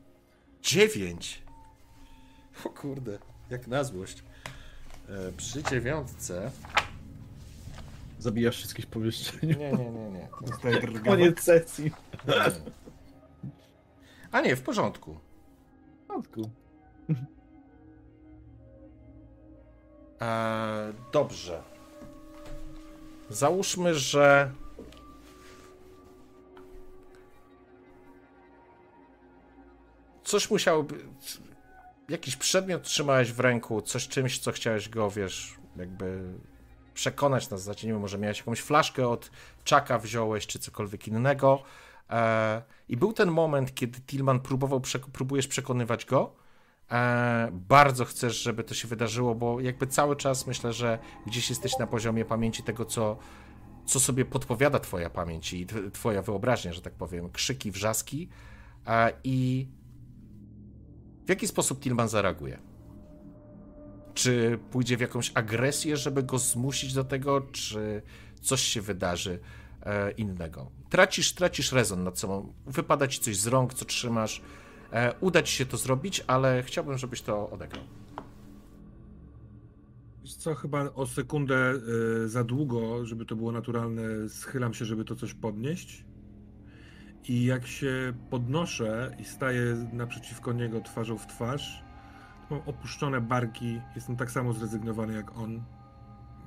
Dziewięć. 0.61 1.43
O 2.65 2.69
kurde, 2.69 3.19
jak 3.51 3.67
na 3.67 3.83
złość. 3.83 4.23
E, 5.09 5.31
przy 5.31 5.63
dziewiątce... 5.63 6.51
Zabijasz 8.19 8.57
wszystkich 8.57 8.87
pomieszczeń. 8.87 9.39
Nie, 9.43 9.71
nie, 9.71 9.91
nie, 9.91 10.09
nie. 10.09 10.27
Koniec 11.05 11.39
sesji. 11.39 11.91
Nie. 12.27 12.33
A 14.31 14.41
nie, 14.41 14.55
w 14.55 14.61
porządku. 14.61 15.19
W 16.03 16.07
porządku. 16.07 16.49
E, 20.21 20.93
dobrze. 21.13 21.63
Załóżmy, 23.29 23.95
że 23.95 24.51
coś 30.23 30.49
musiałoby 30.49 30.95
jakiś 32.11 32.35
przedmiot 32.35 32.83
trzymałeś 32.83 33.31
w 33.31 33.39
ręku, 33.39 33.81
coś 33.81 34.07
czymś, 34.07 34.39
co 34.39 34.51
chciałeś 34.51 34.89
go, 34.89 35.11
wiesz, 35.11 35.55
jakby 35.75 36.33
przekonać 36.93 37.49
nas, 37.49 37.63
znaczy 37.63 37.87
nie 37.87 37.93
wiem, 37.93 38.01
może 38.01 38.17
miałeś 38.17 38.37
jakąś 38.37 38.59
flaszkę 38.59 39.07
od 39.07 39.31
czaka 39.63 39.99
wziąłeś, 39.99 40.47
czy 40.47 40.59
cokolwiek 40.59 41.07
innego. 41.07 41.63
E, 42.09 42.61
I 42.89 42.97
był 42.97 43.13
ten 43.13 43.31
moment, 43.31 43.75
kiedy 43.75 43.99
Tillman 44.01 44.39
próbował, 44.39 44.81
próbujesz 45.13 45.47
przekonywać 45.47 46.05
go, 46.05 46.33
e, 46.91 47.49
bardzo 47.51 48.05
chcesz, 48.05 48.41
żeby 48.41 48.63
to 48.63 48.73
się 48.73 48.87
wydarzyło, 48.87 49.35
bo 49.35 49.59
jakby 49.59 49.87
cały 49.87 50.15
czas 50.15 50.47
myślę, 50.47 50.73
że 50.73 50.99
gdzieś 51.27 51.49
jesteś 51.49 51.77
na 51.77 51.87
poziomie 51.87 52.25
pamięci 52.25 52.63
tego, 52.63 52.85
co, 52.85 53.17
co 53.85 53.99
sobie 53.99 54.25
podpowiada 54.25 54.79
twoja 54.79 55.09
pamięć 55.09 55.53
i 55.53 55.67
twoja 55.93 56.21
wyobraźnia, 56.21 56.73
że 56.73 56.81
tak 56.81 56.93
powiem, 56.93 57.29
krzyki, 57.29 57.71
wrzaski 57.71 58.29
i 59.23 59.67
w 59.80 59.80
jaki 61.31 61.47
sposób 61.47 61.79
Tillman 61.79 62.09
zareaguje? 62.09 62.59
Czy 64.13 64.59
pójdzie 64.71 64.97
w 64.97 65.01
jakąś 65.01 65.31
agresję, 65.35 65.97
żeby 65.97 66.23
go 66.23 66.39
zmusić 66.39 66.93
do 66.93 67.03
tego, 67.03 67.41
czy 67.41 68.01
coś 68.41 68.61
się 68.61 68.81
wydarzy 68.81 69.39
e, 69.83 70.11
innego? 70.11 70.71
Tracisz, 70.89 71.33
tracisz 71.33 71.71
rezon 71.71 72.03
nad 72.03 72.19
sobą. 72.19 72.53
Wypada 72.65 73.07
ci 73.07 73.19
coś 73.19 73.37
z 73.37 73.47
rąk, 73.47 73.73
co 73.73 73.85
trzymasz. 73.85 74.41
E, 74.91 75.13
uda 75.19 75.43
ci 75.43 75.55
się 75.55 75.65
to 75.65 75.77
zrobić, 75.77 76.23
ale 76.27 76.63
chciałbym, 76.63 76.97
żebyś 76.97 77.21
to 77.21 77.49
odegrał. 77.49 77.83
Co 80.23 80.55
chyba 80.55 80.93
o 80.93 81.07
sekundę 81.07 81.73
y, 82.23 82.29
za 82.29 82.43
długo, 82.43 83.05
żeby 83.05 83.25
to 83.25 83.35
było 83.35 83.51
naturalne, 83.51 84.03
schylam 84.29 84.73
się, 84.73 84.85
żeby 84.85 85.05
to 85.05 85.15
coś 85.15 85.33
podnieść. 85.33 86.05
I 87.27 87.45
jak 87.45 87.67
się 87.67 88.13
podnoszę 88.29 89.15
i 89.19 89.25
staję 89.25 89.89
naprzeciwko 89.93 90.53
niego 90.53 90.81
twarzą 90.81 91.17
w 91.17 91.27
twarz, 91.27 91.83
mam 92.49 92.61
opuszczone 92.65 93.21
barki, 93.21 93.81
jestem 93.95 94.15
tak 94.15 94.31
samo 94.31 94.53
zrezygnowany 94.53 95.13
jak 95.13 95.37
on. 95.37 95.63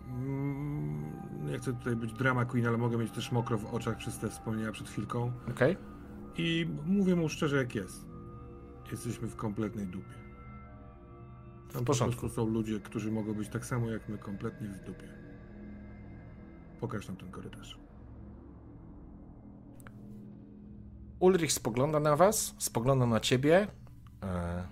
Mm, 0.09 1.13
nie 1.47 1.59
chcę 1.59 1.73
tutaj 1.73 1.97
być 1.97 2.13
drama 2.13 2.45
queen, 2.45 2.67
ale 2.67 2.79
mogę 2.79 2.99
mieć 2.99 3.11
też 3.11 3.33
mokro 3.33 3.59
w 3.59 3.75
oczach 3.75 3.97
przez 3.97 4.19
te 4.19 4.29
wspomnienia 4.29 4.73
przed 4.73 4.89
chwilką. 4.89 5.33
Okej. 5.51 5.73
Okay. 5.73 5.85
I 6.37 6.67
mówię 6.87 7.17
mu 7.17 7.29
szczerze 7.29 7.57
jak 7.57 7.75
jest. 7.75 8.07
Jesteśmy 8.91 9.29
w 9.29 9.37
kompletnej 9.37 9.87
dupie. 9.87 10.15
Tam 11.73 11.83
w 11.83 11.85
porządku. 11.85 12.15
po 12.15 12.21
prostu 12.21 12.37
są 12.37 12.49
ludzie, 12.49 12.81
którzy 12.81 13.13
mogą 13.13 13.35
być 13.35 13.49
tak 13.49 13.67
samo 13.67 13.91
jak 13.91 14.09
my, 14.09 14.19
kompletnie 14.19 14.69
w 14.69 14.85
dupie. 14.85 15.09
Pokaż 16.81 17.09
nam 17.09 17.17
ten 17.17 17.31
korytarz. 17.31 17.84
Ulrich 21.19 21.53
spogląda 21.53 22.01
na 22.01 22.17
was, 22.17 22.55
spogląda 22.59 23.07
na 23.07 23.21
ciebie, 23.21 23.67
e, 24.23 24.67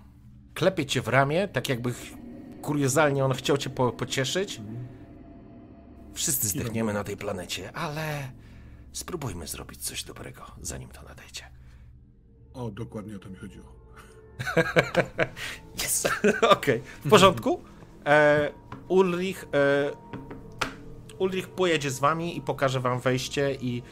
klepie 0.53 0.85
cię 0.85 1.01
w 1.01 1.07
ramię, 1.07 1.47
tak 1.47 1.69
jakby 1.69 1.93
kuriozalnie 2.61 3.25
on 3.25 3.33
chciał 3.33 3.57
cię 3.57 3.69
po, 3.69 3.91
pocieszyć. 3.91 4.61
Wszyscy 6.13 6.47
zdechniemy 6.47 6.93
na 6.93 7.03
tej 7.03 7.17
planecie, 7.17 7.71
ale 7.71 8.31
spróbujmy 8.91 9.47
zrobić 9.47 9.85
coś 9.85 10.03
dobrego, 10.03 10.45
zanim 10.61 10.89
to 10.89 11.01
nadejdzie. 11.03 11.43
O, 12.53 12.71
dokładnie 12.71 13.15
o 13.15 13.19
to 13.19 13.29
mi 13.29 13.35
chodziło. 13.35 13.75
yes. 15.83 16.05
Okej, 16.41 16.49
okay. 16.49 16.81
w 17.05 17.09
porządku. 17.09 17.63
E, 18.05 18.51
Ulrich, 18.87 19.45
e, 19.53 19.91
Ulrich 21.19 21.49
pojedzie 21.49 21.91
z 21.91 21.99
wami 21.99 22.37
i 22.37 22.41
pokaże 22.41 22.79
wam 22.79 22.99
wejście 22.99 23.55
i 23.55 23.83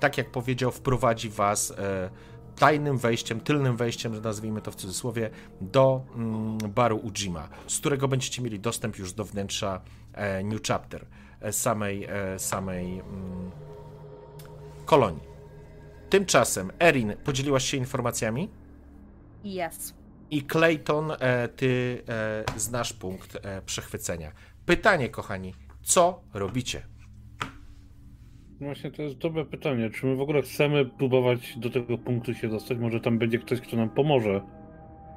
tak 0.00 0.18
jak 0.18 0.30
powiedział, 0.30 0.70
wprowadzi 0.70 1.28
was 1.30 1.70
e, 1.70 2.10
tajnym 2.56 2.98
wejściem, 2.98 3.40
tylnym 3.40 3.76
wejściem, 3.76 4.20
nazwijmy 4.20 4.62
to 4.62 4.70
w 4.70 4.76
cudzysłowie, 4.76 5.30
do 5.60 6.02
mm, 6.14 6.58
baru 6.58 6.96
Ujima, 6.96 7.48
z 7.66 7.78
którego 7.78 8.08
będziecie 8.08 8.42
mieli 8.42 8.60
dostęp 8.60 8.98
już 8.98 9.12
do 9.12 9.24
wnętrza 9.24 9.80
e, 10.12 10.44
New 10.44 10.62
Chapter, 10.62 11.06
e, 11.40 11.52
samej, 11.52 12.04
e, 12.04 12.38
samej 12.38 12.98
mm, 12.98 13.50
kolonii. 14.86 15.32
Tymczasem, 16.10 16.70
Erin, 16.80 17.16
podzieliłaś 17.24 17.64
się 17.64 17.76
informacjami? 17.76 18.48
Yes. 19.44 19.94
I 20.30 20.42
Clayton, 20.42 21.10
e, 21.10 21.48
ty 21.48 22.02
e, 22.08 22.44
znasz 22.56 22.92
punkt 22.92 23.38
e, 23.42 23.62
przechwycenia. 23.62 24.32
Pytanie, 24.66 25.08
kochani, 25.08 25.54
co 25.82 26.20
robicie? 26.34 26.91
Właśnie 28.60 28.90
to 28.90 29.02
jest 29.02 29.18
dobre 29.18 29.44
pytanie. 29.44 29.90
Czy 29.90 30.06
my 30.06 30.16
w 30.16 30.20
ogóle 30.20 30.42
chcemy 30.42 30.84
próbować 30.84 31.58
do 31.58 31.70
tego 31.70 31.98
punktu 31.98 32.34
się 32.34 32.48
dostać? 32.48 32.78
Może 32.78 33.00
tam 33.00 33.18
będzie 33.18 33.38
ktoś, 33.38 33.60
kto 33.60 33.76
nam 33.76 33.90
pomoże 33.90 34.40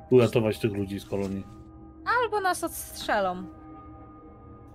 uratować 0.10 0.60
tych 0.60 0.74
ludzi 0.74 1.00
z 1.00 1.06
kolonii. 1.06 1.44
Albo 2.24 2.42
nas 2.42 2.64
odstrzelą. 2.64 3.44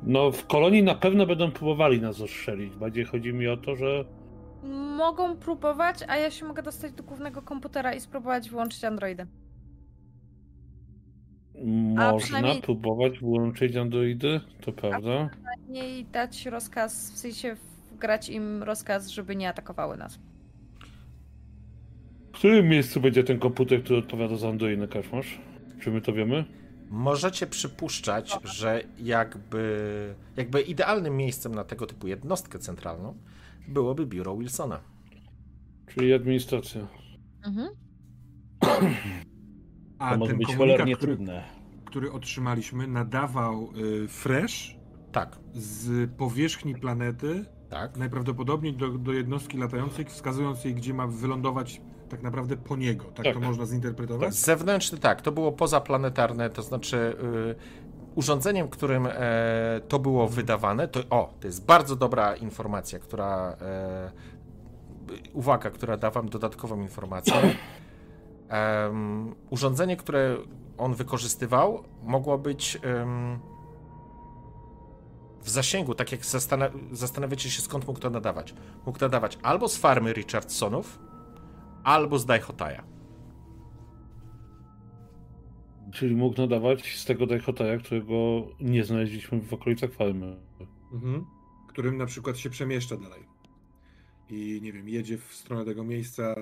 No, 0.02 0.30
w 0.30 0.46
kolonii 0.46 0.82
na 0.82 0.94
pewno 0.94 1.26
będą 1.26 1.50
próbowali 1.50 2.00
nas 2.00 2.20
ostrzelić. 2.20 2.76
Bardziej 2.76 3.04
chodzi 3.04 3.32
mi 3.32 3.48
o 3.48 3.56
to, 3.56 3.76
że. 3.76 4.04
Mogą 4.96 5.36
próbować, 5.36 5.98
a 6.08 6.16
ja 6.16 6.30
się 6.30 6.46
mogę 6.46 6.62
dostać 6.62 6.92
do 6.92 7.02
głównego 7.02 7.42
komputera 7.42 7.94
i 7.94 8.00
spróbować 8.00 8.50
wyłączyć 8.50 8.84
Androidy. 8.84 9.26
Można 11.64 12.16
przynajmniej... 12.18 12.62
próbować 12.62 13.18
wyłączyć 13.18 13.76
Androidy, 13.76 14.40
to 14.60 14.72
prawda. 14.72 15.10
A 15.12 15.28
przynajmniej 15.28 16.04
dać 16.04 16.46
rozkaz, 16.46 17.12
w 17.12 17.18
sensie 17.18 17.56
grać 18.00 18.28
im 18.28 18.62
rozkaz, 18.62 19.08
żeby 19.08 19.36
nie 19.36 19.48
atakowały 19.48 19.96
nas. 19.96 20.18
W 22.28 22.32
którym 22.32 22.68
miejscu 22.68 23.00
będzie 23.00 23.24
ten 23.24 23.38
komputer, 23.38 23.84
który 23.84 23.98
odpowiada 23.98 24.36
za 24.36 24.48
Androidy, 24.48 24.88
Kaszmasz? 24.88 25.40
Czy 25.80 25.90
my 25.90 26.00
to 26.00 26.12
wiemy? 26.12 26.44
Możecie 26.90 27.46
przypuszczać, 27.46 28.38
że 28.44 28.82
jakby, 28.98 30.14
jakby 30.36 30.60
idealnym 30.60 31.16
miejscem 31.16 31.54
na 31.54 31.64
tego 31.64 31.86
typu 31.86 32.06
jednostkę 32.08 32.58
centralną 32.58 33.16
byłoby 33.68 34.06
biuro 34.06 34.36
Wilsona. 34.36 34.80
Czyli 35.86 36.14
administracja. 36.14 36.86
Mhm. 37.44 37.68
A 39.98 40.12
to 40.12 40.18
może 40.18 40.34
być 40.34 40.54
cholernie 40.56 40.96
który, 40.96 41.16
trudne. 41.16 41.44
Który 41.84 42.12
otrzymaliśmy, 42.12 42.86
nadawał 42.86 43.68
y, 44.04 44.08
Fresh 44.08 44.76
tak. 45.12 45.38
z 45.52 46.10
powierzchni 46.10 46.74
planety 46.74 47.44
tak. 47.70 47.96
najprawdopodobniej 47.96 48.74
do, 48.74 48.88
do 48.88 49.12
jednostki 49.12 49.58
latającej, 49.58 50.04
wskazując 50.04 50.64
jej, 50.64 50.74
gdzie 50.74 50.94
ma 50.94 51.06
wylądować 51.06 51.80
tak 52.08 52.22
naprawdę 52.22 52.56
po 52.56 52.76
niego. 52.76 53.04
Tak, 53.04 53.24
tak. 53.24 53.34
to 53.34 53.40
można 53.40 53.66
zinterpretować? 53.66 54.28
Tak. 54.28 54.34
Zewnętrzny 54.34 54.98
tak, 54.98 55.22
to 55.22 55.32
było 55.32 55.52
pozaplanetarne, 55.52 56.50
to 56.50 56.62
znaczy 56.62 57.16
yy, 57.22 57.54
urządzeniem, 58.14 58.68
którym 58.68 59.06
e, 59.06 59.80
to 59.88 59.98
było 59.98 60.28
wydawane, 60.28 60.88
to 60.88 61.00
o, 61.10 61.34
to 61.40 61.46
jest 61.46 61.66
bardzo 61.66 61.96
dobra 61.96 62.36
informacja, 62.36 62.98
która 62.98 63.56
e, 63.60 64.10
uwaga, 65.32 65.70
która 65.70 65.96
da 65.96 66.10
wam 66.10 66.28
dodatkową 66.28 66.80
informację. 66.80 67.34
Um, 68.84 69.34
urządzenie, 69.50 69.96
które 69.96 70.36
on 70.78 70.94
wykorzystywał, 70.94 71.84
mogło 72.02 72.38
być 72.38 72.78
um, 72.84 73.38
w 75.42 75.48
zasięgu, 75.50 75.94
tak 75.94 76.12
jak 76.12 76.24
zastan 76.24 76.62
zastanawiacie 76.92 77.50
się, 77.50 77.62
skąd 77.62 77.86
mógł 77.86 78.00
to 78.00 78.10
nadawać. 78.10 78.54
Mógł 78.86 79.00
nadawać 79.00 79.38
albo 79.42 79.68
z 79.68 79.76
farmy 79.76 80.12
Richardsonów, 80.12 80.98
albo 81.84 82.18
z 82.18 82.26
Daihotaja. 82.26 82.84
Czyli 85.92 86.16
mógł 86.16 86.40
nadawać 86.40 86.96
z 86.96 87.04
tego 87.04 87.26
Daihotaja, 87.26 87.78
którego 87.78 88.46
nie 88.60 88.84
znaleźliśmy 88.84 89.40
w 89.40 89.54
okolicach 89.54 89.92
farmy. 89.92 90.36
Mhm. 90.92 91.24
Którym 91.68 91.96
na 91.96 92.06
przykład 92.06 92.38
się 92.38 92.50
przemieszcza 92.50 92.96
dalej 92.96 93.30
i 94.30 94.60
nie 94.62 94.72
wiem, 94.72 94.88
jedzie 94.88 95.18
w 95.18 95.34
stronę 95.34 95.64
tego 95.64 95.84
miejsca 95.84 96.34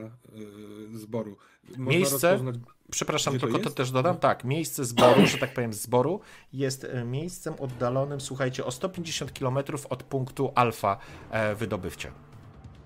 yy, 0.90 0.98
zboru. 0.98 1.36
Można 1.68 1.84
miejsce, 1.84 2.30
rozpoznać, 2.30 2.56
przepraszam, 2.90 3.38
tylko 3.38 3.58
to, 3.58 3.64
to, 3.64 3.70
też 3.70 3.90
dodam, 3.90 4.16
tak, 4.16 4.44
miejsce 4.44 4.84
zboru, 4.84 5.26
że 5.26 5.38
tak 5.38 5.54
powiem 5.54 5.72
zboru, 5.72 6.20
jest 6.52 6.84
e, 6.84 7.04
miejscem 7.04 7.54
oddalonym, 7.58 8.20
słuchajcie, 8.20 8.64
o 8.64 8.70
150 8.70 9.32
km 9.38 9.58
od 9.90 10.02
punktu 10.02 10.52
alfa 10.54 10.98
e, 11.30 11.54
wydobywcia. 11.54 12.12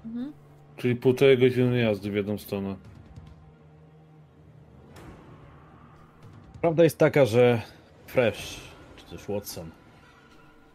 Mhm. 0.05 0.33
Czyli 0.77 0.97
półtorej 0.97 1.39
godziny 1.39 1.79
jazdy 1.79 2.11
w 2.11 2.15
jedną 2.15 2.39
stronę. 2.39 2.77
Prawda 6.61 6.85
jest 6.85 6.99
taka, 6.99 7.25
że 7.25 7.63
Fresh, 8.07 8.61
czy 8.97 9.05
też 9.05 9.27
Watson, 9.29 9.71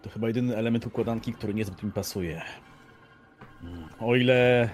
to 0.01 0.09
chyba 0.09 0.27
jedyny 0.27 0.55
element 0.55 0.85
układanki, 0.85 1.33
który 1.33 1.53
niezbyt 1.53 1.83
mi 1.83 1.91
pasuje. 1.91 2.41
O 3.99 4.15
ile 4.15 4.69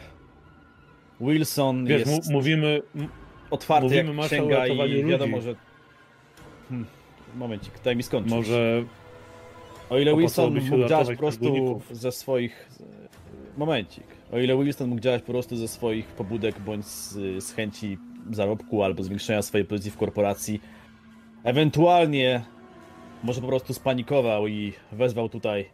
Wilson 1.22 1.86
Wiesz, 1.86 2.08
jest 2.08 2.32
mówimy, 2.32 2.82
otwarty 3.54 4.04
mówimy 4.04 4.22
jak 4.22 4.26
księga 4.26 4.68
i 4.68 5.04
wiadomo, 5.06 5.38
ludzi. 5.38 5.48
że... 5.48 5.56
Hmm, 6.70 6.88
momencik, 7.36 7.74
daj 7.84 7.96
mi 7.96 8.04
skończyć. 8.04 8.34
Może... 8.34 8.84
O 9.90 10.00
ile 10.00 10.16
Wilson 10.18 10.54
mógł 10.54 10.88
działać 10.88 11.08
po 11.08 11.18
prostu 11.18 11.82
ze 11.92 12.12
swoich... 12.12 12.70
Momencik. 13.58 14.04
O 14.32 14.40
ile 14.40 14.58
Wilson 14.58 14.90
mógł 14.90 15.02
działać 15.02 15.22
po 15.22 15.32
prostu 15.32 15.56
ze 15.56 15.68
swoich 15.68 16.06
pobudek 16.06 16.60
bądź 16.60 16.86
z, 16.86 17.44
z 17.44 17.54
chęci 17.54 17.98
zarobku 18.32 18.84
albo 18.84 19.04
zwiększenia 19.04 19.42
swojej 19.42 19.66
pozycji 19.68 19.92
w 19.92 19.98
korporacji, 19.98 20.62
ewentualnie 21.44 22.44
może 23.24 23.42
po 23.42 23.48
prostu 23.48 23.74
spanikował 23.74 24.48
i 24.48 24.74
wezwał 24.92 25.30
tutaj 25.30 25.70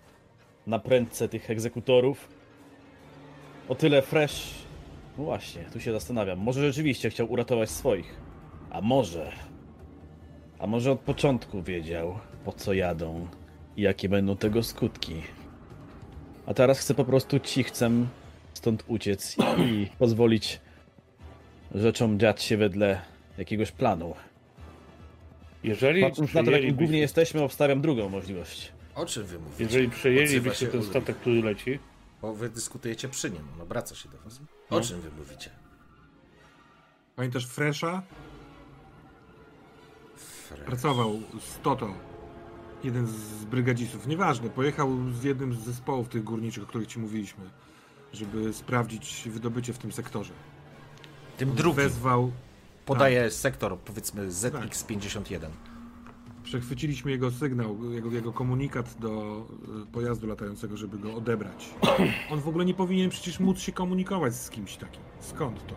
na 0.67 0.79
prędce 0.79 1.29
tych 1.29 1.51
egzekutorów. 1.51 2.29
O 3.69 3.75
tyle 3.75 4.01
Fresh. 4.01 4.58
No 5.19 5.25
właśnie, 5.25 5.65
tu 5.73 5.79
się 5.79 5.91
zastanawiam. 5.91 6.39
Może 6.39 6.61
rzeczywiście 6.67 7.09
chciał 7.09 7.31
uratować 7.31 7.69
swoich. 7.69 8.15
A 8.69 8.81
może. 8.81 9.31
A 10.59 10.67
może 10.67 10.91
od 10.91 10.99
początku 10.99 11.63
wiedział, 11.63 12.19
po 12.45 12.51
co 12.51 12.73
jadą 12.73 13.27
i 13.77 13.81
jakie 13.81 14.09
będą 14.09 14.37
tego 14.37 14.63
skutki. 14.63 15.21
A 16.45 16.53
teraz 16.53 16.79
chce 16.79 16.93
po 16.93 17.05
prostu 17.05 17.39
cichcem 17.39 18.07
stąd 18.53 18.83
uciec 18.87 19.35
i 19.57 19.87
pozwolić 19.99 20.61
rzeczom 21.75 22.19
dziać 22.19 22.43
się 22.43 22.57
wedle 22.57 23.01
jakiegoś 23.37 23.71
planu. 23.71 24.13
Jeżeli 25.63 26.01
Patrząc 26.01 26.33
na 26.33 26.43
to, 26.43 26.51
jakim 26.51 26.75
głównie 26.75 26.99
jesteśmy, 26.99 27.43
obstawiam 27.43 27.81
drugą 27.81 28.09
możliwość. 28.09 28.71
O 28.95 29.05
czym 29.05 29.23
wy 29.23 29.39
mówicie? 29.39 29.63
Jeżeli 29.63 29.89
przejęlibyście 29.89 30.67
ten 30.67 30.83
statek, 30.83 31.17
który 31.17 31.41
leci, 31.41 31.79
Bo 32.21 32.33
wy 32.33 32.49
dyskutujecie 32.49 33.09
przy 33.09 33.31
nim, 33.31 33.41
on 33.55 33.61
obraca 33.61 33.95
się 33.95 34.09
do 34.09 34.17
was. 34.17 34.41
O 34.69 34.75
No. 34.75 34.81
czym 34.81 35.01
wy 35.01 35.11
mówicie? 35.11 35.49
Pamiętasz 37.15 37.47
Fresha? 37.47 38.01
Fresh. 40.15 40.65
Pracował 40.65 41.21
z 41.39 41.59
Toto. 41.63 41.93
Jeden 42.83 43.07
z 43.07 43.45
brygadzistów. 43.45 44.07
Nieważne, 44.07 44.49
pojechał 44.49 44.89
z 45.13 45.23
jednym 45.23 45.53
z 45.53 45.59
zespołów 45.59 46.09
tych 46.09 46.23
górniczych, 46.23 46.63
o 46.63 46.67
których 46.67 46.87
ci 46.87 46.99
mówiliśmy, 46.99 47.49
żeby 48.13 48.53
sprawdzić 48.53 49.29
wydobycie 49.31 49.73
w 49.73 49.77
tym 49.77 49.91
sektorze. 49.91 50.33
Tym 51.37 51.55
drugim 51.55 51.75
Wezwał, 51.83 52.31
podaje 52.85 53.31
sektor, 53.31 53.77
powiedzmy 53.79 54.27
ZX51. 54.29 55.49
Przechwyciliśmy 56.49 57.11
jego 57.11 57.31
sygnał, 57.31 57.93
jego, 57.93 58.11
jego 58.11 58.33
komunikat 58.33 58.95
do 58.99 59.45
y, 59.83 59.91
pojazdu 59.91 60.27
latającego, 60.27 60.77
żeby 60.77 60.97
go 60.97 61.15
odebrać. 61.15 61.69
On 62.31 62.39
w 62.39 62.47
ogóle 62.47 62.65
nie 62.65 62.73
powinien 62.73 63.09
przecież 63.09 63.39
móc 63.39 63.59
się 63.59 63.71
komunikować 63.71 64.35
z 64.35 64.49
kimś 64.49 64.75
takim. 64.75 65.01
Skąd 65.19 65.67
to? 65.67 65.75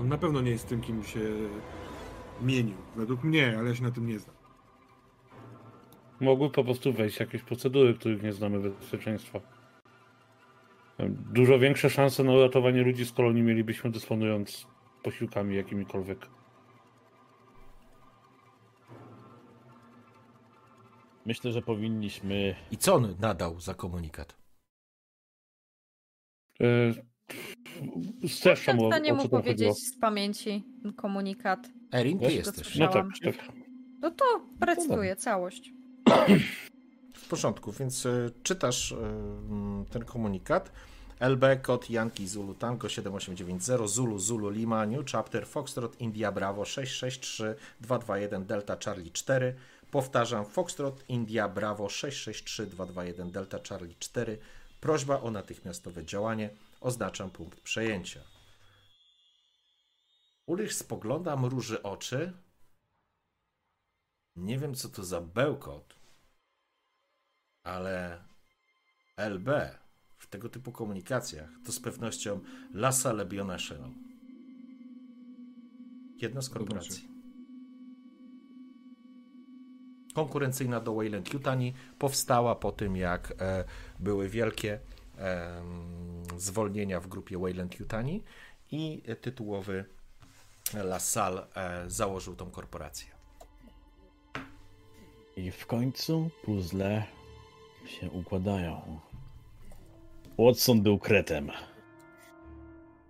On 0.00 0.08
na 0.08 0.18
pewno 0.18 0.40
nie 0.40 0.50
jest 0.50 0.68
tym, 0.68 0.80
kim 0.80 1.04
się 1.04 1.20
mienił. 2.42 2.74
Według 2.96 3.24
mnie, 3.24 3.58
ale 3.58 3.68
ja 3.68 3.74
się 3.74 3.82
na 3.82 3.90
tym 3.90 4.06
nie 4.06 4.18
znam. 4.18 4.36
mogły 6.20 6.50
po 6.50 6.64
prostu 6.64 6.92
wejść 6.92 7.20
jakieś 7.20 7.42
procedury, 7.42 7.94
których 7.94 8.22
nie 8.22 8.32
znamy 8.32 8.70
bezpieczeństwa. 8.70 9.40
Dużo 11.08 11.58
większe 11.58 11.90
szanse 11.90 12.24
na 12.24 12.32
uratowanie 12.32 12.82
ludzi 12.82 13.04
z 13.04 13.12
kolonii 13.12 13.42
mielibyśmy 13.42 13.90
dysponując 13.90 14.66
posiłkami 15.02 15.56
jakimikolwiek. 15.56 16.26
Myślę, 21.26 21.52
że 21.52 21.62
powinniśmy. 21.62 22.54
I 22.70 22.76
co 22.76 22.94
on 22.94 23.16
nadał 23.20 23.60
za 23.60 23.74
komunikat? 23.74 24.36
Yy, 26.60 26.94
Streszczam 28.28 28.76
Jestem 28.76 28.80
o, 28.80 28.84
w 28.84 28.92
stanie 28.92 29.12
mu 29.12 29.18
tam 29.18 29.30
chodziło. 29.30 29.42
powiedzieć 29.42 29.86
z 29.86 29.98
pamięci 29.98 30.64
komunikat. 30.96 31.68
Erin, 31.92 32.18
ty 32.18 32.32
jesteś. 32.32 32.76
No 32.76 32.88
tak, 32.88 33.06
tak. 33.24 33.34
No 34.00 34.10
to 34.10 34.24
precytuję 34.60 35.16
całość. 35.16 35.72
W 37.14 37.28
porządku, 37.28 37.72
więc 37.72 38.06
y, 38.06 38.30
czytasz 38.42 38.92
y, 38.92 38.96
mm, 38.96 39.84
ten 39.90 40.04
komunikat. 40.04 40.72
LB 41.20 41.44
kod 41.62 41.90
Yankee 41.90 42.26
Zulu 42.28 42.54
Tango 42.54 42.88
7890 42.88 43.88
Zulu 43.90 44.18
Zulu 44.18 44.50
Lima 44.50 44.86
New 44.86 45.10
Chapter 45.12 45.46
Foxtrot 45.46 46.00
India 46.00 46.32
Bravo 46.32 46.64
663 46.64 47.54
221 47.80 48.46
Delta 48.46 48.76
Charlie 48.84 49.10
4 49.10 49.54
Powtarzam 49.90 50.44
Foxtrot 50.44 51.04
India 51.08 51.48
Bravo 51.48 51.88
663 51.88 52.66
221 52.66 53.30
Delta 53.30 53.58
Charlie 53.68 53.94
4 53.98 54.38
Prośba 54.80 55.20
o 55.20 55.30
natychmiastowe 55.30 56.04
działanie. 56.04 56.50
Oznaczam 56.80 57.30
punkt 57.30 57.60
przejęcia. 57.60 58.20
Ulrich 60.46 60.74
spogląda, 60.74 61.36
mruży 61.36 61.82
oczy. 61.82 62.32
Nie 64.36 64.58
wiem, 64.58 64.74
co 64.74 64.88
to 64.88 65.04
za 65.04 65.20
bełkot, 65.20 65.94
ale 67.62 68.24
LB 69.16 69.48
w 70.18 70.26
tego 70.26 70.48
typu 70.48 70.72
komunikacjach 70.72 71.50
to 71.66 71.72
z 71.72 71.80
pewnością 71.80 72.40
La 72.74 72.92
Salle 72.92 73.26
Bionational. 73.26 73.90
Jedna 76.16 76.42
z 76.42 76.50
korporacji. 76.50 77.09
Konkurencyjna 80.14 80.80
do 80.80 80.94
Wayland 80.94 81.32
Yutani 81.32 81.74
powstała 81.98 82.54
po 82.54 82.72
tym, 82.72 82.96
jak 82.96 83.34
e, 83.40 83.64
były 83.98 84.28
wielkie 84.28 84.78
zwolnienia 86.36 87.00
w 87.00 87.08
grupie 87.08 87.38
Wayland 87.38 87.80
Yutani 87.80 88.22
i 88.72 89.02
tytułowy 89.20 89.84
La 90.74 90.98
Salle 90.98 91.46
e, 91.54 91.90
założył 91.90 92.36
tą 92.36 92.50
korporację. 92.50 93.10
I 95.36 95.50
w 95.50 95.66
końcu 95.66 96.30
puzzle 96.44 97.04
się 97.86 98.10
układają. 98.10 99.00
Watson 100.38 100.82
był 100.82 100.98
kretem. 100.98 101.50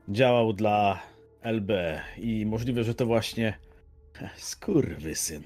Działał 0.08 0.52
dla 0.52 1.02
LB 1.42 1.70
i 2.16 2.46
możliwe, 2.46 2.84
że 2.84 2.94
to 2.94 3.06
właśnie. 3.06 3.58
Skurwysyn. 4.36 5.42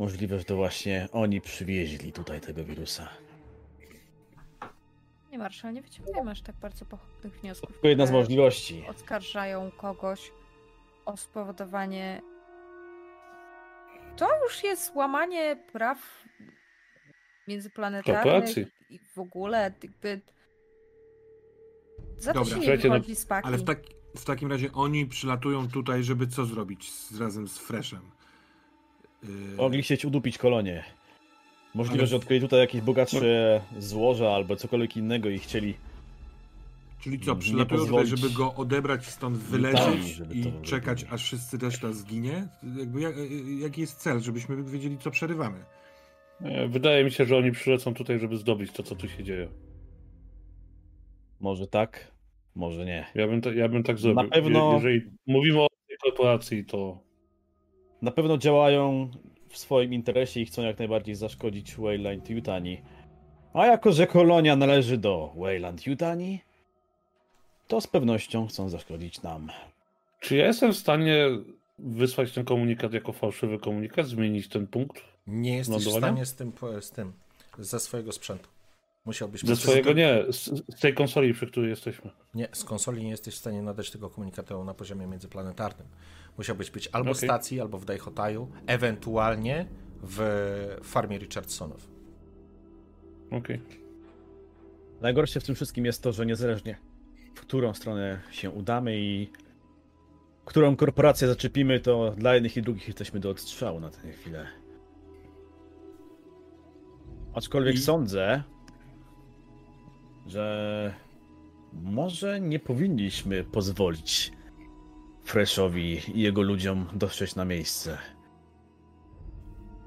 Możliwe, 0.00 0.38
że 0.38 0.44
to 0.44 0.56
właśnie 0.56 1.08
oni 1.12 1.40
przywieźli 1.40 2.12
tutaj 2.12 2.40
tego 2.40 2.64
wirusa. 2.64 3.08
Nie, 5.32 5.38
Marszal, 5.38 5.74
nie 5.74 5.82
wyciągajmy 5.82 6.30
aż 6.30 6.42
tak 6.42 6.56
bardzo 6.56 6.84
pochopnych 6.84 7.40
wniosków. 7.40 7.72
Tylko 7.72 7.88
jedna 7.88 8.06
z 8.06 8.10
możliwości. 8.10 8.84
Oskarżają 8.88 9.70
kogoś 9.70 10.32
o 11.04 11.16
spowodowanie. 11.16 12.22
To 14.16 14.28
już 14.42 14.64
jest 14.64 14.94
łamanie 14.94 15.56
praw 15.72 15.98
międzyplanetarnych 17.48 18.56
i 18.90 18.98
w 18.98 19.18
ogóle 19.18 19.74
jakby. 19.82 20.20
Za 22.16 22.32
to 22.32 22.38
Dobra, 22.38 22.50
się 22.50 22.56
nie 22.56 22.62
słuchajcie, 22.62 22.88
no, 22.88 22.94
wychodzi 22.94 23.16
z 23.16 23.26
paki. 23.26 23.48
Ale 23.48 23.58
w, 23.58 23.64
tak, 23.64 23.78
w 24.16 24.24
takim 24.24 24.50
razie 24.50 24.72
oni 24.72 25.06
przylatują 25.06 25.68
tutaj, 25.68 26.04
żeby 26.04 26.26
co 26.26 26.46
zrobić 26.46 26.92
z, 26.92 27.20
razem 27.20 27.48
z 27.48 27.58
Freshem? 27.58 28.19
Yy, 29.22 29.56
Mogli 29.56 29.82
chcieć 29.82 30.04
udupić 30.04 30.38
kolonię. 30.38 30.84
Możliwe, 31.74 32.00
Ale- 32.00 32.06
że 32.06 32.16
odkryli 32.16 32.40
tutaj 32.40 32.60
jakieś 32.60 32.80
bogatsze 32.80 33.60
złoża 33.78 34.30
albo 34.30 34.56
cokolwiek 34.56 34.96
innego 34.96 35.28
i 35.28 35.38
chcieli. 35.38 35.74
Czyli 37.00 37.20
co, 37.20 37.36
przylatują 37.36 37.86
tutaj, 37.86 38.06
żeby 38.06 38.30
go 38.30 38.54
odebrać 38.54 39.06
stąd, 39.06 39.36
wylecieć 39.38 40.22
i 40.32 40.52
czekać, 40.62 41.06
aż 41.10 41.22
wszyscy 41.24 41.58
reszta 41.58 41.92
zginie? 41.92 42.48
Jakby, 42.78 43.00
jak, 43.00 43.14
jaki 43.60 43.80
jest 43.80 43.96
cel, 43.96 44.20
żebyśmy 44.20 44.62
wiedzieli, 44.64 44.98
co 44.98 45.10
przerywamy? 45.10 45.64
E, 46.40 46.68
Wydaje 46.68 47.04
mi 47.04 47.10
się, 47.10 47.24
że 47.24 47.36
oni 47.36 47.52
przylecą 47.52 47.94
tutaj, 47.94 48.18
żeby 48.20 48.36
zdobyć 48.36 48.72
to, 48.72 48.82
co 48.82 48.94
tu 48.96 49.08
się 49.08 49.24
dzieje. 49.24 49.48
Może 51.40 51.66
tak, 51.66 52.12
może 52.54 52.84
nie. 52.84 53.06
Ja 53.14 53.26
bym, 53.28 53.40
ta, 53.40 53.50
ja 53.52 53.68
bym 53.68 53.82
tak 53.82 53.98
zrobił. 53.98 54.22
Na 54.22 54.28
pewno- 54.28 54.68
Je- 54.68 54.74
Jeżeli 54.74 55.10
mówimy 55.26 55.60
o 55.60 55.66
tej 55.88 55.96
korporacji, 56.02 56.64
to 56.64 56.98
Na 58.02 58.10
pewno 58.10 58.38
działają 58.38 59.10
w 59.48 59.58
swoim 59.58 59.92
interesie 59.92 60.40
i 60.40 60.46
chcą 60.46 60.62
jak 60.62 60.78
najbardziej 60.78 61.14
zaszkodzić 61.14 61.76
Wayland 61.76 62.30
Yutani. 62.30 62.82
A 63.54 63.66
jako, 63.66 63.92
że 63.92 64.06
kolonia 64.06 64.56
należy 64.56 64.98
do 64.98 65.32
Wayland 65.36 65.86
Yutani, 65.86 66.40
to 67.68 67.80
z 67.80 67.86
pewnością 67.86 68.46
chcą 68.46 68.68
zaszkodzić 68.68 69.22
nam. 69.22 69.50
czy 70.20 70.36
ja 70.36 70.46
jestem 70.46 70.72
w 70.72 70.76
stanie 70.76 71.28
wysłać 71.78 72.32
ten 72.32 72.44
komunikat 72.44 72.92
jako 72.92 73.12
fałszywy 73.12 73.58
komunikat, 73.58 74.06
zmienić 74.06 74.48
ten 74.48 74.66
punkt? 74.66 75.00
Nie 75.26 75.56
jesteś 75.56 75.84
w 75.84 75.90
stanie 75.90 76.26
z 76.26 76.34
tym, 76.34 76.52
z 76.80 76.90
tym, 76.90 77.12
ze 77.58 77.80
swojego 77.80 78.12
sprzętu. 78.12 78.48
Musiałbyś... 79.04 79.42
Ze 79.42 79.56
swojego 79.56 79.92
nie, 79.92 80.24
z, 80.30 80.44
z 80.76 80.80
tej 80.80 80.94
konsoli, 80.94 81.34
przy 81.34 81.46
której 81.46 81.70
jesteśmy. 81.70 82.10
Nie, 82.34 82.48
z 82.52 82.64
konsoli 82.64 83.04
nie 83.04 83.10
jesteś 83.10 83.34
w 83.34 83.38
stanie 83.38 83.62
nadać 83.62 83.90
tego 83.90 84.10
komunikatu 84.10 84.64
na 84.64 84.74
poziomie 84.74 85.06
międzyplanetarnym. 85.06 85.86
Musiałbyś 86.40 86.70
być 86.70 86.88
albo 86.92 87.14
w 87.14 87.16
Okej. 87.16 87.28
stacji, 87.28 87.60
albo 87.60 87.78
w 87.78 87.84
Dajhotaju, 87.84 88.48
ewentualnie 88.66 89.66
w 90.02 90.18
farmie 90.82 91.18
Richardsonów. 91.18 91.88
Okej. 93.30 93.60
Najgorsze 95.00 95.40
w 95.40 95.44
tym 95.44 95.54
wszystkim 95.54 95.84
jest 95.84 96.02
to, 96.02 96.12
że 96.12 96.26
niezależnie 96.26 96.78
w 97.34 97.40
którą 97.40 97.74
stronę 97.74 98.20
się 98.30 98.50
udamy 98.50 98.98
i 98.98 99.30
którą 100.44 100.76
korporację 100.76 101.28
zaczepimy, 101.28 101.80
to 101.80 102.10
dla 102.10 102.34
jednych 102.34 102.56
i 102.56 102.62
drugich 102.62 102.86
jesteśmy 102.86 103.20
do 103.20 103.30
odstrzału 103.30 103.80
na 103.80 103.90
tę 103.90 104.12
chwilę. 104.12 104.46
Aczkolwiek 107.34 107.74
I- 107.74 107.78
sądzę, 107.78 108.42
że 110.26 110.94
może 111.72 112.40
nie 112.40 112.58
powinniśmy 112.58 113.44
pozwolić 113.44 114.32
Freshowi 115.30 116.00
i 116.14 116.20
jego 116.20 116.42
ludziom 116.42 116.86
dotrzeć 116.92 117.34
na 117.34 117.44
miejsce. 117.44 117.98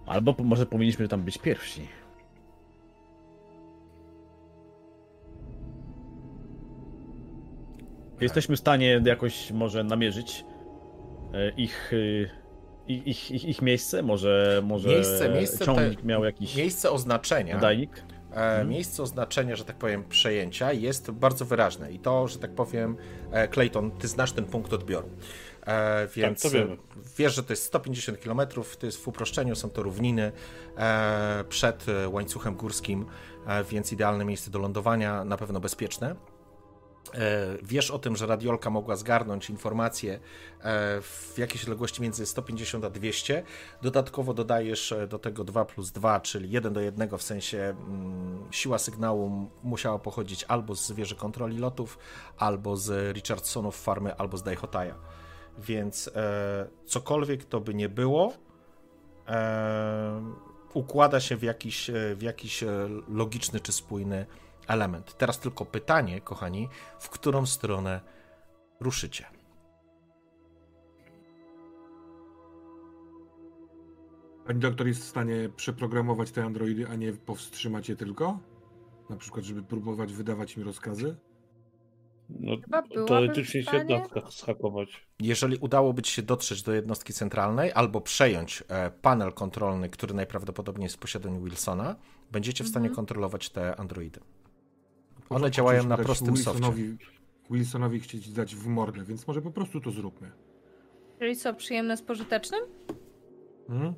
Albo 0.06 0.36
może 0.44 0.66
powinniśmy 0.66 1.08
tam 1.08 1.24
być 1.24 1.38
pierwsi. 1.38 1.88
Tak. 8.14 8.22
Jesteśmy 8.22 8.56
w 8.56 8.60
stanie 8.60 9.02
jakoś 9.06 9.52
może 9.52 9.84
namierzyć 9.84 10.46
e, 11.34 11.50
ich, 11.50 11.92
e, 11.94 12.92
ich, 12.92 13.32
ich, 13.32 13.46
ich, 13.46 13.62
miejsce, 13.62 14.04
może, 14.04 14.62
może 14.66 14.90
miejsce, 14.90 15.30
miejsce 15.30 15.66
ciągnik 15.66 16.02
te, 16.02 16.08
miał 16.08 16.24
jakiś... 16.24 16.56
Miejsce 16.56 16.92
oznaczenia. 16.92 17.56
Nadajnik 17.56 18.04
Hmm. 18.34 18.70
Miejsce 18.70 19.04
oznaczenia, 19.04 19.56
że 19.56 19.66
tak 19.66 19.76
powiem, 19.76 20.04
przejęcia 20.10 20.74
jest 20.74 21.12
bardzo 21.12 21.46
wyraźne 21.46 21.92
i 21.92 22.00
to, 22.00 22.28
że 22.28 22.40
tak 22.40 22.52
powiem, 22.52 22.98
Clayton, 23.52 23.92
ty 23.92 24.08
znasz 24.08 24.32
ten 24.32 24.46
punkt 24.46 24.74
odbioru. 24.74 25.10
E, 25.68 26.08
więc 26.16 26.42
tak, 26.42 26.52
wiesz, 27.18 27.36
że 27.36 27.44
to 27.44 27.54
jest 27.54 27.64
150 27.64 28.18
km, 28.18 28.42
to 28.80 28.86
jest 28.86 29.04
w 29.04 29.08
uproszczeniu, 29.08 29.56
są 29.56 29.70
to 29.70 29.84
równiny 29.84 30.32
e, 30.78 31.44
przed 31.50 31.86
łańcuchem 32.08 32.56
górskim, 32.56 33.06
e, 33.48 33.64
więc 33.64 33.92
idealne 33.92 34.26
miejsce 34.26 34.52
do 34.52 34.60
lądowania, 34.60 35.24
na 35.24 35.38
pewno 35.38 35.60
bezpieczne. 35.60 36.16
E, 37.16 37.58
wiesz 37.64 37.92
o 37.92 38.00
tym, 38.00 38.16
że 38.16 38.26
radiolka 38.26 38.70
mogła 38.70 38.96
zgarnąć 38.96 39.50
informacje 39.50 40.14
e, 40.14 40.20
w 41.02 41.34
jakiejś 41.38 41.64
odległości 41.64 42.02
między 42.02 42.26
150 42.26 42.86
a 42.86 42.90
200. 42.90 43.44
Dodatkowo 43.82 44.34
dodajesz 44.34 44.92
e, 44.92 45.08
do 45.08 45.20
tego 45.20 45.44
2 45.44 45.66
plus 45.66 45.92
2, 45.92 46.20
czyli 46.20 46.52
1 46.52 46.74
do 46.74 46.82
1, 46.82 47.18
w 47.18 47.24
sensie 47.24 47.58
mm, 47.58 48.48
siła 48.52 48.78
sygnału 48.78 49.50
musiała 49.64 50.00
pochodzić 50.00 50.46
albo 50.48 50.76
z 50.76 50.92
wieży 50.92 51.16
kontroli 51.16 51.58
lotów, 51.58 51.98
albo 52.38 52.78
z 52.78 53.16
Richardsonów 53.16 53.82
farmy, 53.82 54.16
albo 54.16 54.38
z 54.38 54.44
Daihotaja. 54.44 54.96
Więc 55.58 56.10
cokolwiek 56.86 57.46
to 57.46 57.60
by 57.60 57.74
nie 57.74 57.90
było, 57.90 58.34
układa 60.74 61.20
się 61.20 61.38
w 61.38 61.44
jakiś, 61.44 61.92
w 62.16 62.22
jakiś 62.22 62.64
logiczny 63.08 63.60
czy 63.60 63.72
spójny 63.72 64.26
element. 64.68 65.18
Teraz 65.18 65.40
tylko 65.40 65.66
pytanie, 65.66 66.22
kochani, 66.22 66.70
w 67.00 67.10
którą 67.10 67.46
stronę 67.46 68.02
ruszycie? 68.80 69.26
Pani 74.46 74.60
doktor 74.60 74.88
jest 74.88 75.02
w 75.02 75.08
stanie 75.08 75.50
przeprogramować 75.56 76.32
te 76.32 76.44
androidy, 76.44 76.88
a 76.88 76.96
nie 76.96 77.14
powstrzymać 77.14 77.90
je 77.90 77.96
tylko? 77.96 78.40
Na 79.10 79.18
przykład, 79.18 79.46
żeby 79.46 79.64
próbować 79.64 80.14
wydawać 80.14 80.58
im 80.58 80.64
rozkazy? 80.64 81.16
No, 82.30 82.58
teoretycznie 83.08 83.64
się 83.64 83.86
da 83.86 84.32
schakować. 84.32 85.08
Jeżeli 85.20 85.58
udałoby 85.58 86.02
ci 86.02 86.12
się 86.12 86.22
dotrzeć 86.22 86.64
do 86.64 86.74
jednostki 86.74 87.14
centralnej 87.14 87.72
albo 87.72 88.02
przejąć 88.02 88.64
e, 88.68 88.92
panel 88.92 89.34
kontrolny, 89.34 89.90
który 89.90 90.14
najprawdopodobniej 90.14 90.84
jest 90.84 90.96
w 90.96 91.00
posiadaniu 91.00 91.44
Wilsona, 91.44 91.96
będziecie 92.32 92.64
w 92.64 92.68
stanie 92.68 92.88
mhm. 92.88 92.96
kontrolować 92.96 93.50
te 93.50 93.76
androidy. 93.76 94.20
One 95.34 95.52
działają 95.52 95.88
na 95.88 95.98
prostym 95.98 96.34
Wilsonowi, 96.34 96.90
softie. 96.90 97.06
Wilsonowi 97.52 98.00
chcieć 98.00 98.32
dać 98.32 98.56
w 98.56 98.68
mordę, 98.68 99.04
więc 99.04 99.28
może 99.28 99.42
po 99.42 99.52
prostu 99.52 99.82
to 99.82 99.92
zróbmy. 99.92 100.32
Czyli 101.20 101.36
co, 101.36 101.54
przyjemne 101.54 101.98
z 101.98 102.02
pożytecznym? 102.02 102.62
Hmm? 103.68 103.94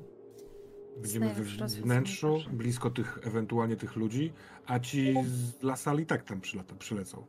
Będziemy 0.96 1.34
we 1.34 1.66
wnętrzu, 1.66 2.38
blisko 2.52 2.90
tych, 2.90 3.18
ewentualnie 3.22 3.76
tych 3.76 3.96
ludzi, 3.96 4.32
a 4.66 4.78
ci 4.78 5.14
z 5.24 5.62
La 5.62 5.76
Salle 5.76 6.02
i 6.02 6.06
tak 6.06 6.22
tam 6.22 6.40
przylata, 6.40 6.74
przylecą. 6.74 7.26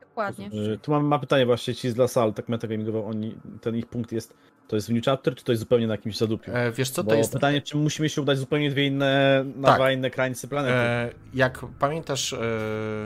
Dokładnie. 0.00 0.50
E, 0.74 0.78
tu 0.78 0.90
mam, 0.90 1.06
ma 1.06 1.18
pytanie 1.18 1.46
właśnie 1.46 1.74
ci 1.74 1.90
z 1.90 1.96
La 1.96 2.08
Salle, 2.08 2.32
tak 2.32 2.48
metagamingowo, 2.48 3.06
oni, 3.06 3.36
ten 3.60 3.76
ich 3.76 3.86
punkt 3.86 4.12
jest 4.12 4.34
to 4.68 4.76
jest 4.76 4.88
w 4.88 4.92
New 4.92 5.04
Chapter, 5.04 5.34
czy 5.34 5.44
to 5.44 5.52
jest 5.52 5.60
zupełnie 5.60 5.86
na 5.86 5.94
jakimś 5.94 6.16
zadupiu? 6.16 6.52
E, 6.54 6.72
wiesz 6.72 6.90
co, 6.90 7.04
to 7.04 7.10
Bo 7.10 7.14
jest... 7.14 7.32
pytanie, 7.32 7.62
czy 7.62 7.76
musimy 7.76 8.08
się 8.08 8.22
udać 8.22 8.38
zupełnie 8.38 8.70
dwie 8.70 8.86
inne, 8.86 9.44
na 9.56 9.68
tak. 9.68 9.76
dwa 9.76 9.92
inne 9.92 10.10
krańce 10.10 10.48
planety? 10.48 10.74
E, 10.74 11.10
jak 11.34 11.66
pamiętasz 11.78 12.32
e, 12.32 12.38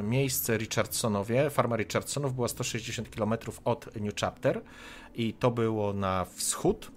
miejsce 0.02 0.56
Richardsonowie, 0.56 1.50
farma 1.50 1.76
Richardsonów 1.76 2.34
była 2.34 2.48
160 2.48 3.08
km 3.08 3.34
od 3.64 3.96
New 3.96 4.14
Chapter 4.14 4.60
i 5.14 5.32
to 5.32 5.50
było 5.50 5.92
na 5.92 6.26
wschód, 6.34 6.90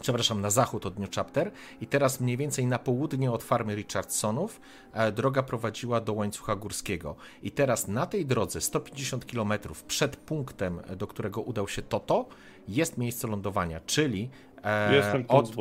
przepraszam, 0.00 0.40
na 0.40 0.50
zachód 0.50 0.86
od 0.86 0.98
New 0.98 1.10
Chapter 1.10 1.50
i 1.80 1.86
teraz 1.86 2.20
mniej 2.20 2.36
więcej 2.36 2.66
na 2.66 2.78
południe 2.78 3.30
od 3.30 3.42
farmy 3.42 3.74
Richardsonów 3.74 4.60
e, 4.92 5.12
droga 5.12 5.42
prowadziła 5.42 6.00
do 6.00 6.12
łańcucha 6.12 6.56
górskiego. 6.56 7.16
I 7.42 7.50
teraz 7.50 7.88
na 7.88 8.06
tej 8.06 8.26
drodze 8.26 8.60
150 8.60 9.24
km 9.24 9.52
przed 9.88 10.16
punktem, 10.16 10.80
do 10.96 11.06
którego 11.06 11.40
udał 11.40 11.68
się 11.68 11.82
Toto, 11.82 12.28
jest 12.68 12.98
miejsce 12.98 13.28
lądowania, 13.28 13.80
czyli 13.80 14.30
e, 14.64 15.24
od, 15.28 15.52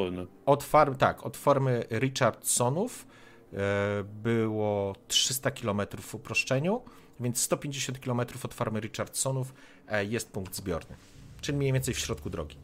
od 0.45 0.63
farm, 0.63 0.95
tak, 0.95 1.25
od 1.25 1.37
farmy 1.37 1.83
Richardsonów 1.91 3.07
e, 3.53 3.57
było 4.03 4.95
300 5.07 5.51
km 5.51 5.81
w 6.01 6.15
uproszczeniu, 6.15 6.81
więc 7.19 7.41
150 7.41 7.99
km 7.99 8.21
od 8.43 8.53
farmy 8.53 8.79
Richardsonów 8.79 9.53
e, 9.87 10.05
jest 10.05 10.31
punkt 10.31 10.55
zbiorny, 10.55 10.95
czyli 11.41 11.57
mniej 11.57 11.73
więcej 11.73 11.93
w 11.93 11.99
środku 11.99 12.29
drogi. 12.29 12.57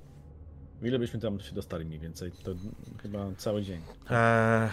Ile 0.82 1.00
byśmy 1.00 1.20
tam 1.20 1.40
się 1.40 1.56
dostali 1.56 1.86
mniej 1.86 2.00
więcej? 2.00 2.32
To 2.32 2.52
chyba 3.02 3.32
cały 3.38 3.62
dzień. 3.62 3.82
E, 4.10 4.70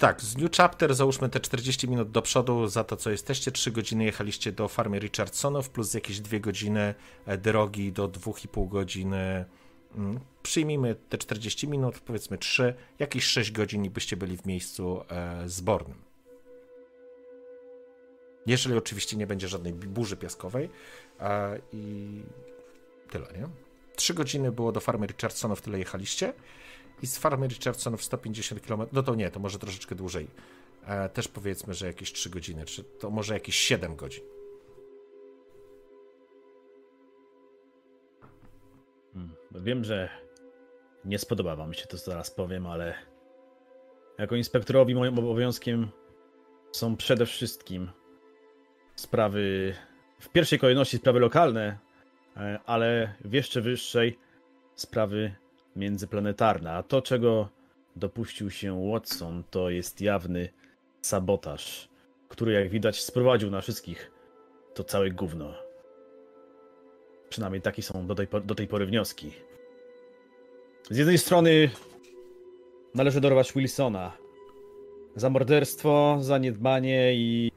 tak, 0.00 0.20
z 0.20 0.36
New 0.36 0.50
Chapter 0.56 0.94
załóżmy 0.94 1.28
te 1.28 1.40
40 1.40 1.88
minut 1.88 2.10
do 2.10 2.22
przodu 2.22 2.66
za 2.66 2.84
to, 2.84 2.96
co 2.96 3.10
jesteście. 3.10 3.52
3 3.52 3.70
godziny 3.70 4.04
jechaliście 4.04 4.52
do 4.52 4.68
farmy 4.68 4.98
Richardsonów, 4.98 5.70
plus 5.70 5.94
jakieś 5.94 6.20
2 6.20 6.38
godziny 6.38 6.94
e, 7.26 7.38
drogi 7.38 7.92
do 7.92 8.08
2,5 8.08 8.68
godziny. 8.68 9.44
Mm, 9.94 10.20
przyjmijmy 10.42 10.96
te 11.08 11.18
40 11.18 11.68
minut, 11.68 12.00
powiedzmy 12.00 12.38
3, 12.38 12.74
jakieś 12.98 13.24
6 13.24 13.52
godzin 13.52 13.84
i 13.84 13.90
byście 13.90 14.16
byli 14.16 14.36
w 14.36 14.46
miejscu 14.46 15.04
e, 15.10 15.48
zbornym. 15.48 15.96
Jeżeli 18.46 18.76
oczywiście 18.76 19.16
nie 19.16 19.26
będzie 19.26 19.48
żadnej 19.48 19.72
burzy 19.72 20.16
piaskowej 20.16 20.70
i 21.72 22.22
tyle, 23.10 23.26
nie? 23.38 23.48
3 23.96 24.14
godziny 24.14 24.52
było 24.52 24.72
do 24.72 24.80
farmy 24.80 25.06
Richardsonów, 25.06 25.60
tyle 25.60 25.78
jechaliście 25.78 26.32
i 27.02 27.06
z 27.06 27.18
farmy 27.18 27.48
Richardsonów 27.48 28.04
150 28.04 28.66
km, 28.66 28.80
no 28.92 29.02
to 29.02 29.14
nie, 29.14 29.30
to 29.30 29.40
może 29.40 29.58
troszeczkę 29.58 29.94
dłużej. 29.94 30.28
E, 30.86 31.08
też 31.08 31.28
powiedzmy, 31.28 31.74
że 31.74 31.86
jakieś 31.86 32.12
3 32.12 32.30
godziny, 32.30 32.64
czy 32.64 32.84
to 32.84 33.10
może 33.10 33.34
jakieś 33.34 33.56
7 33.56 33.96
godzin. 33.96 34.24
Hmm, 39.14 39.34
wiem, 39.54 39.84
że 39.84 40.08
nie 41.04 41.18
spodoba 41.18 41.56
wam 41.56 41.74
się 41.74 41.86
to, 41.86 41.98
co 41.98 42.10
zaraz 42.10 42.30
powiem, 42.30 42.66
ale 42.66 42.94
jako 44.18 44.36
inspektorowi 44.36 44.94
moim 44.94 45.18
obowiązkiem 45.18 45.88
są 46.72 46.96
przede 46.96 47.26
wszystkim 47.26 47.90
sprawy, 48.96 49.74
w 50.20 50.28
pierwszej 50.28 50.58
kolejności 50.58 50.96
sprawy 50.96 51.20
lokalne, 51.20 51.78
e, 52.36 52.58
ale 52.66 53.14
w 53.24 53.32
jeszcze 53.32 53.60
wyższej 53.60 54.18
sprawy 54.74 55.34
międzyplanetarna, 55.80 56.72
a 56.72 56.82
to, 56.82 57.02
czego 57.02 57.48
dopuścił 57.96 58.50
się 58.50 58.90
Watson, 58.92 59.42
to 59.50 59.70
jest 59.70 60.00
jawny 60.00 60.48
sabotaż, 61.02 61.88
który, 62.28 62.52
jak 62.52 62.68
widać, 62.68 63.02
sprowadził 63.02 63.50
na 63.50 63.60
wszystkich 63.60 64.10
to 64.74 64.84
całe 64.84 65.10
gówno. 65.10 65.54
Przynajmniej 67.28 67.62
takie 67.62 67.82
są 67.82 68.06
do 68.06 68.14
tej, 68.14 68.28
do 68.44 68.54
tej 68.54 68.66
pory 68.66 68.86
wnioski. 68.86 69.32
Z 70.90 70.96
jednej 70.96 71.18
strony 71.18 71.70
należy 72.94 73.20
dorwać 73.20 73.52
Wilsona 73.52 74.12
za 75.16 75.30
morderstwo, 75.30 76.18
zaniedbanie 76.20 77.14
i 77.14 77.52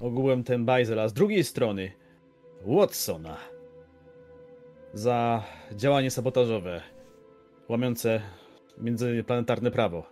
ogółem 0.00 0.44
ten 0.44 0.64
bajzel, 0.64 1.00
a 1.00 1.08
z 1.08 1.12
drugiej 1.12 1.44
strony 1.44 1.92
Watsona 2.66 3.36
za 4.94 5.42
działanie 5.72 6.10
sabotażowe 6.10 6.95
łamiące 7.68 8.20
międzyplanetarne 8.78 9.70
prawo. 9.70 10.06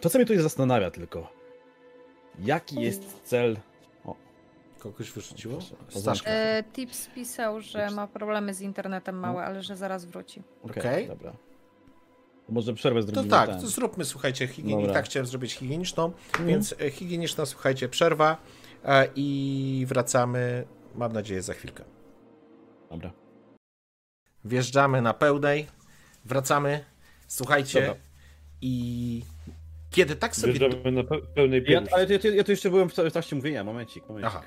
To, 0.00 0.10
co 0.10 0.18
mnie 0.18 0.26
tutaj 0.26 0.42
zastanawia 0.42 0.90
tylko, 0.90 1.32
jaki 2.38 2.80
jest 2.80 3.22
cel... 3.24 3.56
O. 4.04 4.16
Kogoś 4.78 5.10
wyrzuciło? 5.10 5.58
E, 6.26 6.64
Tips 6.72 7.08
pisał, 7.14 7.60
że 7.60 7.90
ma 7.90 8.06
problemy 8.06 8.54
z 8.54 8.60
internetem 8.60 9.18
małe, 9.18 9.40
no. 9.40 9.46
ale 9.46 9.62
że 9.62 9.76
zaraz 9.76 10.04
wróci. 10.04 10.42
Okej, 10.62 10.80
okay, 10.80 10.92
okay. 10.92 11.08
dobra. 11.08 11.32
Może 12.48 12.74
przerwę 12.74 13.02
zrobimy. 13.02 13.24
To 13.24 13.30
tak, 13.30 13.60
to 13.60 13.66
zróbmy, 13.66 14.04
słuchajcie, 14.04 14.46
higieni... 14.46 14.86
tak 14.92 15.04
chciałem 15.04 15.26
zrobić 15.26 15.54
higieniczną, 15.54 16.12
mm. 16.34 16.48
więc 16.48 16.74
e, 16.80 16.90
higieniczna, 16.90 17.46
słuchajcie, 17.46 17.88
przerwa 17.88 18.36
e, 18.84 19.08
i 19.16 19.84
wracamy, 19.88 20.66
mam 20.94 21.12
nadzieję, 21.12 21.42
za 21.42 21.54
chwilkę. 21.54 21.84
Dobra. 22.90 23.23
Wjeżdżamy 24.44 25.02
na 25.02 25.14
pełnej, 25.14 25.66
wracamy, 26.24 26.84
słuchajcie 27.26 27.80
Dobra. 27.80 27.96
i 28.60 29.22
kiedy 29.90 30.16
tak 30.16 30.36
sobie... 30.36 30.52
Wjeżdżamy 30.52 30.92
na 30.92 31.02
pełnej 31.34 31.64
ja, 31.68 31.82
Ale 31.92 32.06
ja, 32.06 32.30
ja, 32.34 32.44
tu 32.44 32.50
jeszcze 32.50 32.70
byłem 32.70 32.88
w 32.88 32.94
trakcie 32.94 33.36
mówienia, 33.36 33.64
momencik, 33.64 34.08
momencik. 34.08 34.26
Aha. 34.26 34.42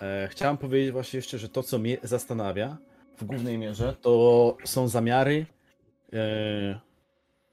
E, 0.00 0.28
chciałem 0.28 0.56
powiedzieć 0.56 0.92
właśnie 0.92 1.16
jeszcze, 1.16 1.38
że 1.38 1.48
to, 1.48 1.62
co 1.62 1.78
mnie 1.78 1.98
zastanawia 2.02 2.76
w 3.18 3.24
głównej 3.24 3.58
mierze, 3.58 3.96
to 4.00 4.56
są 4.64 4.88
zamiary 4.88 5.46
e, 6.12 6.80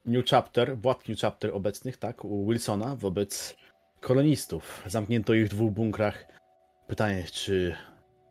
New 0.05 0.25
Chapter, 0.25 0.77
władz 0.77 1.07
New 1.07 1.19
Chapter 1.19 1.51
obecnych, 1.53 1.97
tak, 1.97 2.25
u 2.25 2.47
Wilsona 2.49 2.95
wobec 2.95 3.55
kolonistów. 3.99 4.83
Zamknięto 4.87 5.33
ich 5.33 5.45
w 5.45 5.49
dwóch 5.49 5.71
bunkrach. 5.71 6.25
Pytanie, 6.87 7.23
czy 7.31 7.75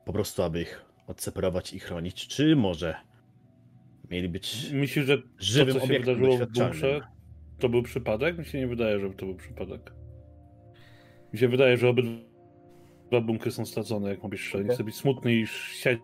po 0.05 0.12
prostu, 0.12 0.43
aby 0.43 0.62
ich 0.62 0.85
odseparować 1.07 1.73
i 1.73 1.79
chronić, 1.79 2.29
czy 2.29 2.57
może 2.57 2.97
mieli 4.12 4.28
być 4.28 4.70
Myślisz, 4.72 5.06
że 5.06 5.22
żywym 5.39 5.74
to, 5.74 5.80
co 5.80 5.86
się 5.86 5.98
wydarzyło 5.98 6.36
w 6.36 6.52
bunkrze, 6.52 7.01
to 7.59 7.68
był 7.68 7.82
przypadek? 7.82 8.39
Mi 8.39 8.44
się 8.44 8.59
nie 8.59 8.66
wydaje, 8.66 9.01
że 9.01 9.10
to 9.10 9.26
był 9.26 9.34
przypadek. 9.34 9.93
Mi 11.32 11.39
się 11.39 11.48
wydaje, 11.48 11.76
że 11.76 11.89
obydwa 11.89 13.20
bunkry 13.22 13.51
są 13.51 13.66
stracone, 13.66 14.09
jak 14.10 14.22
mówisz 14.22 14.40
szczerze. 14.40 14.64
Nie 14.64 14.74
chcę 14.74 14.84
być 14.84 14.94
smutny 14.94 15.34
i 15.34 15.47
siać. 15.47 15.98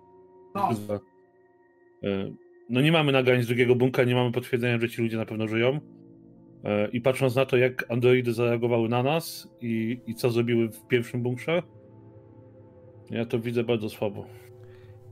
E, 2.05 2.30
No 2.70 2.80
nie 2.80 2.93
mamy 2.93 3.12
nagrań 3.12 3.43
z 3.43 3.47
drugiego 3.47 3.74
bunkra, 3.74 4.05
nie 4.05 4.14
mamy 4.14 4.32
potwierdzenia, 4.32 4.78
że 4.80 4.89
ci 4.89 5.02
ludzie 5.02 5.16
na 5.16 5.26
pewno 5.26 5.48
żyją. 5.48 5.80
E, 6.64 6.89
I 6.89 7.01
patrząc 7.01 7.36
na 7.36 7.47
to, 7.47 7.56
jak 7.56 7.90
androidy 7.90 8.32
zareagowały 8.32 8.89
na 8.89 9.02
nas 9.02 9.48
i, 9.60 10.01
i 10.06 10.14
co 10.14 10.30
zrobiły 10.30 10.68
w 10.68 10.86
pierwszym 10.86 11.22
bunkrze, 11.22 11.62
ja 13.10 13.26
to 13.26 13.39
widzę 13.39 13.64
bardzo 13.64 13.90
słabo. 13.90 14.26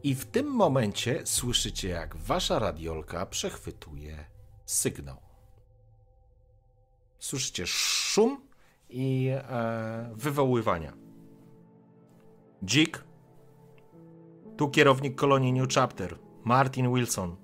I 0.06 0.14
w 0.14 0.24
tym 0.24 0.46
momencie 0.46 1.20
słyszycie, 1.24 1.88
jak 1.88 2.16
wasza 2.16 2.58
radiolka 2.58 3.26
przechwytuje 3.26 4.24
sygnał. 4.66 5.16
Słyszycie 7.18 7.66
szum 7.66 8.40
i 8.88 9.30
e, 9.32 10.10
wywoływania. 10.14 10.92
Dzik, 12.62 13.04
tu 14.56 14.70
kierownik 14.70 15.14
kolonii 15.14 15.52
New 15.52 15.74
Chapter, 15.74 16.18
Martin 16.44 16.94
Wilson. 16.94 17.36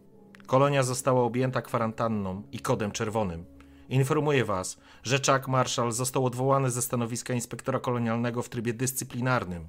Kolonia 0.47 0.83
została 0.83 1.23
objęta 1.23 1.63
kwarantanną 1.63 2.43
i 2.53 2.59
kodem 2.59 2.93
czerwonym. 2.93 3.45
Informuję 3.89 4.45
was, 4.45 4.79
że 5.03 5.19
Chuck 5.19 5.49
Marshall 5.49 5.93
został 5.93 6.27
odwołany 6.27 6.71
ze 6.71 6.83
stanowiska 6.83 7.35
inspektora 7.35 7.81
kolonialnego 7.81 8.43
w 8.43 8.49
trybie 8.49 8.75
dyscyplinarnym. 8.75 9.69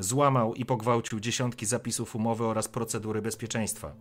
Złamał 0.00 0.54
i 0.54 0.64
pogwałcił 0.64 1.20
dziesiątki 1.20 1.66
zapisów 1.66 2.16
umowy 2.16 2.44
oraz 2.44 2.68
procedury 2.68 3.22
bezpieczeństwa. 3.22 3.94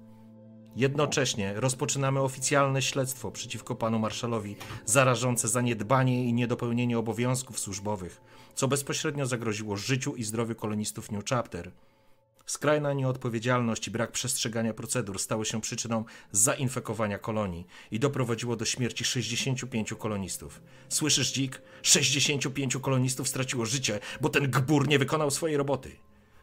Jednocześnie 0.75 1.53
rozpoczynamy 1.55 2.19
oficjalne 2.19 2.81
śledztwo 2.81 3.31
przeciwko 3.31 3.75
panu 3.75 3.99
Marshallowi 3.99 4.55
za 4.85 5.03
rażące 5.03 5.47
zaniedbanie 5.47 6.25
i 6.25 6.33
niedopełnienie 6.33 6.99
obowiązków 6.99 7.59
służbowych, 7.59 8.21
co 8.55 8.67
bezpośrednio 8.67 9.25
zagroziło 9.25 9.77
życiu 9.77 10.15
i 10.15 10.23
zdrowiu 10.23 10.55
kolonistów 10.55 11.11
New 11.11 11.25
Chapter. 11.25 11.71
Skrajna 12.49 12.93
nieodpowiedzialność 12.93 13.87
i 13.87 13.91
brak 13.91 14.11
przestrzegania 14.11 14.73
procedur 14.73 15.19
stały 15.19 15.45
się 15.45 15.61
przyczyną 15.61 16.05
zainfekowania 16.31 17.17
kolonii 17.17 17.67
i 17.91 17.99
doprowadziło 17.99 18.55
do 18.55 18.65
śmierci 18.65 19.05
65 19.05 19.93
kolonistów. 19.93 20.61
Słyszysz, 20.89 21.33
Dzik? 21.33 21.61
65 21.81 22.77
kolonistów 22.81 23.27
straciło 23.27 23.65
życie, 23.65 23.99
bo 24.21 24.29
ten 24.29 24.51
gbur 24.51 24.87
nie 24.87 24.99
wykonał 24.99 25.31
swojej 25.31 25.57
roboty. 25.57 25.91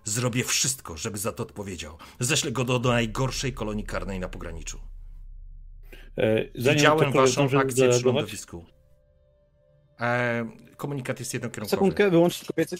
Zrobię 0.04 0.44
wszystko, 0.44 0.96
żeby 0.96 1.18
za 1.18 1.32
to 1.32 1.42
odpowiedział. 1.42 1.98
Ześlę 2.20 2.52
go 2.52 2.64
do, 2.64 2.78
do 2.78 2.88
najgorszej 2.88 3.52
kolonii 3.52 3.84
karnej 3.84 4.20
na 4.20 4.28
pograniczu. 4.28 4.80
E, 6.16 6.44
Widziałem 6.54 7.12
waszą 7.12 7.48
akcję 7.58 7.88
przy 7.88 8.04
lądowisku. 8.04 8.64
E, 10.00 10.46
komunikat 10.76 11.18
jest 11.18 11.34
jednokierunkowy. 11.34 11.76
Sekundkę, 11.76 12.10
wyłączyć 12.10 12.44
kobiecy. 12.44 12.76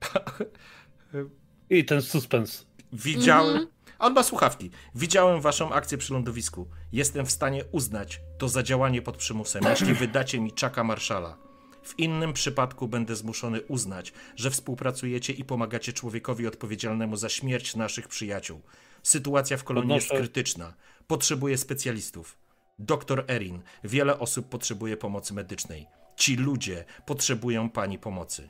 I 1.70 1.84
ten 1.84 2.02
suspens. 2.02 2.66
Widziałem. 2.92 3.56
Mhm. 3.56 3.66
A 3.98 4.06
On 4.06 4.12
ma 4.12 4.22
słuchawki. 4.22 4.70
Widziałem 4.94 5.40
waszą 5.40 5.72
akcję 5.72 5.98
przy 5.98 6.12
lądowisku. 6.12 6.68
Jestem 6.92 7.26
w 7.26 7.30
stanie 7.30 7.64
uznać 7.72 8.20
to 8.38 8.48
za 8.48 8.62
działanie 8.62 9.02
pod 9.02 9.16
przymusem, 9.16 9.62
jeśli 9.70 9.94
wydacie 9.94 10.40
mi 10.40 10.52
czaka 10.52 10.84
marszala. 10.84 11.36
W 11.82 11.98
innym 11.98 12.32
przypadku 12.32 12.88
będę 12.88 13.16
zmuszony 13.16 13.62
uznać, 13.62 14.12
że 14.36 14.50
współpracujecie 14.50 15.32
i 15.32 15.44
pomagacie 15.44 15.92
człowiekowi 15.92 16.46
odpowiedzialnemu 16.46 17.16
za 17.16 17.28
śmierć 17.28 17.76
naszych 17.76 18.08
przyjaciół. 18.08 18.62
Sytuacja 19.02 19.56
w 19.56 19.64
kolonii 19.64 19.94
jest 19.94 20.08
Podnoszę- 20.08 20.18
krytyczna. 20.18 20.74
Potrzebuję 21.06 21.58
specjalistów. 21.58 22.38
Doktor 22.78 23.24
Erin, 23.28 23.62
wiele 23.84 24.18
osób 24.18 24.48
potrzebuje 24.48 24.96
pomocy 24.96 25.34
medycznej. 25.34 25.86
Ci 26.16 26.36
ludzie 26.36 26.84
potrzebują 27.06 27.70
pani 27.70 27.98
pomocy. 27.98 28.48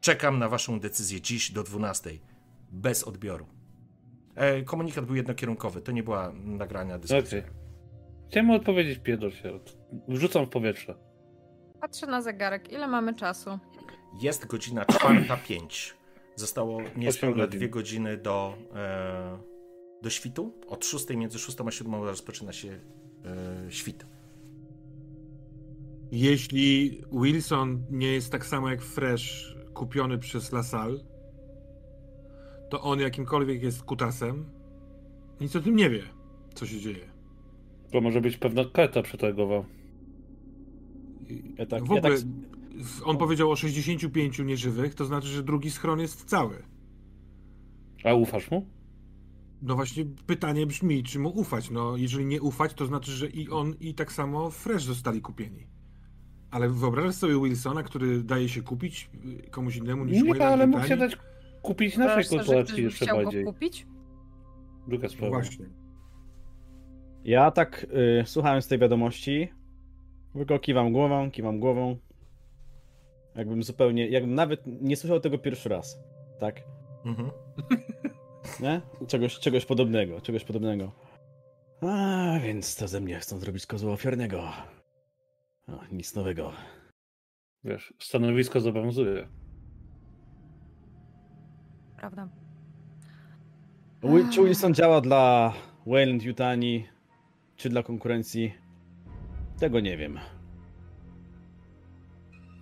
Czekam 0.00 0.38
na 0.38 0.48
waszą 0.48 0.80
decyzję 0.80 1.20
dziś 1.20 1.50
do 1.50 1.62
12. 1.62 2.10
Bez 2.70 3.04
odbioru. 3.04 3.46
E, 4.34 4.62
komunikat 4.62 5.04
był 5.04 5.14
jednokierunkowy, 5.14 5.80
to 5.80 5.92
nie 5.92 6.02
była 6.02 6.32
nagrania 6.44 6.98
dyskusja. 6.98 7.38
Okej. 7.38 7.50
Chciałem 8.28 8.50
odpowiedzieć 8.50 8.98
pierdol 8.98 9.30
się. 9.30 9.60
Wrzucam 10.08 10.46
w 10.46 10.48
powietrze. 10.48 10.94
Patrzę 11.80 12.06
na 12.06 12.22
zegarek. 12.22 12.72
Ile 12.72 12.88
mamy 12.88 13.14
czasu? 13.14 13.58
Jest 14.22 14.46
godzina 14.46 14.84
4.05. 14.84 15.92
Zostało 16.36 16.80
niespełna 16.96 17.46
dwie 17.46 17.68
godziny 17.68 18.16
do, 18.16 18.54
e, 18.74 19.38
do 20.02 20.10
świtu. 20.10 20.54
Od 20.68 20.84
6 20.84 21.08
między 21.10 21.38
6 21.38 21.58
a 21.66 21.70
7 21.70 21.94
rozpoczyna 22.02 22.52
się 22.52 22.68
e, 22.68 23.72
świt. 23.72 24.06
Jeśli 26.12 27.00
Wilson 27.12 27.84
nie 27.90 28.12
jest 28.12 28.32
tak 28.32 28.46
samo 28.46 28.70
jak 28.70 28.82
Fresh 28.82 29.56
kupiony 29.74 30.18
przez 30.18 30.52
LaSalle, 30.52 30.98
to 32.70 32.82
on 32.82 33.00
jakimkolwiek 33.00 33.62
jest 33.62 33.82
kutasem, 33.82 34.44
nic 35.40 35.56
o 35.56 35.60
tym 35.60 35.76
nie 35.76 35.90
wie, 35.90 36.02
co 36.54 36.66
się 36.66 36.80
dzieje. 36.80 37.10
To 37.92 38.00
może 38.00 38.20
być 38.20 38.36
pewna 38.36 38.64
karta 38.64 39.02
przetargowa. 39.02 39.64
Ja 41.58 41.66
tak, 41.66 41.80
w 41.80 41.92
ogóle 41.92 42.10
ja 42.10 42.16
tak, 42.16 42.26
on 43.04 43.16
powiedział 43.16 43.50
o 43.50 43.56
65 43.56 44.38
nieżywych, 44.38 44.94
to 44.94 45.04
znaczy, 45.04 45.28
że 45.28 45.42
drugi 45.42 45.70
schron 45.70 46.00
jest 46.00 46.24
cały. 46.24 46.62
A 48.04 48.14
ufasz 48.14 48.50
mu? 48.50 48.66
No 49.62 49.74
właśnie 49.76 50.04
pytanie 50.26 50.66
brzmi, 50.66 51.02
czy 51.02 51.18
mu 51.18 51.28
ufać? 51.28 51.70
No 51.70 51.96
jeżeli 51.96 52.26
nie 52.26 52.42
ufać, 52.42 52.74
to 52.74 52.86
znaczy, 52.86 53.10
że 53.10 53.28
i 53.28 53.48
on 53.48 53.74
i 53.80 53.94
tak 53.94 54.12
samo 54.12 54.50
Fresh 54.50 54.84
zostali 54.84 55.20
kupieni. 55.20 55.66
Ale 56.50 56.68
wyobrażasz 56.68 57.14
sobie 57.14 57.40
Wilsona, 57.42 57.82
który 57.82 58.22
daje 58.22 58.48
się 58.48 58.62
kupić 58.62 59.10
komuś 59.50 59.76
innemu 59.76 60.04
niż 60.04 60.22
Nie, 60.22 60.28
Wayland 60.28 60.52
ale 60.52 60.66
mógł 60.66 60.86
się 60.86 60.96
dać 60.96 61.16
kupić 61.62 61.96
naszej 61.96 62.38
korporacji 62.38 62.82
jeszcze 62.84 63.06
bardziej. 63.06 63.44
kupić? 63.44 63.86
Druga 64.88 65.08
sprawa. 65.08 65.32
właśnie. 65.32 65.66
ja 67.24 67.50
tak 67.50 67.86
y, 68.20 68.26
słuchałem 68.26 68.62
z 68.62 68.68
tej 68.68 68.78
wiadomości, 68.78 69.48
tylko 70.32 70.58
kiwam 70.58 70.92
głową, 70.92 71.30
kiwam 71.30 71.60
głową. 71.60 71.96
Jakbym 73.34 73.62
zupełnie, 73.62 74.08
jakbym 74.08 74.34
nawet 74.34 74.62
nie 74.66 74.96
słyszał 74.96 75.20
tego 75.20 75.38
pierwszy 75.38 75.68
raz. 75.68 75.98
Tak? 76.38 76.62
Mhm. 77.04 77.30
Nie? 78.60 78.80
Czegoś, 79.06 79.38
czegoś 79.38 79.64
podobnego, 79.66 80.20
czegoś 80.20 80.44
podobnego. 80.44 80.92
A, 81.80 82.38
więc 82.42 82.76
to 82.76 82.88
ze 82.88 83.00
mnie 83.00 83.18
chcą 83.18 83.38
zrobić 83.38 83.66
kozła 83.66 83.92
ofiarnego. 83.92 84.42
O, 85.68 85.80
nic 85.92 86.14
nowego. 86.14 86.52
Wiesz, 87.64 87.94
stanowisko 87.98 88.60
zobowiązuje. 88.60 89.28
Prawda. 92.00 92.28
Czy 94.32 94.42
Wilson 94.44 94.74
działa 94.74 95.00
dla 95.00 95.52
Wayland 95.86 96.22
Yutani, 96.22 96.86
czy 97.56 97.68
dla 97.68 97.82
konkurencji? 97.82 98.54
Tego 99.58 99.80
nie 99.80 99.96
wiem. 99.96 100.18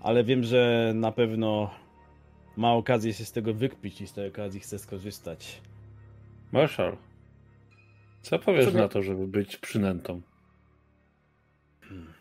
Ale 0.01 0.25
wiem, 0.25 0.45
że 0.45 0.93
na 0.95 1.13
pewno 1.13 1.71
ma 2.57 2.73
okazję 2.73 3.13
się 3.15 3.25
z 3.25 3.33
tego 3.33 3.55
wykpić 3.55 4.01
i 4.01 4.07
z 4.07 4.13
tej 4.13 4.29
okazji 4.29 4.61
chce 4.61 4.79
skorzystać. 4.79 5.63
Marshall, 6.53 6.97
co 8.23 8.39
powiesz 8.39 8.75
na 8.75 8.89
to, 8.89 9.03
żeby 9.03 9.27
być 9.27 9.57
przynętą? 9.57 10.21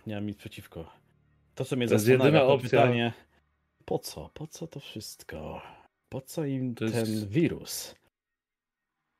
Nie 0.08 0.16
mam 0.16 0.26
nic 0.26 0.38
przeciwko. 0.38 0.92
To, 1.56 1.66
co 1.66 1.76
mnie 1.76 1.88
To 1.88 1.94
jest 1.94 2.06
zastanawia, 2.06 2.26
jedyna 2.26 2.48
to 2.48 2.54
opcja. 2.54 2.70
pytanie, 2.82 3.14
po 3.86 4.00
co? 4.00 4.30
Po 4.34 4.48
co 4.48 4.68
to 4.68 4.80
wszystko? 4.80 5.62
Po 6.10 6.22
co 6.22 6.46
im 6.46 6.76
To 6.76 6.86
jest- 6.86 6.96
ten 6.96 7.28
wirus? 7.30 7.96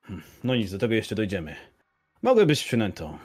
Hmm, 0.02 0.24
No 0.44 0.56
nic, 0.56 0.70
do 0.72 0.78
tego 0.78 0.94
jeszcze 0.94 1.14
dojdziemy. 1.14 1.56
Mogę 2.22 2.46
być 2.46 2.64
przynętą. 2.64 3.18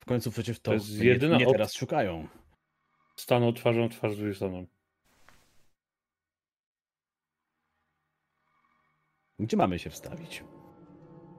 W 0.00 0.04
końcu 0.04 0.30
przecież 0.30 0.58
to, 0.60 0.62
To 0.70 0.74
jest 0.74 0.90
jedyna 0.98 1.36
mnie 1.36 1.46
op- 1.46 1.52
teraz 1.52 1.74
szukają. 1.74 2.28
Stanął 3.16 3.52
twarzą 3.52 3.88
twarz 3.88 4.14
z 4.16 4.18
Wilsonem. 4.20 4.66
Gdzie 9.38 9.56
mamy 9.56 9.78
się 9.78 9.90
wstawić? 9.90 10.44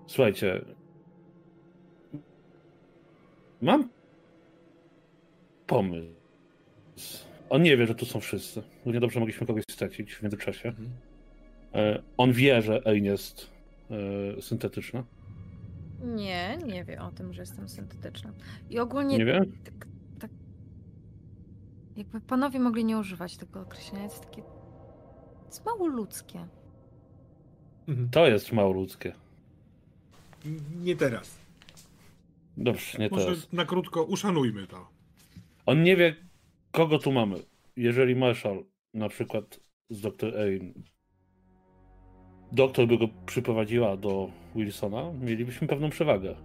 Słuchajcie. 0.07 0.65
Mam 3.61 3.89
pomysł. 5.67 6.13
On 7.49 7.63
nie 7.63 7.77
wie, 7.77 7.87
że 7.87 7.95
tu 7.95 8.05
są 8.05 8.19
wszyscy. 8.19 8.63
Równie 8.85 8.99
dobrze 8.99 9.19
mogliśmy 9.19 9.47
kogoś 9.47 9.63
stracić 9.71 10.13
w 10.15 10.21
międzyczasie. 10.21 10.69
E, 10.69 10.73
On 12.17 12.31
wie, 12.33 12.61
że 12.61 12.81
Ein 12.87 13.05
jest 13.05 13.49
e, 14.37 14.41
syntetyczna. 14.41 15.03
Nie, 16.03 16.57
nie 16.65 16.83
wie 16.83 17.01
o 17.01 17.11
tym, 17.11 17.33
że 17.33 17.41
jestem 17.41 17.69
syntetyczna. 17.69 18.31
I 18.69 18.79
ogólnie 18.79 19.17
Nie 19.17 19.25
wie? 19.25 19.41
tak, 19.65 19.73
tak 20.19 20.31
Jakby 21.95 22.21
panowie 22.21 22.59
mogli 22.59 22.85
nie 22.85 22.97
używać 22.97 23.37
tego 23.37 23.61
określenia, 23.61 24.03
jest 24.03 24.25
takie... 24.25 24.43
jest 25.45 25.65
mało 25.65 25.87
ludzkie. 25.87 26.47
Mhm. 27.87 28.09
To 28.09 28.27
jest 28.27 28.51
mało 28.51 28.73
ludzkie. 28.73 29.13
Nie 30.81 30.95
teraz. 30.95 31.37
Dobrze, 32.57 32.97
nie 32.97 33.09
Może 33.09 33.25
teraz. 33.25 33.53
na 33.53 33.65
krótko 33.65 34.03
uszanujmy 34.03 34.67
to. 34.67 34.87
On 35.65 35.83
nie 35.83 35.95
wie, 35.95 36.15
kogo 36.71 36.99
tu 36.99 37.11
mamy. 37.11 37.35
Jeżeli 37.75 38.15
Marshall, 38.15 38.65
na 38.93 39.09
przykład 39.09 39.59
z 39.89 40.01
dr 40.01 40.37
Erin, 40.37 40.73
doktor 42.53 42.87
by 42.87 42.97
go 42.97 43.07
przyprowadziła 43.25 43.97
do 43.97 44.29
Wilsona, 44.55 45.11
mielibyśmy 45.21 45.67
pewną 45.67 45.89
przewagę. 45.89 46.35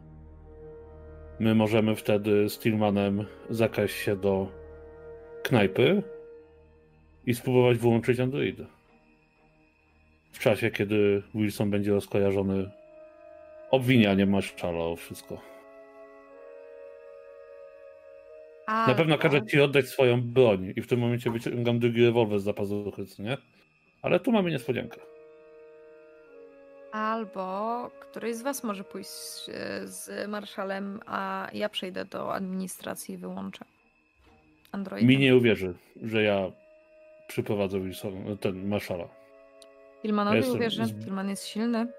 My 1.40 1.54
możemy 1.54 1.96
wtedy 1.96 2.48
z 2.48 2.58
Tillmanem 2.58 3.24
zakraść 3.50 3.94
się 3.94 4.16
do 4.16 4.48
knajpy 5.42 6.02
i 7.26 7.34
spróbować 7.34 7.78
wyłączyć 7.78 8.20
androidy. 8.20 8.66
W 10.32 10.38
czasie, 10.38 10.70
kiedy 10.70 11.22
Wilson 11.34 11.70
będzie 11.70 11.92
rozkojarzony 11.92 12.70
obwinianiem 13.70 14.30
Marshalla 14.30 14.84
o 14.84 14.96
wszystko. 14.96 15.40
Na 18.68 18.94
pewno 18.94 19.18
każe 19.18 19.46
ci 19.46 19.60
oddać 19.60 19.86
swoją 19.86 20.22
broń 20.22 20.72
i 20.76 20.82
w 20.82 20.86
tym 20.86 21.00
momencie 21.00 21.30
wyciągam 21.30 21.78
drugi 21.78 22.04
rewolwer 22.04 22.40
z 22.40 22.54
co 23.16 23.22
nie? 23.22 23.36
Ale 24.02 24.20
tu 24.20 24.32
mamy 24.32 24.50
niespodziankę. 24.50 25.00
Albo 26.92 27.90
któryś 28.00 28.36
z 28.36 28.42
was 28.42 28.64
może 28.64 28.84
pójść 28.84 29.48
e, 29.48 29.86
z 29.88 30.28
marszalem, 30.28 31.00
a 31.06 31.48
ja 31.52 31.68
przejdę 31.68 32.04
do 32.04 32.34
administracji 32.34 33.14
i 33.14 33.18
wyłączę 33.18 33.64
Androida. 34.72 35.06
Mi 35.08 35.18
nie 35.18 35.36
uwierzy, 35.36 35.74
że 36.02 36.22
ja 36.22 36.52
przyprowadzę 37.28 37.78
ten 38.40 38.68
Marszala. 38.68 39.08
Filmanowi 40.02 40.36
Jestem 40.36 40.56
uwierzę, 40.56 40.86
z- 40.86 41.04
Filman 41.04 41.28
jest 41.28 41.46
silny. 41.46 41.92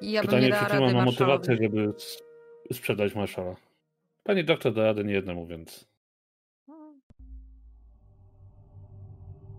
I 0.00 0.12
ja 0.12 0.20
bym 0.20 0.26
Pytanie, 0.30 0.46
nie 0.48 0.52
czy 0.54 0.78
rady 0.78 0.94
ma 0.94 1.04
motywację, 1.04 1.56
żeby 1.62 1.92
sprzedać 2.72 3.14
Marszala. 3.14 3.54
Pani 4.24 4.44
doktor 4.44 4.72
da 4.74 4.82
rady 4.84 5.04
nie 5.04 5.14
jednemu, 5.14 5.46
więc 5.46 5.88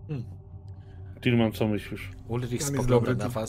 Hmm. 0.08 0.24
Tillman, 1.24 1.52
co 1.52 1.68
myślisz? 1.68 2.08
Ulrich 2.28 2.48
Plan 2.48 2.60
jest 2.60 2.66
spogląda 2.66 2.94
dobry, 2.94 3.14
na 3.14 3.24
to- 3.24 3.30
was 3.30 3.42